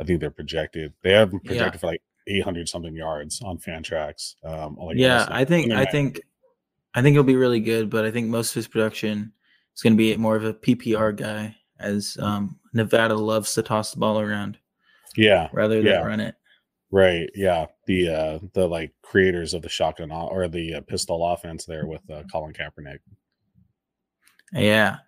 I 0.00 0.04
think 0.04 0.20
they're 0.20 0.30
projected. 0.30 0.92
They 1.02 1.12
have 1.12 1.30
them 1.30 1.40
Yeah. 1.44 1.48
projected 1.50 1.80
for 1.80 1.86
like 1.86 2.02
800 2.26 2.68
something 2.68 2.94
yards 2.94 3.40
on 3.42 3.58
Fantrax. 3.58 4.34
Um, 4.44 4.76
like 4.76 4.96
yeah, 4.96 5.26
I 5.30 5.44
think 5.44 5.72
I 5.72 5.84
think 5.84 6.20
I 6.96 7.02
think 7.02 7.14
he'll 7.14 7.22
be 7.22 7.36
really 7.36 7.60
good, 7.60 7.90
but 7.90 8.04
I 8.04 8.10
think 8.10 8.26
most 8.28 8.50
of 8.50 8.54
his 8.54 8.66
production 8.68 9.32
is 9.74 9.82
going 9.82 9.92
to 9.92 9.98
be 9.98 10.16
more 10.16 10.34
of 10.34 10.44
a 10.44 10.54
PPR 10.54 11.14
guy, 11.14 11.54
as 11.78 12.16
um, 12.20 12.58
Nevada 12.72 13.14
loves 13.14 13.54
to 13.54 13.62
toss 13.62 13.92
the 13.92 14.00
ball 14.00 14.18
around 14.18 14.58
yeah, 15.16 15.48
rather 15.52 15.76
than 15.76 15.86
Yeah. 15.86 16.02
run 16.02 16.20
it. 16.20 16.34
Right. 16.90 17.28
Yeah. 17.34 17.66
The 17.86 18.08
uh 18.08 18.38
the 18.54 18.66
like 18.68 18.94
creators 19.02 19.54
of 19.54 19.62
the 19.62 19.68
shotgun 19.68 20.12
or 20.12 20.46
the 20.48 20.76
uh, 20.76 20.80
pistol 20.82 21.26
offense 21.26 21.64
there 21.64 21.86
with 21.86 22.00
uh, 22.10 22.22
Colin 22.30 22.52
Kaepernick. 22.52 22.98
Yeah. 24.52 24.98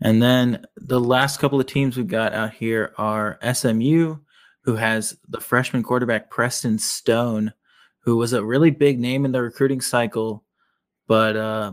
And 0.00 0.22
then 0.22 0.66
the 0.76 1.00
last 1.00 1.38
couple 1.38 1.60
of 1.60 1.66
teams 1.66 1.96
we've 1.96 2.06
got 2.06 2.32
out 2.32 2.54
here 2.54 2.92
are 2.96 3.38
SMU, 3.52 4.16
who 4.62 4.76
has 4.76 5.16
the 5.28 5.40
freshman 5.40 5.82
quarterback 5.82 6.30
Preston 6.30 6.78
Stone, 6.78 7.52
who 8.00 8.16
was 8.16 8.32
a 8.32 8.44
really 8.44 8.70
big 8.70 8.98
name 8.98 9.24
in 9.24 9.32
the 9.32 9.42
recruiting 9.42 9.80
cycle, 9.82 10.42
but 11.06 11.36
uh, 11.36 11.72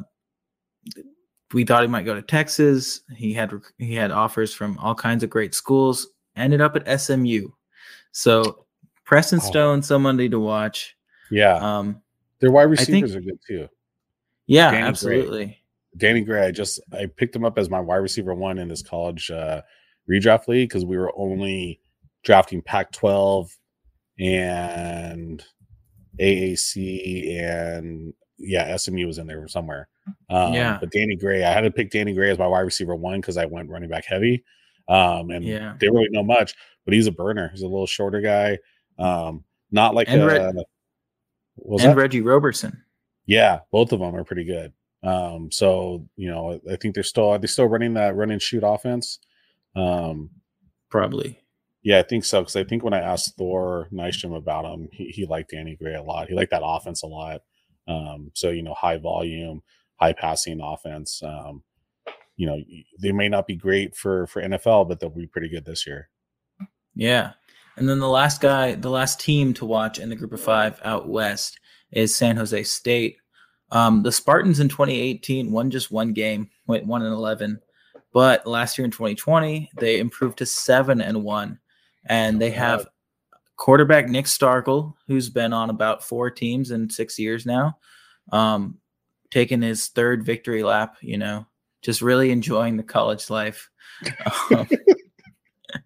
we 1.53 1.63
thought 1.63 1.83
he 1.83 1.87
might 1.87 2.05
go 2.05 2.15
to 2.15 2.21
Texas. 2.21 3.01
He 3.15 3.33
had 3.33 3.51
he 3.77 3.93
had 3.95 4.11
offers 4.11 4.53
from 4.53 4.77
all 4.79 4.95
kinds 4.95 5.23
of 5.23 5.29
great 5.29 5.53
schools. 5.53 6.07
Ended 6.35 6.61
up 6.61 6.75
at 6.75 6.99
SMU. 7.01 7.49
So 8.11 8.65
Preston 9.05 9.39
Oh. 9.41 9.45
Stone, 9.45 9.81
somebody 9.83 10.29
to 10.29 10.39
watch. 10.39 10.95
Yeah. 11.29 11.55
Um, 11.57 12.01
Their 12.39 12.51
wide 12.51 12.63
I 12.71 12.75
think- 12.75 12.79
receivers 13.05 13.15
are 13.15 13.21
good 13.21 13.39
too. 13.47 13.67
yeah, 14.47 14.71
Danny 14.71 14.81
Gray. 14.81 14.87
absolutely. 14.89 15.59
Danny 15.97 16.21
Gray, 16.21 16.47
I 16.47 16.51
just 16.51 16.79
I 16.91 17.05
picked 17.05 17.35
him 17.35 17.45
up 17.45 17.57
as 17.59 17.69
my 17.69 17.79
wide 17.79 17.97
receiver 17.97 18.33
one 18.33 18.57
in 18.57 18.67
this 18.67 18.81
college 18.81 19.29
uh 19.29 19.61
redraft 20.09 20.47
league 20.47 20.69
because 20.69 20.85
we 20.85 20.97
were 20.97 21.11
only 21.15 21.79
drafting 22.23 22.61
Pac 22.63 22.91
12 22.91 23.55
and 24.19 25.43
AAC 26.19 27.39
and 27.41 28.13
yeah, 28.37 28.75
SMU 28.75 29.05
was 29.07 29.17
in 29.17 29.27
there 29.27 29.47
somewhere. 29.47 29.87
Um, 30.29 30.53
Yeah. 30.53 30.77
but 30.79 30.91
Danny 30.91 31.15
Gray, 31.15 31.43
I 31.43 31.51
had 31.51 31.61
to 31.61 31.71
pick 31.71 31.91
Danny 31.91 32.13
Gray 32.13 32.31
as 32.31 32.37
my 32.37 32.47
wide 32.47 32.61
receiver 32.61 32.95
one 32.95 33.21
because 33.21 33.37
I 33.37 33.45
went 33.45 33.69
running 33.69 33.89
back 33.89 34.05
heavy. 34.05 34.43
Um, 34.87 35.29
and 35.31 35.43
Yeah. 35.45 35.75
they 35.79 35.87
really 35.89 36.09
know 36.09 36.23
much, 36.23 36.53
but 36.85 36.93
he's 36.93 37.07
a 37.07 37.11
burner. 37.11 37.49
He's 37.49 37.61
a 37.61 37.67
little 37.67 37.87
shorter 37.87 38.21
guy. 38.21 38.57
Um, 38.99 39.43
not 39.71 39.95
like 39.95 40.09
And 40.09 40.21
a, 40.21 40.53
what 40.53 40.65
was 41.55 41.83
and? 41.85 41.95
Reggie 41.95 42.21
Roberson. 42.21 42.83
Yeah, 43.25 43.59
both 43.71 43.91
of 43.93 43.99
them 43.99 44.15
are 44.15 44.23
pretty 44.25 44.43
good. 44.43 44.73
Um, 45.03 45.51
so 45.51 46.07
you 46.15 46.29
know, 46.29 46.59
I 46.69 46.75
think 46.77 46.95
they're 46.95 47.03
still 47.03 47.37
they're 47.39 47.47
still 47.47 47.67
running 47.67 47.93
that 47.95 48.15
run 48.15 48.31
and 48.31 48.41
shoot 48.41 48.63
offense. 48.65 49.19
Um, 49.75 50.29
Probably. 50.89 51.39
yeah, 51.81 51.99
I 51.99 52.03
think 52.03 52.23
so 52.25 52.41
because 52.41 52.55
I 52.55 52.63
think 52.63 52.83
when 52.83 52.93
I 52.93 52.99
asked 52.99 53.35
Thor 53.37 53.87
Nystrom 53.91 54.35
about 54.35 54.65
him, 54.65 54.89
he, 54.91 55.05
he 55.09 55.25
liked 55.25 55.51
Danny 55.51 55.75
Gray 55.75 55.95
a 55.95 56.03
lot. 56.03 56.27
He 56.29 56.35
liked 56.35 56.51
that 56.51 56.61
offense 56.63 57.03
a 57.03 57.07
lot. 57.07 57.41
Um, 57.87 58.31
so 58.33 58.49
you 58.49 58.63
know, 58.63 58.73
high 58.73 58.97
volume, 58.97 59.61
high 59.97 60.13
passing 60.13 60.61
offense. 60.61 61.21
Um, 61.23 61.63
you 62.35 62.47
know, 62.47 62.59
they 62.99 63.11
may 63.11 63.29
not 63.29 63.47
be 63.47 63.55
great 63.55 63.95
for 63.95 64.27
for 64.27 64.41
NFL, 64.41 64.87
but 64.87 64.99
they'll 64.99 65.09
be 65.09 65.27
pretty 65.27 65.49
good 65.49 65.65
this 65.65 65.85
year. 65.85 66.09
Yeah. 66.95 67.33
And 67.75 67.89
then 67.89 67.99
the 67.99 68.09
last 68.09 68.39
guy, 68.39 68.75
the 68.75 68.89
last 68.89 69.19
team 69.19 69.53
to 69.55 69.65
watch 69.65 69.99
in 69.99 70.09
the 70.09 70.15
group 70.15 70.33
of 70.33 70.41
five 70.41 70.79
out 70.83 71.07
west 71.07 71.59
is 71.91 72.15
San 72.15 72.37
Jose 72.37 72.63
State. 72.63 73.17
Um, 73.71 74.03
the 74.03 74.11
Spartans 74.11 74.59
in 74.59 74.69
2018 74.69 75.51
won 75.51 75.71
just 75.71 75.91
one 75.91 76.13
game, 76.13 76.49
went 76.67 76.85
one 76.85 77.01
and 77.01 77.13
11. 77.13 77.59
But 78.13 78.45
last 78.45 78.77
year 78.77 78.85
in 78.85 78.91
2020, 78.91 79.71
they 79.79 79.99
improved 79.99 80.37
to 80.37 80.45
seven 80.45 81.01
and 81.01 81.23
one. 81.23 81.59
And 82.05 82.39
they 82.39 82.51
have 82.51 82.87
quarterback 83.55 84.07
Nick 84.09 84.25
Starkel, 84.25 84.93
who's 85.07 85.29
been 85.29 85.53
on 85.53 85.69
about 85.69 86.03
four 86.03 86.29
teams 86.29 86.71
in 86.71 86.89
six 86.89 87.17
years 87.19 87.45
now, 87.45 87.77
um, 88.31 88.77
taking 89.31 89.61
his 89.61 89.87
third 89.87 90.25
victory 90.25 90.63
lap, 90.63 90.97
you 91.01 91.17
know, 91.17 91.45
just 91.81 92.01
really 92.01 92.31
enjoying 92.31 92.77
the 92.77 92.83
college 92.83 93.29
life. 93.29 93.69
Um, 94.51 94.67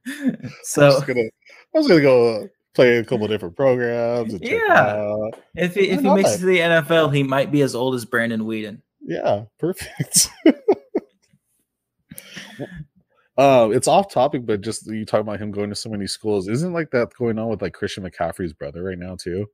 I 0.05 0.49
so 0.63 0.87
was 0.87 1.03
gonna, 1.05 1.21
I 1.21 1.77
was 1.77 1.87
gonna 1.87 2.01
go 2.01 2.41
uh, 2.41 2.47
play 2.73 2.97
a 2.97 3.03
couple 3.03 3.27
different 3.27 3.55
programs. 3.55 4.33
And 4.33 4.43
Yeah. 4.43 5.15
If 5.55 5.75
he, 5.75 5.89
if 5.89 6.01
he 6.01 6.13
makes 6.13 6.35
it 6.35 6.39
to 6.39 6.45
the 6.45 6.59
NFL, 6.59 7.13
he 7.15 7.23
might 7.23 7.51
be 7.51 7.61
as 7.61 7.73
old 7.73 7.95
as 7.95 8.05
Brandon 8.05 8.41
Weeden. 8.41 8.81
Yeah, 9.01 9.45
perfect. 9.59 10.29
uh, 13.37 13.69
it's 13.71 13.87
off 13.87 14.11
topic, 14.11 14.45
but 14.45 14.61
just 14.61 14.87
you 14.87 15.05
talk 15.05 15.21
about 15.21 15.39
him 15.39 15.51
going 15.51 15.69
to 15.69 15.75
so 15.75 15.89
many 15.89 16.07
schools. 16.07 16.47
Isn't 16.47 16.73
like 16.73 16.91
that 16.91 17.13
going 17.17 17.37
on 17.37 17.49
with 17.49 17.61
like 17.61 17.73
Christian 17.73 18.03
McCaffrey's 18.03 18.53
brother 18.53 18.83
right 18.83 18.97
now 18.97 19.15
too? 19.15 19.47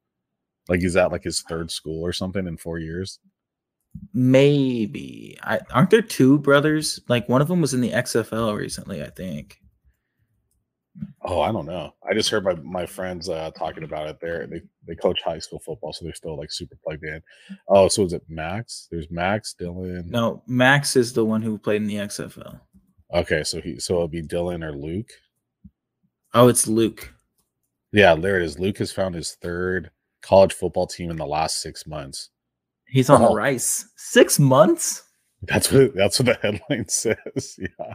Like 0.70 0.80
he's 0.80 0.96
at 0.96 1.12
like 1.12 1.24
his 1.24 1.42
third 1.42 1.70
school 1.70 2.02
or 2.06 2.14
something 2.14 2.48
in 2.48 2.58
four 2.58 2.80
years. 2.80 3.20
Maybe. 4.14 5.38
I, 5.44 5.60
aren't 5.72 5.90
there 5.90 6.02
two 6.02 6.40
brothers? 6.40 7.02
Like 7.10 7.28
one 7.28 7.42
of 7.42 7.48
them 7.48 7.62
was 7.62 7.74
in 7.74 7.82
the 7.82 7.92
XFL 7.92 8.58
recently, 8.58 9.04
I 9.04 9.10
think. 9.10 9.60
Oh, 11.24 11.42
I 11.42 11.52
don't 11.52 11.66
know. 11.66 11.94
I 12.08 12.14
just 12.14 12.30
heard 12.30 12.44
my 12.44 12.54
my 12.56 12.86
friends 12.86 13.28
uh 13.28 13.50
talking 13.58 13.84
about 13.84 14.08
it. 14.08 14.20
There, 14.22 14.46
they 14.46 14.62
they 14.88 14.96
coach 14.96 15.22
high 15.24 15.40
school 15.40 15.60
football, 15.60 15.92
so 15.92 16.06
they're 16.06 16.14
still 16.14 16.38
like 16.38 16.52
super 16.52 16.78
plugged 16.84 17.04
in. 17.04 17.22
Oh, 17.68 17.88
so 17.88 18.06
is 18.06 18.14
it 18.14 18.24
Max? 18.30 18.88
There's 18.92 19.10
Max, 19.10 19.56
Dylan. 19.60 20.06
No, 20.06 20.44
Max 20.48 20.96
is 20.96 21.14
the 21.14 21.26
one 21.26 21.42
who 21.42 21.58
played 21.58 21.82
in 21.82 21.88
the 21.88 21.96
XFL. 21.96 22.60
Okay, 23.14 23.44
so 23.44 23.62
he 23.62 23.80
so 23.80 23.96
it'll 23.96 24.08
be 24.08 24.22
Dylan 24.24 24.64
or 24.64 24.72
Luke. 24.74 25.10
Oh, 26.34 26.48
it's 26.48 26.68
Luke. 26.68 27.14
Yeah, 27.92 28.16
there 28.16 28.38
it 28.40 28.44
is. 28.44 28.58
Luke 28.60 28.80
has 28.80 28.92
found 28.92 29.14
his 29.16 29.34
third 29.36 29.92
college 30.22 30.54
football 30.54 30.88
team 30.88 31.12
in 31.12 31.18
the 31.18 31.26
last 31.28 31.62
six 31.62 31.86
months. 31.86 32.30
He's 32.88 33.10
on 33.10 33.22
Oh. 33.22 33.36
Rice. 33.36 33.88
Six 33.98 34.40
months? 34.40 35.04
That's 35.44 35.72
what 35.72 35.94
that's 35.94 36.20
what 36.20 36.26
the 36.26 36.34
headline 36.42 36.88
says. 36.90 37.60
Yeah. 37.80 37.94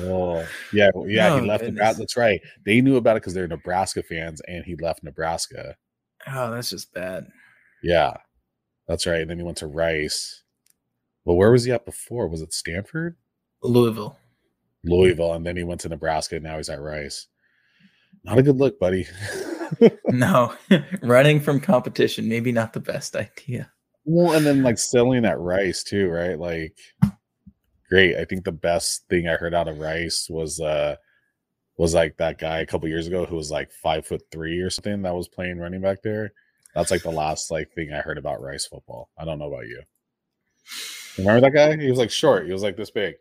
Oh, 0.00 0.44
yeah, 0.72 0.90
yeah. 1.06 1.34
Oh, 1.34 1.40
he 1.40 1.46
left 1.46 1.60
goodness. 1.62 1.74
Nebraska. 1.78 1.98
That's 2.00 2.16
right. 2.16 2.40
They 2.66 2.80
knew 2.80 2.96
about 2.96 3.16
it 3.16 3.20
because 3.22 3.34
they're 3.34 3.46
Nebraska 3.46 4.02
fans, 4.02 4.40
and 4.48 4.64
he 4.64 4.74
left 4.74 5.04
Nebraska. 5.04 5.76
Oh, 6.26 6.50
that's 6.50 6.70
just 6.70 6.92
bad. 6.92 7.28
Yeah, 7.80 8.14
that's 8.88 9.06
right. 9.06 9.20
And 9.20 9.30
then 9.30 9.38
he 9.38 9.44
went 9.44 9.58
to 9.58 9.68
Rice. 9.68 10.42
Well, 11.24 11.36
where 11.36 11.52
was 11.52 11.62
he 11.64 11.70
at 11.70 11.84
before? 11.84 12.26
Was 12.26 12.42
it 12.42 12.52
Stanford, 12.52 13.16
Louisville. 13.64 14.16
Louisville, 14.84 15.34
and 15.34 15.44
then 15.44 15.56
he 15.56 15.64
went 15.64 15.80
to 15.80 15.88
Nebraska. 15.88 16.36
And 16.36 16.44
now 16.44 16.56
he's 16.56 16.68
at 16.68 16.80
Rice. 16.80 17.26
Not 18.22 18.38
a 18.38 18.42
good 18.42 18.56
look, 18.56 18.78
buddy. 18.78 19.06
No, 20.08 20.54
running 21.02 21.40
from 21.40 21.60
competition, 21.60 22.28
maybe 22.28 22.52
not 22.52 22.72
the 22.72 22.80
best 22.80 23.16
idea. 23.16 23.70
Well, 24.04 24.34
and 24.34 24.44
then 24.44 24.62
like 24.62 24.78
selling 24.78 25.24
at 25.24 25.38
Rice 25.38 25.82
too, 25.82 26.08
right? 26.08 26.38
Like, 26.38 26.76
great. 27.88 28.16
I 28.16 28.24
think 28.24 28.44
the 28.44 28.52
best 28.52 29.08
thing 29.08 29.28
I 29.28 29.34
heard 29.34 29.54
out 29.54 29.68
of 29.68 29.78
Rice 29.78 30.28
was 30.30 30.60
uh 30.60 30.96
was 31.76 31.94
like 31.94 32.16
that 32.18 32.38
guy 32.38 32.58
a 32.58 32.66
couple 32.66 32.88
years 32.88 33.06
ago 33.06 33.24
who 33.24 33.36
was 33.36 33.50
like 33.50 33.72
five 33.72 34.06
foot 34.06 34.22
three 34.30 34.60
or 34.60 34.70
something 34.70 35.02
that 35.02 35.14
was 35.14 35.28
playing 35.28 35.58
running 35.58 35.80
back 35.80 36.02
there. 36.02 36.32
That's 36.74 36.90
like 36.90 37.02
the 37.02 37.10
last 37.10 37.50
like 37.50 37.72
thing 37.72 37.92
I 37.92 38.00
heard 38.00 38.18
about 38.18 38.42
Rice 38.42 38.66
football. 38.66 39.10
I 39.18 39.24
don't 39.24 39.38
know 39.38 39.52
about 39.52 39.66
you. 39.66 39.82
Remember 41.18 41.40
that 41.40 41.54
guy? 41.54 41.76
He 41.82 41.90
was 41.90 41.98
like 41.98 42.10
short. 42.10 42.46
He 42.46 42.52
was 42.52 42.62
like 42.62 42.76
this 42.76 42.90
big. 42.90 43.14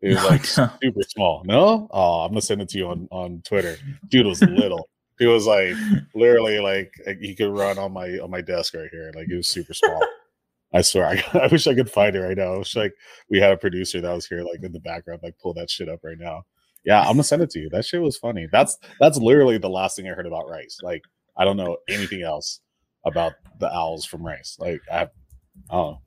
He 0.00 0.08
was 0.08 0.16
No, 0.16 0.28
like 0.28 0.54
don't. 0.54 0.72
super 0.82 1.02
small. 1.08 1.42
No? 1.44 1.88
Oh, 1.90 2.20
I'm 2.20 2.30
gonna 2.30 2.40
send 2.40 2.62
it 2.62 2.68
to 2.70 2.78
you 2.78 2.88
on 2.88 3.08
on 3.10 3.42
Twitter. 3.44 3.76
Dude 4.08 4.26
was 4.26 4.42
little. 4.42 4.88
He 5.18 5.26
was 5.26 5.46
like 5.46 5.74
literally 6.14 6.58
like 6.60 6.94
he 7.20 7.34
could 7.34 7.50
run 7.50 7.78
on 7.78 7.92
my 7.92 8.18
on 8.18 8.30
my 8.30 8.40
desk 8.40 8.74
right 8.74 8.88
here. 8.90 9.12
Like 9.14 9.26
he 9.28 9.34
was 9.36 9.48
super 9.48 9.74
small. 9.74 10.00
I 10.72 10.82
swear, 10.82 11.04
I, 11.06 11.24
I 11.38 11.46
wish 11.48 11.66
I 11.66 11.74
could 11.74 11.90
find 11.90 12.14
it 12.14 12.20
right 12.20 12.36
now. 12.36 12.54
I 12.54 12.58
wish 12.58 12.76
like 12.76 12.94
we 13.28 13.40
had 13.40 13.52
a 13.52 13.56
producer 13.56 14.00
that 14.00 14.12
was 14.12 14.26
here, 14.26 14.42
like 14.42 14.62
in 14.62 14.72
the 14.72 14.78
background, 14.80 15.20
like 15.22 15.34
pull 15.42 15.52
that 15.54 15.68
shit 15.68 15.88
up 15.88 16.00
right 16.04 16.18
now. 16.18 16.44
Yeah, 16.84 17.00
I'm 17.00 17.08
gonna 17.14 17.24
send 17.24 17.42
it 17.42 17.50
to 17.50 17.58
you. 17.58 17.68
That 17.70 17.84
shit 17.84 18.00
was 18.00 18.16
funny. 18.16 18.46
That's 18.50 18.78
that's 19.00 19.18
literally 19.18 19.58
the 19.58 19.68
last 19.68 19.96
thing 19.96 20.08
I 20.08 20.14
heard 20.14 20.26
about 20.26 20.48
Rice. 20.48 20.78
Like 20.82 21.02
I 21.36 21.44
don't 21.44 21.56
know 21.58 21.76
anything 21.88 22.22
else 22.22 22.60
about 23.04 23.32
the 23.58 23.70
Owls 23.70 24.06
from 24.06 24.24
Rice. 24.24 24.56
Like 24.58 24.80
I, 24.90 25.02
I 25.02 25.08
don't 25.72 25.90
know. 25.92 26.00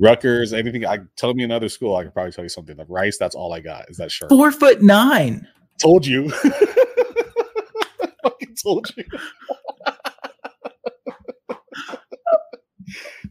Rutgers, 0.00 0.52
anything. 0.52 0.86
I 0.86 1.00
tell 1.16 1.34
me 1.34 1.44
another 1.44 1.68
school. 1.68 1.94
I 1.94 2.04
could 2.04 2.14
probably 2.14 2.32
tell 2.32 2.44
you 2.44 2.48
something. 2.48 2.76
Like 2.76 2.86
Rice, 2.88 3.18
that's 3.18 3.34
all 3.34 3.52
I 3.52 3.60
got. 3.60 3.90
Is 3.90 3.98
that 3.98 4.10
sharp? 4.10 4.30
Four 4.30 4.50
foot 4.50 4.80
nine. 4.82 5.46
Told 5.80 6.06
you. 6.06 6.30
fucking 8.22 8.56
told 8.62 8.90
you. 8.96 9.04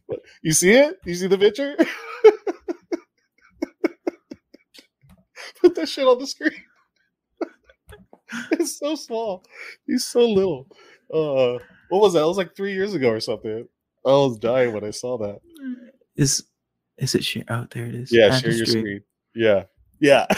you 0.43 0.51
see 0.51 0.71
it? 0.71 0.97
You 1.05 1.15
see 1.15 1.27
the 1.27 1.37
picture? 1.37 1.75
Put 5.61 5.75
that 5.75 5.89
shit 5.89 6.07
on 6.07 6.19
the 6.19 6.27
screen. 6.27 6.51
it's 8.51 8.79
so 8.79 8.95
small. 8.95 9.43
He's 9.85 10.05
so 10.05 10.21
little. 10.21 10.67
Uh, 11.13 11.57
what 11.89 12.01
was 12.01 12.13
that? 12.13 12.21
It 12.21 12.27
was 12.27 12.37
like 12.37 12.55
three 12.55 12.73
years 12.73 12.93
ago 12.93 13.09
or 13.09 13.19
something. 13.19 13.67
I 14.05 14.09
was 14.09 14.37
dying 14.39 14.73
when 14.73 14.85
I 14.85 14.91
saw 14.91 15.17
that. 15.17 15.39
Is 16.15 16.45
is 16.99 17.15
it 17.15 17.23
share? 17.23 17.43
Oh, 17.49 17.65
there 17.71 17.85
it 17.85 17.95
is. 17.95 18.11
Yeah, 18.11 18.37
share 18.37 18.51
your 18.51 18.65
screen. 18.65 19.01
Yeah, 19.33 19.63
yeah. 19.99 20.25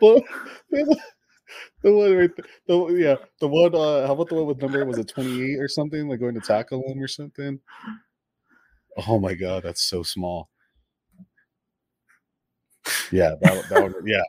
well, 0.00 0.22
the 0.70 0.96
one 1.82 2.16
right 2.16 2.30
there, 2.36 2.46
the 2.66 2.94
yeah, 2.94 3.16
the 3.40 3.48
one. 3.48 3.74
Uh, 3.74 4.06
how 4.06 4.14
about 4.14 4.28
the 4.28 4.34
one 4.34 4.46
with 4.46 4.60
number 4.60 4.84
was 4.84 4.98
it 4.98 5.08
twenty 5.08 5.42
eight 5.42 5.58
or 5.58 5.68
something? 5.68 6.08
Like 6.08 6.20
going 6.20 6.34
to 6.34 6.40
tackle 6.40 6.82
him 6.86 7.02
or 7.02 7.08
something. 7.08 7.60
Oh 9.06 9.18
my 9.18 9.34
god, 9.34 9.62
that's 9.62 9.82
so 9.82 10.02
small. 10.02 10.50
Yeah, 13.10 13.34
that, 13.42 13.68
that 13.68 13.82
one. 13.82 13.94
Yeah, 14.06 14.22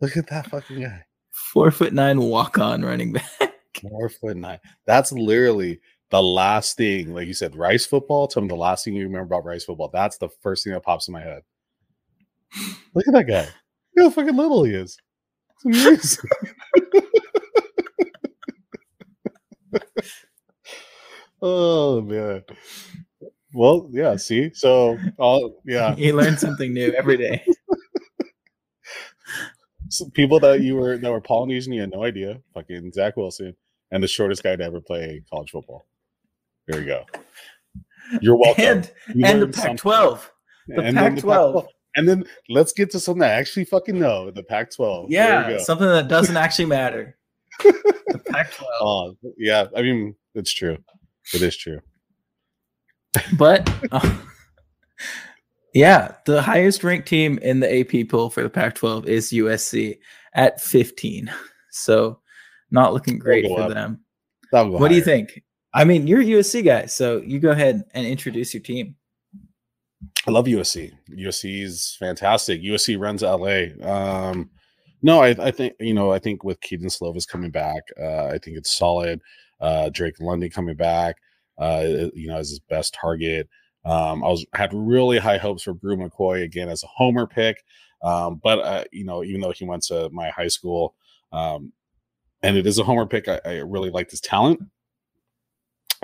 look 0.00 0.16
at 0.16 0.26
that 0.28 0.48
fucking 0.48 0.82
guy. 0.82 1.04
Four 1.30 1.70
foot 1.70 1.92
nine 1.92 2.20
walk 2.20 2.58
on 2.58 2.82
running 2.82 3.12
back. 3.12 3.54
Four 3.80 4.08
foot 4.08 4.36
nine. 4.36 4.58
That's 4.86 5.12
literally 5.12 5.80
the 6.12 6.22
last 6.22 6.76
thing, 6.76 7.14
like 7.14 7.26
you 7.26 7.32
said, 7.32 7.56
Rice 7.56 7.86
football. 7.86 8.28
Tell 8.28 8.42
me 8.42 8.48
the 8.48 8.54
last 8.54 8.84
thing 8.84 8.94
you 8.94 9.04
remember 9.04 9.34
about 9.34 9.46
Rice 9.46 9.64
football. 9.64 9.88
That's 9.90 10.18
the 10.18 10.28
first 10.28 10.62
thing 10.62 10.74
that 10.74 10.82
pops 10.82 11.08
in 11.08 11.12
my 11.12 11.22
head. 11.22 11.40
Look 12.94 13.08
at 13.08 13.14
that 13.14 13.26
guy. 13.26 13.48
Look 13.96 14.04
how 14.04 14.10
fucking 14.10 14.36
little 14.36 14.62
he 14.64 14.74
is. 14.74 14.98
It's 15.64 15.64
amazing. 15.64 16.28
oh 21.42 22.02
man. 22.02 22.42
Well, 23.54 23.88
yeah, 23.90 24.16
see? 24.16 24.52
So 24.52 24.98
all 25.16 25.62
yeah. 25.64 25.94
You 25.98 26.14
learn 26.14 26.36
something 26.36 26.74
new 26.74 26.92
every 26.92 27.16
day. 27.16 27.42
Some 29.88 30.10
people 30.10 30.38
that 30.40 30.60
you 30.60 30.76
were 30.76 30.98
that 30.98 31.10
were 31.10 31.22
Polynesian, 31.22 31.72
you 31.72 31.80
had 31.80 31.90
no 31.90 32.04
idea. 32.04 32.38
Fucking 32.52 32.92
Zach 32.92 33.16
Wilson 33.16 33.56
and 33.90 34.02
the 34.02 34.08
shortest 34.08 34.42
guy 34.42 34.56
to 34.56 34.64
ever 34.64 34.82
play 34.82 35.22
college 35.30 35.52
football. 35.52 35.86
There 36.68 36.80
you 36.80 36.86
go. 36.86 37.04
You're 38.20 38.36
welcome. 38.36 38.64
And, 38.64 38.90
You 39.14 39.24
and 39.26 39.42
the 39.42 39.48
Pac 39.48 39.54
something. 39.54 39.76
12. 39.78 40.32
The 40.68 40.82
then 40.82 40.94
Pac-12. 40.94 41.66
And 41.96 42.08
then 42.08 42.24
let's 42.48 42.72
get 42.72 42.90
to 42.92 43.00
something 43.00 43.22
I 43.22 43.28
actually 43.28 43.64
fucking 43.64 43.98
know. 43.98 44.30
The 44.30 44.42
Pac-12. 44.42 45.06
Yeah, 45.08 45.48
you 45.48 45.56
go. 45.56 45.62
something 45.62 45.86
that 45.86 46.08
doesn't 46.08 46.36
actually 46.36 46.66
matter. 46.66 47.16
the 47.62 48.22
Pac 48.30 48.52
12. 48.52 48.70
Oh, 48.80 49.16
yeah. 49.36 49.66
I 49.76 49.82
mean, 49.82 50.14
it's 50.34 50.52
true. 50.52 50.78
It 51.34 51.42
is 51.42 51.56
true. 51.56 51.80
But 53.36 53.70
uh, 53.92 54.18
yeah, 55.74 56.14
the 56.24 56.40
highest 56.40 56.82
ranked 56.82 57.08
team 57.08 57.38
in 57.38 57.60
the 57.60 57.80
AP 57.80 58.08
poll 58.08 58.30
for 58.30 58.42
the 58.42 58.50
Pac 58.50 58.74
12 58.74 59.06
is 59.06 59.30
USC 59.32 59.98
at 60.34 60.60
15. 60.60 61.30
So 61.70 62.20
not 62.70 62.94
looking 62.94 63.18
great 63.18 63.46
for 63.46 63.62
up. 63.62 63.74
them. 63.74 64.00
What 64.50 64.88
do 64.88 64.94
you 64.94 65.02
think? 65.02 65.42
I 65.74 65.84
mean, 65.84 66.06
you're 66.06 66.20
a 66.20 66.24
USC 66.24 66.64
guy, 66.64 66.86
so 66.86 67.18
you 67.18 67.38
go 67.38 67.50
ahead 67.50 67.84
and 67.94 68.06
introduce 68.06 68.52
your 68.52 68.62
team. 68.62 68.94
I 70.26 70.30
love 70.30 70.46
USC. 70.46 70.92
USC 71.10 71.62
is 71.62 71.96
fantastic. 71.98 72.62
USC 72.62 72.98
runs 73.00 73.22
LA. 73.22 73.88
Um, 73.88 74.50
no, 75.02 75.20
I, 75.20 75.30
I 75.38 75.50
think 75.50 75.74
you 75.80 75.94
know. 75.94 76.12
I 76.12 76.18
think 76.18 76.44
with 76.44 76.60
Kedon 76.60 76.88
Slovis 76.88 77.26
coming 77.26 77.50
back, 77.50 77.82
uh, 78.00 78.26
I 78.26 78.38
think 78.38 78.56
it's 78.56 78.76
solid. 78.76 79.20
Uh, 79.60 79.88
Drake 79.90 80.20
London 80.20 80.50
coming 80.50 80.76
back, 80.76 81.16
uh, 81.58 81.84
you 82.14 82.28
know, 82.28 82.36
as 82.36 82.50
his 82.50 82.60
best 82.60 82.94
target. 82.94 83.48
Um, 83.84 84.22
I 84.22 84.28
was 84.28 84.46
had 84.54 84.72
really 84.72 85.18
high 85.18 85.38
hopes 85.38 85.64
for 85.64 85.74
Bru 85.74 85.96
McCoy 85.96 86.44
again 86.44 86.68
as 86.68 86.84
a 86.84 86.88
homer 86.88 87.26
pick, 87.26 87.64
um, 88.04 88.40
but 88.42 88.60
uh, 88.60 88.84
you 88.92 89.04
know, 89.04 89.24
even 89.24 89.40
though 89.40 89.52
he 89.52 89.64
went 89.64 89.82
to 89.84 90.08
my 90.10 90.30
high 90.30 90.48
school, 90.48 90.94
um, 91.32 91.72
and 92.42 92.56
it 92.56 92.66
is 92.66 92.78
a 92.78 92.84
homer 92.84 93.06
pick, 93.06 93.26
I, 93.26 93.40
I 93.44 93.52
really 93.58 93.90
liked 93.90 94.12
his 94.12 94.20
talent. 94.20 94.60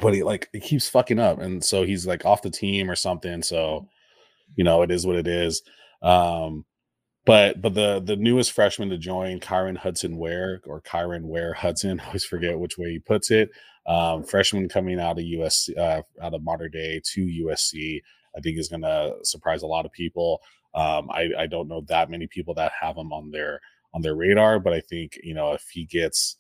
But 0.01 0.15
he 0.15 0.23
like 0.23 0.49
he 0.53 0.61
keeps 0.61 0.89
fucking 0.89 1.19
up, 1.19 1.41
and 1.41 1.65
so 1.65 1.85
he's 1.85 2.07
like 2.07 2.25
off 2.25 2.43
the 2.43 2.51
team 2.51 2.91
or 2.91 2.97
something. 2.97 3.43
So 3.43 3.89
you 4.57 4.65
know 4.65 4.83
it 4.83 4.91
is 4.91 5.07
what 5.07 5.17
it 5.17 5.27
is 5.27 5.63
um 6.03 6.65
but 7.25 7.61
but 7.61 7.75
the 7.75 8.01
the 8.01 8.17
newest 8.17 8.53
freshman 8.53 8.89
to 8.89 8.99
join 8.99 9.41
kyron 9.41 9.77
hudson 9.77 10.17
ware 10.17 10.61
or 10.67 10.81
kyron 10.81 11.23
ware 11.23 11.55
hudson 11.55 12.01
I 12.05 12.07
always 12.07 12.25
forget 12.25 12.59
which 12.59 12.79
way 12.79 12.91
he 12.91 12.99
puts 12.99 13.31
it 13.31 13.51
um 13.87 14.23
freshman 14.25 14.69
coming 14.69 15.01
out 15.01 15.19
of 15.19 15.25
usc 15.25 15.77
uh, 15.77 16.03
out 16.23 16.35
of 16.35 16.43
Mater 16.43 16.69
Dei 16.69 17.01
to 17.15 17.45
usc 17.47 18.01
i 18.37 18.41
think 18.41 18.59
is 18.59 18.69
going 18.69 18.83
to 18.83 19.15
surprise 19.23 19.63
a 19.63 19.67
lot 19.67 19.87
of 19.87 19.93
people 19.93 20.41
um 20.75 21.09
i 21.11 21.29
i 21.39 21.47
don't 21.47 21.69
know 21.69 21.83
that 21.89 22.11
many 22.11 22.27
people 22.27 22.55
that 22.55 22.73
have 22.81 22.97
him 22.97 23.13
on 23.13 23.31
their 23.31 23.61
on 23.95 24.03
their 24.03 24.15
radar 24.15 24.59
but 24.59 24.73
i 24.73 24.81
think 24.81 25.19
you 25.23 25.35
know 25.35 25.53
if 25.53 25.65
he 25.73 25.85
gets 25.85 26.37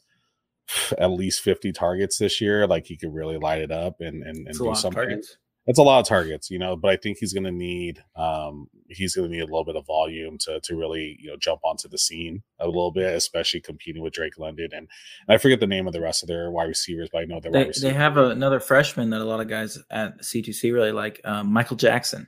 at 0.98 1.10
least 1.10 1.40
50 1.40 1.72
targets 1.72 2.18
this 2.18 2.40
year 2.40 2.66
like 2.66 2.86
he 2.86 2.96
could 2.96 3.14
really 3.14 3.38
light 3.38 3.60
it 3.60 3.70
up 3.70 4.00
and 4.00 4.22
and, 4.22 4.46
and 4.46 4.58
do 4.58 4.74
something 4.74 4.92
targets. 4.92 5.36
it's 5.66 5.78
a 5.78 5.82
lot 5.82 6.00
of 6.00 6.06
targets, 6.06 6.50
you 6.50 6.58
know, 6.58 6.76
but 6.76 6.90
I 6.90 6.96
think 6.96 7.18
he's 7.18 7.32
going 7.32 7.44
to 7.44 7.52
need 7.52 8.02
um 8.16 8.68
he's 8.88 9.14
going 9.14 9.30
to 9.30 9.34
need 9.34 9.42
a 9.42 9.46
little 9.46 9.64
bit 9.64 9.76
of 9.76 9.86
volume 9.86 10.38
to 10.40 10.60
to 10.60 10.76
really 10.76 11.16
you 11.20 11.30
know 11.30 11.36
jump 11.38 11.60
onto 11.64 11.88
the 11.88 11.98
scene 11.98 12.42
a 12.58 12.66
little 12.66 12.92
bit, 12.92 13.14
especially 13.14 13.60
competing 13.60 14.02
with 14.02 14.12
Drake 14.12 14.38
London 14.38 14.68
and, 14.72 14.88
and 15.26 15.34
I 15.34 15.38
forget 15.38 15.60
the 15.60 15.66
name 15.66 15.86
of 15.86 15.92
the 15.92 16.00
rest 16.00 16.22
of 16.22 16.28
their 16.28 16.50
wide 16.50 16.64
receivers, 16.64 17.08
but 17.12 17.22
I 17.22 17.24
know 17.24 17.40
they're 17.40 17.52
wide 17.52 17.74
They, 17.74 17.88
they 17.88 17.94
have 17.94 18.16
a, 18.16 18.28
another 18.28 18.60
freshman 18.60 19.10
that 19.10 19.20
a 19.20 19.24
lot 19.24 19.40
of 19.40 19.48
guys 19.48 19.78
at 19.90 20.20
C2C 20.20 20.72
really 20.72 20.92
like, 20.92 21.20
um, 21.24 21.52
Michael 21.52 21.76
Jackson. 21.76 22.26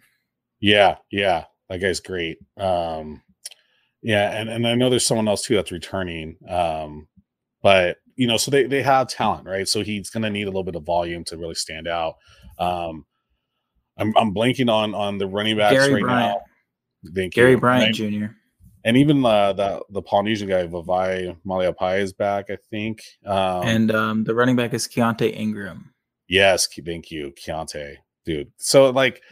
yeah, 0.60 0.96
yeah, 1.10 1.44
that 1.68 1.78
guy's 1.78 2.00
great. 2.00 2.38
Um, 2.58 3.22
yeah, 4.02 4.30
and 4.30 4.48
and 4.48 4.66
I 4.66 4.74
know 4.74 4.88
there's 4.88 5.06
someone 5.06 5.28
else 5.28 5.42
too 5.42 5.56
that's 5.56 5.72
returning. 5.72 6.36
Um, 6.48 7.08
but 7.62 7.98
you 8.20 8.26
know, 8.26 8.36
so 8.36 8.50
they 8.50 8.64
they 8.64 8.82
have 8.82 9.08
talent, 9.08 9.46
right? 9.46 9.66
So 9.66 9.82
he's 9.82 10.10
going 10.10 10.24
to 10.24 10.28
need 10.30 10.42
a 10.42 10.50
little 10.50 10.62
bit 10.62 10.74
of 10.76 10.84
volume 10.84 11.24
to 11.24 11.38
really 11.38 11.54
stand 11.54 11.88
out. 11.88 12.16
Um, 12.58 13.06
I'm 13.96 14.12
I'm 14.14 14.34
blanking 14.34 14.70
on 14.70 14.94
on 14.94 15.16
the 15.16 15.26
running 15.26 15.56
backs 15.56 15.72
Gary 15.74 15.94
right 15.94 16.02
Bryant. 16.02 16.38
now. 17.02 17.12
Thank 17.14 17.32
Gary 17.32 17.52
you. 17.52 17.58
Bryant 17.58 17.88
I- 17.88 17.92
Jr. 17.92 18.26
and 18.84 18.96
even 18.98 19.24
uh, 19.24 19.54
the 19.54 19.82
the 19.88 20.02
Polynesian 20.02 20.48
guy 20.50 20.66
Vavae 20.66 21.34
Malepeai 21.46 22.00
is 22.00 22.12
back, 22.12 22.50
I 22.50 22.58
think. 22.70 23.00
Um, 23.24 23.62
and 23.66 23.90
um, 23.90 24.24
the 24.24 24.34
running 24.34 24.56
back 24.56 24.74
is 24.74 24.86
Keontae 24.86 25.34
Ingram. 25.34 25.94
yes, 26.28 26.68
thank 26.84 27.10
you, 27.10 27.32
Keontae, 27.42 27.94
dude. 28.26 28.52
So 28.58 28.90
like 28.90 29.22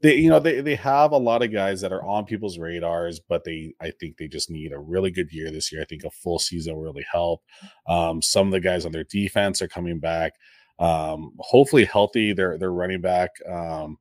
they, 0.00 0.16
you 0.16 0.28
know, 0.28 0.38
they 0.38 0.60
they 0.60 0.74
have 0.74 1.12
a 1.12 1.16
lot 1.18 1.42
of 1.42 1.52
guys 1.52 1.80
that 1.80 1.92
are 1.92 2.04
on 2.04 2.24
people's 2.26 2.58
radars, 2.58 3.20
but 3.20 3.44
they, 3.44 3.74
I 3.80 3.90
think 3.90 4.16
they 4.16 4.28
just 4.28 4.50
need 4.50 4.72
a 4.72 4.78
really 4.78 5.10
good 5.10 5.32
year 5.32 5.50
this 5.50 5.72
year. 5.72 5.82
I 5.82 5.86
think 5.86 6.04
a 6.04 6.10
full 6.10 6.38
season 6.38 6.74
will 6.74 6.82
really 6.82 7.06
help. 7.10 7.42
Um, 7.86 8.20
some 8.20 8.46
of 8.46 8.52
the 8.52 8.60
guys 8.60 8.84
on 8.84 8.92
their 8.92 9.04
defense 9.04 9.62
are 9.62 9.68
coming 9.68 9.98
back, 9.98 10.34
um, 10.78 11.32
hopefully 11.38 11.84
healthy. 11.84 12.32
They're 12.32 12.58
they're 12.58 12.72
running 12.72 13.00
back. 13.00 13.30
Um, 13.50 13.98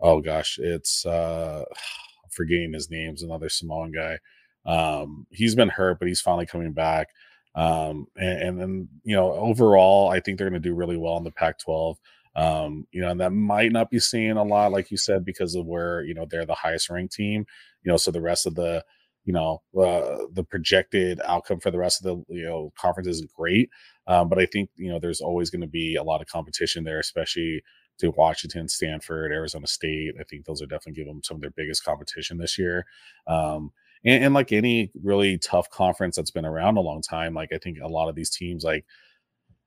oh 0.00 0.20
gosh, 0.20 0.58
it's 0.58 1.04
uh, 1.04 1.64
I'm 2.24 2.30
forgetting 2.30 2.72
his 2.72 2.90
name's 2.90 3.22
another 3.22 3.48
Samoan 3.48 3.92
guy. 3.92 4.18
Um, 4.64 5.26
he's 5.30 5.54
been 5.54 5.68
hurt, 5.68 5.98
but 5.98 6.08
he's 6.08 6.20
finally 6.20 6.46
coming 6.46 6.72
back. 6.72 7.08
Um, 7.54 8.06
and, 8.16 8.42
and 8.42 8.60
then 8.60 8.88
you 9.04 9.16
know, 9.16 9.32
overall, 9.32 10.10
I 10.10 10.20
think 10.20 10.38
they're 10.38 10.50
going 10.50 10.60
to 10.60 10.68
do 10.68 10.74
really 10.74 10.96
well 10.96 11.16
in 11.16 11.24
the 11.24 11.30
Pac-12. 11.30 11.96
Um, 12.36 12.86
you 12.92 13.00
know, 13.00 13.08
and 13.08 13.20
that 13.20 13.32
might 13.32 13.72
not 13.72 13.90
be 13.90 13.98
seen 13.98 14.36
a 14.36 14.44
lot, 14.44 14.70
like 14.70 14.90
you 14.90 14.98
said, 14.98 15.24
because 15.24 15.54
of 15.54 15.64
where 15.64 16.02
you 16.02 16.14
know 16.14 16.26
they're 16.28 16.46
the 16.46 16.54
highest 16.54 16.90
ranked 16.90 17.14
team. 17.14 17.46
You 17.82 17.90
know, 17.90 17.96
so 17.96 18.10
the 18.10 18.20
rest 18.20 18.46
of 18.46 18.54
the 18.54 18.84
you 19.24 19.32
know 19.32 19.62
uh, 19.76 20.26
the 20.32 20.44
projected 20.44 21.20
outcome 21.24 21.60
for 21.60 21.70
the 21.70 21.78
rest 21.78 22.04
of 22.04 22.26
the 22.28 22.34
you 22.34 22.44
know 22.44 22.72
conference 22.78 23.08
isn't 23.08 23.32
great. 23.32 23.70
Um, 24.06 24.28
but 24.28 24.38
I 24.38 24.46
think 24.46 24.68
you 24.76 24.90
know 24.90 24.98
there's 24.98 25.22
always 25.22 25.48
going 25.48 25.62
to 25.62 25.66
be 25.66 25.96
a 25.96 26.02
lot 26.02 26.20
of 26.20 26.28
competition 26.28 26.84
there, 26.84 27.00
especially 27.00 27.62
to 27.98 28.10
Washington, 28.10 28.68
Stanford, 28.68 29.32
Arizona 29.32 29.66
State. 29.66 30.14
I 30.20 30.24
think 30.24 30.44
those 30.44 30.60
are 30.60 30.66
definitely 30.66 31.02
give 31.02 31.06
them 31.06 31.22
some 31.22 31.36
of 31.36 31.40
their 31.40 31.50
biggest 31.50 31.84
competition 31.84 32.36
this 32.36 32.58
year. 32.58 32.84
Um, 33.26 33.72
and, 34.04 34.24
and 34.24 34.34
like 34.34 34.52
any 34.52 34.90
really 35.02 35.38
tough 35.38 35.70
conference 35.70 36.16
that's 36.16 36.30
been 36.30 36.44
around 36.44 36.76
a 36.76 36.82
long 36.82 37.00
time, 37.00 37.32
like 37.32 37.52
I 37.52 37.58
think 37.58 37.78
a 37.82 37.88
lot 37.88 38.08
of 38.08 38.14
these 38.14 38.28
teams, 38.28 38.64
like 38.64 38.84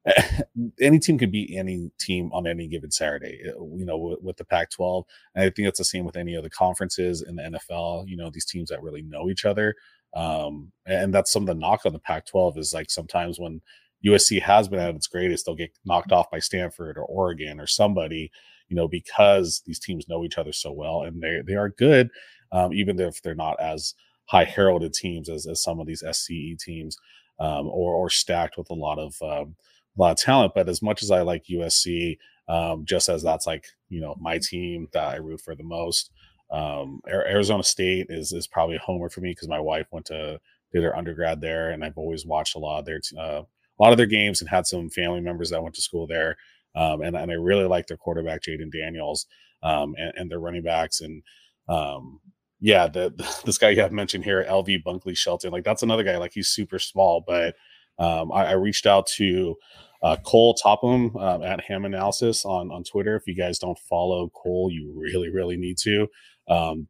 any 0.82 1.00
team 1.00 1.18
could 1.18 1.32
beat 1.32 1.52
any 1.56 1.92
team 2.00 2.32
on 2.34 2.48
any 2.48 2.68
given 2.68 2.92
Saturday, 2.92 3.42
uh, 3.48 3.64
you 3.76 3.86
know, 3.86 3.98
with, 3.98 4.22
with 4.22 4.38
the 4.38 4.46
Pac 4.46 4.72
12. 4.72 5.06
And 5.36 5.44
I 5.46 5.50
think 5.50 5.68
that's 5.68 5.80
the 5.80 5.86
same 5.86 6.06
with 6.06 6.18
any 6.18 6.36
other 6.36 6.50
conferences 6.50 7.22
in 7.22 7.36
the 7.36 7.44
NFL, 7.44 8.08
you 8.08 8.18
know, 8.18 8.30
these 8.30 8.46
teams 8.46 8.70
that 8.70 8.82
really 8.82 9.02
know 9.02 9.30
each 9.30 9.46
other. 9.46 9.76
Um, 10.14 10.72
and 10.86 11.14
that's 11.14 11.32
some 11.32 11.44
of 11.44 11.48
the 11.48 11.54
knock 11.54 11.82
on 11.86 11.94
the 11.94 12.00
Pac 12.00 12.26
12 12.26 12.58
is 12.58 12.74
like 12.74 12.90
sometimes 12.90 13.40
when 13.40 13.62
USC 14.06 14.42
has 14.42 14.68
been 14.68 14.80
at 14.80 14.96
its 14.96 15.08
greatest, 15.08 15.46
they'll 15.46 15.56
get 15.56 15.78
knocked 15.86 16.12
off 16.12 16.32
by 16.32 16.40
Stanford 16.40 16.98
or 16.98 17.04
Oregon 17.04 17.60
or 17.60 17.68
somebody, 17.68 18.32
you 18.70 18.76
know, 18.76 18.88
because 18.88 19.62
these 19.66 19.80
teams 19.80 20.08
know 20.08 20.24
each 20.24 20.38
other 20.38 20.54
so 20.54 20.72
well 20.72 21.04
and 21.04 21.22
they 21.22 21.42
they 21.46 21.56
are 21.56 21.70
good, 21.70 22.10
um, 22.52 22.74
even 22.74 23.00
if 23.00 23.22
they're 23.22 23.36
not 23.36 23.60
as 23.60 23.94
high 24.26 24.46
heralded 24.46 24.94
teams 24.94 25.28
as, 25.28 25.46
as 25.46 25.62
some 25.62 25.80
of 25.80 25.88
these 25.88 26.04
SEC 26.12 26.58
teams, 26.60 26.98
um, 27.40 27.68
or 27.68 27.94
or 27.94 28.10
stacked 28.10 28.58
with 28.58 28.70
a 28.70 28.76
lot 28.76 29.00
of 29.00 29.16
um, 29.22 29.56
lot 30.02 30.12
of 30.12 30.18
talent. 30.18 30.54
But 30.56 30.70
as 30.70 30.82
much 30.82 31.04
as 31.04 31.12
I 31.12 31.22
like 31.22 31.46
USC, 31.46 32.18
um, 32.48 32.86
just 32.86 33.10
as 33.10 33.24
that's 33.24 33.48
like 33.48 33.66
you 33.90 34.02
know 34.02 34.16
my 34.20 34.40
team 34.40 34.88
that 34.94 35.08
I 35.08 35.16
root 35.18 35.42
for 35.42 35.56
the 35.56 35.64
most, 35.64 36.12
um, 36.52 37.02
Arizona 37.08 37.64
State 37.64 38.08
is 38.10 38.32
is 38.32 38.48
probably 38.48 38.76
a 38.76 38.80
homer 38.80 39.10
for 39.10 39.22
me 39.22 39.32
because 39.32 39.48
my 39.48 39.60
wife 39.60 39.88
went 39.92 40.06
to 40.08 40.40
did 40.74 40.84
her 40.84 40.96
undergrad 40.96 41.42
there, 41.42 41.72
and 41.72 41.84
I've 41.84 41.98
always 41.98 42.26
watched 42.26 42.56
a 42.56 42.60
lot 42.60 42.80
of 42.80 42.86
their 42.86 43.02
uh, 43.18 43.42
a 43.80 43.84
lot 43.84 43.92
of 43.92 43.98
their 43.98 44.06
games 44.06 44.42
and 44.42 44.50
had 44.50 44.68
some 44.68 44.90
family 44.90 45.22
members 45.22 45.50
that 45.50 45.64
went 45.64 45.76
to 45.76 45.82
school 45.82 46.08
there. 46.08 46.38
Um, 46.76 47.02
and, 47.02 47.16
and 47.16 47.32
I 47.32 47.36
really 47.36 47.66
like 47.66 47.88
their 47.88 47.98
quarterback, 47.98 48.42
Jayden 48.44 48.72
Daniels, 48.72 49.26
um, 49.64 49.96
and, 49.98 50.14
and 50.16 50.32
their 50.32 50.40
running 50.40 50.64
backs. 50.64 51.02
And 51.02 51.24
um, 51.68 52.20
yeah, 52.60 52.88
the, 52.88 53.14
the, 53.16 53.42
this 53.46 53.58
guy 53.58 53.70
you 53.70 53.82
have 53.82 53.92
mentioned 53.92 54.24
here, 54.24 54.46
LV 54.48 54.84
Bunkley 54.84 55.18
Shelton, 55.18 55.52
like 55.52 55.64
that's 55.64 55.84
another 55.84 56.04
guy, 56.04 56.18
like 56.18 56.34
he's 56.34 56.50
super 56.50 56.80
small, 56.80 57.24
but 57.26 57.56
um, 57.98 58.32
I, 58.32 58.48
I 58.48 58.52
reached 58.54 58.86
out 58.86 59.08
to 59.18 59.56
uh, 60.02 60.16
Cole 60.26 60.54
Topham 60.54 61.16
um, 61.18 61.44
at 61.44 61.62
Ham 61.62 61.86
Analysis 61.86 62.46
on, 62.46 62.72
on 62.72 62.84
Twitter. 62.84 63.16
If 63.16 63.28
you 63.28 63.36
guys 63.36 63.60
don't 63.60 63.78
follow 63.78 64.30
Cole, 64.30 64.70
you 64.72 64.94
really, 64.96 65.30
really 65.30 65.58
need 65.58 65.78
to. 65.80 66.08
Um, 66.48 66.88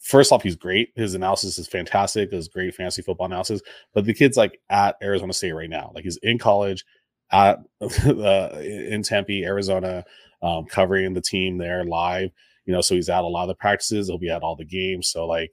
first 0.00 0.30
off, 0.30 0.42
he's 0.42 0.56
great. 0.56 0.90
His 0.94 1.14
analysis 1.14 1.58
is 1.58 1.66
fantastic. 1.66 2.30
His 2.30 2.48
great 2.48 2.74
fantasy 2.74 3.02
football 3.02 3.26
analysis. 3.26 3.62
But 3.94 4.04
the 4.04 4.14
kid's 4.14 4.36
like 4.36 4.60
at 4.70 4.96
Arizona 5.02 5.32
State 5.32 5.52
right 5.52 5.70
now. 5.70 5.90
Like 5.94 6.04
he's 6.04 6.18
in 6.22 6.38
college 6.38 6.84
at 7.32 7.58
uh, 7.80 8.60
in 8.60 9.02
Tempe, 9.02 9.44
Arizona, 9.44 10.04
um, 10.42 10.66
covering 10.66 11.14
the 11.14 11.20
team 11.20 11.58
there 11.58 11.84
live. 11.84 12.30
You 12.66 12.72
know, 12.72 12.80
so 12.80 12.94
he's 12.94 13.08
at 13.08 13.24
a 13.24 13.26
lot 13.26 13.42
of 13.42 13.48
the 13.48 13.54
practices. 13.56 14.08
He'll 14.08 14.18
be 14.18 14.30
at 14.30 14.42
all 14.42 14.56
the 14.56 14.64
games. 14.64 15.08
So 15.08 15.26
like, 15.26 15.50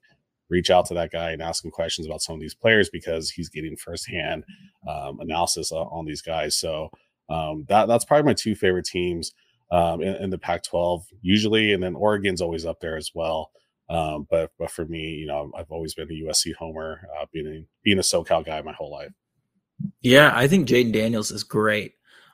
reach 0.51 0.69
out 0.69 0.85
to 0.85 0.93
that 0.93 1.11
guy 1.11 1.31
and 1.31 1.41
ask 1.41 1.63
him 1.63 1.71
questions 1.71 2.05
about 2.05 2.21
some 2.21 2.35
of 2.35 2.41
these 2.41 2.53
players 2.53 2.89
because 2.89 3.31
he's 3.31 3.49
getting 3.49 3.75
firsthand 3.77 4.43
um, 4.87 5.19
analysis 5.21 5.71
on 5.71 6.05
these 6.05 6.21
guys. 6.21 6.55
So 6.55 6.89
um, 7.29 7.65
that 7.69 7.87
that's 7.87 8.05
probably 8.05 8.25
my 8.25 8.33
two 8.33 8.53
favorite 8.53 8.85
teams 8.85 9.33
um, 9.71 10.01
in, 10.01 10.15
in, 10.15 10.29
the 10.29 10.37
Pac-12 10.37 11.03
usually, 11.21 11.71
and 11.71 11.81
then 11.81 11.95
Oregon's 11.95 12.41
always 12.41 12.65
up 12.65 12.81
there 12.81 12.97
as 12.97 13.11
well. 13.15 13.51
Um, 13.89 14.27
but 14.29 14.51
but 14.59 14.69
for 14.69 14.85
me, 14.85 15.11
you 15.11 15.27
know, 15.27 15.51
I've 15.57 15.71
always 15.71 15.93
been 15.93 16.09
a 16.09 16.27
USC 16.27 16.53
homer, 16.55 17.07
uh, 17.17 17.25
being 17.31 17.47
a, 17.47 17.65
being 17.83 17.97
a 17.97 18.01
SoCal 18.01 18.45
guy 18.45 18.61
my 18.61 18.73
whole 18.73 18.91
life. 18.91 19.11
Yeah, 20.01 20.31
I 20.35 20.47
think 20.47 20.67
Jayden 20.67 20.91
Daniels 20.91 21.31
is 21.31 21.43
great. 21.43 21.93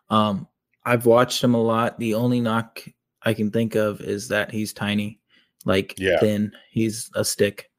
Um, 0.10 0.48
I've 0.84 1.06
watched 1.06 1.44
him 1.44 1.54
a 1.54 1.62
lot. 1.62 2.00
The 2.00 2.16
only 2.16 2.42
knock 2.42 2.84
I 3.22 3.34
can 3.34 3.52
think 3.52 3.76
of 3.76 4.02
is 4.02 4.28
that 4.30 4.52
he's 4.52 4.74
tiny, 4.74 5.20
like 5.66 5.96
yeah. 5.98 6.20
thin. 6.20 6.52
He's 6.72 7.12
a 7.16 7.24
stick. 7.24 7.70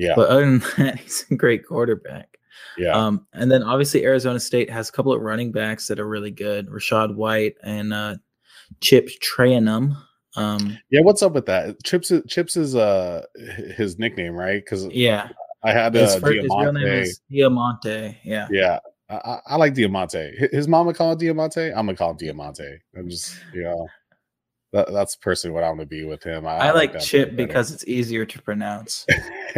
Yeah. 0.00 0.14
But 0.16 0.30
other 0.30 0.44
than 0.44 0.58
that, 0.78 0.98
he's 0.98 1.24
a 1.30 1.34
great 1.34 1.66
quarterback. 1.66 2.38
Yeah. 2.78 2.92
Um, 2.92 3.26
and 3.34 3.50
then 3.50 3.62
obviously 3.62 4.04
Arizona 4.04 4.40
State 4.40 4.70
has 4.70 4.88
a 4.88 4.92
couple 4.92 5.12
of 5.12 5.20
running 5.20 5.52
backs 5.52 5.86
that 5.88 6.00
are 6.00 6.08
really 6.08 6.30
good. 6.30 6.68
Rachaad 6.68 7.14
White 7.14 7.56
and 7.62 7.92
uh, 7.92 8.16
Chip 8.80 9.08
Trayanum. 9.20 9.96
Um, 10.36 10.78
yeah, 10.90 11.00
what's 11.00 11.22
up 11.22 11.32
with 11.32 11.46
that? 11.46 11.82
Chips 11.84 12.12
Chips 12.28 12.56
is 12.56 12.76
uh 12.76 13.24
his 13.76 13.98
nickname, 13.98 14.34
right? 14.34 14.64
Because 14.64 14.86
yeah, 14.86 15.28
I 15.64 15.72
had 15.72 15.94
uh, 15.96 16.00
his, 16.00 16.14
first, 16.14 16.22
Diamante. 16.22 16.42
His 16.42 16.50
real 16.50 16.72
name 16.72 17.02
is 17.02 17.20
Diamante. 17.30 18.18
Yeah, 18.22 18.48
yeah. 18.50 18.78
I, 19.08 19.40
I, 19.44 19.56
like 19.56 19.74
Diamante. 19.74 20.48
His 20.52 20.68
mama 20.68 20.94
call 20.94 21.12
him 21.12 21.18
Diamante. 21.18 21.70
I'm 21.70 21.86
gonna 21.86 21.96
call 21.96 22.12
him 22.12 22.16
Diamante. 22.16 22.78
I'm 22.96 23.10
just 23.10 23.34
you 23.52 23.64
know 23.64 23.88
that, 24.72 24.92
that's 24.92 25.16
personally 25.16 25.54
what 25.54 25.64
I'm 25.64 25.76
gonna 25.76 25.86
be 25.86 26.04
with 26.04 26.22
him. 26.22 26.46
I, 26.46 26.56
I 26.56 26.70
like, 26.72 26.94
like 26.94 27.02
Chip 27.02 27.36
because 27.36 27.72
it's 27.72 27.86
easier 27.86 28.24
to 28.24 28.42
pronounce. 28.42 29.06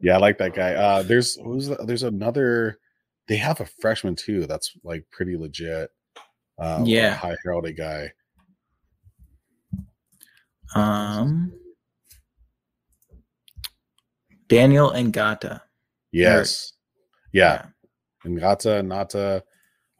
yeah, 0.00 0.14
I 0.14 0.18
like 0.18 0.38
that 0.38 0.54
guy. 0.54 0.74
Uh, 0.74 1.02
there's 1.02 1.36
who's 1.36 1.68
there's 1.84 2.02
another. 2.02 2.78
They 3.28 3.36
have 3.36 3.60
a 3.60 3.66
freshman 3.80 4.16
too. 4.16 4.46
That's 4.46 4.72
like 4.82 5.04
pretty 5.10 5.36
legit. 5.36 5.90
Uh, 6.58 6.82
yeah, 6.84 7.14
high 7.14 7.36
heralded 7.44 7.76
guy. 7.76 8.12
Um, 10.74 11.52
Daniel 14.48 14.90
Ngata. 14.90 15.60
Yes. 16.10 16.72
yeah. 17.32 17.66
yeah. 18.24 18.30
Ngata, 18.30 18.84
Nata. 18.84 19.44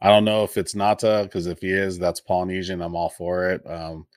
I 0.01 0.09
don't 0.09 0.25
know 0.25 0.43
if 0.43 0.57
it's 0.57 0.75
Nata 0.75 1.21
because 1.23 1.47
if 1.47 1.59
he 1.59 1.71
is, 1.71 1.99
that's 1.99 2.21
Polynesian. 2.21 2.81
I'm 2.81 2.95
all 2.95 3.09
for 3.09 3.49
it. 3.51 3.61
Um, 3.69 4.07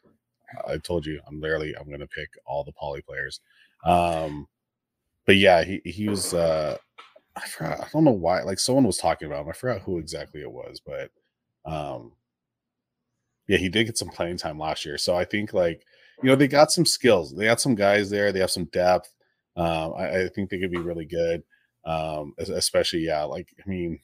I 0.67 0.79
told 0.79 1.07
you, 1.07 1.21
I'm 1.27 1.41
literally 1.41 1.75
I'm 1.79 1.91
gonna 1.91 2.07
pick 2.07 2.31
all 2.47 2.65
the 2.65 2.73
poly 2.73 3.03
players. 3.03 3.41
Um, 3.85 4.47
but 5.27 5.37
yeah, 5.37 5.65
he 5.65 5.81
he 5.85 6.09
was. 6.09 6.35
Uh, 6.35 6.77
I 7.37 7.49
forgot. 7.49 7.81
I 7.81 7.89
don't 7.93 8.05
know 8.05 8.13
why. 8.13 8.43
Like 8.43 8.59
someone 8.59 8.85
was 8.85 8.99
talking 8.99 9.27
about 9.27 9.43
him. 9.43 9.49
I 9.49 9.53
forgot 9.53 9.83
who 9.83 9.99
exactly 9.99 10.43
it 10.43 10.53
was, 10.53 10.81
but 10.85 11.11
um, 11.65 12.13
yeah, 13.49 13.59
he 13.59 13.69
did 13.69 13.85
get 13.85 13.99
some 13.99 14.09
playing 14.09 14.37
time 14.37 14.59
last 14.59 14.85
year. 14.85 14.99
So 14.99 15.17
I 15.17 15.25
think 15.25 15.53
like 15.53 15.85
you 16.23 16.29
know 16.29 16.37
they 16.37 16.49
got 16.49 16.71
some 16.71 16.87
skills. 16.87 17.35
They 17.35 17.47
got 17.47 17.61
some 17.61 17.75
guys 17.75 18.11
there. 18.11 18.33
They 18.33 18.41
have 18.41 18.51
some 18.51 18.67
depth. 18.67 19.15
Um, 19.57 19.95
I, 19.97 20.23
I 20.23 20.29
think 20.29 20.51
they 20.51 20.61
could 20.61 20.71
be 20.71 20.79
really 20.79 21.07
good. 21.07 21.43
Um, 21.85 22.35
especially 22.39 23.01
yeah, 23.01 23.25
like 23.25 23.49
I 23.65 23.69
mean 23.69 23.99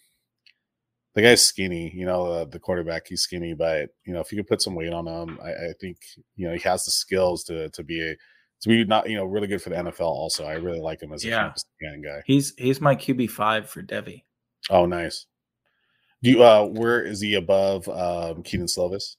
the 1.18 1.22
guy's 1.22 1.44
skinny, 1.44 1.90
you 1.92 2.06
know, 2.06 2.26
uh, 2.26 2.44
the 2.44 2.60
quarterback, 2.60 3.08
he's 3.08 3.22
skinny, 3.22 3.52
but 3.52 3.90
you 4.04 4.12
know, 4.12 4.20
if 4.20 4.30
you 4.30 4.38
could 4.38 4.46
put 4.46 4.62
some 4.62 4.76
weight 4.76 4.92
on 4.92 5.08
him, 5.08 5.36
I, 5.42 5.48
I, 5.50 5.72
think, 5.80 5.96
you 6.36 6.46
know, 6.46 6.54
he 6.54 6.60
has 6.60 6.84
the 6.84 6.92
skills 6.92 7.42
to, 7.44 7.68
to 7.70 7.82
be 7.82 8.10
a, 8.10 8.16
to 8.60 8.68
be 8.68 8.84
not, 8.84 9.10
you 9.10 9.16
know, 9.16 9.24
really 9.24 9.48
good 9.48 9.60
for 9.60 9.70
the 9.70 9.74
NFL 9.74 10.02
also. 10.02 10.44
I 10.44 10.52
really 10.52 10.78
like 10.78 11.02
him 11.02 11.12
as 11.12 11.24
a 11.24 11.28
yeah. 11.28 11.52
guy. 11.80 12.22
He's, 12.24 12.54
he's 12.56 12.80
my 12.80 12.94
QB 12.94 13.30
five 13.30 13.68
for 13.68 13.82
Devy. 13.82 14.22
Oh, 14.70 14.86
nice. 14.86 15.26
Do 16.22 16.30
you, 16.30 16.44
uh, 16.44 16.66
where 16.66 17.02
is 17.02 17.20
he 17.20 17.34
above, 17.34 17.88
um, 17.88 18.44
Kedon 18.44 18.66
Slovis? 18.66 19.16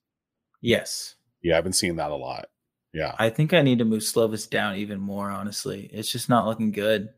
Yes. 0.61 1.15
Yeah. 1.41 1.57
I've 1.57 1.65
been 1.65 1.73
seeing 1.73 1.97
that 1.97 2.11
a 2.11 2.15
lot. 2.15 2.45
Yeah. 2.93 3.13
I 3.19 3.29
think 3.29 3.53
I 3.53 3.61
need 3.61 3.79
to 3.79 3.85
move 3.85 4.03
Slovis 4.03 4.49
down 4.49 4.77
even 4.77 5.01
more, 5.01 5.29
honestly. 5.29 5.89
It's 5.91 6.09
just 6.09 6.29
not 6.29 6.45
looking 6.45 6.71
good. 6.71 7.09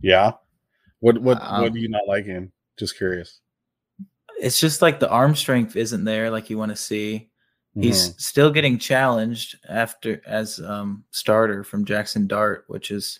Yeah. 0.00 0.34
What, 1.00 1.20
what, 1.20 1.42
um, 1.42 1.62
what 1.62 1.72
do 1.72 1.80
you 1.80 1.88
not 1.88 2.06
like 2.06 2.24
him? 2.24 2.52
Just 2.78 2.96
curious 2.96 3.40
it's 4.40 4.60
just 4.60 4.82
like 4.82 5.00
the 5.00 5.10
arm 5.10 5.34
strength 5.34 5.76
isn't 5.76 6.04
there 6.04 6.30
like 6.30 6.50
you 6.50 6.58
want 6.58 6.70
to 6.70 6.76
see. 6.76 7.30
Mm-hmm. 7.70 7.82
He's 7.82 8.14
still 8.22 8.50
getting 8.50 8.78
challenged 8.78 9.56
after 9.68 10.22
as 10.26 10.60
um, 10.60 11.04
starter 11.10 11.64
from 11.64 11.84
Jackson 11.84 12.26
Dart, 12.26 12.64
which 12.68 12.90
is 12.90 13.18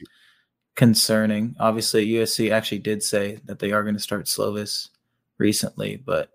concerning. 0.75 1.57
Obviously, 1.59 2.07
USC 2.07 2.51
actually 2.51 2.79
did 2.79 3.03
say 3.03 3.41
that 3.45 3.59
they 3.59 3.73
are 3.73 3.83
going 3.83 3.97
to 3.97 4.01
start 4.01 4.27
Slovis 4.27 4.89
recently, 5.39 5.97
but 5.97 6.31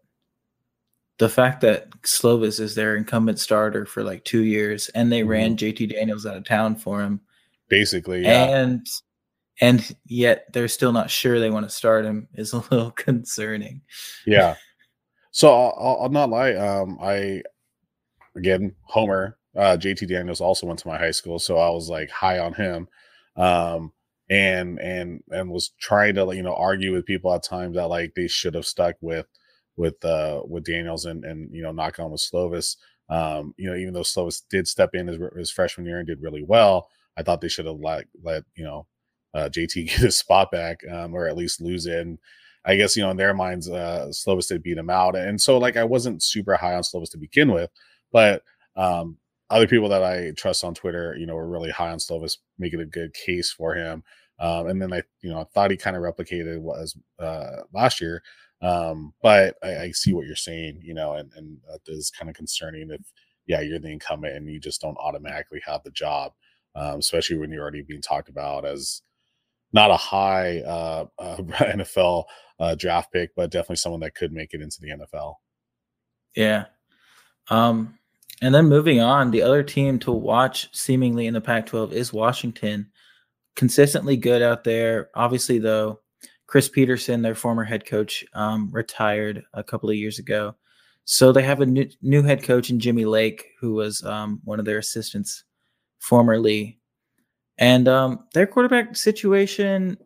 the 1.17 1.29
fact 1.29 1.61
that 1.61 1.89
Slovis 2.01 2.59
is 2.59 2.75
their 2.75 2.95
incumbent 2.95 3.39
starter 3.39 3.85
for 3.85 4.03
like 4.03 4.25
two 4.25 4.43
years 4.43 4.89
and 4.89 5.11
they 5.11 5.21
mm-hmm. 5.21 5.29
ran 5.29 5.57
JT 5.57 5.89
Daniels 5.91 6.25
out 6.25 6.37
of 6.37 6.43
town 6.43 6.75
for 6.75 7.01
him, 7.01 7.21
basically, 7.69 8.23
yeah. 8.23 8.57
and 8.57 8.85
and 9.61 9.95
yet 10.05 10.51
they're 10.51 10.67
still 10.67 10.91
not 10.91 11.09
sure 11.09 11.39
they 11.39 11.49
want 11.49 11.65
to 11.65 11.75
start 11.75 12.05
him 12.05 12.27
is 12.33 12.53
a 12.53 12.57
little 12.71 12.91
concerning. 12.91 13.81
Yeah. 14.25 14.55
So 15.33 15.51
I'll, 15.51 15.99
I'll 16.03 16.09
not 16.09 16.29
lie. 16.29 16.53
Um, 16.53 16.99
I 17.01 17.43
again 18.35 18.75
Homer 18.83 19.37
uh, 19.57 19.77
JT 19.79 20.07
Daniels 20.07 20.41
also 20.41 20.67
went 20.67 20.79
to 20.79 20.87
my 20.87 20.97
high 20.97 21.11
school, 21.11 21.39
so 21.39 21.57
I 21.57 21.69
was 21.69 21.89
like 21.89 22.09
high 22.09 22.39
on 22.39 22.53
him, 22.53 22.87
um, 23.35 23.91
and 24.29 24.79
and 24.79 25.23
and 25.31 25.51
was 25.51 25.71
trying 25.79 26.15
to 26.15 26.31
you 26.35 26.43
know 26.43 26.55
argue 26.55 26.93
with 26.93 27.05
people 27.05 27.33
at 27.33 27.43
times 27.43 27.75
that 27.75 27.89
like 27.89 28.13
they 28.15 28.27
should 28.27 28.55
have 28.55 28.65
stuck 28.65 28.95
with 29.01 29.27
with 29.77 30.03
uh 30.05 30.41
with 30.47 30.65
Daniels 30.65 31.05
and 31.05 31.25
and 31.25 31.53
you 31.53 31.63
know 31.63 31.71
knock 31.71 31.99
on 31.99 32.11
with 32.11 32.21
Slovis. 32.21 32.77
Um, 33.09 33.53
you 33.57 33.69
know, 33.69 33.75
even 33.75 33.93
though 33.93 34.01
Slovis 34.01 34.43
did 34.49 34.67
step 34.67 34.91
in 34.95 35.07
his, 35.07 35.19
his 35.35 35.51
freshman 35.51 35.85
year 35.85 35.99
and 35.99 36.07
did 36.07 36.21
really 36.21 36.43
well, 36.43 36.89
I 37.17 37.23
thought 37.23 37.41
they 37.41 37.49
should 37.49 37.65
have 37.67 37.79
let 37.79 38.05
let 38.23 38.43
you 38.55 38.63
know 38.65 38.87
uh, 39.33 39.49
JT 39.51 39.73
get 39.89 39.99
his 39.99 40.17
spot 40.17 40.51
back, 40.51 40.81
um, 40.91 41.13
or 41.15 41.27
at 41.27 41.37
least 41.37 41.61
lose 41.61 41.85
it. 41.87 41.99
And 41.99 42.19
I 42.65 42.75
guess 42.75 42.95
you 42.95 43.03
know 43.03 43.11
in 43.11 43.17
their 43.17 43.33
minds, 43.33 43.69
uh, 43.69 44.07
Slovis 44.11 44.47
did 44.47 44.63
beat 44.63 44.77
him 44.77 44.89
out, 44.89 45.15
and 45.15 45.39
so 45.39 45.57
like 45.57 45.77
I 45.77 45.83
wasn't 45.83 46.23
super 46.23 46.55
high 46.55 46.75
on 46.75 46.83
Slovis 46.83 47.11
to 47.11 47.17
begin 47.17 47.51
with, 47.51 47.69
but 48.11 48.43
um, 48.75 49.17
other 49.49 49.67
people 49.67 49.89
that 49.89 50.03
I 50.03 50.31
trust 50.31 50.63
on 50.63 50.73
Twitter, 50.73 51.15
you 51.17 51.25
know, 51.25 51.35
were 51.35 51.47
really 51.47 51.69
high 51.69 51.91
on 51.91 51.99
Slovis, 51.99 52.37
making 52.57 52.79
a 52.79 52.85
good 52.85 53.13
case 53.13 53.51
for 53.51 53.75
him. 53.75 54.03
Um, 54.39 54.67
and 54.67 54.81
then 54.81 54.91
I, 54.91 55.03
you 55.21 55.29
know, 55.29 55.41
I 55.41 55.43
thought 55.43 55.71
he 55.71 55.77
kind 55.77 55.95
of 55.95 56.01
replicated 56.01 56.59
what 56.59 56.79
was 56.79 56.97
uh, 57.19 57.61
last 57.71 58.01
year. 58.01 58.23
Um, 58.61 59.13
but 59.21 59.55
I, 59.61 59.77
I, 59.77 59.91
see 59.91 60.13
what 60.13 60.25
you're 60.25 60.35
saying, 60.35 60.79
you 60.81 60.93
know, 60.93 61.13
and, 61.13 61.29
and 61.35 61.57
that 61.69 61.81
is 61.87 62.09
kind 62.09 62.29
of 62.29 62.35
concerning 62.35 62.89
if, 62.91 63.01
yeah, 63.45 63.59
you're 63.59 63.77
the 63.77 63.91
incumbent 63.91 64.35
and 64.35 64.47
you 64.49 64.59
just 64.59 64.79
don't 64.81 64.97
automatically 64.97 65.61
have 65.65 65.83
the 65.83 65.91
job, 65.91 66.31
um, 66.73 66.99
especially 66.99 67.37
when 67.37 67.51
you're 67.51 67.61
already 67.61 67.81
being 67.81 68.01
talked 68.01 68.29
about 68.29 68.65
as 68.65 69.01
not 69.73 69.91
a 69.91 69.97
high 69.97 70.61
uh, 70.61 71.05
uh, 71.19 71.37
NFL 71.37 72.23
uh, 72.59 72.75
draft 72.75 73.11
pick, 73.11 73.35
but 73.35 73.51
definitely 73.51 73.77
someone 73.77 74.01
that 74.01 74.15
could 74.15 74.31
make 74.31 74.53
it 74.53 74.61
into 74.61 74.79
the 74.81 74.89
NFL. 74.89 75.35
Yeah. 76.35 76.65
Um, 77.49 77.97
and 78.41 78.53
then 78.53 78.67
moving 78.67 78.99
on, 78.99 79.31
the 79.31 79.41
other 79.41 79.63
team 79.63 79.99
to 79.99 80.11
watch 80.11 80.69
seemingly 80.75 81.27
in 81.27 81.33
the 81.33 81.41
Pac 81.41 81.67
12 81.67 81.93
is 81.93 82.13
Washington. 82.13 82.91
Consistently 83.55 84.17
good 84.17 84.41
out 84.41 84.63
there. 84.63 85.09
Obviously, 85.15 85.59
though, 85.59 85.99
Chris 86.47 86.67
Petersen, 86.67 87.21
their 87.21 87.35
former 87.35 87.63
head 87.63 87.85
coach, 87.85 88.23
um, 88.33 88.69
retired 88.71 89.43
a 89.53 89.63
couple 89.63 89.89
of 89.89 89.95
years 89.95 90.19
ago. 90.19 90.55
So 91.05 91.31
they 91.31 91.43
have 91.43 91.61
a 91.61 91.65
new, 91.65 91.87
new 92.01 92.23
head 92.23 92.43
coach 92.43 92.69
in 92.69 92.79
Jimmy 92.79 93.05
Lake, 93.05 93.45
who 93.59 93.73
was 93.73 94.03
um, 94.03 94.41
one 94.43 94.59
of 94.59 94.65
their 94.65 94.77
assistants 94.77 95.43
formerly. 95.99 96.79
And 97.57 97.87
um, 97.87 98.25
their 98.33 98.47
quarterback 98.47 98.95
situation, 98.95 99.97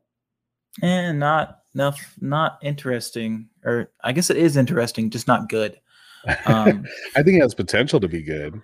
and 0.82 1.08
eh, 1.08 1.12
not 1.12 1.60
enough, 1.78 2.16
not 2.20 2.58
interesting. 2.64 3.50
Or 3.64 3.92
I 4.04 4.12
guess 4.12 4.32
it 4.32 4.38
is 4.38 4.58
interesting, 4.58 5.12
just 5.12 5.28
not 5.28 5.48
good. 5.48 5.80
Um, 6.46 6.86
I 7.16 7.22
think 7.22 7.38
it 7.38 7.42
has 7.42 7.54
potential 7.54 8.00
to 8.00 8.08
be 8.08 8.24
good. 8.24 8.60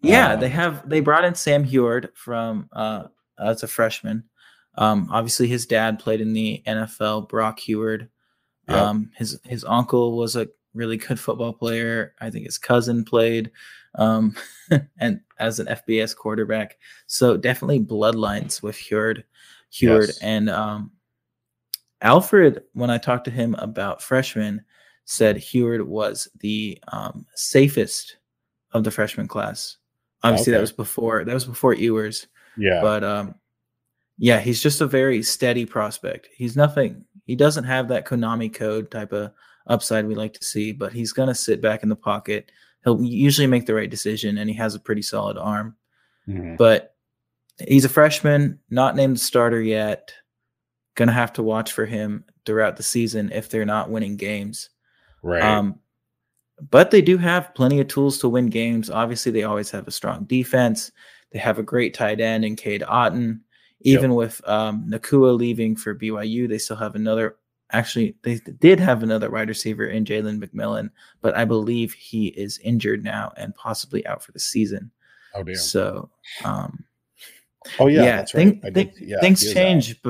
Yeah, 0.00 0.32
um, 0.32 0.40
they 0.40 0.48
have. 0.48 0.88
They 0.88 1.00
brought 1.00 1.24
in 1.24 1.34
Sam 1.34 1.64
Huard 1.64 2.10
from 2.14 2.68
uh, 2.72 3.04
as 3.38 3.62
a 3.62 3.68
freshman. 3.68 4.24
Um, 4.76 5.08
obviously, 5.10 5.46
his 5.46 5.66
dad 5.66 5.98
played 5.98 6.20
in 6.20 6.32
the 6.32 6.62
NFL. 6.66 7.28
Brock 7.28 7.60
Huard. 7.60 8.08
Yep. 8.68 8.78
Um, 8.78 9.10
his 9.16 9.38
his 9.44 9.64
uncle 9.64 10.16
was 10.16 10.36
a 10.36 10.48
really 10.72 10.96
good 10.96 11.20
football 11.20 11.52
player. 11.52 12.14
I 12.20 12.30
think 12.30 12.46
his 12.46 12.58
cousin 12.58 13.04
played 13.04 13.50
um, 13.94 14.36
and 14.98 15.20
as 15.38 15.60
an 15.60 15.66
FBS 15.66 16.16
quarterback. 16.16 16.78
So 17.06 17.36
definitely 17.36 17.80
bloodlines 17.80 18.62
with 18.62 18.76
Huard, 18.76 19.24
Huard 19.70 20.06
yes. 20.06 20.18
and 20.18 20.50
um, 20.50 20.92
Alfred. 22.04 22.62
When 22.74 22.90
I 22.90 22.98
talked 22.98 23.24
to 23.24 23.30
him 23.30 23.54
about 23.58 24.02
freshmen, 24.02 24.64
said 25.06 25.36
Huard 25.36 25.86
was 25.86 26.28
the 26.40 26.78
um, 26.88 27.26
safest 27.34 28.18
of 28.72 28.84
the 28.84 28.90
freshman 28.90 29.26
class. 29.26 29.78
Obviously, 30.22 30.52
okay. 30.52 30.58
that 30.58 30.62
was 30.62 30.72
before 30.72 31.24
that 31.24 31.34
was 31.34 31.44
before 31.44 31.74
Ewers. 31.74 32.26
Yeah, 32.56 32.80
but 32.80 33.02
um, 33.02 33.34
yeah, 34.18 34.40
he's 34.40 34.62
just 34.62 34.80
a 34.80 34.86
very 34.86 35.22
steady 35.22 35.66
prospect. 35.66 36.28
He's 36.34 36.56
nothing. 36.56 37.04
He 37.26 37.36
doesn't 37.36 37.64
have 37.64 37.88
that 37.88 38.06
Konami 38.06 38.52
code 38.52 38.90
type 38.90 39.12
of 39.12 39.32
upside 39.66 40.06
we 40.06 40.14
like 40.14 40.34
to 40.34 40.44
see, 40.44 40.72
but 40.72 40.92
he's 40.92 41.12
gonna 41.12 41.34
sit 41.34 41.60
back 41.60 41.82
in 41.82 41.88
the 41.88 41.96
pocket. 41.96 42.52
He'll 42.84 43.02
usually 43.02 43.46
make 43.46 43.66
the 43.66 43.74
right 43.74 43.90
decision, 43.90 44.38
and 44.38 44.48
he 44.48 44.56
has 44.56 44.74
a 44.74 44.80
pretty 44.80 45.02
solid 45.02 45.36
arm. 45.36 45.76
Mm-hmm. 46.28 46.56
But 46.56 46.94
he's 47.66 47.84
a 47.84 47.90
freshman, 47.90 48.58
not 48.70 48.96
named 48.96 49.20
starter 49.20 49.60
yet. 49.60 50.12
Gonna 50.94 51.12
have 51.12 51.32
to 51.34 51.42
watch 51.42 51.72
for 51.72 51.86
him 51.86 52.24
throughout 52.46 52.76
the 52.76 52.82
season 52.82 53.30
if 53.32 53.48
they're 53.48 53.64
not 53.64 53.90
winning 53.90 54.16
games. 54.16 54.70
Right. 55.22 55.42
Um, 55.42 55.80
but 56.70 56.90
they 56.90 57.02
do 57.02 57.18
have 57.18 57.54
plenty 57.54 57.80
of 57.80 57.88
tools 57.88 58.18
to 58.18 58.28
win 58.28 58.46
games. 58.46 58.90
Obviously, 58.90 59.32
they 59.32 59.42
always 59.42 59.70
have 59.70 59.88
a 59.88 59.92
strong 59.92 60.24
defense. 60.24 60.92
They 61.32 61.38
have 61.38 61.58
a 61.58 61.64
great 61.64 61.94
tight 61.94 62.20
end 62.20 62.44
in 62.44 62.56
Cade 62.56 62.82
Otton. 62.82 63.40
Even 63.80 64.12
yep. 64.12 64.16
with 64.16 64.48
um, 64.48 64.88
Nacua 64.88 65.36
leaving 65.36 65.76
for 65.76 65.94
BYU, 65.94 66.48
they 66.48 66.58
still 66.58 66.76
have 66.76 66.94
another. 66.94 67.36
Actually, 67.72 68.14
they 68.22 68.38
did 68.60 68.78
have 68.78 69.02
another 69.02 69.30
wide 69.30 69.48
receiver 69.48 69.86
in 69.86 70.04
Jalen 70.04 70.42
McMillan, 70.42 70.90
but 71.20 71.36
I 71.36 71.44
believe 71.44 71.92
he 71.92 72.28
is 72.28 72.58
injured 72.58 73.02
now 73.02 73.32
and 73.36 73.54
possibly 73.54 74.06
out 74.06 74.22
for 74.22 74.32
the 74.32 74.38
season. 74.38 74.90
Oh 75.34 75.42
damn! 75.42 75.56
So, 75.56 76.08
um, 76.44 76.84
oh 77.78 77.88
yeah, 77.88 78.04
yeah, 78.04 78.24
thing, 78.24 78.60
right. 78.62 78.72
th- 78.72 78.94
yeah 79.00 79.20
things 79.20 79.52
change 79.52 80.00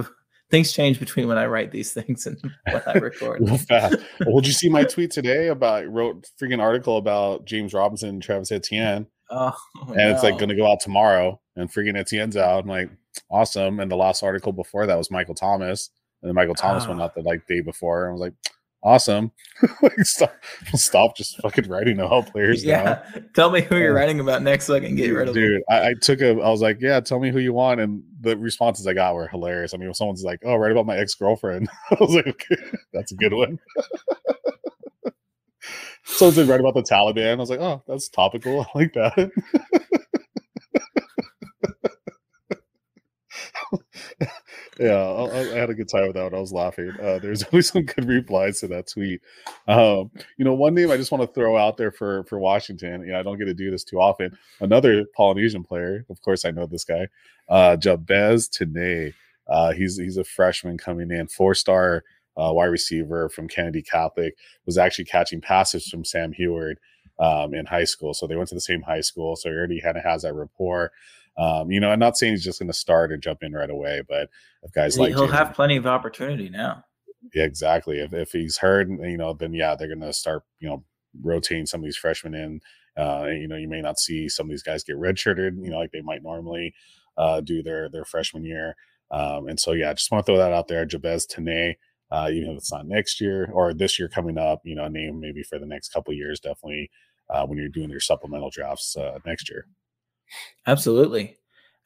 things 0.54 0.72
change 0.72 1.00
between 1.00 1.26
when 1.26 1.36
I 1.36 1.46
write 1.46 1.72
these 1.72 1.92
things 1.92 2.26
and 2.26 2.40
when 2.70 2.82
I 2.86 2.92
record. 2.94 3.40
Real 3.40 3.58
fast. 3.58 3.96
Well, 4.24 4.36
did 4.36 4.46
you 4.46 4.52
see 4.52 4.68
my 4.68 4.84
tweet 4.88 5.10
today 5.10 5.48
about 5.48 5.88
wrote 5.88 6.28
freaking 6.40 6.60
article 6.60 6.96
about 6.96 7.44
James 7.44 7.74
Robinson 7.74 8.10
and 8.10 8.22
Travis 8.22 8.52
Etienne? 8.52 9.08
Oh, 9.30 9.56
and 9.88 9.96
no. 9.96 10.10
it's 10.10 10.22
like 10.22 10.38
going 10.38 10.50
to 10.50 10.54
go 10.54 10.70
out 10.70 10.78
tomorrow, 10.80 11.40
and 11.56 11.72
freaking 11.72 11.98
Etienne's 11.98 12.36
out. 12.36 12.62
I'm 12.62 12.68
like, 12.68 12.88
awesome. 13.30 13.80
And 13.80 13.90
the 13.90 13.96
last 13.96 14.22
article 14.22 14.52
before 14.52 14.86
that 14.86 14.96
was 14.96 15.10
Michael 15.10 15.34
Thomas, 15.34 15.90
and 16.22 16.28
then 16.28 16.36
Michael 16.36 16.54
Thomas 16.54 16.86
went 16.86 17.00
ah. 17.00 17.04
out 17.04 17.14
the 17.16 17.22
like 17.22 17.46
day 17.48 17.60
before, 17.60 18.04
and 18.04 18.10
I 18.10 18.12
was 18.12 18.20
like, 18.20 18.34
awesome. 18.84 19.32
like 19.82 19.98
stop, 20.02 20.36
stop 20.74 21.16
just 21.16 21.40
fucking 21.40 21.68
writing 21.68 21.98
about 21.98 22.30
players. 22.30 22.64
Yeah. 22.64 23.02
Now. 23.14 23.22
Tell 23.34 23.50
me 23.50 23.62
who 23.62 23.76
you're 23.76 23.94
writing 23.94 24.20
about 24.20 24.42
next 24.42 24.66
so 24.66 24.74
I 24.74 24.80
can 24.80 24.94
get 24.94 25.10
rid 25.10 25.28
of 25.28 25.34
Dude, 25.34 25.62
I, 25.68 25.88
I, 25.88 25.94
took 26.00 26.20
a 26.20 26.30
I 26.30 26.50
was 26.50 26.60
like, 26.60 26.80
yeah, 26.80 27.00
tell 27.00 27.18
me 27.18 27.30
who 27.30 27.40
you 27.40 27.52
want. 27.52 27.80
And 27.80 28.04
the 28.24 28.36
responses 28.36 28.86
I 28.86 28.94
got 28.94 29.14
were 29.14 29.28
hilarious. 29.28 29.74
I 29.74 29.76
mean, 29.76 29.88
when 29.88 29.94
someone's 29.94 30.24
like, 30.24 30.40
oh, 30.44 30.56
write 30.56 30.72
about 30.72 30.86
my 30.86 30.96
ex-girlfriend. 30.96 31.68
I 31.90 31.96
was 32.00 32.14
like, 32.14 32.26
okay, 32.26 32.56
that's 32.92 33.12
a 33.12 33.16
good 33.16 33.32
one. 33.32 33.58
Someone 36.06 36.34
said 36.34 36.48
write 36.48 36.60
about 36.60 36.74
the 36.74 36.82
Taliban. 36.82 37.32
I 37.32 37.36
was 37.36 37.50
like, 37.50 37.60
oh, 37.60 37.82
that's 37.88 38.08
topical. 38.08 38.60
I 38.60 38.78
like 38.78 38.92
that. 38.92 39.30
yeah, 44.78 44.94
I, 44.94 45.40
I, 45.40 45.58
had 45.58 45.70
a 45.70 45.74
good 45.74 45.88
time 45.88 46.06
with 46.06 46.14
that. 46.14 46.24
One. 46.24 46.34
I 46.34 46.40
was 46.40 46.52
laughing. 46.52 46.90
Uh, 47.00 47.18
there's 47.18 47.42
always 47.52 47.70
some 47.70 47.82
good 47.82 48.06
replies 48.06 48.60
to 48.60 48.68
that 48.68 48.88
tweet. 48.88 49.20
Um, 49.68 50.10
you 50.36 50.44
know, 50.44 50.54
one 50.54 50.74
name 50.74 50.90
I 50.90 50.96
just 50.96 51.12
want 51.12 51.22
to 51.22 51.32
throw 51.32 51.56
out 51.56 51.76
there 51.76 51.90
for 51.90 52.24
for 52.24 52.38
Washington. 52.38 53.02
You 53.02 53.12
know, 53.12 53.20
I 53.20 53.22
don't 53.22 53.38
get 53.38 53.46
to 53.46 53.54
do 53.54 53.70
this 53.70 53.84
too 53.84 54.00
often. 54.00 54.36
Another 54.60 55.04
Polynesian 55.16 55.62
player, 55.62 56.04
of 56.10 56.20
course, 56.22 56.44
I 56.44 56.50
know 56.50 56.66
this 56.66 56.84
guy, 56.84 57.08
uh, 57.48 57.76
Jabez 57.76 58.48
Tinae. 58.48 59.14
Uh, 59.46 59.72
he's 59.72 59.96
he's 59.96 60.16
a 60.16 60.24
freshman 60.24 60.78
coming 60.78 61.10
in, 61.10 61.26
four 61.28 61.54
star 61.54 62.02
uh, 62.36 62.50
wide 62.52 62.66
receiver 62.66 63.28
from 63.28 63.48
Kennedy 63.48 63.82
Catholic. 63.82 64.36
Was 64.66 64.78
actually 64.78 65.04
catching 65.04 65.40
passes 65.40 65.88
from 65.88 66.04
Sam 66.04 66.32
Huard 66.32 66.78
um, 67.18 67.54
in 67.54 67.66
high 67.66 67.84
school, 67.84 68.14
so 68.14 68.26
they 68.26 68.36
went 68.36 68.48
to 68.48 68.54
the 68.54 68.60
same 68.60 68.82
high 68.82 69.02
school. 69.02 69.36
So 69.36 69.50
he 69.50 69.54
already 69.54 69.80
kind 69.80 69.96
of 69.96 70.04
has 70.04 70.22
that 70.22 70.34
rapport. 70.34 70.92
Um, 71.36 71.70
you 71.70 71.80
know, 71.80 71.90
I'm 71.90 71.98
not 71.98 72.16
saying 72.16 72.34
he's 72.34 72.44
just 72.44 72.60
going 72.60 72.70
to 72.70 72.78
start 72.78 73.12
and 73.12 73.22
jump 73.22 73.42
in 73.42 73.52
right 73.52 73.70
away, 73.70 74.02
but 74.08 74.28
if 74.62 74.72
guys 74.72 74.98
like 74.98 75.10
he'll 75.10 75.26
James, 75.26 75.32
have 75.32 75.54
plenty 75.54 75.76
of 75.76 75.86
opportunity 75.86 76.48
now. 76.48 76.84
Yeah, 77.34 77.44
exactly. 77.44 77.98
If 77.98 78.12
if 78.12 78.32
he's 78.32 78.58
hurt, 78.58 78.88
you 78.88 79.16
know, 79.16 79.32
then 79.32 79.52
yeah, 79.52 79.74
they're 79.74 79.88
going 79.88 80.00
to 80.00 80.12
start, 80.12 80.44
you 80.60 80.68
know, 80.68 80.84
rotating 81.22 81.66
some 81.66 81.80
of 81.80 81.84
these 81.84 81.96
freshmen 81.96 82.34
in. 82.34 82.60
Uh, 82.96 83.26
you 83.26 83.48
know, 83.48 83.56
you 83.56 83.68
may 83.68 83.80
not 83.80 83.98
see 83.98 84.28
some 84.28 84.46
of 84.46 84.50
these 84.50 84.62
guys 84.62 84.84
get 84.84 84.96
redshirted, 84.96 85.62
you 85.62 85.70
know, 85.70 85.78
like 85.78 85.90
they 85.90 86.00
might 86.00 86.22
normally 86.22 86.74
uh, 87.16 87.40
do 87.40 87.62
their 87.62 87.88
their 87.88 88.04
freshman 88.04 88.44
year. 88.44 88.76
Um, 89.10 89.48
and 89.48 89.58
so 89.58 89.72
yeah, 89.72 89.90
I 89.90 89.94
just 89.94 90.10
want 90.10 90.24
to 90.24 90.30
throw 90.30 90.38
that 90.38 90.52
out 90.52 90.68
there. 90.68 90.84
Jabez 90.84 91.26
Tinae, 91.26 91.76
uh, 92.10 92.28
even 92.32 92.50
if 92.50 92.58
it's 92.58 92.72
not 92.72 92.86
next 92.86 93.20
year 93.20 93.50
or 93.52 93.74
this 93.74 93.98
year 93.98 94.08
coming 94.08 94.38
up, 94.38 94.60
you 94.64 94.74
know, 94.74 94.88
name 94.88 95.20
maybe 95.20 95.42
for 95.42 95.58
the 95.58 95.66
next 95.66 95.92
couple 95.92 96.14
years, 96.14 96.40
definitely 96.40 96.90
uh, 97.28 97.44
when 97.46 97.58
you're 97.58 97.68
doing 97.68 97.90
your 97.90 98.00
supplemental 98.00 98.50
drafts 98.50 98.96
uh, 98.96 99.18
next 99.26 99.50
year. 99.50 99.66
Absolutely. 100.66 101.36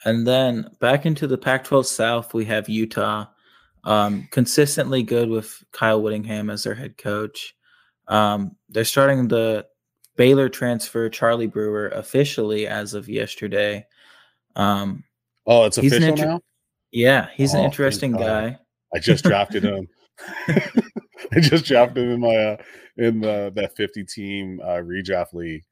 And 0.05 0.27
then 0.27 0.71
back 0.81 1.07
into 1.07 1.27
the 1.27 1.39
Pac 1.39 1.65
12 1.65 1.87
South, 1.87 2.35
we 2.35 2.45
have 2.47 2.69
Utah. 2.69 3.27
Um, 3.85 4.29
consistently 4.31 5.03
good 5.03 5.31
with 5.31 5.65
Kyle 5.73 6.03
Whittingham 6.03 6.51
as 6.51 6.65
their 6.65 6.75
head 6.75 6.99
coach. 6.99 7.55
Um, 8.09 8.57
they're 8.69 8.85
starting 8.85 9.29
the 9.29 9.67
Baylor 10.17 10.49
transfer 10.49 11.09
Charlie 11.09 11.47
Brewer 11.47 11.89
officially 11.89 12.67
as 12.67 12.93
of 12.93 13.09
yesterday. 13.09 13.87
Um, 14.57 15.05
oh, 15.47 15.65
it's 15.65 15.79
official 15.79 16.03
inter- 16.03 16.25
now. 16.27 16.41
Yeah, 16.91 17.29
he's 17.35 17.55
oh, 17.55 17.59
an 17.59 17.65
interesting 17.65 18.13
guy. 18.13 18.59
I 18.93 18.99
just 18.99 19.25
drafted 19.25 19.63
him. 19.65 19.89
I 20.49 21.41
just 21.41 21.65
drafted 21.65 22.05
him 22.05 22.11
in 22.11 22.21
my 22.21 22.37
uh, 22.37 22.57
in 22.97 23.21
the, 23.21 23.53
that 23.55 23.77
fifty 23.77 24.05
team 24.05 24.61
uh, 24.63 24.81
redraft 24.83 25.33
league. 25.33 25.65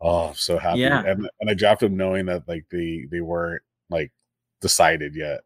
Oh, 0.00 0.28
I'm 0.28 0.34
so 0.34 0.58
happy. 0.58 0.80
Yeah. 0.80 1.04
And 1.04 1.28
and 1.40 1.50
I 1.50 1.54
drafted 1.54 1.90
him 1.90 1.96
knowing 1.96 2.26
that 2.26 2.48
like 2.48 2.66
they 2.70 3.06
they 3.10 3.20
weren't 3.20 3.62
like 3.90 4.12
decided 4.60 5.14
yet. 5.14 5.40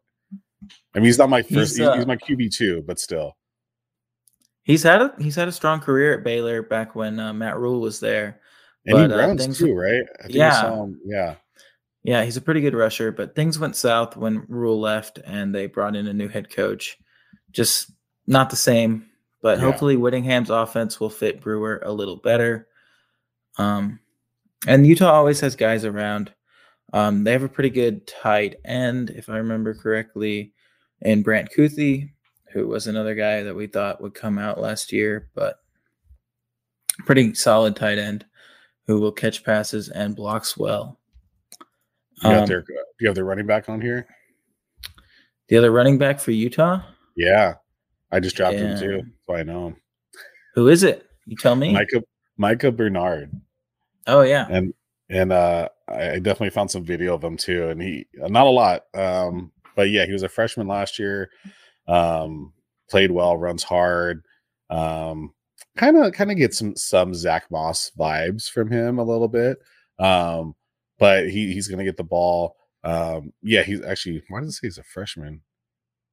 I 0.93 0.99
mean, 0.99 1.05
he's 1.05 1.17
not 1.17 1.29
my 1.29 1.41
first. 1.41 1.77
He's, 1.77 1.81
uh, 1.81 1.95
he's 1.95 2.07
my 2.07 2.15
QB 2.15 2.55
two, 2.55 2.83
but 2.85 2.99
still. 2.99 3.35
He's 4.63 4.83
had 4.83 5.01
a 5.01 5.13
he's 5.19 5.35
had 5.35 5.47
a 5.47 5.51
strong 5.51 5.79
career 5.79 6.17
at 6.17 6.23
Baylor 6.23 6.61
back 6.61 6.95
when 6.95 7.19
uh, 7.19 7.33
Matt 7.33 7.57
Rhule 7.57 7.81
was 7.81 7.99
there. 7.99 8.39
And 8.85 8.93
but, 8.93 9.09
he 9.09 9.13
uh, 9.13 9.27
runs 9.27 9.47
uh, 9.47 9.53
too, 9.53 9.73
right? 9.73 10.03
yeah, 10.27 10.85
yeah, 11.05 11.35
yeah. 12.03 12.23
He's 12.23 12.37
a 12.37 12.41
pretty 12.41 12.61
good 12.61 12.73
rusher, 12.73 13.11
but 13.11 13.35
things 13.35 13.59
went 13.59 13.75
south 13.75 14.15
when 14.15 14.45
Rhule 14.47 14.79
left, 14.79 15.19
and 15.25 15.53
they 15.53 15.67
brought 15.67 15.95
in 15.95 16.07
a 16.07 16.13
new 16.13 16.27
head 16.27 16.49
coach. 16.49 16.97
Just 17.51 17.91
not 18.25 18.49
the 18.49 18.55
same, 18.55 19.05
but 19.41 19.57
yeah. 19.57 19.65
hopefully 19.65 19.97
Whittingham's 19.97 20.49
offense 20.49 20.99
will 20.99 21.09
fit 21.09 21.41
Brewer 21.41 21.81
a 21.83 21.91
little 21.91 22.17
better. 22.17 22.67
Um, 23.57 23.99
and 24.67 24.87
Utah 24.87 25.11
always 25.11 25.39
has 25.39 25.55
guys 25.55 25.85
around. 25.85 26.33
Um, 26.93 27.23
they 27.23 27.31
have 27.31 27.43
a 27.43 27.49
pretty 27.49 27.69
good 27.69 28.07
tight 28.07 28.55
end, 28.63 29.09
if 29.09 29.29
I 29.29 29.37
remember 29.37 29.73
correctly, 29.73 30.53
and 31.01 31.23
Brant 31.23 31.49
Kuithe, 31.51 32.09
who 32.53 32.67
was 32.67 32.87
another 32.87 33.15
guy 33.15 33.43
that 33.43 33.55
we 33.55 33.67
thought 33.67 34.01
would 34.01 34.13
come 34.13 34.37
out 34.37 34.59
last 34.59 34.91
year, 34.91 35.29
but 35.35 35.59
pretty 36.99 37.33
solid 37.33 37.75
tight 37.75 37.97
end 37.97 38.25
who 38.87 38.99
will 38.99 39.11
catch 39.11 39.43
passes 39.43 39.89
and 39.89 40.15
blocks 40.15 40.55
well. 40.55 40.99
You 42.23 42.29
um, 42.29 42.45
their, 42.45 42.61
do 42.61 42.73
you 43.01 43.07
have 43.07 43.15
the 43.15 43.23
running 43.23 43.45
back 43.45 43.67
on 43.67 43.81
here? 43.81 44.07
The 45.49 45.57
other 45.57 45.71
running 45.71 45.97
back 45.97 46.19
for 46.19 46.31
Utah? 46.31 46.81
Yeah. 47.17 47.55
I 48.11 48.19
just 48.19 48.35
dropped 48.35 48.55
yeah. 48.55 48.77
him 48.77 48.79
too, 48.79 49.01
so 49.27 49.35
I 49.35 49.43
know 49.43 49.67
him. 49.67 49.75
Who 50.53 50.69
is 50.69 50.83
it? 50.83 51.05
You 51.25 51.35
tell 51.35 51.55
me. 51.55 51.73
Micah 51.73 52.03
Micah 52.37 52.71
Bernard. 52.71 53.31
Oh 54.07 54.21
yeah. 54.21 54.47
And 54.49 54.73
and 55.09 55.31
uh 55.31 55.69
I 55.87 56.19
definitely 56.19 56.49
found 56.49 56.71
some 56.71 56.83
video 56.83 57.13
of 57.13 57.23
him 57.23 57.37
too, 57.37 57.69
and 57.69 57.81
he 57.81 58.07
not 58.15 58.47
a 58.47 58.49
lot, 58.49 58.85
um, 58.95 59.51
but 59.75 59.89
yeah, 59.89 60.05
he 60.05 60.11
was 60.11 60.23
a 60.23 60.29
freshman 60.29 60.67
last 60.67 60.97
year. 60.97 61.29
Um, 61.87 62.53
played 62.89 63.11
well, 63.11 63.37
runs 63.37 63.63
hard. 63.63 64.23
Um, 64.69 65.33
kind 65.77 65.97
of 65.97 66.13
kind 66.13 66.31
of 66.31 66.37
get 66.37 66.53
some 66.53 66.75
some 66.75 67.13
Zach 67.13 67.45
Moss 67.51 67.91
vibes 67.97 68.49
from 68.49 68.71
him 68.71 68.97
a 68.97 69.03
little 69.03 69.27
bit. 69.27 69.59
Um, 69.99 70.55
but 70.97 71.29
he 71.29 71.53
he's 71.53 71.67
gonna 71.67 71.83
get 71.83 71.97
the 71.97 72.03
ball. 72.03 72.55
Um, 72.83 73.33
yeah, 73.43 73.63
he's 73.63 73.81
actually 73.83 74.23
why 74.29 74.41
does 74.41 74.49
it 74.49 74.53
say 74.53 74.67
he's 74.67 74.77
a 74.79 74.83
freshman? 74.83 75.41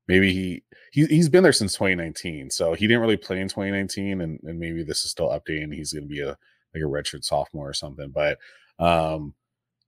Maybe 0.09 0.33
he, 0.33 0.65
he 0.91 1.07
he's 1.07 1.29
been 1.29 1.45
there 1.45 1.53
since 1.53 1.75
2019, 1.75 2.51
so 2.51 2.75
he 2.75 2.87
didn't 2.87 3.03
really 3.03 3.17
play 3.17 3.41
in 3.41 3.49
2019, 3.49 4.21
and, 4.21 4.41
and 4.43 4.59
maybe 4.59 4.83
this 4.83 5.05
is 5.05 5.11
still 5.13 5.29
updating. 5.29 5.73
He's 5.73 5.93
gonna 5.93 6.07
be 6.07 6.21
a 6.21 6.37
like 6.75 6.83
a 6.83 6.87
redshirt 6.87 7.25
sophomore 7.25 7.69
or 7.69 7.75
something. 7.75 8.11
But 8.11 8.39
um, 8.79 9.35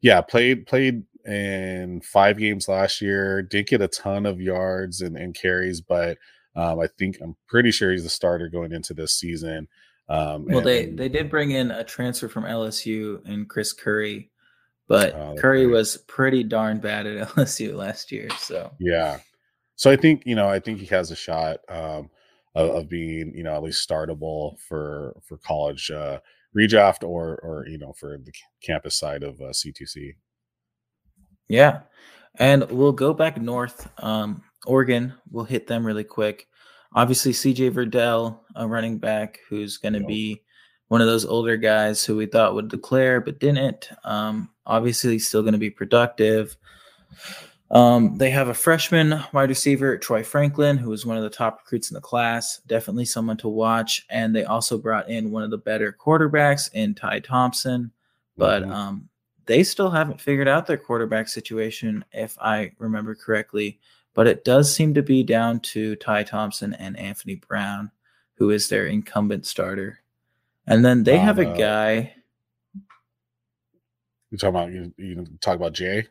yeah, 0.01 0.20
played 0.20 0.66
played 0.66 1.05
in 1.24 2.01
five 2.02 2.39
games 2.39 2.69
last 2.69 3.01
year. 3.01 3.43
Did 3.43 3.66
get 3.66 3.81
a 3.81 3.89
ton 3.89 4.27
of 4.27 4.40
yards 4.40 5.01
and, 5.01 5.16
and 5.16 5.35
carries, 5.35 5.81
but 5.81 6.19
um, 6.56 6.78
I 6.81 6.86
think 6.98 7.19
I'm 7.23 7.36
pretty 7.48 7.70
sure 7.70 7.90
he's 7.90 8.05
the 8.05 8.11
starter 8.11 8.48
going 8.48 8.73
into 8.73 8.94
this 8.94 9.12
season. 9.12 9.69
Um, 10.09 10.44
Well, 10.47 10.59
and- 10.59 10.66
they 10.66 10.86
they 10.86 11.09
did 11.09 11.31
bring 11.31 11.51
in 11.51 11.70
a 11.70 11.85
transfer 11.85 12.28
from 12.28 12.44
LSU 12.44 13.24
and 13.24 13.48
Chris 13.48 13.73
Curry, 13.73 14.31
but 14.86 15.15
that's 15.15 15.40
Curry 15.40 15.66
was 15.66 15.97
pretty 15.97 16.44
darn 16.44 16.78
bad 16.78 17.06
at 17.06 17.28
LSU 17.36 17.74
last 17.74 18.12
year. 18.12 18.28
So 18.39 18.73
Yeah. 18.78 19.19
So 19.77 19.90
I 19.90 19.97
think, 19.97 20.23
you 20.24 20.36
know, 20.36 20.48
I 20.48 20.61
think 20.61 20.78
he 20.78 20.86
has 20.86 21.11
a 21.11 21.16
shot 21.16 21.59
um, 21.69 22.09
of, 22.55 22.70
of 22.70 22.89
being, 22.89 23.35
you 23.35 23.43
know, 23.43 23.56
at 23.56 23.62
least 23.62 23.89
startable 23.89 24.59
for 24.61 25.16
for 25.27 25.39
college 25.39 25.90
uh, 25.90 26.20
redraft 26.56 27.02
or 27.02 27.36
or 27.43 27.66
you 27.66 27.78
know 27.78 27.93
for 27.93 28.18
the 28.22 28.32
campus 28.62 28.98
side 28.98 29.22
of 29.22 29.40
uh, 29.40 29.47
C2C. 29.52 30.12
yeah, 31.48 31.81
and 32.36 32.70
we'll 32.70 32.93
go 32.93 33.12
back 33.14 33.40
north. 33.40 33.89
Um, 33.98 34.43
Oregon, 34.66 35.14
we'll 35.31 35.44
hit 35.44 35.66
them 35.66 35.86
really 35.86 36.05
quick. 36.05 36.47
Obviously, 36.94 37.32
CJ 37.32 37.72
Verdell, 37.72 38.39
a 38.55 38.66
running 38.66 38.98
back 38.98 39.40
who's 39.48 39.76
going 39.78 39.94
to 39.94 39.98
Yep. 40.01 40.09
be 40.09 40.43
one 40.89 41.01
of 41.01 41.06
those 41.06 41.24
older 41.24 41.56
guys 41.56 42.05
who 42.05 42.16
we 42.16 42.26
thought 42.26 42.55
would 42.55 42.68
declare 42.68 43.20
but 43.20 43.40
didn't. 43.40 43.89
Um, 44.05 44.51
obviously, 44.64 45.18
still 45.18 45.43
going 45.43 45.52
to 45.55 45.59
be 45.59 45.70
productive. 45.70 46.56
Um, 47.74 48.16
they 48.18 48.30
have 48.30 48.46
a 48.48 48.55
freshman 48.55 49.20
wide 49.32 49.48
receiver, 49.48 49.98
Troy 49.98 50.22
Franklin, 50.22 50.78
who 50.78 50.90
was 50.90 51.05
one 51.05 51.16
of 51.16 51.24
the 51.24 51.30
top 51.30 51.59
recruits 51.59 51.90
in 51.90 51.96
the 51.96 52.01
class. 52.01 52.60
Definitely 52.68 53.05
someone 53.05 53.36
to 53.38 53.48
watch. 53.48 54.06
And 54.09 54.34
they 54.34 54.44
also 54.44 54.78
brought 54.78 55.10
in 55.10 55.32
one 55.32 55.42
of 55.42 55.51
the 55.51 55.59
better 55.59 55.92
quarterbacks 55.92 56.70
in 56.72 56.94
Ty 56.94 57.20
Thompson. 57.20 57.90
But 58.36 58.62
Mhm. 58.62 58.70
um, 58.70 59.09
they 59.46 59.64
still 59.64 59.90
haven't 59.90 60.20
figured 60.20 60.46
out 60.46 60.66
their 60.68 60.76
quarterback 60.78 61.26
situation, 61.28 62.05
if 62.12 62.38
I 62.40 62.72
remember 62.78 63.16
correctly. 63.16 63.80
But 64.14 64.28
it 64.28 64.44
does 64.44 64.72
seem 64.72 64.94
to 64.94 65.02
be 65.02 65.24
down 65.24 65.59
to 65.60 65.96
Ty 65.96 66.22
Thompson 66.22 66.74
and 66.74 66.96
Anthony 66.96 67.34
Brown, 67.34 67.90
who 68.34 68.51
is 68.51 68.68
their 68.68 68.86
incumbent 68.86 69.46
starter. 69.46 69.98
And 70.68 70.84
then 70.84 71.02
they 71.02 71.18
have 71.18 71.40
a 71.40 71.48
Uh, 71.48 71.56
guy. 71.56 72.14
you 74.30 74.38
talking 74.38 74.55
about 74.56 74.72
you, 74.72 74.94
you 74.96 75.26
talk 75.40 75.56
about 75.56 75.72
Jay 75.72 76.06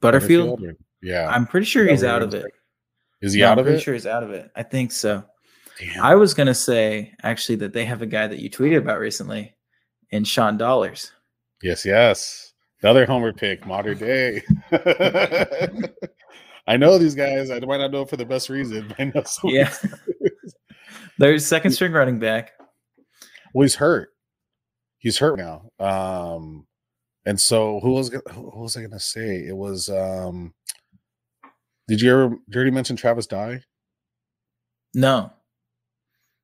Butterfield. 0.00 0.62
or- 0.64 0.74
Yeah. 1.02 1.28
I'm 1.28 1.46
pretty 1.46 1.66
sure 1.66 1.86
he's 1.86 2.04
out 2.04 2.22
of 2.22 2.34
it. 2.34 2.46
Is 3.22 3.32
he 3.34 3.40
No, 3.40 3.48
out 3.48 3.52
I'm 3.52 3.58
of 3.60 3.64
pretty 3.66 3.78
it? 3.78 3.82
sure 3.82 3.94
he's 3.94 4.06
out 4.06 4.22
of 4.22 4.30
it. 4.30 4.50
I 4.56 4.62
think 4.62 4.92
so. 4.92 5.22
Damn. 5.78 6.02
I 6.02 6.14
was 6.14 6.34
gonna 6.34 6.54
say 6.54 7.12
actually 7.22 7.56
that 7.56 7.72
they 7.72 7.84
have 7.84 8.02
a 8.02 8.06
guy 8.06 8.26
that 8.26 8.38
you 8.38 8.50
tweeted 8.50 8.78
about 8.78 8.98
recently, 8.98 9.54
in 10.10 10.24
Sean 10.24 10.56
Dollars. 10.58 11.12
Yes, 11.62 11.84
yes. 11.84 12.52
Another 12.82 13.04
homer 13.06 13.32
pick, 13.32 13.66
Mater 13.66 13.94
Dei. 13.94 14.42
I 16.66 16.76
know 16.76 16.98
these 16.98 17.14
guys. 17.14 17.50
I 17.50 17.58
might 17.60 17.78
not 17.78 17.90
know 17.92 18.04
for 18.04 18.16
the 18.16 18.24
best 18.24 18.48
reason. 18.48 18.88
but 18.88 19.00
I 19.00 19.04
know 19.14 19.22
some- 19.24 19.50
Yeah, 19.50 19.72
there's 21.18 21.46
second 21.46 21.72
string 21.72 21.92
running 21.92 22.18
back. 22.18 22.52
Well, 23.54 23.62
he's 23.64 23.74
hurt. 23.74 24.10
He's 24.98 25.18
hurt 25.18 25.38
now. 25.38 25.70
Um, 25.78 26.66
and 27.24 27.40
so 27.40 27.80
who 27.80 27.92
was 27.92 28.10
who 28.32 28.60
was 28.60 28.76
I 28.76 28.82
gonna 28.82 29.00
say? 29.00 29.44
It 29.46 29.56
was 29.56 29.88
um. 29.88 30.54
Did 31.88 32.00
you 32.00 32.12
ever? 32.12 32.28
Did 32.28 32.38
you 32.48 32.56
already 32.56 32.70
mention 32.70 32.96
Travis 32.96 33.26
Dye? 33.26 33.62
No, 34.94 35.32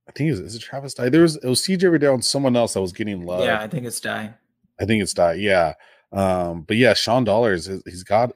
I 0.09 0.13
think 0.13 0.29
it 0.29 0.33
was, 0.33 0.41
is 0.41 0.55
it 0.55 0.63
Travis 0.63 0.95
Dye? 0.95 1.09
There 1.09 1.23
was 1.23 1.37
it 1.37 1.49
was 1.49 1.63
CJ 1.63 1.91
Riddell 1.91 2.15
and 2.15 2.25
someone 2.25 2.57
else 2.57 2.75
that 2.75 2.81
was 2.81 2.93
getting 2.93 3.25
love. 3.25 3.45
yeah, 3.45 3.61
I 3.61 3.69
think 3.69 3.87
it's 3.87 4.01
Die. 4.01 4.35
I 4.81 4.85
think 4.85 5.03
it's 5.03 5.15
Dye. 5.15 5.35
Yeah. 5.35 5.75
Um, 6.13 6.63
but 6.63 6.77
yeah, 6.77 6.95
Sean 6.95 7.25
Dollars, 7.25 7.69
he's 7.85 8.05
got 8.05 8.33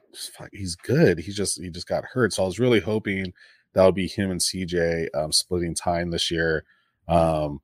he's 0.51 0.75
good. 0.75 1.19
He 1.19 1.31
just 1.31 1.61
he 1.61 1.69
just 1.69 1.87
got 1.87 2.03
hurt. 2.03 2.33
So 2.33 2.43
I 2.43 2.45
was 2.45 2.59
really 2.59 2.81
hoping 2.81 3.33
that 3.73 3.85
would 3.85 3.95
be 3.95 4.07
him 4.07 4.31
and 4.31 4.41
CJ 4.41 5.07
um, 5.15 5.31
splitting 5.31 5.73
time 5.73 6.11
this 6.11 6.29
year. 6.29 6.65
Um, 7.07 7.61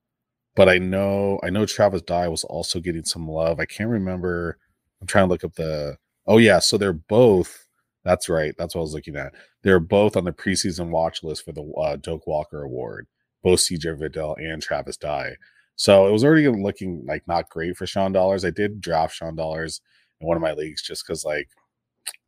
but 0.56 0.68
I 0.68 0.78
know 0.78 1.38
I 1.42 1.50
know 1.50 1.66
Travis 1.66 2.02
Dye 2.02 2.28
was 2.28 2.44
also 2.44 2.80
getting 2.80 3.04
some 3.04 3.28
love. 3.28 3.60
I 3.60 3.66
can't 3.66 3.90
remember. 3.90 4.58
I'm 5.00 5.06
trying 5.06 5.26
to 5.26 5.30
look 5.30 5.44
up 5.44 5.54
the. 5.54 5.96
Oh 6.26 6.38
yeah, 6.38 6.58
so 6.58 6.76
they're 6.76 6.92
both. 6.92 7.66
That's 8.04 8.28
right. 8.28 8.54
That's 8.56 8.74
what 8.74 8.80
I 8.80 8.82
was 8.82 8.94
looking 8.94 9.16
at. 9.16 9.34
They're 9.62 9.80
both 9.80 10.16
on 10.16 10.24
the 10.24 10.32
preseason 10.32 10.90
watch 10.90 11.22
list 11.22 11.44
for 11.44 11.52
the 11.52 11.62
uh, 11.62 11.96
Doak 11.96 12.26
Walker 12.26 12.62
Award. 12.62 13.06
Both 13.42 13.60
CJ 13.60 13.98
Vidal 13.98 14.36
and 14.36 14.62
Travis 14.62 14.96
Dye. 14.96 15.36
So 15.76 16.08
it 16.08 16.10
was 16.10 16.24
already 16.24 16.48
looking 16.48 17.04
like 17.06 17.26
not 17.28 17.50
great 17.50 17.76
for 17.76 17.86
Sean 17.86 18.12
Dollars. 18.12 18.44
I 18.44 18.50
did 18.50 18.80
draft 18.80 19.14
Sean 19.14 19.36
Dollars 19.36 19.80
in 20.20 20.26
one 20.26 20.36
of 20.36 20.42
my 20.42 20.52
leagues 20.52 20.82
just 20.82 21.06
because 21.06 21.24
like 21.24 21.48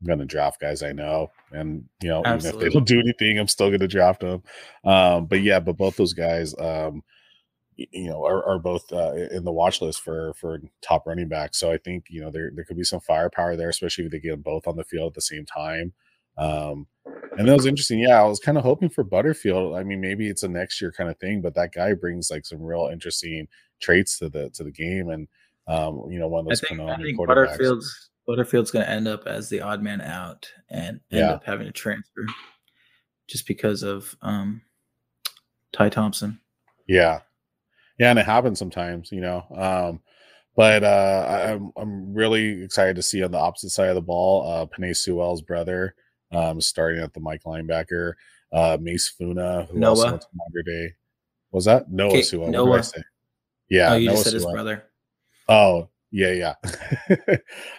I'm 0.01 0.07
gonna 0.07 0.25
draft 0.25 0.61
guys 0.61 0.83
I 0.83 0.93
know, 0.93 1.31
and 1.53 1.85
you 2.03 2.09
know 2.09 2.21
even 2.21 2.47
if 2.47 2.59
they 2.59 2.69
don't 2.69 2.87
do 2.87 3.01
anything, 3.01 3.39
I'm 3.39 3.49
still 3.49 3.71
gonna 3.71 3.89
draft 3.89 4.21
them. 4.21 4.43
Um, 4.85 5.27
but 5.27 5.43
yeah, 5.43 5.61
but 5.61 5.77
both 5.77 5.97
those 5.97 6.13
guys, 6.13 6.55
um, 6.59 7.03
you 7.91 8.09
know, 8.09 8.25
are, 8.25 8.45
are 8.45 8.59
both 8.59 8.93
uh, 8.93 9.13
in 9.31 9.45
the 9.45 9.53
watch 9.53 9.81
list 9.81 10.01
for 10.03 10.35
for 10.35 10.59
top 10.83 11.07
running 11.07 11.29
back. 11.29 11.55
So 11.55 11.71
I 11.73 11.79
think 11.79 12.07
you 12.11 12.21
know 12.21 12.31
there 12.31 12.51
there 12.55 12.65
could 12.65 12.77
be 12.77 12.85
some 12.85 13.01
firepower 13.01 13.57
there, 13.57 13.69
especially 13.69 14.05
if 14.07 14.11
they 14.13 14.21
get 14.21 14.31
them 14.31 14.43
both 14.43 14.67
on 14.67 14.77
the 14.77 14.85
field 14.85 15.09
at 15.13 15.15
the 15.15 15.21
same 15.21 15.47
time. 15.47 15.93
Um, 16.39 16.87
and 17.37 17.47
that 17.49 17.55
was 17.55 17.67
interesting. 17.67 17.99
Yeah, 18.01 18.21
I 18.21 18.25
was 18.25 18.39
kind 18.41 18.57
of 18.59 18.65
hoping 18.65 18.89
for 18.89 19.05
Butterfield. 19.05 19.77
I 19.77 19.83
mean, 19.83 20.01
maybe 20.01 20.29
it's 20.29 20.43
a 20.43 20.49
next 20.49 20.81
year 20.81 20.93
kind 20.93 21.11
of 21.11 21.19
thing, 21.19 21.43
but 21.43 21.55
that 21.55 21.73
guy 21.73 21.93
brings 21.95 22.31
like 22.31 22.47
some 22.47 22.63
real 22.63 22.89
interesting 22.93 23.49
traits 23.81 24.19
to 24.19 24.29
the 24.29 24.51
to 24.51 24.65
the 24.65 24.71
game, 24.73 25.09
and 25.09 25.29
um, 25.67 26.05
you 26.11 26.19
know, 26.19 26.29
one 26.29 26.41
of 26.41 26.47
I 26.47 26.51
those 26.51 26.61
think, 26.61 26.81
I 26.81 26.97
think. 26.97 27.19
Butterfield's 27.27 28.11
Butterfield's 28.27 28.71
going 28.71 28.85
to 28.85 28.91
end 28.91 29.09
up 29.09 29.27
as 29.27 29.49
the 29.49 29.61
odd 29.61 29.83
man 29.83 30.01
out 30.01 30.49
and 30.69 31.01
end 31.11 31.21
Yeah. 31.21 31.33
up 31.33 31.45
having 31.45 31.67
to 31.67 31.73
transfer 31.73 32.27
just 33.29 33.47
because 33.47 33.83
of 33.83 34.17
um, 34.23 34.63
Ty 35.73 35.89
Thompson. 35.91 36.41
Yeah. 36.87 37.21
Yeah, 38.01 38.09
and 38.09 38.19
it 38.19 38.25
happens 38.25 38.59
sometimes, 38.59 39.13
you 39.13 39.21
know. 39.21 39.45
Um, 39.55 40.01
but 40.57 40.83
uh 40.83 41.27
I, 41.29 41.53
I'm 41.53 41.71
I'm 41.77 42.15
really 42.15 42.63
excited 42.65 42.97
to 42.97 43.03
see 43.03 43.23
on 43.23 43.31
the 43.31 43.39
opposite 43.39 43.71
side 43.71 43.91
of 43.91 43.95
the 43.95 44.01
ball, 44.01 44.51
uh 44.51 44.67
Penei 44.67 44.97
Sewell's 44.97 45.43
brother, 45.43 45.95
um, 46.33 46.61
starting 46.63 47.03
at 47.03 47.13
the 47.13 47.21
Mike 47.21 47.43
linebacker, 47.45 48.15
uh 48.53 48.79
Mase 48.81 49.09
Funa, 49.17 49.69
who 49.71 49.85
also 49.85 50.05
Noah. 50.05 50.11
went 50.13 50.23
to 50.23 50.29
Mater 50.35 50.63
Dei. 50.67 50.95
Was 51.53 51.67
that 51.67 51.91
Noah 51.91 52.09
Okay, 52.09 52.23
Sewell? 52.23 52.47
What 52.47 52.53
did 52.53 52.59
I 52.59 52.65
Noah. 52.65 52.83
say? 52.83 53.03
Yeah, 53.69 53.93
oh, 53.93 53.97
you 53.97 54.07
Noah 54.07 54.15
just 54.15 54.25
said 54.25 54.35
his 54.35 54.47
brother. 54.47 54.85
Oh, 55.49 55.89
yeah, 56.11 56.33
yeah. 56.33 56.55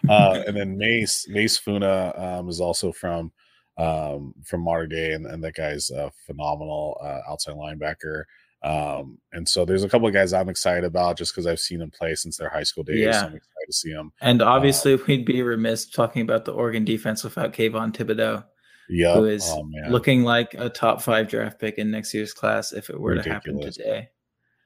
uh, 0.09 0.43
and 0.45 0.55
then 0.55 0.77
Mase 0.77 1.25
Mase 1.29 1.57
Funa 1.57 2.13
um, 2.15 2.47
is 2.47 2.61
also 2.61 2.91
from 2.91 3.31
um, 3.77 4.35
from 4.45 4.61
Mater 4.61 4.85
Dei, 4.85 5.13
and, 5.13 5.25
and 5.25 5.43
that 5.43 5.55
guy's 5.55 5.89
a 5.89 6.11
phenomenal 6.27 6.99
uh, 7.03 7.21
outside 7.27 7.55
linebacker. 7.55 8.23
Um, 8.63 9.17
and 9.33 9.49
so 9.49 9.65
there's 9.65 9.83
a 9.83 9.89
couple 9.89 10.07
of 10.07 10.13
guys 10.13 10.33
I'm 10.33 10.49
excited 10.49 10.83
about 10.83 11.17
just 11.17 11.33
because 11.33 11.47
I've 11.47 11.59
seen 11.59 11.79
them 11.79 11.89
play 11.89 12.13
since 12.15 12.37
their 12.37 12.49
high 12.49 12.63
school 12.63 12.83
days. 12.83 12.99
Yeah. 12.99 13.11
So 13.13 13.25
I'm 13.27 13.35
excited 13.35 13.65
to 13.65 13.73
see 13.73 13.93
them. 13.93 14.11
And 14.21 14.41
obviously, 14.41 14.95
we'd 15.07 15.25
be 15.25 15.41
remiss 15.41 15.85
talking 15.87 16.21
about 16.21 16.45
the 16.45 16.51
Oregon 16.51 16.85
defense 16.85 17.23
without 17.23 17.53
Kayvon 17.53 17.91
Thibodeaux, 17.93 18.43
Yeah, 18.89 19.15
who 19.15 19.25
is 19.25 19.45
oh, 19.47 19.67
looking 19.89 20.23
like 20.23 20.53
a 20.53 20.69
top 20.69 21.01
five 21.01 21.27
draft 21.27 21.59
pick 21.59 21.77
in 21.77 21.89
next 21.89 22.13
year's 22.13 22.33
class 22.33 22.71
if 22.71 22.89
it 22.89 22.99
were 22.99 23.15
to 23.15 23.29
happen 23.29 23.59
today. 23.59 24.09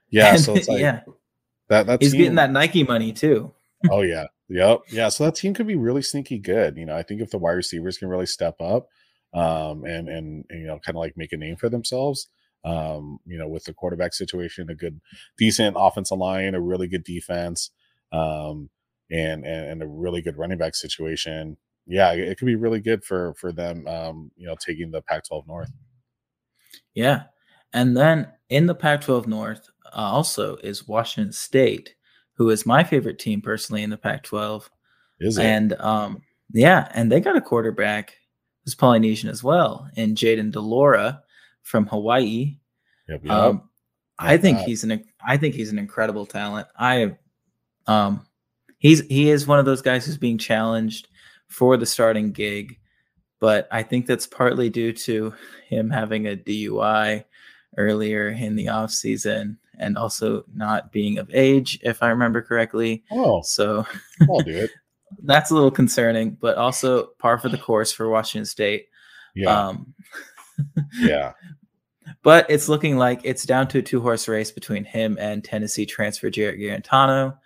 yeah. 0.10 0.34
And, 0.34 0.42
So 0.42 0.56
it's 0.56 0.68
like 0.68 0.82
yeah, 0.82 1.02
that. 1.70 1.88
That 1.88 2.02
he's 2.02 2.12
team- 2.12 2.20
getting 2.20 2.36
that 2.36 2.52
Nike 2.52 2.84
money 2.84 3.14
too. 3.14 3.54
oh 3.92 4.02
yeah 4.02 4.26
yep 4.50 4.80
yeah 4.90 5.10
so 5.10 5.26
that 5.26 5.36
team 5.36 5.54
could 5.54 5.68
be 5.68 5.76
really 5.76 6.02
sneaky 6.02 6.40
good 6.40 6.78
you 6.78 6.86
know 6.86 6.96
i 6.96 7.04
think 7.04 7.22
if 7.22 7.30
the 7.30 7.38
wide 7.38 7.52
receivers 7.52 7.98
can 7.98 8.08
really 8.08 8.26
step 8.26 8.60
up 8.62 8.88
um 9.34 9.84
and 9.86 10.08
and, 10.08 10.46
and, 10.50 10.62
you 10.62 10.66
know 10.66 10.80
kind 10.80 10.96
of 10.96 11.02
like 11.02 11.18
make 11.18 11.34
a 11.34 11.38
name 11.38 11.56
for 11.56 11.70
themselves 11.70 12.28
um 12.66 13.20
you 13.26 13.38
know 13.38 13.48
with 13.48 13.64
the 13.64 13.74
quarterback 13.74 14.14
situation 14.14 14.70
a 14.70 14.76
good 14.76 15.00
decent 15.38 15.78
offensive 15.80 16.18
line 16.18 16.56
a 16.56 16.60
really 16.60 16.88
good 16.88 17.04
defense 17.04 17.72
um 18.12 18.70
and 19.12 19.46
and, 19.46 19.68
and 19.68 19.84
a 19.84 19.88
really 19.88 20.22
good 20.22 20.38
running 20.38 20.58
back 20.58 20.76
situation 20.76 21.56
yeah 21.86 22.12
it, 22.12 22.20
it 22.20 22.38
could 22.38 22.48
be 22.48 22.56
really 22.56 22.82
good 22.82 23.04
for 23.04 23.34
for 23.36 23.52
them 23.54 23.88
um 23.88 24.32
you 24.36 24.48
know 24.48 24.56
taking 24.60 24.92
the 24.92 25.02
pac 25.02 25.24
12 25.26 25.48
north 25.48 25.72
Yeah. 26.94 27.24
And 27.74 27.96
then 27.96 28.28
in 28.50 28.66
the 28.66 28.76
Pac 28.76 29.02
12 29.02 29.28
North 29.28 29.70
uh, 29.86 29.90
also 29.98 30.56
is 30.58 30.88
Washington 30.88 31.34
State, 31.34 31.96
who 32.34 32.50
is 32.50 32.66
my 32.66 32.84
favorite 32.84 33.20
team 33.20 33.42
personally 33.42 33.84
in 33.84 33.90
the 33.90 33.98
Pac 33.98 34.24
12. 34.24 34.70
is 35.20 35.38
it 35.38 35.46
And 35.46 35.74
um, 35.74 36.22
yeah, 36.52 36.90
and 36.94 37.12
they 37.12 37.20
got 37.20 37.38
a 37.38 37.42
quarterback 37.42 38.16
who's 38.64 38.76
Polynesian 38.76 39.30
as 39.30 39.44
well, 39.44 39.90
in 39.96 40.16
Jayden 40.16 40.52
de 40.52 40.60
Laura 40.60 41.22
from 41.66 41.88
Hawaii. 41.88 42.58
yep, 43.10 43.22
yep. 43.24 43.32
Um, 43.34 43.70
I 44.18 44.38
think 44.38 44.60
he's 44.60 44.84
an 44.86 45.04
I 45.28 45.36
think 45.36 45.56
he's 45.56 45.72
an 45.72 45.80
incredible 45.80 46.26
talent. 46.26 46.68
I 46.80 47.18
um 47.88 48.26
he's 48.78 49.02
he 49.08 49.30
is 49.30 49.46
one 49.46 49.60
of 49.60 49.66
those 49.66 49.82
guys 49.82 50.06
who's 50.06 50.18
being 50.18 50.38
challenged 50.38 51.10
for 51.48 51.76
the 51.76 51.86
starting 51.86 52.32
gig, 52.32 52.80
but 53.42 53.68
I 53.72 53.84
think 53.84 54.06
that's 54.06 54.26
partly 54.28 54.70
due 54.70 54.94
to 54.94 55.34
him 55.68 55.90
having 55.90 56.28
a 56.28 56.38
DUI 56.38 57.26
earlier 57.78 58.30
in 58.30 58.56
the 58.56 58.70
off 58.70 58.92
season 58.92 59.58
and 59.78 59.98
also 59.98 60.46
not 60.56 60.94
being 60.94 61.18
of 61.18 61.30
age, 61.34 61.78
if 61.84 62.02
I 62.02 62.08
remember 62.08 62.42
correctly. 62.42 63.04
oh 63.12 63.42
So 63.42 63.86
i'll 64.30 64.40
do 64.40 64.56
it 64.56 64.72
that's 65.24 65.52
a 65.52 65.54
little 65.54 65.72
concerning, 65.72 66.32
but 66.32 66.58
also 66.58 67.08
par 67.20 67.38
for 67.38 67.50
the 67.50 67.58
course 67.58 67.92
for 67.92 68.10
Washington 68.10 68.46
State. 68.46 68.88
yeah 69.36 69.68
Um, 69.68 69.94
yeah 70.99 71.34
but 72.23 72.45
it's 72.49 72.69
looking 72.69 72.98
like 72.98 73.22
it's 73.23 73.45
down 73.45 73.68
to 73.69 73.80
a 73.80 73.82
two 73.82 74.02
horse 74.02 74.27
race 74.27 74.52
between 74.52 74.84
him 74.84 75.18
and 75.19 75.44
Tennessee 75.44 75.86
transfer 75.86 76.30
Jarrett 76.30 76.60
Guarantano. 76.60 77.38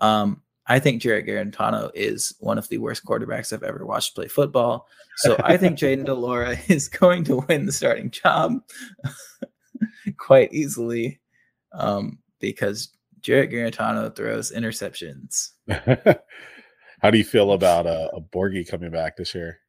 Um, 0.00 0.42
I 0.66 0.78
think 0.78 1.00
Jarrett 1.00 1.26
Guarantano 1.26 1.90
is 1.94 2.34
one 2.40 2.58
of 2.58 2.68
the 2.68 2.78
worst 2.78 3.04
quarterbacks 3.04 3.52
I've 3.52 3.62
ever 3.62 3.86
watched 3.86 4.14
play 4.14 4.28
football. 4.28 4.86
So 5.16 5.36
I 5.42 5.56
think 5.56 5.78
Jayden 5.80 6.04
de 6.04 6.14
Laura 6.14 6.56
is 6.68 6.88
going 6.88 7.24
to 7.24 7.44
win 7.48 7.66
the 7.66 7.72
starting 7.72 8.10
job 8.10 8.60
quite 10.18 10.52
easily 10.52 11.20
um, 11.72 12.18
because 12.38 12.90
Jarrett 13.20 13.50
Guarantano 13.50 14.14
throws 14.14 14.52
interceptions. 14.52 15.50
How 17.00 17.10
do 17.10 17.18
you 17.18 17.24
feel 17.24 17.52
about 17.52 17.86
uh, 17.86 18.10
a 18.12 18.20
Borghi 18.20 18.68
coming 18.68 18.90
back 18.90 19.16
this 19.16 19.34
year? 19.34 19.60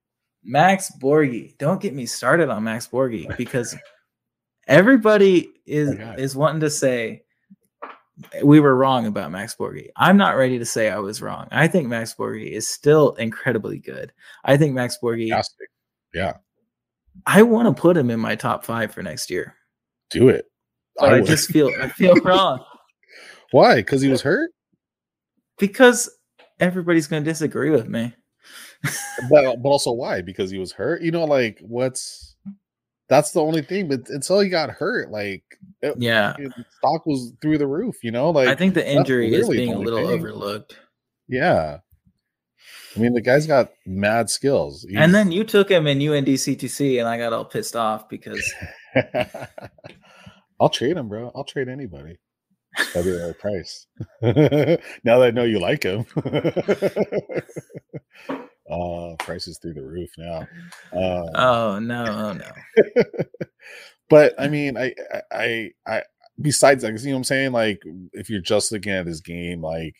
Max 0.44 0.92
Borghi. 1.02 1.58
Don't 1.58 1.82
get 1.82 1.94
me 1.94 2.06
started 2.06 2.50
on 2.50 2.64
Max 2.64 2.88
Borghi 2.88 3.36
because 3.38 3.76
everybody 4.68 5.50
is 5.66 5.98
Oh 6.00 6.14
is 6.18 6.36
wanting 6.36 6.62
to 6.62 6.70
say 6.70 7.24
we 8.44 8.60
were 8.60 8.76
wrong 8.76 9.06
about 9.06 9.32
Max 9.32 9.56
Borghi. 9.56 9.90
I'm 9.96 10.18
not 10.18 10.36
ready 10.36 10.60
to 10.60 10.66
say 10.66 10.90
I 10.90 11.00
was 11.00 11.22
wrong. 11.22 11.48
I 11.52 11.68
think 11.68 11.88
Max 11.88 12.14
Borghi 12.14 12.52
is 12.52 12.70
still 12.70 13.14
incredibly 13.14 13.80
good. 13.80 14.12
I 14.44 14.58
think 14.58 14.74
Max 14.74 14.98
Borghi. 15.02 15.30
Fantastic. 15.30 15.70
Yeah, 16.14 16.34
I 17.26 17.44
want 17.44 17.76
to 17.76 17.80
put 17.82 17.98
him 17.98 18.10
in 18.10 18.20
my 18.20 18.36
top 18.36 18.66
five 18.66 18.92
for 18.94 19.04
next 19.04 19.30
year. 19.30 19.56
do 20.10 20.30
it. 20.30 20.46
But 20.98 21.14
I, 21.14 21.20
would. 21.20 21.28
just 21.28 21.50
feel 21.50 21.72
I 21.82 21.88
feel 21.88 22.16
wrong 22.24 22.64
why? 23.52 23.76
Because 23.76 24.02
he 24.02 24.10
was 24.10 24.22
hurt. 24.22 24.52
because 25.58 26.10
everybody's 26.60 27.08
going 27.08 27.24
to 27.24 27.30
disagree 27.30 27.70
with 27.70 27.88
me. 27.88 28.14
But 29.30 29.58
but 29.62 29.70
also 29.70 29.92
why? 29.92 30.22
Because 30.22 30.50
he 30.52 30.58
was 30.58 30.72
hurt. 30.72 31.02
You 31.02 31.12
know, 31.12 31.26
like 31.26 31.60
what's 31.62 32.36
that's 33.10 33.32
the 33.32 33.42
only 33.42 33.62
thing. 33.62 33.88
But 33.88 34.10
until 34.10 34.40
he 34.40 34.50
got 34.50 34.70
hurt, 34.70 35.12
like 35.12 35.44
it- 35.82 35.96
Yeah, 35.98 36.36
stock 36.78 37.06
was 37.06 37.34
through 37.42 37.58
the 37.58 37.68
roof. 37.68 38.04
You 38.04 38.12
know, 38.12 38.30
like 38.30 38.48
I 38.48 38.56
think 38.56 38.74
the 38.76 38.88
injury 38.90 39.34
is 39.34 39.50
being 39.50 39.74
a 39.74 39.80
little 39.80 40.00
thing. 40.08 40.20
overlooked. 40.20 40.78
yeah. 41.28 41.80
I 42.96 43.00
mean, 43.00 43.14
the 43.14 43.22
guy's 43.22 43.46
got 43.46 43.70
mad 43.86 44.32
skills. 44.32 44.84
And 44.98 45.14
then 45.14 45.32
you 45.32 45.44
took 45.44 45.70
him 45.70 45.86
in 45.86 46.00
UND 46.02 46.26
CTC, 46.28 47.00
and 47.00 47.08
I 47.08 47.20
got 47.20 47.34
all 47.34 47.46
pissed 47.46 47.76
off 47.76 48.10
because 48.10 48.42
I'll 50.60 50.70
trade 50.70 50.98
him, 50.98 51.08
bro. 51.08 51.32
I'll 51.36 51.44
trade 51.44 51.70
anybody. 51.70 52.18
That'd 52.94 53.06
be 53.06 53.12
the 53.12 53.28
right 53.28 53.38
price. 53.38 53.86
now 55.04 55.20
that 55.20 55.28
I 55.28 55.32
know 55.32 55.44
you 55.44 55.60
like 55.60 55.84
him. 55.84 56.06
uh 58.70 59.16
price 59.18 59.48
is 59.48 59.58
through 59.60 59.74
the 59.74 59.84
roof 59.84 60.10
now. 60.18 60.48
Uh, 60.94 61.26
oh 61.36 61.80
no, 61.80 62.06
oh 62.06 62.34
no. 62.34 63.04
but 64.10 64.34
I 64.40 64.48
mean, 64.48 64.78
I, 64.78 64.94
I, 65.12 65.22
I, 65.32 65.72
I 65.88 66.04
besides 66.42 66.84
that, 66.84 67.00
you 67.00 67.08
know 67.08 67.14
what 67.14 67.18
I'm 67.18 67.24
saying? 67.26 67.52
Like, 67.52 67.82
if 68.14 68.30
you're 68.30 68.42
just 68.42 68.72
looking 68.72 68.94
at 68.94 69.08
his 69.08 69.22
game, 69.22 69.62
like, 69.62 69.96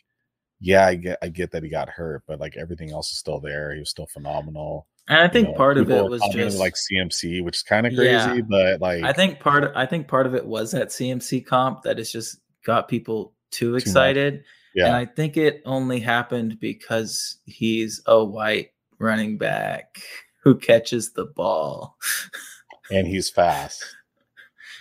yeah, 0.60 0.86
I 0.86 0.96
get, 0.96 1.18
I 1.22 1.30
get 1.30 1.52
that 1.52 1.64
he 1.64 1.70
got 1.70 1.90
hurt, 1.90 2.24
but 2.28 2.40
like 2.40 2.58
everything 2.58 2.92
else 2.92 3.12
is 3.12 3.18
still 3.18 3.40
there. 3.40 3.74
He 3.74 3.80
was 3.80 3.90
still 3.90 4.08
phenomenal. 4.08 4.88
And 5.08 5.18
I 5.20 5.24
You 5.24 5.30
think 5.30 5.48
know, 5.50 5.54
part 5.56 5.78
of 5.78 5.90
it 5.90 6.04
was 6.06 6.22
just 6.32 6.60
like 6.60 6.76
CMC, 6.76 7.44
which 7.44 7.58
is 7.58 7.64
kind 7.64 7.88
of 7.88 7.94
crazy, 7.96 8.12
Yeah. 8.12 8.42
but 8.48 8.80
like, 8.82 9.04
I 9.04 9.14
think 9.14 9.40
part 9.40 9.64
of 9.64 9.72
I 9.76 9.86
think 9.86 10.08
part 10.08 10.28
of 10.28 10.36
it 10.36 10.46
was 10.46 10.72
that 10.72 10.90
CMC 10.90 11.46
comp 11.46 11.82
that 11.84 11.98
has 11.98 12.12
just 12.12 12.40
got 12.66 12.88
people 12.88 13.34
too 13.52 13.76
excited. 13.76 14.44
Yeah, 14.76 14.88
And 14.88 14.96
I 14.96 15.06
think 15.06 15.38
it 15.38 15.62
only 15.66 16.00
happened 16.00 16.60
because 16.60 17.38
he's 17.46 18.02
a 18.06 18.24
white 18.24 18.72
running 19.00 19.38
back 19.38 20.00
who 20.44 20.56
catches 20.56 21.14
the 21.14 21.26
ball. 21.26 21.98
and 22.92 23.08
he's 23.08 23.30
fast. 23.30 23.84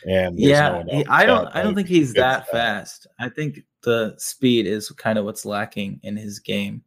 And 0.07 0.39
there's 0.39 0.61
no 0.61 0.85
yeah, 0.87 0.99
he- 0.99 1.07
I 1.07 1.27
don't 1.27 1.49
I 1.55 1.63
don't 1.63 1.75
think 1.75 1.89
he's 1.89 2.15
that 2.15 2.49
fast. 2.49 3.07
I 3.19 3.29
think 3.29 3.61
the 3.83 4.15
speed 4.19 4.67
is 4.67 4.91
kind 4.91 5.19
of 5.19 5.25
what's 5.25 5.45
lacking 5.45 6.01
in 6.03 6.17
his 6.17 6.39
game. 6.39 6.83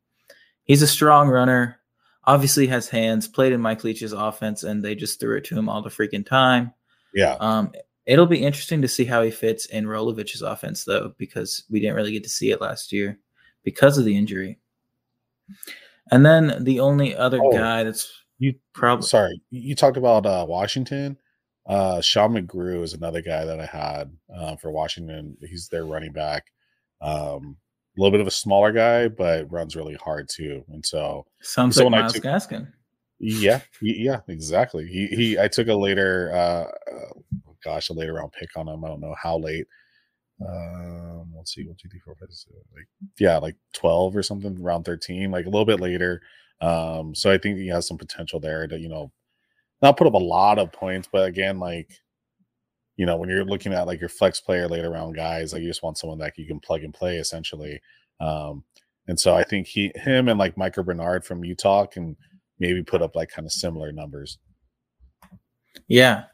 He's 0.64 0.82
a 0.82 0.88
strong 0.88 1.28
runner. 1.28 1.78
Obviously 2.26 2.68
has 2.68 2.88
hands, 2.88 3.28
played 3.28 3.52
in 3.52 3.60
Mike 3.62 3.84
Leach's 3.84 4.14
offense, 4.14 4.64
and 4.64 4.84
they 4.84 4.94
just 4.96 5.20
threw 5.20 5.38
it 5.38 5.44
to 5.46 5.58
him 5.58 5.68
all 5.68 5.82
the 5.82 5.90
freaking 5.90 6.26
time. 6.26 6.74
Yeah, 7.14 7.36
Um, 7.40 7.74
it'll 8.06 8.26
be 8.26 8.44
interesting 8.44 8.82
to 8.82 8.88
see 8.88 9.06
how 9.06 9.22
he 9.24 9.32
fits 9.32 9.66
in 9.68 9.86
Rolovich's 9.86 10.42
offense, 10.42 10.84
though, 10.84 11.14
because 11.18 11.64
we 11.70 11.80
didn't 11.80 11.96
really 11.96 12.12
get 12.12 12.24
to 12.24 12.30
see 12.30 12.52
it 12.52 12.62
last 12.62 12.92
year 12.92 13.20
because 13.64 13.98
of 13.98 14.06
the 14.06 14.18
injury. 14.18 14.60
And 16.12 16.26
then 16.26 16.64
the 16.64 16.80
only 16.80 17.16
other 17.16 17.40
Oh, 17.42 17.52
guy 17.52 17.84
that's 17.84 18.12
you- 18.40 18.56
probably 18.74 19.06
sorry, 19.08 19.42
you 19.50 19.76
talked 19.76 19.98
about 19.98 20.26
uh, 20.26 20.46
Washington. 20.48 21.18
Uh, 21.68 22.02
Sean 22.02 22.34
McGrew 22.34 22.82
is 22.84 22.94
another 22.94 23.22
guy 23.22 23.46
that 23.46 23.60
I 23.60 23.66
had 23.66 24.12
uh, 24.36 24.56
for 24.56 24.72
Washington. 24.72 25.38
He's 25.42 25.68
their 25.68 25.86
running 25.86 26.12
back. 26.12 26.48
Um, 27.02 27.56
a 27.98 28.02
little 28.02 28.12
bit 28.12 28.22
of 28.22 28.28
a 28.28 28.32
smaller 28.32 28.72
guy, 28.72 29.10
but 29.10 29.52
runs 29.52 29.76
really 29.76 29.94
hard 29.96 30.28
too. 30.30 30.64
And 30.70 30.84
so, 30.86 31.26
sounds 31.42 31.78
like 31.78 31.90
Myles 31.92 32.14
took- 32.14 32.24
Gaskin. 32.24 32.72
yeah, 33.20 33.60
yeah, 33.82 34.22
exactly. 34.28 34.88
He 34.88 35.08
he. 35.08 35.40
I 35.40 35.48
took 35.48 35.68
a 35.68 35.76
later, 35.76 36.32
uh, 36.34 36.72
uh, 36.92 37.51
gosh, 37.64 37.90
a 37.90 37.94
later 37.94 38.14
round 38.14 38.32
pick 38.32 38.50
on 38.56 38.68
him. 38.68 38.84
I 38.84 38.88
don't 38.88 39.02
know 39.02 39.16
how 39.22 39.38
late. 39.38 39.68
Um, 40.48 41.32
let's 41.36 41.54
see, 41.54 41.66
one, 41.66 41.76
two, 41.80 41.90
three, 41.90 42.00
four, 42.04 42.16
five, 42.16 42.30
six, 42.30 42.46
seven, 42.46 42.62
like 42.76 42.88
yeah, 43.20 43.38
like 43.38 43.56
twelve 43.74 44.16
or 44.16 44.24
something, 44.24 44.60
around 44.62 44.84
thirteen, 44.84 45.32
like 45.32 45.46
a 45.46 45.50
little 45.50 45.66
bit 45.66 45.80
later. 45.80 46.22
Um, 46.62 47.14
so 47.16 47.32
I 47.32 47.38
think 47.38 47.58
he 47.58 47.68
has 47.68 47.88
some 47.88 47.98
potential 47.98 48.40
there 48.40 48.68
to 48.68 48.80
you 48.80 48.90
know, 48.90 49.12
not 49.82 49.98
put 49.98 50.08
up 50.08 50.14
a 50.14 50.18
lot 50.18 50.60
of 50.60 50.72
points, 50.72 51.08
but 51.12 51.28
again, 51.28 51.60
like 51.60 51.92
you 52.98 53.06
know, 53.06 53.18
when 53.18 53.30
you're 53.30 53.46
looking 53.46 53.74
at 53.74 53.88
like 53.88 54.00
your 54.00 54.10
flex 54.10 54.40
player 54.40 54.68
later 54.68 54.92
round 54.92 55.16
guys, 55.16 55.54
like 55.54 55.62
you 55.62 55.68
just 55.68 55.84
want 55.84 55.98
someone 55.98 56.20
that 56.20 56.38
you 56.38 56.46
can 56.46 56.60
plug 56.60 56.84
and 56.84 56.94
play 56.94 57.18
essentially. 57.18 57.82
Um, 58.20 58.64
and 59.08 59.20
so 59.20 59.34
I 59.34 59.44
think 59.44 59.68
he, 59.68 59.92
him, 59.96 60.30
and 60.30 60.38
like 60.38 60.58
Michael 60.58 60.84
Bernard 60.84 61.26
from 61.26 61.44
Utah 61.44 61.86
can 61.86 62.16
maybe 62.60 62.84
put 62.84 63.02
up 63.02 63.16
like 63.16 63.30
kind 63.30 63.46
of 63.46 63.52
similar 63.52 63.92
numbers. 63.92 64.38
Yeah. 65.88 66.26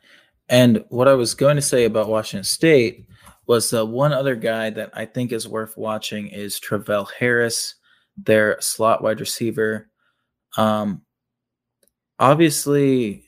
And 0.49 0.85
what 0.89 1.07
I 1.07 1.13
was 1.13 1.33
going 1.33 1.57
to 1.57 1.61
say 1.61 1.85
about 1.85 2.09
Washington 2.09 2.43
State 2.43 3.07
was 3.47 3.69
the 3.69 3.85
one 3.85 4.13
other 4.13 4.35
guy 4.35 4.69
that 4.69 4.91
I 4.93 5.05
think 5.05 5.31
is 5.31 5.47
worth 5.47 5.77
watching 5.77 6.27
is 6.27 6.59
Travell 6.59 7.05
Harris, 7.05 7.75
their 8.17 8.59
slot 8.61 9.01
wide 9.01 9.19
receiver. 9.19 9.89
Um, 10.57 11.01
obviously, 12.19 13.23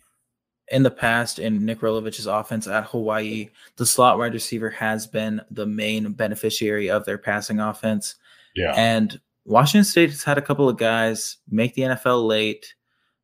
in 0.72 0.84
the 0.84 0.92
past, 0.92 1.40
in 1.40 1.66
Nick 1.66 1.80
Rolovich's 1.80 2.28
offense 2.28 2.68
at 2.68 2.86
Hawaii, 2.86 3.50
the 3.78 3.86
slot 3.86 4.18
wide 4.18 4.34
receiver 4.34 4.70
has 4.70 5.08
been 5.08 5.42
the 5.50 5.66
main 5.66 6.12
beneficiary 6.14 6.90
of 6.90 7.06
their 7.06 7.18
passing 7.18 7.60
offense. 7.60 8.16
Yeah. 8.56 8.74
And 8.76 9.20
Washington 9.46 9.86
State 9.86 10.12
has 10.12 10.24
had 10.24 10.38
a 10.38 10.44
couple 10.44 10.70
of 10.70 10.78
guys 10.78 11.38
make 11.50 11.74
the 11.74 11.84
NFL 11.84 12.28
late. 12.28 12.76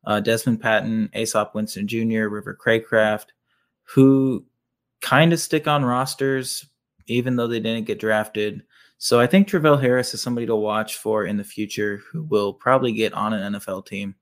Uh, 0.04 0.20
Dezmon 0.20 0.56
Patmon, 0.56 1.10
Easop 1.12 1.52
Winston 1.54 1.88
Jr., 1.88 2.28
River 2.28 2.56
Cracraft, 2.60 3.26
who 3.94 4.44
kind 5.00 5.32
of 5.32 5.40
stick 5.40 5.66
on 5.66 5.84
rosters 5.84 6.66
even 7.06 7.36
though 7.36 7.46
they 7.46 7.60
didn't 7.60 7.86
get 7.86 8.00
drafted. 8.00 8.62
So 8.98 9.20
I 9.20 9.26
think 9.26 9.46
Travell 9.46 9.76
Harris 9.76 10.14
is 10.14 10.22
somebody 10.22 10.46
to 10.46 10.56
watch 10.56 10.96
for 10.96 11.24
in 11.24 11.36
the 11.36 11.44
future 11.44 12.00
who 12.10 12.22
will 12.24 12.52
probably 12.52 12.92
get 12.92 13.12
on 13.12 13.32
an 13.32 13.54
NFL 13.54 13.86
team, 13.86 14.14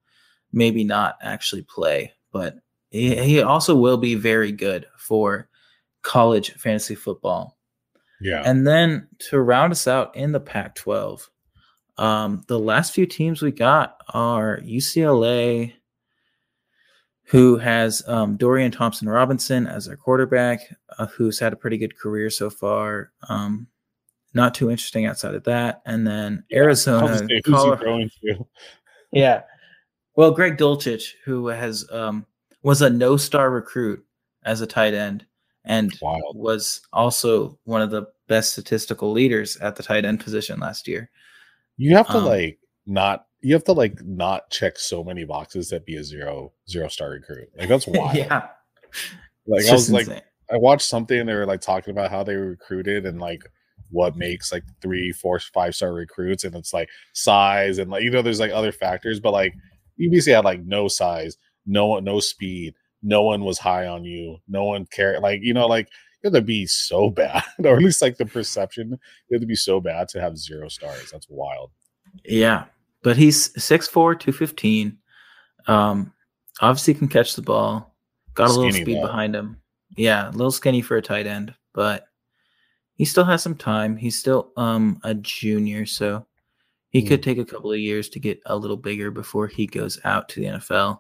maybe 0.53 0.85
not 0.85 1.17
actually 1.23 1.63
play, 1.63 2.13
but 2.33 2.59
he, 2.91 3.43
also 3.43 3.75
will 3.75 3.97
be 3.97 4.15
very 4.15 4.53
good 4.53 4.87
for 4.97 5.49
college 6.03 6.53
fantasy 6.53 6.95
football. 6.95 7.57
yeah. 8.21 8.43
And 8.45 8.67
then 8.67 9.09
to 9.31 9.41
round 9.41 9.73
us 9.73 9.89
out 9.89 10.15
in 10.17 10.33
the 10.33 10.41
Pac 10.41 10.75
12, 10.77 11.29
um, 11.97 12.43
the 12.49 12.59
last 12.59 12.93
few 12.93 13.07
teams 13.07 13.43
we 13.43 13.53
got 13.53 14.01
are 14.13 14.61
UCLA, 14.61 15.73
who 17.25 17.57
has 17.57 18.03
um, 18.07 18.37
Dorian 18.37 18.71
Thompson 18.71 19.09
Robinson 19.09 19.67
as 19.67 19.87
their 19.87 19.97
quarterback, 19.97 20.61
uh, 20.99 21.07
who's 21.07 21.39
had 21.39 21.53
a 21.53 21.57
pretty 21.57 21.79
good 21.79 21.99
career 21.99 22.29
so 22.31 22.51
far. 22.51 23.13
Um, 23.29 23.67
not 24.35 24.55
too 24.55 24.71
interesting 24.71 25.07
outside 25.07 25.35
of 25.35 25.45
that. 25.45 25.81
And 25.87 26.07
then 26.07 26.45
was 26.51 26.57
Arizona. 26.59 27.07
gonna 27.07 27.21
who's 27.23 27.31
he 27.47 27.53
Colo- 27.53 27.77
throwing 27.77 28.11
to? 28.23 28.47
yeah. 29.13 29.43
Well, 30.17 30.31
Greg 30.33 30.57
Dulcich, 30.59 31.13
who 31.25 31.47
has 31.49 31.87
um, 31.91 32.27
was 32.63 32.83
a 32.83 32.91
no 32.91 33.17
star 33.17 33.51
recruit 33.51 34.05
as 34.45 34.61
a 34.61 34.67
tight 34.67 34.93
end 34.95 35.25
and 35.65 35.97
Wild. 36.03 36.37
was 36.37 36.83
also 36.93 37.59
one 37.65 37.81
of 37.81 37.91
the 37.91 38.07
best 38.29 38.53
statistical 38.53 39.13
leaders 39.13 39.57
at 39.59 39.77
the 39.77 39.83
tight 39.83 40.05
end 40.05 40.21
position 40.21 40.61
last 40.61 40.87
year. 40.89 41.11
You 41.77 41.97
have 41.97 42.07
to 42.09 42.19
Um, 42.19 42.25
like 42.27 42.59
not. 42.87 43.27
You 43.45 43.55
have 43.55 43.65
to 43.65 43.73
like 43.73 44.03
not 44.05 44.51
check 44.51 44.79
so 44.79 45.05
many 45.05 45.25
boxes 45.25 45.69
that 45.69 45.85
be 45.85 45.97
a 45.97 46.05
zero 46.05 46.53
zero 46.69 46.89
star 46.89 47.11
recruit. 47.11 47.49
Like 47.59 47.69
that's 47.69 47.87
wild. 47.87 48.17
yeah. 48.17 48.49
Like 49.47 49.61
It's 49.61 49.71
I 49.71 49.75
was 49.75 49.91
like, 49.91 50.07
insane. 50.07 50.23
I 50.51 50.57
watched 50.57 50.89
something 50.89 51.19
and 51.19 51.29
they 51.29 51.35
were 51.35 51.47
like 51.47 51.61
talking 51.61 51.93
about 51.93 52.11
how 52.11 52.23
they 52.23 52.37
recruited 52.37 53.07
and 53.07 53.21
like 53.21 53.43
what 53.91 54.17
makes 54.17 54.53
like 54.53 54.65
three, 54.81 55.13
four, 55.13 55.39
five 55.39 55.75
star 55.75 55.93
recruits, 55.93 56.45
and 56.45 56.55
it's 56.55 56.73
like 56.73 56.89
size 57.13 57.79
and 57.79 57.91
like 57.91 58.03
you 58.03 58.11
know, 58.11 58.23
there's 58.23 58.41
like 58.41 58.53
other 58.53 58.73
factors, 58.73 59.21
but 59.21 59.33
like 59.33 59.55
UBC 60.01 60.35
had 60.35 60.45
like 60.45 60.65
no 60.65 60.89
size, 60.89 61.37
no 61.67 61.99
no 62.01 62.21
speed, 62.21 62.75
no 63.03 63.23
one 63.23 63.45
was 63.45 63.59
high 63.59 63.87
on 63.87 64.05
you, 64.05 64.39
no 64.49 64.65
one 64.65 64.87
cared. 64.87 65.23
Like 65.23 65.41
you 65.43 65.55
know, 65.55 65.67
like 65.67 65.89
you 66.23 66.29
have 66.29 66.33
to 66.35 66.43
be 66.43 66.67
so 66.67 67.11
bad, 67.23 67.45
or 67.59 67.77
at 67.77 67.83
least 67.83 68.03
like 68.03 68.17
the 68.17 68.27
perception, 68.27 68.91
you 69.29 69.35
have 69.35 69.41
to 69.41 69.47
be 69.47 69.55
so 69.55 69.81
bad 69.81 70.09
to 70.09 70.21
have 70.21 70.39
zero 70.39 70.69
stars. 70.69 71.11
That's 71.13 71.29
wild. 71.29 71.71
Yeah, 72.25 72.65
but 73.05 73.17
he's 73.17 73.53
6'4", 73.53 74.19
215. 74.19 74.99
Um, 75.69 76.13
obviously 76.61 76.95
can 76.95 77.07
catch 77.07 77.37
the 77.37 77.43
ball. 77.43 77.95
Got 78.35 78.51
a 78.51 78.53
little 78.53 78.73
speed 78.73 78.97
though. 78.97 79.03
behind 79.03 79.37
him. 79.37 79.59
Yeah, 79.97 80.29
a 80.29 80.33
little 80.33 80.51
skinny 80.51 80.83
for 80.83 80.97
a 80.97 81.03
tight 81.03 81.27
end, 81.27 81.55
but 81.73 82.07
he 82.95 83.05
still 83.05 83.25
has 83.25 83.43
some 83.43 83.55
time. 83.55 83.97
He's 83.97 84.19
still 84.19 84.51
um 84.57 84.99
a 85.05 85.15
junior, 85.15 85.87
so 85.87 86.27
he 86.89 87.03
mm. 87.03 87.09
could 87.09 87.23
take 87.23 87.39
a 87.39 87.45
couple 87.45 87.71
of 87.71 87.79
years 87.79 88.09
to 88.09 88.19
get 88.19 88.41
a 88.47 88.57
little 88.57 88.77
bigger 88.77 89.13
before 89.13 89.47
he 89.47 89.67
goes 89.67 90.01
out 90.05 90.29
to 90.31 90.41
the 90.41 90.47
NFL. 90.47 90.99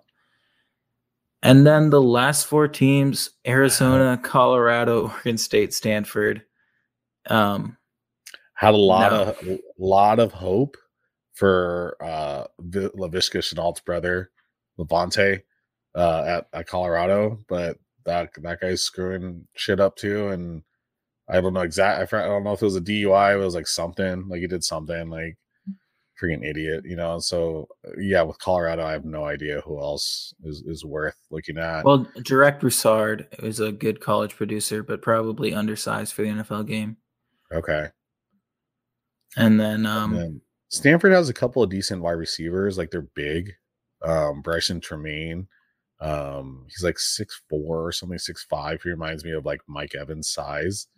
And 1.42 1.66
then 1.66 1.90
the 1.90 2.00
last 2.00 2.46
four 2.46 2.68
teams 2.68 3.30
Arizona, 3.46 4.16
Colorado, 4.22 5.08
Oregon 5.08 5.38
State, 5.38 5.74
Stanford. 5.74 6.42
Um, 7.26 7.76
had 8.54 8.74
a 8.74 8.76
lot 8.76 9.10
no. 9.10 9.22
of 9.22 9.60
lot 9.76 10.20
of 10.20 10.32
hope 10.32 10.76
for 11.34 11.96
uh 12.00 12.44
Laviska 12.62 13.40
Shenault's 13.40 13.80
brother, 13.80 14.30
La'Vontae, 14.78 15.42
uh, 15.94 16.24
at, 16.26 16.46
at 16.52 16.66
Colorado, 16.66 17.38
but 17.48 17.78
that 18.04 18.30
that 18.42 18.60
guy's 18.60 18.82
screwing 18.82 19.46
shit 19.54 19.80
up 19.80 19.96
too. 19.96 20.28
And 20.28 20.62
I 21.28 21.40
don't 21.40 21.54
know 21.54 21.60
exactly. 21.60 22.18
I 22.18 22.26
don't 22.26 22.44
know 22.44 22.52
if 22.52 22.62
it 22.62 22.66
was 22.66 22.76
a 22.76 22.80
DUI. 22.80 23.34
It 23.34 23.44
was 23.44 23.54
like 23.54 23.66
something 23.66 24.28
like 24.28 24.40
he 24.40 24.46
did 24.46 24.64
something 24.64 25.08
like 25.08 25.36
freaking 26.20 26.44
idiot, 26.44 26.84
you 26.84 26.96
know. 26.96 27.18
So 27.18 27.68
yeah, 27.98 28.22
with 28.22 28.38
Colorado, 28.38 28.84
I 28.84 28.92
have 28.92 29.04
no 29.04 29.24
idea 29.24 29.62
who 29.62 29.80
else 29.80 30.34
is 30.44 30.62
is 30.66 30.84
worth 30.84 31.16
looking 31.30 31.58
at. 31.58 31.84
Well, 31.84 32.06
Jarek 32.18 32.60
Broussard 32.60 33.28
is 33.38 33.60
a 33.60 33.72
good 33.72 34.00
college 34.00 34.36
producer, 34.36 34.82
but 34.82 35.02
probably 35.02 35.54
undersized 35.54 36.12
for 36.12 36.22
the 36.22 36.28
NFL 36.28 36.66
game. 36.66 36.96
Okay. 37.52 37.88
And 39.36 39.58
then, 39.58 39.84
um, 39.84 40.14
and 40.14 40.22
then 40.22 40.40
Stanford 40.74 41.12
has 41.12 41.28
a 41.28 41.34
couple 41.34 41.62
of 41.62 41.70
decent 41.70 42.02
wide 42.02 42.12
receivers, 42.12 42.76
like 42.76 42.90
they're 42.90 43.02
big. 43.14 43.52
Um, 44.02 44.42
Brycen 44.42 44.80
Tremayne, 44.82 45.46
um, 46.00 46.66
he's 46.68 46.82
like 46.82 46.98
six 46.98 47.40
four 47.48 47.86
or 47.86 47.92
something, 47.92 48.18
six 48.18 48.44
five. 48.44 48.82
He 48.82 48.90
reminds 48.90 49.24
me 49.24 49.30
of 49.30 49.44
like 49.44 49.60
Mike 49.68 49.94
Evans 49.94 50.28
size. 50.28 50.88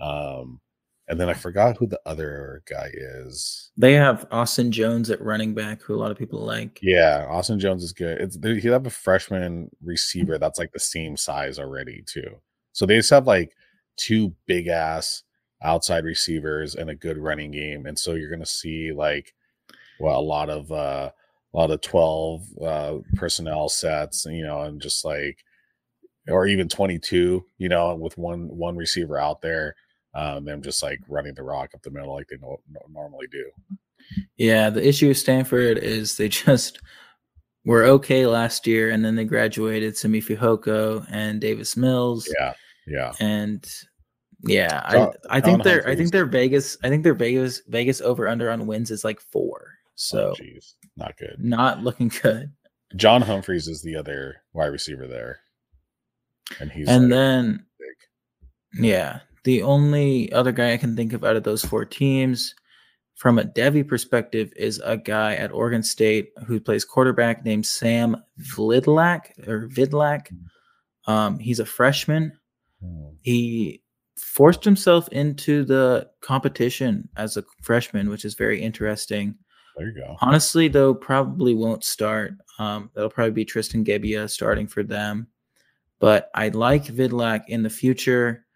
Um, 0.00 0.60
and 1.06 1.18
then 1.18 1.28
I 1.28 1.34
forgot 1.34 1.76
who 1.76 1.86
the 1.86 2.00
other 2.06 2.62
guy 2.68 2.90
is. 2.92 3.70
They 3.76 3.94
have 3.94 4.26
Austin 4.32 4.72
Jones 4.72 5.10
at 5.10 5.22
running 5.22 5.54
back, 5.54 5.80
who 5.80 5.94
a 5.94 5.96
lot 5.96 6.10
of 6.10 6.18
people 6.18 6.40
like. 6.40 6.80
Yeah, 6.82 7.26
Austin 7.28 7.60
Jones 7.60 7.84
is 7.84 7.92
good. 7.92 8.20
It's 8.20 8.36
they 8.36 8.60
have 8.60 8.86
a 8.86 8.90
freshman 8.90 9.70
receiver 9.82 10.38
that's 10.38 10.58
like 10.58 10.72
the 10.72 10.80
same 10.80 11.16
size 11.16 11.58
already 11.58 12.02
too. 12.04 12.40
So 12.72 12.84
they 12.84 12.96
just 12.96 13.10
have 13.10 13.28
like 13.28 13.52
two 13.96 14.34
big 14.46 14.66
ass 14.66 15.22
outside 15.62 16.04
receivers 16.04 16.74
and 16.74 16.90
a 16.90 16.94
good 16.94 17.18
running 17.18 17.50
game, 17.50 17.86
and 17.86 17.98
so 17.98 18.14
you're 18.14 18.30
gonna 18.30 18.46
see 18.46 18.92
like 18.92 19.34
well 19.98 20.18
a 20.18 20.22
lot 20.22 20.50
of 20.50 20.70
uh 20.72 21.10
a 21.52 21.56
lot 21.56 21.70
of 21.70 21.80
12 21.80 22.46
uh 22.62 22.94
personnel 23.16 23.68
sets, 23.68 24.24
you 24.26 24.44
know, 24.44 24.62
and 24.62 24.80
just 24.80 25.04
like 25.04 25.38
or 26.28 26.46
even 26.46 26.68
22, 26.68 27.44
you 27.58 27.68
know, 27.68 27.94
with 27.94 28.16
one 28.18 28.48
one 28.48 28.76
receiver 28.76 29.18
out 29.18 29.42
there 29.42 29.74
um, 30.14 30.44
them 30.44 30.62
just 30.62 30.82
like 30.82 31.00
running 31.08 31.34
the 31.34 31.42
rock 31.42 31.70
up 31.74 31.82
the 31.82 31.90
middle 31.90 32.14
like 32.14 32.28
they 32.28 32.36
no, 32.40 32.60
no, 32.70 32.80
normally 32.90 33.26
do. 33.30 33.50
Yeah, 34.36 34.70
the 34.70 34.86
issue 34.86 35.08
with 35.08 35.18
Stanford 35.18 35.78
is 35.78 36.16
they 36.16 36.28
just 36.28 36.80
were 37.64 37.84
okay 37.84 38.26
last 38.26 38.66
year, 38.66 38.90
and 38.90 39.04
then 39.04 39.16
they 39.16 39.24
graduated 39.24 39.96
Simi 39.96 40.20
Fehoko 40.20 41.06
and 41.10 41.40
Davis 41.40 41.76
Mills. 41.76 42.28
Yeah, 42.38 42.54
yeah, 42.86 43.12
and 43.20 43.64
yeah, 44.44 44.88
John, 44.90 45.12
I 45.28 45.38
I 45.38 45.40
think 45.40 45.62
they're 45.62 45.86
I 45.86 45.94
think 45.94 46.12
they're 46.12 46.26
Vegas. 46.26 46.76
I 46.82 46.88
think 46.88 47.04
their 47.04 47.14
Vegas 47.14 47.62
Vegas 47.68 48.00
over 48.00 48.28
under 48.28 48.50
on 48.50 48.66
wins 48.66 48.90
is 48.90 49.04
like 49.04 49.20
four. 49.20 49.74
So, 49.96 50.34
oh, 50.40 50.58
not 50.96 51.16
good. 51.18 51.36
Not 51.38 51.82
looking 51.82 52.08
good. 52.22 52.52
John 52.96 53.22
Humphreys 53.22 53.68
is 53.68 53.82
the 53.82 53.96
other 53.96 54.42
wide 54.52 54.66
receiver 54.66 55.06
there, 55.06 55.40
and 56.58 56.72
he's 56.72 56.88
and 56.88 57.04
like 57.04 57.10
then 57.10 57.66
big. 57.78 58.84
yeah, 58.84 59.20
the 59.44 59.62
only 59.62 60.32
other 60.32 60.52
guy 60.52 60.72
I 60.72 60.78
can 60.78 60.96
think 60.96 61.12
of 61.12 61.24
out 61.24 61.36
of 61.36 61.44
those 61.44 61.64
four 61.64 61.84
teams 61.84 62.54
from 63.20 63.38
a 63.38 63.44
Devy 63.44 63.86
perspective 63.86 64.50
is 64.56 64.80
a 64.82 64.96
guy 64.96 65.34
at 65.34 65.52
Oregon 65.52 65.82
State 65.82 66.30
who 66.46 66.58
plays 66.58 66.86
quarterback 66.86 67.44
named 67.44 67.66
Sam 67.66 68.16
Vidlak 68.56 69.46
or 69.46 69.68
Vidlak. 69.68 70.28
Um, 71.06 71.38
he's 71.38 71.60
a 71.60 71.66
freshman. 71.66 72.32
Hmm. 72.82 73.10
He 73.20 73.82
forced 74.20 74.64
himself 74.64 75.08
into 75.08 75.64
the 75.64 76.08
competition 76.20 77.08
as 77.16 77.36
a 77.36 77.44
freshman, 77.62 78.08
which 78.08 78.24
is 78.24 78.34
very 78.34 78.60
interesting. 78.60 79.34
There 79.76 79.88
you 79.88 79.94
go. 79.94 80.16
Honestly, 80.20 80.68
though, 80.68 80.94
probably 80.94 81.54
won't 81.54 81.84
start. 81.84 82.34
Um, 82.58 82.90
that'll 82.94 83.10
probably 83.10 83.32
be 83.32 83.44
Tristan 83.44 83.84
Gebbia 83.84 84.28
starting 84.28 84.66
for 84.66 84.82
them. 84.82 85.28
But 85.98 86.30
I 86.34 86.48
like 86.48 86.84
Vidlak 86.84 87.44
in 87.48 87.62
the 87.62 87.70
future. 87.70 88.46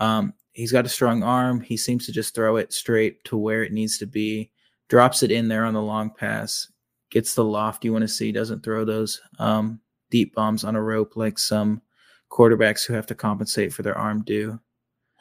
Um, 0.00 0.34
he's 0.52 0.72
got 0.72 0.86
a 0.86 0.90
strong 0.90 1.22
arm. 1.22 1.60
He 1.60 1.76
seems 1.76 2.06
to 2.06 2.12
just 2.12 2.34
throw 2.34 2.56
it 2.56 2.72
straight 2.72 3.22
to 3.24 3.36
where 3.36 3.62
it 3.62 3.72
needs 3.72 3.98
to 3.98 4.06
be, 4.06 4.50
drops 4.88 5.22
it 5.22 5.30
in 5.30 5.48
there 5.48 5.64
on 5.64 5.74
the 5.74 5.82
long 5.82 6.10
pass, 6.10 6.70
gets 7.10 7.34
the 7.34 7.44
loft 7.44 7.84
you 7.84 7.92
want 7.92 8.02
to 8.02 8.08
see, 8.08 8.32
doesn't 8.32 8.62
throw 8.62 8.84
those 8.84 9.20
um, 9.38 9.80
deep 10.10 10.34
bombs 10.34 10.64
on 10.64 10.76
a 10.76 10.82
rope 10.82 11.16
like 11.16 11.38
some 11.38 11.82
quarterbacks 12.30 12.86
who 12.86 12.94
have 12.94 13.06
to 13.06 13.14
compensate 13.14 13.72
for 13.72 13.82
their 13.82 13.98
arm 13.98 14.22
do. 14.24 14.58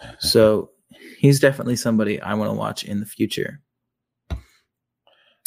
So 0.19 0.71
he's 1.19 1.39
definitely 1.39 1.75
somebody 1.75 2.19
I 2.19 2.33
want 2.33 2.49
to 2.49 2.57
watch 2.57 2.83
in 2.83 2.99
the 2.99 3.05
future. 3.05 3.61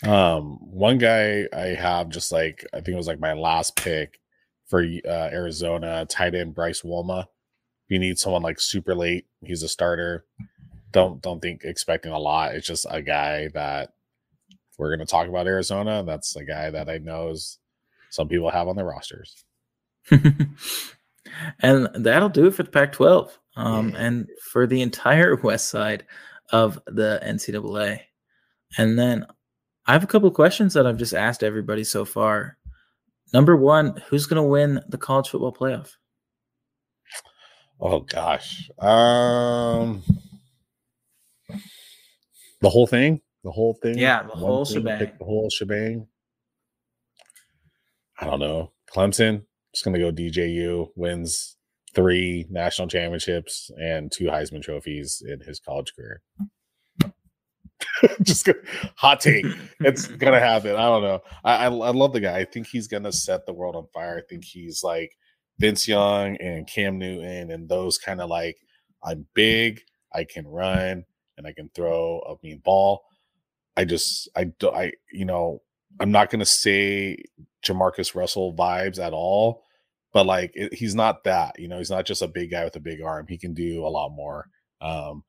Um, 0.05 0.59
one 0.61 0.99
guy 0.99 1.49
I 1.53 1.75
have 1.79 2.09
just 2.09 2.31
like 2.31 2.65
I 2.73 2.77
think 2.77 2.89
it 2.89 2.97
was 2.97 3.07
like 3.07 3.21
my 3.21 3.33
last 3.33 3.77
pick 3.77 4.21
for 4.67 4.81
uh, 4.83 5.09
Arizona 5.09 6.07
tight 6.07 6.35
end 6.35 6.55
Bryce 6.55 6.83
Wolma 6.83 7.27
you 7.89 7.99
need 7.99 8.19
someone 8.19 8.43
like 8.43 8.61
super 8.61 8.95
late, 8.95 9.27
he's 9.45 9.63
a 9.63 9.69
starter. 9.69 10.25
Don't 10.93 11.21
don't 11.21 11.41
think 11.41 11.63
expecting 11.65 12.13
a 12.13 12.19
lot. 12.19 12.55
It's 12.55 12.67
just 12.67 12.87
a 12.89 13.03
guy 13.03 13.49
that 13.49 13.93
we're 14.79 14.95
going 14.95 15.07
to 15.07 15.11
talk 15.11 15.29
about 15.29 15.47
Arizona. 15.47 16.03
That's 16.05 16.37
a 16.37 16.45
guy 16.45 16.71
that 16.71 16.89
I 16.89 16.99
know 16.99 17.29
is 17.31 17.59
some 18.11 18.29
people 18.29 18.51
have 18.51 18.69
on 18.69 18.77
their 18.77 18.87
rosters. 18.87 19.45
and 21.61 21.89
that'll 21.95 22.29
do 22.29 22.47
it 22.47 22.55
for 22.55 22.63
the 22.63 22.71
Pac-12 22.71 23.31
um, 23.57 23.91
yeah. 23.91 23.97
and 23.99 24.29
for 24.53 24.67
the 24.67 24.83
entire 24.83 25.37
west 25.43 25.69
side 25.69 26.05
of 26.51 26.79
the 26.87 27.21
NCAA. 27.25 28.01
And 28.77 28.99
then 28.99 29.27
I 29.87 29.93
have 29.93 30.05
a 30.05 30.09
couple 30.09 30.29
of 30.29 30.35
questions 30.35 30.75
that 30.75 30.87
I've 30.87 30.99
just 30.99 31.15
asked 31.15 31.43
everybody 31.43 31.85
so 31.85 32.05
far. 32.05 32.59
Number 33.33 33.57
one, 33.57 34.03
who's 34.09 34.27
going 34.27 34.43
to 34.43 34.49
win 34.49 34.81
the 34.89 34.99
college 34.99 35.29
football 35.29 35.53
playoff? 35.53 35.93
Oh 37.81 38.01
gosh. 38.01 38.71
Um 38.79 40.03
the 42.61 42.71
whole 42.71 42.87
thing? 42.87 43.21
The 43.43 43.51
whole 43.51 43.77
thing? 43.83 43.99
Yeah, 43.99 44.23
the 44.23 44.31
whole 44.31 44.65
shebang. 44.65 45.13
The 45.19 45.25
whole 45.25 45.51
shebang. 45.51 46.07
I 48.19 48.27
don't 48.27 48.41
know. 48.41 48.73
Clemson, 48.91 49.45
just 49.73 49.85
gonna 49.85 49.99
go 49.99 50.11
DJU, 50.13 50.89
wins 50.97 51.54
three 51.95 52.47
national 52.51 52.89
championships 52.89 53.71
and 53.81 54.11
two 54.11 54.25
Heisman 54.25 54.63
trophies 54.63 55.23
in 55.27 55.41
his 55.41 55.61
college 55.61 55.93
career. 55.95 56.23
just 58.23 58.45
gonna, 58.45 58.59
hot 58.97 59.21
take. 59.21 59.47
It's 59.81 60.07
gonna 60.23 60.41
happen. 60.41 60.77
I 60.77 60.83
don't 60.83 61.03
know. 61.03 61.21
I, 61.45 61.55
I 61.55 61.65
I 61.67 61.91
love 61.91 62.13
the 62.13 62.21
guy. 62.21 62.39
I 62.39 62.45
think 62.45 62.67
he's 62.67 62.89
gonna 62.89 63.13
set 63.13 63.47
the 63.47 63.53
world 63.53 63.77
on 63.77 63.87
fire. 63.93 64.19
I 64.19 64.29
think 64.29 64.45
he's 64.45 64.83
like 64.83 65.17
Vince 65.59 65.87
Young 65.87 66.37
and 66.37 66.67
Cam 66.67 66.99
Newton 66.99 67.51
and 67.51 67.69
those 67.69 67.99
kind 67.99 68.21
of 68.21 68.29
like 68.29 68.57
I'm 69.03 69.27
big, 69.35 69.83
I 70.15 70.25
can 70.25 70.47
run, 70.47 71.05
and 71.37 71.47
I 71.47 71.53
can 71.53 71.71
throw 71.75 72.21
a 72.21 72.35
mean 72.47 72.61
ball. 72.65 73.03
I 73.77 73.85
just 73.85 74.29
I 74.37 74.45
do 74.45 74.71
I 74.71 74.93
you 75.13 75.25
know 75.25 75.63
I'm 76.01 76.13
not 76.13 76.31
gonna 76.31 76.47
say 76.47 77.19
Jamarcus 77.65 78.15
Russell 78.15 78.55
vibes 78.55 78.99
at 78.99 79.13
all, 79.13 79.64
but 80.15 80.25
like 80.25 80.53
it, 80.55 80.73
he's 80.73 80.95
not 80.95 81.25
that. 81.25 81.59
You 81.59 81.69
know, 81.69 81.77
he's 81.77 81.91
not 81.91 82.07
just 82.07 82.23
a 82.23 82.29
big 82.29 82.53
guy 82.53 82.65
with 82.65 82.77
a 82.77 82.81
big 82.81 83.03
arm. 83.03 83.27
He 83.29 83.37
can 83.37 83.53
do 83.53 83.85
a 83.85 83.89
lot 83.89 84.11
more. 84.11 84.49
Um, 84.81 85.25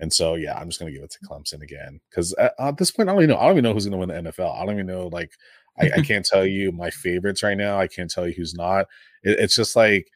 and 0.00 0.12
so 0.12 0.36
yeah, 0.36 0.56
I'm 0.56 0.68
just 0.68 0.78
gonna 0.78 0.92
give 0.92 1.02
it 1.02 1.10
to 1.10 1.26
Clemson 1.28 1.60
again 1.60 2.00
because 2.08 2.32
at, 2.34 2.54
at, 2.58 2.78
this 2.78 2.92
point 2.92 3.08
I 3.08 3.12
don't 3.12 3.24
even 3.24 3.34
know. 3.34 3.40
I 3.40 3.46
don't 3.46 3.54
even 3.54 3.64
know 3.64 3.74
who's 3.74 3.84
gonna 3.84 3.98
win 3.98 4.08
the 4.08 4.30
NFL. 4.30 4.56
I 4.56 4.64
don't 4.64 4.74
even 4.74 4.86
know 4.86 5.08
like 5.08 5.32
I, 5.78 5.90
I 5.96 6.00
can't 6.02 6.24
tell 6.24 6.46
you 6.46 6.72
my 6.72 6.88
favorites 6.90 7.42
right 7.42 7.56
now. 7.56 7.78
I 7.78 7.88
can't 7.88 8.10
tell 8.10 8.26
you 8.26 8.34
who's 8.34 8.54
not. 8.54 8.86
It, 9.24 9.40
it's 9.40 9.56
just 9.56 9.74
like 9.74 10.08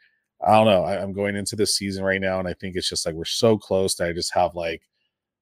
I 0.44 0.52
don't 0.52 0.66
know. 0.66 0.84
I, 0.84 1.02
am 1.02 1.12
going 1.12 1.36
into 1.36 1.56
this 1.56 1.76
season 1.76 2.04
right 2.04 2.20
now, 2.20 2.38
and 2.38 2.48
I 2.48 2.54
think 2.54 2.76
it's 2.76 2.88
just 2.88 3.04
like 3.04 3.14
we're 3.14 3.24
so 3.24 3.58
close 3.58 3.96
that 3.96 4.08
I 4.08 4.12
just 4.12 4.34
have 4.34 4.54
like 4.54 4.82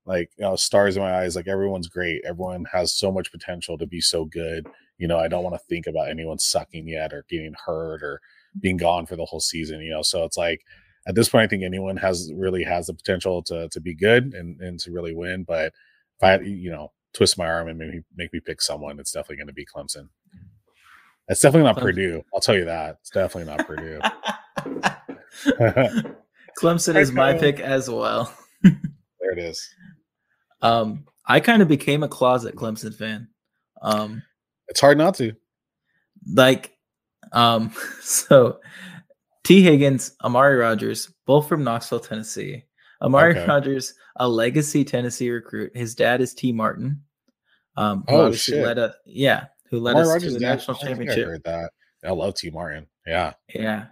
like 0.06 0.30
you 0.38 0.44
know 0.44 0.56
stars 0.56 0.96
in 0.96 1.02
my 1.02 1.18
eyes. 1.18 1.36
Like 1.36 1.48
everyone's 1.48 1.88
great. 1.88 2.22
Everyone 2.24 2.64
has 2.72 2.96
so 2.96 3.12
much 3.12 3.30
potential 3.30 3.76
to 3.76 3.86
be 3.86 4.00
so 4.00 4.24
good. 4.24 4.66
You 4.96 5.08
know, 5.08 5.18
I 5.18 5.28
don't 5.28 5.44
want 5.44 5.54
to 5.54 5.66
think 5.68 5.86
about 5.86 6.08
anyone 6.08 6.38
sucking 6.38 6.88
yet 6.88 7.12
or 7.12 7.24
getting 7.28 7.54
hurt 7.66 8.02
or 8.02 8.20
being 8.58 8.76
gone 8.76 9.06
for 9.06 9.16
the 9.16 9.24
whole 9.24 9.40
season. 9.40 9.80
You 9.80 9.90
know, 9.92 10.02
so 10.02 10.24
it's 10.24 10.36
like 10.36 10.62
at 11.06 11.14
this 11.14 11.28
point, 11.28 11.44
I 11.44 11.48
think 11.48 11.62
anyone 11.62 11.96
has 11.98 12.30
really 12.34 12.62
has 12.64 12.86
the 12.86 12.94
potential 12.94 13.42
to 13.44 13.68
to 13.68 13.80
be 13.80 13.94
good 13.94 14.34
and 14.34 14.60
and 14.60 14.78
to 14.80 14.92
really 14.92 15.14
win. 15.14 15.44
But 15.44 15.72
if 16.18 16.22
I 16.22 16.40
you 16.40 16.70
know 16.70 16.92
twist 17.12 17.38
my 17.38 17.46
arm 17.46 17.68
and 17.68 17.78
maybe 17.78 18.02
make 18.16 18.32
me 18.32 18.40
pick 18.40 18.60
someone, 18.60 18.98
it's 19.00 19.12
definitely 19.12 19.36
going 19.36 19.46
to 19.48 19.52
be 19.52 19.66
Clemson. 19.66 20.08
It's 21.28 21.40
definitely 21.40 21.66
not 21.66 21.76
Clemson. 21.76 21.82
Purdue. 21.82 22.24
I'll 22.34 22.40
tell 22.40 22.56
you 22.56 22.64
that. 22.64 22.96
It's 23.00 23.10
definitely 23.10 23.54
not 23.54 23.66
Purdue. 23.66 24.00
Clemson 26.60 26.96
is 26.96 27.12
my 27.12 27.34
pick 27.34 27.60
as 27.60 27.88
well. 27.88 28.34
there 28.62 29.32
it 29.32 29.38
is. 29.38 29.66
Um, 30.60 31.06
I 31.26 31.40
kind 31.40 31.62
of 31.62 31.68
became 31.68 32.02
a 32.02 32.08
closet 32.08 32.56
Clemson 32.56 32.94
fan. 32.94 33.28
Um, 33.80 34.22
it's 34.68 34.80
hard 34.80 34.98
not 34.98 35.14
to. 35.16 35.32
Like, 36.26 36.76
um, 37.32 37.72
so 38.00 38.60
Tee 39.44 39.62
Higgins, 39.62 40.12
Amari 40.22 40.56
Rodgers, 40.56 41.12
both 41.26 41.48
from 41.48 41.64
Knoxville, 41.64 42.00
Tennessee. 42.00 42.64
Amari 43.02 43.36
okay. 43.36 43.46
Rodgers, 43.46 43.94
a 44.16 44.28
legacy 44.28 44.84
Tennessee 44.84 45.30
recruit. 45.30 45.74
His 45.74 45.94
dad 45.94 46.20
is 46.20 46.34
Tee 46.34 46.52
Martin. 46.52 47.02
Um, 47.76 48.04
oh 48.08 48.32
shit! 48.32 48.64
Led 48.64 48.78
a, 48.78 48.94
yeah, 49.06 49.46
who 49.70 49.80
led 49.80 49.92
Amari 49.92 50.02
us 50.02 50.12
Rodgers 50.12 50.32
to 50.34 50.38
the 50.38 50.44
national 50.44 50.76
championship. 50.76 51.26
I 51.26 51.30
heard 51.30 51.44
that. 51.44 51.70
I 52.04 52.10
love 52.10 52.34
Tee 52.34 52.50
Martin. 52.50 52.86
Yeah, 53.06 53.32
yeah, 53.54 53.86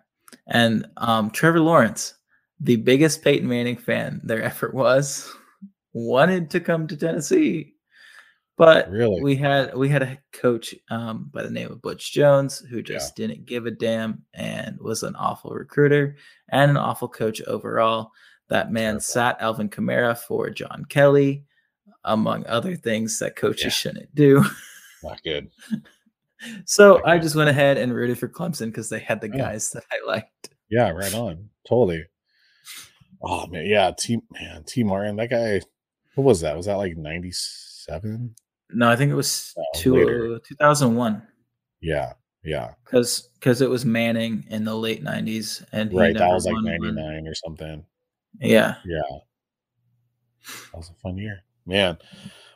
and 0.47 0.87
um, 0.99 1.31
Trevor 1.31 1.61
Lawrence, 1.61 2.15
the 2.61 2.77
biggest 2.77 3.23
Peyton 3.23 3.49
Manning 3.49 3.77
fan 3.77 4.21
there 4.25 4.43
ever 4.43 4.71
was, 4.75 5.33
wanted 5.93 6.51
to 6.51 6.61
come 6.61 6.87
to 6.89 6.97
Tennessee. 6.97 7.75
But 8.59 8.91
really? 8.91 9.23
we 9.23 9.37
had 9.37 9.77
we 9.77 9.89
had 9.89 10.03
a 10.03 10.19
coach 10.33 10.75
um, 10.91 11.31
by 11.33 11.45
the 11.45 11.51
name 11.51 11.71
of 11.71 11.81
Butch 11.81 12.13
Jones 12.13 12.59
who 12.59 12.83
just 12.83 13.17
yeah. 13.17 13.27
didn't 13.27 13.47
give 13.47 13.67
a 13.67 13.71
damn 13.71 14.25
and 14.35 14.77
was 14.81 15.05
an 15.05 15.15
awful 15.15 15.53
recruiter 15.53 16.17
and 16.49 16.73
an 16.73 16.77
awful 16.77 17.09
coach 17.09 17.41
overall. 17.43 18.11
That 18.49 18.73
man 18.73 18.95
Terrible. 18.95 19.01
sat 19.03 19.41
Alvin 19.41 19.69
Kamara 19.69 20.19
for 20.19 20.51
John 20.51 20.85
Kelly, 20.89 21.45
among 22.03 22.47
other 22.47 22.75
things 22.75 23.21
that 23.21 23.37
coaches 23.37 23.65
yeah. 23.65 23.71
shouldn't 23.71 24.15
do. 24.17 24.45
Not 25.05 25.23
good. 25.23 25.51
so 26.65 26.95
Not 26.95 27.07
I 27.07 27.19
just 27.21 27.37
went 27.37 27.51
ahead 27.51 27.79
and 27.79 27.95
rooted 27.95 28.19
for 28.19 28.29
Clemson 28.29 28.67
because 28.67 28.89
they 28.89 28.99
had 28.99 29.21
the 29.21 29.29
guys 29.29 29.71
that 29.71 29.85
I 29.93 30.05
liked. 30.05 30.51
Yeah, 30.69 30.91
right 30.91 31.15
on. 31.15 31.49
Totally. 31.69 32.07
Oh 33.23 33.47
man, 33.47 33.67
yeah, 33.67 33.93
T 33.97 34.19
man, 34.33 34.65
Tee 34.65 34.83
Martin, 34.83 35.15
that 35.17 35.31
guy. 35.31 35.61
What 36.17 36.25
was 36.25 36.41
that? 36.41 36.57
Was 36.57 36.67
that 36.67 36.75
like 36.75 36.97
ninety 36.97 37.31
seven? 37.33 38.35
No, 38.71 38.91
I 38.91 38.97
think 38.97 39.11
it 39.11 39.15
was 39.15 39.55
oh, 39.59 39.65
two, 39.75 40.41
2001. 40.47 41.23
Yeah, 41.81 42.13
yeah. 42.45 42.73
Because 42.85 43.31
because 43.35 43.61
it 43.61 43.71
was 43.71 43.85
Manning 43.85 44.45
in 44.51 44.65
the 44.65 44.75
late 44.75 45.03
nineties, 45.03 45.65
and 45.73 45.93
right, 45.93 46.17
that 46.17 46.29
was 46.29 46.47
like 46.47 46.63
ninety 46.63 46.93
nine 46.93 47.27
or 47.27 47.35
something. 47.35 47.85
Yeah, 48.41 48.75
yeah. 48.85 49.01
That 50.73 50.77
was 50.77 50.91
a 50.91 50.95
fun 50.95 51.19
year, 51.19 51.43
man. 51.67 51.99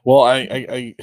Well, 0.05 0.23
I, 0.23 0.39
I, 0.39 0.67
I 0.69 0.95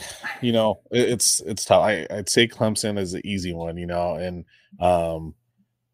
you 0.42 0.52
know, 0.52 0.82
it's 0.92 1.40
it's 1.42 1.66
tough. 1.66 1.84
I, 1.84 2.06
I'd 2.10 2.30
say 2.30 2.48
Clemson 2.48 3.00
is 3.00 3.14
the 3.14 3.26
easy 3.26 3.54
one, 3.54 3.78
you 3.78 3.88
know, 3.88 4.16
and 4.16 4.46
um, 4.80 5.36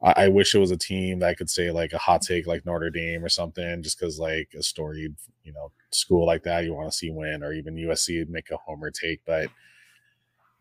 I, 0.05 0.25
I, 0.25 0.27
wish 0.27 0.53
it 0.53 0.59
was 0.59 0.71
a 0.71 0.77
team 0.77 1.19
that 1.19 1.37
could 1.37 1.49
say 1.49 1.71
like 1.71 1.91
a 1.91 1.97
hot 1.97 2.21
take 2.21 2.45
like 2.45 2.65
Notre 2.65 2.91
Dame 2.91 3.25
or 3.25 3.29
something, 3.29 3.81
just 3.81 3.99
because 3.99 4.19
like 4.19 4.49
a 4.57 4.61
storied, 4.61 5.15
you 5.43 5.51
know, 5.51 5.71
school 5.91 6.25
like 6.25 6.43
that 6.43 6.63
you 6.63 6.73
want 6.73 6.91
to 6.91 6.97
see 6.97 7.09
win, 7.09 7.43
or 7.43 7.51
even 7.53 7.75
USC 7.75 8.27
make 8.29 8.51
a 8.51 8.57
homer 8.57 8.91
take. 8.91 9.21
But 9.25 9.49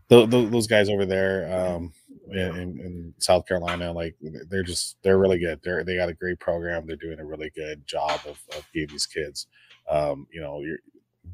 the, 0.08 0.26
the, 0.26 0.46
those 0.46 0.66
guys 0.66 0.88
over 0.88 1.04
there 1.04 1.52
um, 1.52 1.92
in, 2.30 2.38
in, 2.38 3.14
South 3.18 3.46
Carolina, 3.46 3.92
like 3.92 4.16
they're 4.48 4.62
just 4.62 4.96
they're 5.02 5.18
really 5.18 5.38
good. 5.38 5.60
They're 5.62 5.84
they 5.84 5.96
got 5.96 6.08
a 6.08 6.14
great 6.14 6.40
program. 6.40 6.86
They're 6.86 6.96
doing 6.96 7.20
a 7.20 7.24
really 7.24 7.50
good 7.54 7.86
job 7.86 8.20
of, 8.26 8.38
of 8.56 8.66
getting 8.72 8.90
these 8.90 9.06
kids. 9.06 9.46
Um, 9.90 10.26
you 10.32 10.40
know, 10.40 10.62
you're 10.62 10.78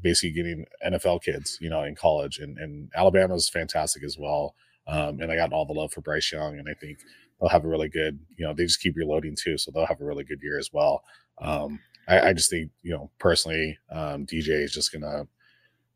basically 0.01 0.31
getting 0.31 0.65
NFL 0.85 1.23
kids, 1.23 1.57
you 1.61 1.69
know, 1.69 1.83
in 1.83 1.95
college, 1.95 2.39
and 2.39 2.57
and 2.57 2.89
Alabama's 2.95 3.49
fantastic 3.49 4.03
as 4.03 4.17
well. 4.17 4.55
Um, 4.87 5.21
and 5.21 5.31
I 5.31 5.35
got 5.35 5.53
all 5.53 5.65
the 5.65 5.73
love 5.73 5.93
for 5.93 6.01
Bryce 6.01 6.31
Young, 6.31 6.57
and 6.57 6.67
I 6.69 6.73
think 6.73 6.99
they'll 7.41 7.49
have 7.49 7.65
a 7.65 7.67
really 7.67 7.89
good, 7.89 8.19
you 8.37 8.45
know, 8.45 8.53
they 8.53 8.63
just 8.63 8.81
keep 8.81 8.95
reloading 8.95 9.35
too, 9.35 9.57
so 9.57 9.71
they'll 9.71 9.87
have 9.87 9.99
a 9.99 10.05
really 10.05 10.23
good 10.23 10.41
year 10.41 10.59
as 10.59 10.71
well. 10.71 11.03
Um, 11.39 11.79
I, 12.07 12.29
I, 12.29 12.33
just 12.33 12.49
think, 12.49 12.69
you 12.83 12.91
know, 12.91 13.09
personally, 13.17 13.77
um, 13.91 14.25
DJ 14.25 14.63
is 14.63 14.73
just 14.73 14.91
gonna, 14.91 15.27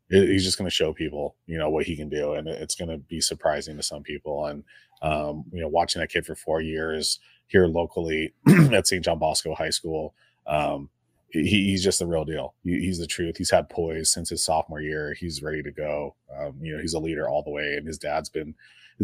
he's 0.08 0.44
just 0.44 0.58
gonna 0.58 0.70
show 0.70 0.92
people, 0.92 1.36
you 1.46 1.56
know, 1.56 1.70
what 1.70 1.86
he 1.86 1.96
can 1.96 2.08
do, 2.08 2.32
and 2.32 2.48
it's 2.48 2.74
gonna 2.74 2.98
be 2.98 3.20
surprising 3.20 3.76
to 3.76 3.82
some 3.82 4.02
people. 4.02 4.46
And 4.46 4.64
um, 5.02 5.44
you 5.52 5.60
know, 5.60 5.68
watching 5.68 6.00
that 6.00 6.10
kid 6.10 6.26
for 6.26 6.34
four 6.34 6.60
years 6.60 7.20
here 7.48 7.66
locally 7.66 8.32
at 8.72 8.86
St. 8.86 9.04
John 9.04 9.18
Bosco 9.18 9.54
High 9.54 9.70
School, 9.70 10.14
um, 10.46 10.88
he, 11.30 11.42
he's 11.42 11.84
just 11.84 11.98
the 11.98 12.06
real 12.06 12.24
deal. 12.24 12.54
He, 12.64 12.80
he's 12.80 12.98
the 12.98 13.06
truth. 13.06 13.36
He's 13.36 13.50
had 13.50 13.68
poise 13.68 14.10
since 14.10 14.30
his 14.30 14.44
sophomore 14.44 14.80
year. 14.80 15.14
He's 15.14 15.42
ready 15.42 15.62
to 15.62 15.70
go. 15.70 16.14
Um, 16.36 16.54
you 16.60 16.74
know, 16.74 16.80
he's 16.80 16.94
a 16.94 16.98
leader 16.98 17.28
all 17.28 17.42
the 17.42 17.50
way, 17.50 17.74
and 17.76 17.86
his 17.86 17.98
dad's 17.98 18.28
been 18.28 18.54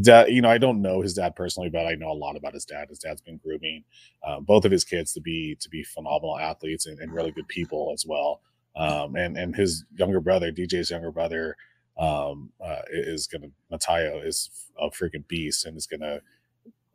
dad, 0.01 0.29
you 0.31 0.41
know, 0.41 0.51
I 0.51 0.59
don't 0.59 0.81
know 0.81 1.03
his 1.03 1.15
dad 1.15 1.37
personally, 1.37 1.69
but 1.69 1.87
I 1.87 1.95
know 1.95 2.11
a 2.11 2.15
lot 2.15 2.37
about 2.37 2.55
his 2.55 2.65
dad. 2.65 2.89
His 2.89 2.99
dad's 2.99 3.21
been 3.21 3.39
grooming 3.39 3.85
uh, 4.27 4.41
both 4.41 4.65
of 4.65 4.73
his 4.73 4.85
kids 4.85 5.13
to 5.15 5.21
be 5.21 5.57
to 5.61 5.69
be 5.69 5.83
phenomenal 5.83 6.39
athletes 6.39 6.87
and, 6.87 6.99
and 6.99 7.13
really 7.13 7.31
good 7.31 7.49
people 7.49 7.91
as 7.93 8.07
well. 8.07 8.41
Um, 8.75 9.17
and 9.17 9.37
and 9.37 9.55
his 9.55 9.85
younger 9.97 10.21
brother, 10.21 10.51
DJ's 10.51 10.91
younger 10.91 11.11
brother, 11.11 11.57
um, 11.99 12.51
uh, 12.65 12.83
is 12.91 13.27
gonna 13.27 13.49
Mateo 13.71 14.21
is 14.21 14.51
a 14.79 14.89
freaking 14.89 15.27
beast 15.29 15.67
and 15.67 15.77
is 15.77 15.87
gonna. 15.87 16.21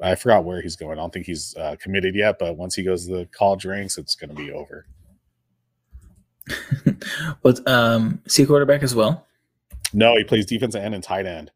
I 0.01 0.15
forgot 0.15 0.45
where 0.45 0.61
he's 0.61 0.75
going. 0.75 0.99
I 0.99 1.01
don't 1.01 1.11
think 1.11 1.25
he's 1.25 1.55
uh, 1.57 1.75
committed 1.81 2.13
yet, 2.13 2.37
but 2.37 2.55
once 2.55 2.75
he 2.75 2.83
goes 2.83 3.07
to 3.07 3.13
the 3.13 3.25
college 3.25 3.65
ranks, 3.65 3.97
it's 3.97 4.13
going 4.13 4.29
to 4.29 4.35
be 4.35 4.51
over. 4.51 4.85
Was 7.41 7.65
um, 7.65 8.21
is 8.25 8.35
he 8.35 8.45
quarterback 8.45 8.83
as 8.83 8.93
well? 8.93 9.25
No, 9.93 10.15
he 10.15 10.23
plays 10.23 10.45
defense 10.45 10.75
end 10.75 10.93
and 10.93 11.03
tight 11.03 11.25
end. 11.25 11.49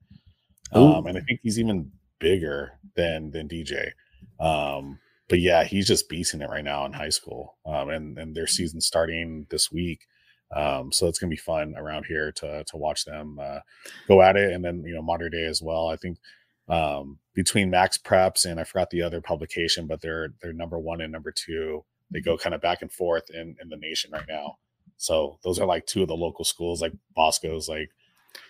Um, 0.74 1.08
and 1.08 1.18
I 1.18 1.22
think 1.22 1.40
he's 1.44 1.60
even 1.60 1.92
bigger 2.20 2.74
than 2.96 3.32
than 3.32 3.48
DJ. 3.48 3.92
Um, 4.40 5.00
but 5.28 5.40
yeah, 5.40 5.64
he's 5.64 5.88
just 5.88 6.10
beasting 6.10 6.42
it 6.44 6.50
right 6.50 6.64
now 6.64 6.86
in 6.86 6.94
high 6.94 7.10
school. 7.10 7.58
Um, 7.66 7.90
and 7.90 8.18
and 8.18 8.36
their 8.36 8.48
season 8.48 8.82
starting 8.82 9.48
this 9.50 9.72
week. 9.72 10.08
Um, 10.54 10.92
so 10.92 11.08
it's 11.08 11.20
gonna 11.20 11.30
be 11.30 11.38
fun 11.38 11.76
around 11.78 12.06
here 12.06 12.32
to 12.34 12.64
to 12.64 12.78
watch 12.78 13.06
them 13.06 13.40
uh, 13.42 13.60
go 14.08 14.22
at 14.22 14.36
it, 14.36 14.54
and 14.54 14.64
then 14.64 14.84
you 14.86 14.94
know 14.94 15.02
Mater 15.02 15.30
Dei 15.30 15.46
as 15.46 15.62
well. 15.62 15.88
I 15.88 15.96
think 15.96 16.18
um, 16.68 17.20
between 17.34 17.72
MaxPreps 17.72 18.46
and 18.46 18.60
I 18.60 18.64
forgot 18.64 18.90
the 18.90 19.02
other 19.02 19.22
publication, 19.22 19.88
but 19.88 20.02
they're 20.02 20.34
they're 20.42 20.54
number 20.54 20.80
one 20.80 21.02
and 21.02 21.12
number 21.12 21.32
two. 21.32 21.84
They 22.12 22.20
go 22.20 22.38
kind 22.38 22.54
of 22.54 22.62
back 22.62 22.82
and 22.82 22.92
forth 22.92 23.30
in 23.30 23.56
in 23.62 23.70
the 23.70 23.78
nation 23.78 24.12
right 24.12 24.28
now. 24.28 24.58
So 24.98 25.40
those 25.44 25.58
are 25.58 25.66
like 25.66 25.88
two 25.88 26.04
of 26.04 26.10
the 26.10 26.16
local 26.16 26.46
schools, 26.46 26.80
like 26.80 26.94
Bosco's, 27.16 27.68
like 27.68 27.90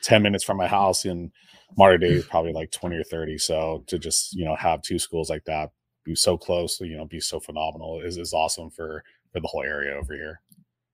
10 0.03 0.21
minutes 0.21 0.43
from 0.43 0.57
my 0.57 0.67
house 0.67 1.05
in 1.05 1.31
Mater 1.77 1.97
Dei 1.97 2.09
is 2.09 2.25
probably 2.25 2.53
like 2.53 2.71
20 2.71 2.95
or 2.97 3.03
30. 3.03 3.37
So 3.37 3.83
to 3.87 3.97
just, 3.97 4.33
you 4.33 4.45
know, 4.45 4.55
have 4.55 4.81
two 4.81 4.99
schools 4.99 5.29
like 5.29 5.45
that 5.45 5.71
be 6.03 6.15
so 6.15 6.37
close, 6.37 6.79
you 6.81 6.97
know, 6.97 7.05
be 7.05 7.19
so 7.19 7.39
phenomenal 7.39 8.01
is, 8.01 8.17
is 8.17 8.33
awesome 8.33 8.69
for, 8.69 9.03
for 9.31 9.39
the 9.39 9.47
whole 9.47 9.63
area 9.63 9.95
over 9.95 10.13
here. 10.13 10.41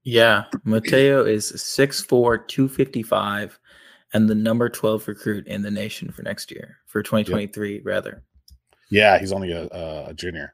Yeah. 0.03 0.45
Mateo 0.63 1.25
is 1.25 1.51
6'4, 1.51 2.47
255, 2.47 3.59
and 4.13 4.29
the 4.29 4.35
number 4.35 4.69
12 4.69 5.07
recruit 5.07 5.47
in 5.47 5.61
the 5.61 5.71
nation 5.71 6.11
for 6.11 6.23
next 6.23 6.51
year, 6.51 6.77
for 6.85 7.01
2023, 7.03 7.75
yep. 7.75 7.81
rather. 7.85 8.23
Yeah. 8.89 9.17
He's 9.19 9.31
only 9.31 9.51
a, 9.51 9.65
a 10.07 10.13
junior. 10.13 10.53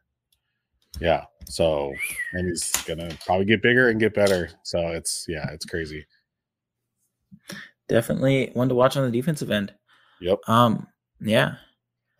Yeah. 0.99 1.25
So, 1.45 1.93
and 2.33 2.47
he's 2.47 2.71
going 2.83 2.99
to 2.99 3.17
probably 3.25 3.45
get 3.45 3.61
bigger 3.61 3.89
and 3.89 3.99
get 3.99 4.13
better. 4.13 4.49
So 4.63 4.87
it's, 4.89 5.25
yeah, 5.27 5.49
it's 5.51 5.65
crazy 5.65 6.05
definitely 7.87 8.49
one 8.53 8.69
to 8.69 8.75
watch 8.75 8.97
on 8.97 9.09
the 9.09 9.15
defensive 9.15 9.51
end. 9.51 9.73
Yep. 10.23 10.39
Um. 10.47 10.87
Yeah. 11.19 11.55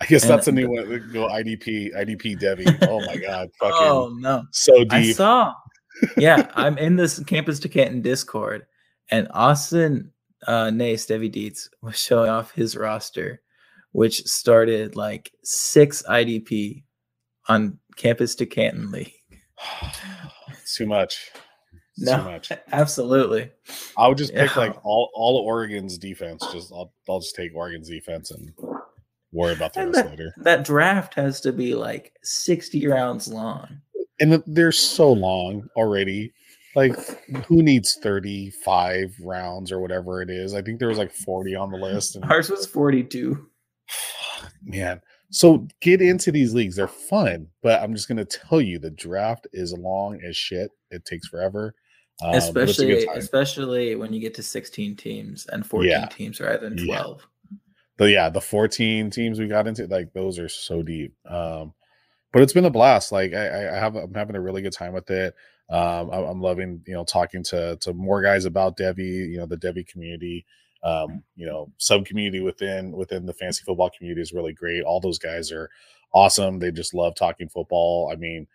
I 0.02 0.06
guess 0.06 0.24
and 0.24 0.32
that's 0.32 0.48
a 0.50 0.52
new 0.52 0.70
one. 0.70 1.10
Go 1.14 1.28
IDP, 1.30 1.96
IDP 1.96 2.40
Devy. 2.40 2.88
Oh 2.90 3.00
my 3.06 3.16
god. 3.16 3.50
Fucking 3.60 3.78
oh 3.80 4.14
no. 4.20 4.44
So 4.52 4.84
deep. 4.84 4.92
I 4.92 5.12
saw. 5.14 5.54
yeah, 6.18 6.52
I'm 6.56 6.78
in 6.78 6.98
this 6.98 7.24
campus 7.24 7.60
to 7.60 7.70
Canton 7.70 8.02
Discord, 8.02 8.66
and 9.10 9.28
Austin 9.32 10.12
uh 10.48 10.70
Nace 10.72 11.06
Devy 11.06 11.32
Dietz 11.32 11.70
was 11.82 11.98
showing 11.98 12.30
off 12.30 12.52
his 12.52 12.76
roster, 12.76 13.42
which 13.94 14.24
started 14.24 14.98
like 14.98 15.32
six 15.44 16.04
IDP 16.10 16.84
on 17.48 17.80
campus 17.96 18.36
to 18.36 18.46
Canton 18.46 18.92
League. 18.92 19.14
too 20.76 20.88
much 20.88 21.32
no, 21.98 22.18
too 22.18 22.24
much. 22.24 22.52
Absolutely. 22.72 23.52
I 23.98 24.08
would 24.08 24.18
just 24.18 24.34
pick 24.34 24.56
yeah. 24.56 24.62
like 24.62 24.86
all 24.86 25.10
all 25.14 25.38
Oregon's 25.38 25.98
defense. 25.98 26.46
Just 26.52 26.72
I'll 26.72 26.94
I'll 27.10 27.20
just 27.20 27.36
take 27.36 27.56
Oregon's 27.56 27.90
defense 27.90 28.32
and 28.32 28.52
worry 29.32 29.54
about 29.54 29.74
the 29.74 29.82
and 29.82 29.94
rest 29.94 30.06
that, 30.06 30.10
later. 30.10 30.34
That 30.38 30.66
draft 30.66 31.14
has 31.16 31.42
to 31.42 31.52
be 31.52 31.76
like 31.76 32.14
sixty 32.24 32.88
rounds 32.88 33.28
long, 33.28 33.82
and 34.20 34.44
they're 34.48 34.72
so 34.72 35.12
long 35.12 35.68
already. 35.76 36.34
Like, 36.76 36.96
who 37.46 37.62
needs 37.62 38.00
thirty 38.02 38.50
five 38.66 39.14
rounds 39.22 39.72
or 39.72 39.80
whatever 39.80 40.24
it 40.24 40.32
is? 40.32 40.56
I 40.56 40.64
think 40.64 40.80
there 40.80 40.88
was 40.90 40.98
like 40.98 41.12
forty 41.12 41.56
on 41.56 41.70
the 41.70 41.78
list. 41.78 42.16
And, 42.16 42.26
Ours 42.26 42.50
was 42.50 42.66
forty 42.66 43.04
two. 43.04 43.48
Man, 44.64 45.02
So 45.30 45.68
get 45.82 46.02
into 46.02 46.32
these 46.32 46.56
leagues. 46.56 46.78
They're 46.78 46.88
fun, 46.88 47.48
but 47.62 47.84
I'm 47.84 47.94
just 47.94 48.08
gonna 48.08 48.26
tell 48.26 48.60
you 48.60 48.80
the 48.80 48.90
draft 48.90 49.46
is 49.54 49.74
long 49.74 50.20
as 50.28 50.36
shit. 50.36 50.72
It 50.90 51.06
takes 51.06 51.28
forever. 51.28 51.76
Um, 52.22 52.36
especially 52.36 53.06
especially 53.08 53.96
when 53.96 54.14
you 54.14 54.20
get 54.20 54.34
to 54.36 54.44
16 54.44 54.96
teams 54.96 55.48
and 55.48 55.66
14 55.66 55.90
yeah. 55.90 56.06
teams 56.06 56.40
rather 56.40 56.70
than 56.70 56.86
12. 56.86 57.28
Yeah. 57.52 57.58
But 57.98 58.06
yeah, 58.06 58.30
the 58.30 58.42
14 58.42 59.10
teams 59.10 59.40
we 59.40 59.48
got 59.48 59.68
into, 59.68 59.88
like 59.88 60.14
those 60.14 60.40
are 60.40 60.50
so 60.50 60.84
deep. 60.84 61.14
Um, 61.26 61.74
but 62.32 62.42
it's 62.42 62.54
been 62.54 62.66
a 62.66 62.70
blast. 62.70 63.12
Like 63.12 63.34
I, 63.34 63.70
I 63.70 63.80
have, 63.80 63.96
I'm 63.96 64.14
having 64.14 64.36
a 64.36 64.42
really 64.42 64.62
good 64.62 64.74
time 64.74 64.94
with 64.94 65.10
it. 65.10 65.36
Um, 65.70 66.10
I'm 66.10 66.42
loving, 66.42 66.84
you 66.86 66.94
know, 66.94 67.04
talking 67.04 67.44
to 67.46 67.78
to 67.78 67.94
more 67.94 68.22
guys 68.22 68.46
about 68.46 68.78
Devy, 68.78 69.32
you 69.32 69.38
know, 69.38 69.46
the 69.46 69.58
Devy 69.58 69.88
community 69.88 70.46
um, 70.84 71.24
you 71.36 71.46
know, 71.46 71.72
sub 71.78 72.06
community 72.06 72.42
within 72.42 72.92
within 72.92 73.26
the 73.26 73.34
fantasy 73.34 73.64
football 73.66 73.90
community 73.90 74.22
is 74.22 74.34
really 74.34 74.54
great. 74.54 74.84
All 74.84 75.00
those 75.00 75.18
guys 75.18 75.52
are 75.52 75.70
awesome. 76.14 76.60
They 76.60 76.72
just 76.72 76.94
love 76.94 77.16
talking 77.16 77.48
football. 77.48 78.10
I 78.12 78.18
mean, 78.18 78.48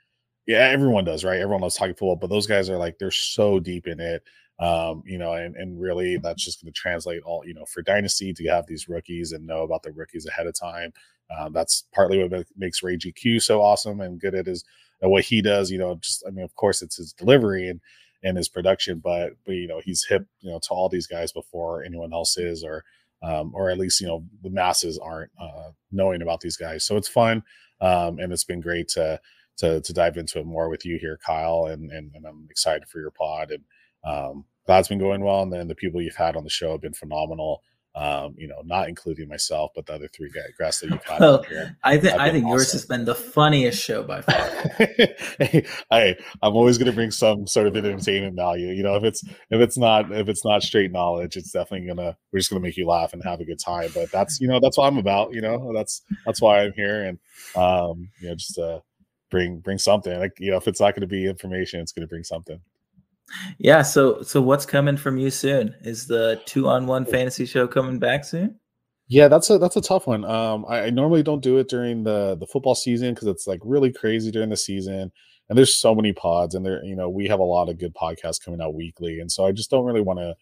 yeah, 0.48 0.70
everyone 0.70 1.04
does, 1.04 1.24
right? 1.24 1.38
Everyone 1.40 1.60
loves 1.60 1.76
talking 1.76 1.92
football, 1.92 2.16
but 2.16 2.30
those 2.30 2.46
guys 2.46 2.70
are 2.70 2.78
like 2.78 2.98
they're 2.98 3.10
so 3.10 3.60
deep 3.60 3.86
in 3.86 4.00
it. 4.00 4.22
Um, 4.58 5.02
you 5.06 5.18
know, 5.18 5.34
and 5.34 5.54
and 5.54 5.78
really 5.78 6.16
that's 6.16 6.42
just 6.42 6.62
going 6.62 6.72
to 6.72 6.80
translate 6.80 7.20
all, 7.22 7.44
you 7.46 7.52
know, 7.52 7.66
for 7.66 7.82
Dynasty 7.82 8.32
to 8.32 8.48
have 8.48 8.66
these 8.66 8.88
rookies 8.88 9.32
and 9.32 9.46
know 9.46 9.62
about 9.62 9.82
the 9.82 9.92
rookies 9.92 10.26
ahead 10.26 10.46
of 10.46 10.58
time. 10.58 10.92
Um, 11.38 11.52
that's 11.52 11.84
partly 11.94 12.26
what 12.26 12.46
makes 12.56 12.82
Ray 12.82 12.96
GQ 12.96 13.42
so 13.42 13.60
awesome 13.60 14.00
and 14.00 14.18
good 14.18 14.34
at 14.34 14.46
his 14.46 14.64
at 15.02 15.10
what 15.10 15.22
he 15.24 15.42
does. 15.42 15.70
You 15.70 15.78
know, 15.78 15.96
just 15.96 16.24
I 16.26 16.30
mean, 16.30 16.46
of 16.46 16.54
course, 16.56 16.80
it's 16.80 16.96
his 16.96 17.12
delivery 17.12 17.68
and 17.68 17.80
and 18.24 18.36
his 18.38 18.48
production, 18.48 19.00
but 19.00 19.34
but 19.44 19.52
you 19.52 19.68
know 19.68 19.82
he's 19.84 20.06
hip 20.06 20.26
you 20.40 20.50
know 20.50 20.58
to 20.60 20.70
all 20.70 20.88
these 20.88 21.06
guys 21.06 21.30
before 21.30 21.84
anyone 21.84 22.14
else 22.14 22.38
is, 22.38 22.64
or 22.64 22.84
um, 23.22 23.52
or 23.54 23.68
at 23.68 23.78
least 23.78 24.00
you 24.00 24.06
know 24.06 24.24
the 24.42 24.50
masses 24.50 24.98
aren't 24.98 25.30
uh, 25.38 25.72
knowing 25.92 26.22
about 26.22 26.40
these 26.40 26.56
guys. 26.56 26.86
So 26.86 26.96
it's 26.96 27.06
fun, 27.06 27.42
um, 27.82 28.18
and 28.18 28.32
it's 28.32 28.44
been 28.44 28.62
great 28.62 28.88
to 28.88 29.20
to 29.58 29.80
to 29.80 29.92
dive 29.92 30.16
into 30.16 30.38
it 30.40 30.46
more 30.46 30.68
with 30.68 30.84
you 30.84 30.98
here, 30.98 31.18
Kyle, 31.24 31.66
and 31.66 31.90
and, 31.90 32.10
and 32.14 32.26
I'm 32.26 32.46
excited 32.50 32.88
for 32.88 33.00
your 33.00 33.10
pod 33.10 33.50
and 33.50 33.64
um, 34.04 34.44
glad 34.66 34.88
been 34.88 34.98
going 34.98 35.22
well, 35.22 35.42
and 35.42 35.52
then 35.52 35.68
the 35.68 35.74
people 35.74 36.00
you've 36.00 36.16
had 36.16 36.36
on 36.36 36.44
the 36.44 36.50
show 36.50 36.72
have 36.72 36.80
been 36.80 36.92
phenomenal 36.94 37.62
um, 37.98 38.34
you 38.38 38.46
know, 38.46 38.62
not 38.64 38.88
including 38.88 39.28
myself, 39.28 39.72
but 39.74 39.86
the 39.86 39.94
other 39.94 40.08
three 40.08 40.30
guys 40.56 40.78
that 40.78 40.90
you've 40.90 41.02
had 41.04 41.20
well, 41.20 41.42
here. 41.42 41.76
I 41.82 41.98
think 41.98 42.14
I 42.14 42.30
think 42.30 42.44
awesome. 42.44 42.56
yours 42.56 42.72
has 42.72 42.86
been 42.86 43.04
the 43.04 43.14
funniest 43.14 43.82
show 43.82 44.04
by 44.04 44.20
far. 44.20 44.36
hey, 45.38 45.66
I 45.90 46.14
I'm 46.40 46.54
always 46.54 46.78
going 46.78 46.86
to 46.86 46.92
bring 46.92 47.10
some 47.10 47.48
sort 47.48 47.66
of 47.66 47.76
entertainment 47.76 48.36
value. 48.36 48.68
You 48.68 48.84
know, 48.84 48.94
if 48.94 49.02
it's 49.02 49.24
if 49.24 49.60
it's 49.60 49.76
not 49.76 50.12
if 50.12 50.28
it's 50.28 50.44
not 50.44 50.62
straight 50.62 50.92
knowledge, 50.92 51.36
it's 51.36 51.50
definitely 51.50 51.88
gonna 51.88 52.16
we're 52.32 52.38
just 52.38 52.50
gonna 52.50 52.62
make 52.62 52.76
you 52.76 52.86
laugh 52.86 53.14
and 53.14 53.22
have 53.24 53.40
a 53.40 53.44
good 53.44 53.58
time. 53.58 53.90
But 53.92 54.12
that's 54.12 54.40
you 54.40 54.46
know 54.46 54.60
that's 54.60 54.78
what 54.78 54.86
I'm 54.86 54.98
about. 54.98 55.32
You 55.32 55.40
know, 55.40 55.72
that's 55.74 56.02
that's 56.24 56.40
why 56.40 56.62
I'm 56.62 56.74
here, 56.74 57.02
and 57.02 57.18
um, 57.56 58.10
you 58.20 58.28
know, 58.28 58.34
just 58.36 58.58
uh, 58.60 58.78
bring 59.30 59.60
bring 59.60 59.78
something. 59.78 60.18
Like 60.18 60.32
you 60.38 60.50
know, 60.50 60.56
if 60.56 60.68
it's 60.68 60.80
not 60.80 60.94
going 60.94 61.02
to 61.02 61.06
be 61.06 61.26
information, 61.26 61.80
it's 61.80 61.92
going 61.92 62.06
to 62.06 62.08
bring 62.08 62.24
something. 62.24 62.60
Yeah. 63.58 63.82
So 63.82 64.22
so 64.22 64.40
what's 64.40 64.66
coming 64.66 64.96
from 64.96 65.18
you 65.18 65.30
soon? 65.30 65.74
Is 65.82 66.06
the 66.06 66.40
two 66.46 66.68
on 66.68 66.86
one 66.86 67.04
fantasy 67.04 67.46
show 67.46 67.66
coming 67.66 67.98
back 67.98 68.24
soon? 68.24 68.58
Yeah, 69.08 69.28
that's 69.28 69.48
a 69.48 69.58
that's 69.58 69.76
a 69.76 69.80
tough 69.80 70.06
one. 70.06 70.24
Um, 70.24 70.66
I, 70.68 70.82
I 70.82 70.90
normally 70.90 71.22
don't 71.22 71.42
do 71.42 71.56
it 71.56 71.68
during 71.68 72.04
the 72.04 72.36
the 72.38 72.46
football 72.46 72.74
season 72.74 73.14
because 73.14 73.28
it's 73.28 73.46
like 73.46 73.60
really 73.64 73.90
crazy 73.90 74.30
during 74.30 74.50
the 74.50 74.56
season, 74.56 75.10
and 75.48 75.58
there's 75.58 75.74
so 75.74 75.94
many 75.94 76.12
pods, 76.12 76.54
and 76.54 76.64
there 76.64 76.84
you 76.84 76.94
know 76.94 77.08
we 77.08 77.26
have 77.26 77.40
a 77.40 77.44
lot 77.44 77.70
of 77.70 77.78
good 77.78 77.94
podcasts 77.94 78.42
coming 78.42 78.60
out 78.60 78.74
weekly, 78.74 79.18
and 79.20 79.32
so 79.32 79.46
I 79.46 79.52
just 79.52 79.70
don't 79.70 79.86
really 79.86 80.02
want 80.02 80.18
to 80.18 80.34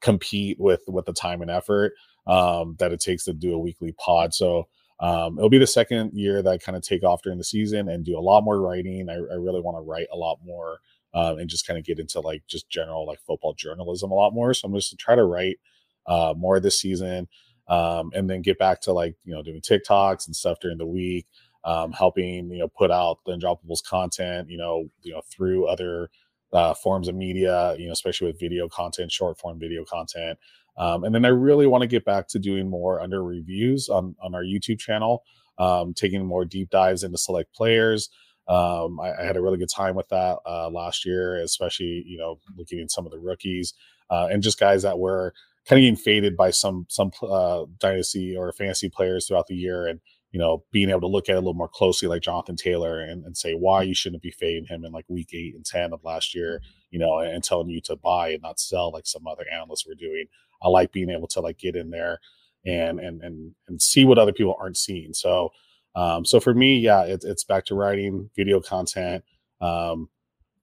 compete 0.00 0.58
with 0.60 0.82
with 0.86 1.04
the 1.06 1.12
time 1.12 1.42
and 1.42 1.50
effort 1.50 1.94
um, 2.28 2.76
that 2.78 2.92
it 2.92 3.00
takes 3.00 3.24
to 3.24 3.32
do 3.32 3.54
a 3.54 3.58
weekly 3.58 3.92
pod. 3.92 4.34
So 4.34 4.68
um, 5.02 5.36
it'll 5.36 5.50
be 5.50 5.58
the 5.58 5.66
second 5.66 6.12
year 6.14 6.42
that 6.42 6.50
I 6.50 6.58
kind 6.58 6.76
of 6.76 6.82
take 6.82 7.02
off 7.02 7.22
during 7.22 7.38
the 7.38 7.44
season 7.44 7.88
and 7.88 8.04
do 8.04 8.16
a 8.16 8.20
lot 8.20 8.44
more 8.44 8.60
writing. 8.60 9.10
I, 9.10 9.14
I 9.14 9.34
really 9.34 9.60
want 9.60 9.76
to 9.76 9.82
write 9.82 10.06
a 10.12 10.16
lot 10.16 10.38
more 10.44 10.78
um, 11.12 11.38
and 11.38 11.50
just 11.50 11.66
kind 11.66 11.78
of 11.78 11.84
get 11.84 11.98
into 11.98 12.20
like 12.20 12.42
just 12.46 12.70
general 12.70 13.06
like 13.06 13.20
football 13.26 13.52
journalism 13.54 14.12
a 14.12 14.14
lot 14.14 14.32
more. 14.32 14.54
So 14.54 14.68
I'm 14.68 14.74
just 14.74 14.90
to 14.90 14.96
try 14.96 15.16
to 15.16 15.24
write 15.24 15.58
uh, 16.06 16.34
more 16.36 16.60
this 16.60 16.80
season, 16.80 17.28
um, 17.68 18.10
and 18.14 18.30
then 18.30 18.42
get 18.42 18.58
back 18.58 18.80
to 18.82 18.92
like 18.92 19.16
you 19.24 19.34
know 19.34 19.42
doing 19.42 19.60
TikToks 19.60 20.26
and 20.26 20.36
stuff 20.36 20.58
during 20.60 20.78
the 20.78 20.86
week, 20.86 21.26
um, 21.64 21.92
helping 21.92 22.50
you 22.50 22.58
know 22.58 22.68
put 22.68 22.90
out 22.90 23.18
the 23.26 23.32
Undroppables 23.32 23.84
content, 23.84 24.48
you 24.50 24.56
know 24.58 24.88
you 25.02 25.12
know 25.12 25.22
through 25.30 25.66
other 25.66 26.10
uh, 26.52 26.74
forms 26.74 27.08
of 27.08 27.14
media, 27.14 27.74
you 27.78 27.86
know 27.86 27.92
especially 27.92 28.28
with 28.28 28.40
video 28.40 28.68
content, 28.68 29.12
short 29.12 29.38
form 29.38 29.58
video 29.58 29.84
content. 29.84 30.38
Um, 30.76 31.04
and 31.04 31.14
then 31.14 31.24
I 31.24 31.28
really 31.28 31.66
want 31.66 31.82
to 31.82 31.86
get 31.86 32.04
back 32.04 32.28
to 32.28 32.38
doing 32.38 32.68
more 32.68 33.00
under 33.00 33.22
reviews 33.22 33.88
on 33.88 34.16
on 34.22 34.34
our 34.34 34.42
YouTube 34.42 34.78
channel, 34.78 35.22
um, 35.58 35.94
taking 35.94 36.24
more 36.24 36.44
deep 36.44 36.70
dives 36.70 37.04
into 37.04 37.18
select 37.18 37.54
players. 37.54 38.08
Um, 38.48 38.98
I, 38.98 39.12
I, 39.20 39.24
had 39.24 39.36
a 39.36 39.42
really 39.42 39.58
good 39.58 39.70
time 39.70 39.94
with 39.94 40.08
that 40.08 40.38
uh, 40.44 40.68
last 40.68 41.06
year, 41.06 41.36
especially 41.36 42.02
you 42.06 42.18
know 42.18 42.38
looking 42.56 42.80
at 42.80 42.90
some 42.90 43.06
of 43.06 43.12
the 43.12 43.18
rookies 43.18 43.72
uh, 44.10 44.28
and 44.30 44.42
just 44.42 44.58
guys 44.58 44.82
that 44.82 44.98
were 44.98 45.32
kind 45.66 45.78
of 45.78 45.82
getting 45.82 45.96
faded 45.96 46.36
by 46.36 46.50
some 46.50 46.86
some 46.88 47.12
uh, 47.22 47.64
dynasty 47.78 48.36
or 48.36 48.52
fantasy 48.52 48.88
players 48.88 49.26
throughout 49.26 49.46
the 49.46 49.54
year, 49.54 49.86
and 49.86 50.00
you 50.32 50.38
know 50.38 50.64
being 50.72 50.90
able 50.90 51.00
to 51.00 51.06
look 51.06 51.28
at 51.28 51.34
it 51.34 51.38
a 51.38 51.40
little 51.40 51.54
more 51.54 51.68
closely, 51.68 52.08
like 52.08 52.22
Jonathan 52.22 52.56
Taylor, 52.56 53.00
and, 53.00 53.24
and 53.24 53.36
say 53.36 53.54
why 53.54 53.82
you 53.82 53.94
shouldn't 53.94 54.22
be 54.22 54.30
fading 54.30 54.66
him 54.66 54.84
in 54.84 54.92
like 54.92 55.04
week 55.08 55.30
eight 55.32 55.54
and 55.54 55.64
ten 55.64 55.92
of 55.92 56.04
last 56.04 56.34
year, 56.34 56.60
you 56.90 56.98
know, 56.98 57.18
and, 57.18 57.32
and 57.32 57.44
telling 57.44 57.70
you 57.70 57.80
to 57.82 57.96
buy 57.96 58.30
and 58.30 58.42
not 58.42 58.60
sell 58.60 58.90
like 58.90 59.06
some 59.06 59.26
other 59.26 59.44
analysts 59.52 59.86
were 59.86 59.94
doing. 59.94 60.26
I 60.62 60.68
like 60.68 60.92
being 60.92 61.10
able 61.10 61.28
to 61.28 61.40
like 61.40 61.58
get 61.58 61.76
in 61.76 61.90
there 61.90 62.20
and 62.64 63.00
and 63.00 63.22
and 63.22 63.54
and 63.68 63.80
see 63.82 64.04
what 64.04 64.18
other 64.18 64.32
people 64.32 64.56
aren't 64.58 64.76
seeing. 64.76 65.12
So 65.12 65.50
um, 65.94 66.24
so 66.24 66.40
for 66.40 66.54
me, 66.54 66.78
yeah, 66.78 67.02
it, 67.02 67.22
it's 67.24 67.44
back 67.44 67.64
to 67.66 67.74
writing 67.74 68.30
video 68.36 68.60
content. 68.60 69.24
Um, 69.60 70.08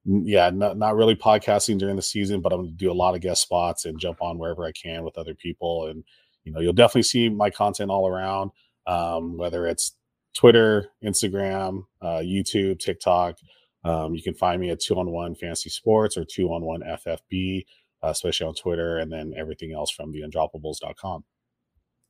yeah, 0.05 0.49
not, 0.49 0.77
not 0.77 0.95
really 0.95 1.15
podcasting 1.15 1.77
during 1.77 1.95
the 1.95 2.01
season, 2.01 2.41
but 2.41 2.51
I'm 2.51 2.61
going 2.61 2.71
to 2.71 2.77
do 2.77 2.91
a 2.91 2.93
lot 2.93 3.15
of 3.15 3.21
guest 3.21 3.41
spots 3.41 3.85
and 3.85 3.99
jump 3.99 4.21
on 4.21 4.38
wherever 4.38 4.65
I 4.65 4.71
can 4.71 5.03
with 5.03 5.17
other 5.17 5.35
people. 5.35 5.88
And, 5.88 6.03
you 6.43 6.51
know, 6.51 6.59
you'll 6.59 6.73
definitely 6.73 7.03
see 7.03 7.30
my 7.30 7.49
content 7.49 7.91
all 7.91 8.07
around, 8.07 8.51
um, 8.88 9.38
whether 9.38 9.67
it's 9.67 9.95
Twitter, 10.34 10.89
Instagram, 11.03 11.84
uh, 12.01 12.19
YouTube, 12.23 12.80
TikTok. 12.80 13.38
Um, 13.84 14.15
you 14.15 14.23
can 14.23 14.34
find 14.34 14.59
me 14.59 14.71
at 14.71 14.80
two 14.80 14.95
on 14.95 15.11
one 15.11 15.35
fantasy 15.35 15.69
sports 15.69 16.17
or 16.17 16.26
two 16.26 16.47
on 16.47 16.63
one 16.63 16.81
FFB, 16.81 17.65
uh, 18.03 18.09
especially 18.09 18.47
on 18.47 18.55
Twitter, 18.55 18.97
and 18.97 19.11
then 19.11 19.34
everything 19.38 19.73
else 19.73 19.91
from 19.91 20.11
the 20.11 20.21
undroppables.com. 20.21 21.23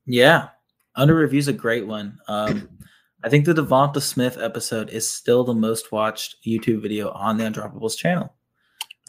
Yeah. 0.05 0.49
Under 0.95 1.15
review 1.15 1.39
is 1.39 1.47
a 1.47 1.53
great 1.53 1.87
one. 1.87 2.17
Um, 2.27 2.69
I 3.23 3.29
think 3.29 3.45
the 3.45 3.53
Devonta 3.53 4.01
Smith 4.01 4.37
episode 4.39 4.89
is 4.89 5.09
still 5.09 5.43
the 5.43 5.53
most 5.53 5.91
watched 5.91 6.37
YouTube 6.45 6.81
video 6.81 7.11
on 7.11 7.37
the 7.37 7.43
Undroppables 7.43 7.97
channel. 7.97 8.33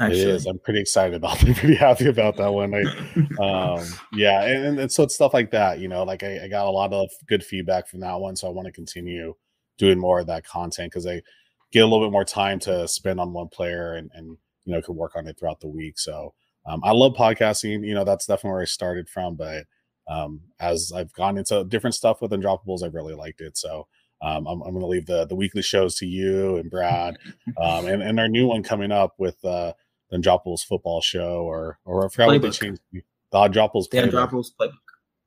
Actually. 0.01 0.23
It 0.23 0.28
is. 0.28 0.47
I'm 0.47 0.59
pretty 0.59 0.81
excited 0.81 1.15
about. 1.15 1.44
I'm 1.44 1.55
pretty 1.55 1.74
happy 1.74 2.09
about 2.09 2.36
that 2.39 2.52
one. 2.52 2.74
I, 2.74 2.82
um, 3.43 3.86
yeah, 4.15 4.44
and, 4.44 4.81
and 4.81 4.90
so 4.90 5.02
it's 5.02 5.15
stuff 5.15 5.35
like 5.35 5.51
that. 5.51 5.78
You 5.78 5.89
know, 5.89 6.05
like 6.05 6.23
I, 6.23 6.44
I 6.44 6.48
got 6.48 6.66
a 6.66 6.70
lot 6.70 6.93
of 6.93 7.11
good 7.28 7.44
feedback 7.44 7.86
from 7.86 8.01
that 8.01 8.19
one, 8.19 8.35
so 8.35 8.48
I 8.48 8.51
want 8.51 8.66
to 8.66 8.73
continue 8.73 9.35
doing 9.78 9.98
more 9.98 10.20
of 10.20 10.27
that 10.27 10.44
content 10.44 10.90
because 10.90 11.07
I 11.07 11.23
get 11.70 11.81
a 11.81 11.86
little 11.86 12.05
bit 12.05 12.12
more 12.12 12.24
time 12.24 12.59
to 12.61 12.89
spend 12.89 13.20
on 13.20 13.32
one 13.32 13.48
player 13.48 13.94
and 13.94 14.11
and 14.15 14.36
you 14.65 14.74
know 14.74 14.82
can 14.82 14.97
work 14.97 15.16
on 15.16 15.27
it 15.27 15.39
throughout 15.39 15.61
the 15.61 15.69
week. 15.69 15.98
So 15.98 16.35
um, 16.66 16.81
I 16.85 16.93
love 16.93 17.15
podcasting. 17.15 17.87
You 17.87 17.95
know, 17.95 18.05
that's 18.05 18.27
definitely 18.27 18.51
where 18.53 18.62
I 18.62 18.66
started 18.66 19.09
from, 19.09 19.37
but 19.37 19.65
um, 20.09 20.41
as 20.59 20.93
I've 20.95 21.12
gone 21.12 21.39
into 21.39 21.65
different 21.65 21.95
stuff 21.95 22.20
with 22.20 22.32
Undroppables, 22.32 22.82
I've 22.82 22.95
really 22.95 23.15
liked 23.15 23.41
it. 23.41 23.57
So 23.57 23.87
um, 24.23 24.47
I'm, 24.47 24.61
I'm 24.62 24.73
going 24.73 24.81
to 24.81 24.87
leave 24.87 25.07
the 25.07 25.27
the 25.27 25.37
weekly 25.37 25.62
shows 25.62 25.97
to 25.97 26.07
you 26.07 26.57
and 26.57 26.70
Brad, 26.70 27.16
um, 27.61 27.87
and 27.87 28.03
and 28.03 28.20
our 28.20 28.28
new 28.28 28.47
one 28.47 28.62
coming 28.62 28.93
up 28.93 29.15
with 29.19 29.43
uh, 29.45 29.73
the 30.11 30.19
Undroppables 30.19 30.65
football 30.66 31.01
show, 31.01 31.43
or 31.43 31.78
or 31.85 32.05
I 32.05 32.09
forgot 32.09 32.28
what 32.28 32.43
they 32.43 32.51
changed 32.51 32.82
the 32.93 33.03
Undroppables 33.32 33.89
the 33.91 33.99
Undroppables 33.99 34.49
playbook. 34.61 34.74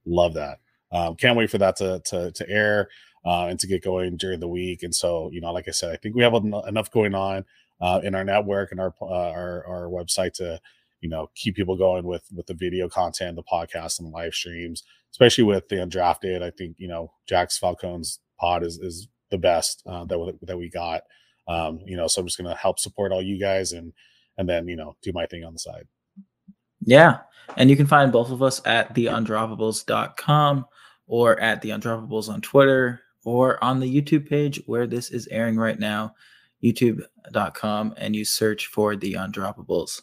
Love 0.05 0.33
that. 0.33 0.59
Um, 0.91 1.15
can't 1.15 1.37
wait 1.37 1.49
for 1.49 1.57
that 1.57 1.75
to 1.77 2.01
to 2.05 2.31
to 2.31 2.49
air 2.49 2.89
uh, 3.25 3.47
and 3.47 3.59
to 3.59 3.67
get 3.67 3.83
going 3.83 4.17
during 4.17 4.39
the 4.39 4.47
week. 4.47 4.83
And 4.83 4.93
so, 4.93 5.29
you 5.31 5.41
know, 5.41 5.51
like 5.51 5.67
I 5.67 5.71
said, 5.71 5.93
I 5.93 5.97
think 5.97 6.15
we 6.15 6.23
have 6.23 6.35
enough 6.35 6.91
going 6.91 7.15
on 7.15 7.45
uh, 7.81 8.01
in 8.03 8.15
our 8.15 8.23
network 8.23 8.71
and 8.71 8.79
our 8.79 8.93
uh, 9.01 9.05
our 9.05 9.65
our 9.65 9.89
website 9.89 10.33
to 10.33 10.59
you 11.03 11.09
know 11.09 11.29
keep 11.35 11.55
people 11.55 11.75
going 11.75 12.05
with 12.05 12.23
with 12.33 12.47
the 12.47 12.53
video 12.53 12.87
content, 12.87 13.35
the 13.35 13.43
podcast, 13.43 13.99
and 13.99 14.11
live 14.11 14.33
streams, 14.33 14.83
especially 15.11 15.43
with 15.43 15.67
the 15.67 15.75
undrafted. 15.75 16.41
I 16.41 16.49
think 16.49 16.77
you 16.79 16.87
know 16.87 17.11
jack's 17.27 17.59
Falcone's 17.59 18.19
pod 18.39 18.63
is 18.63 18.79
is 18.79 19.09
the 19.29 19.37
best 19.37 19.83
uh, 19.85 20.05
that 20.05 20.39
that 20.41 20.57
we 20.57 20.69
got. 20.69 21.03
Um, 21.47 21.81
you 21.85 21.97
know, 21.97 22.07
so 22.07 22.21
I'm 22.21 22.27
just 22.27 22.37
gonna 22.37 22.55
help 22.55 22.79
support 22.79 23.11
all 23.11 23.21
you 23.21 23.37
guys 23.37 23.73
and 23.73 23.91
and 24.37 24.47
then 24.47 24.67
you 24.69 24.77
know 24.77 24.95
do 25.03 25.11
my 25.11 25.25
thing 25.25 25.43
on 25.43 25.53
the 25.53 25.59
side. 25.59 25.87
Yeah, 26.85 27.19
and 27.57 27.69
you 27.69 27.75
can 27.75 27.85
find 27.85 28.11
both 28.11 28.31
of 28.31 28.41
us 28.41 28.61
at 28.65 28.95
theundroppables.com 28.95 30.65
or 31.07 31.39
at 31.39 31.61
the 31.61 31.69
undroppables 31.69 32.29
on 32.29 32.39
Twitter 32.39 33.01
or 33.25 33.61
on 33.61 33.81
the 33.81 34.01
YouTube 34.01 34.29
page 34.29 34.61
where 34.67 34.87
this 34.87 35.09
is 35.09 35.27
airing 35.27 35.57
right 35.57 35.79
now, 35.79 36.13
youtube.com, 36.63 37.93
and 37.97 38.15
you 38.15 38.23
search 38.23 38.67
for 38.67 38.95
the 38.95 39.13
undroppables. 39.13 40.01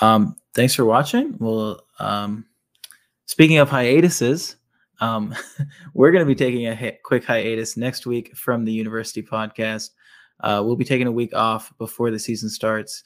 Um, 0.00 0.36
thanks 0.54 0.74
for 0.74 0.84
watching. 0.84 1.36
Well, 1.38 1.80
um, 1.98 2.46
speaking 3.26 3.58
of 3.58 3.68
hiatuses, 3.70 4.56
Um, 5.00 5.34
we're 5.94 6.12
going 6.12 6.24
to 6.24 6.26
be 6.26 6.34
taking 6.36 6.66
a 6.68 6.76
hi- 6.76 6.98
quick 7.04 7.24
hiatus 7.24 7.76
next 7.76 8.06
week 8.06 8.36
from 8.36 8.64
the 8.64 8.72
University 8.72 9.22
podcast. 9.22 9.90
Uh, 10.40 10.62
we'll 10.64 10.76
be 10.76 10.84
taking 10.84 11.06
a 11.06 11.12
week 11.12 11.34
off 11.34 11.72
before 11.78 12.10
the 12.10 12.18
season 12.18 12.48
starts, 12.48 13.04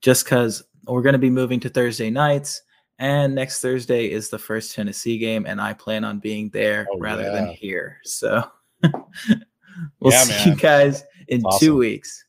just 0.00 0.24
because 0.24 0.62
we're 0.86 1.02
going 1.02 1.12
to 1.14 1.18
be 1.18 1.30
moving 1.30 1.60
to 1.60 1.68
Thursday 1.68 2.10
nights. 2.10 2.62
And 2.98 3.34
next 3.34 3.60
Thursday 3.60 4.10
is 4.10 4.28
the 4.28 4.38
first 4.38 4.74
Tennessee 4.74 5.16
game, 5.18 5.46
and 5.46 5.58
I 5.60 5.72
plan 5.72 6.04
on 6.04 6.18
being 6.18 6.50
there 6.50 6.86
Oh, 6.92 6.98
rather 6.98 7.22
yeah. 7.24 7.30
than 7.32 7.48
here. 7.48 7.98
So 8.04 8.42
we'll 10.00 10.12
Yeah, 10.12 10.22
see 10.24 10.50
you 10.50 10.56
guys 10.56 11.04
in 11.28 11.42
two 11.58 11.76
weeks. 11.76 12.24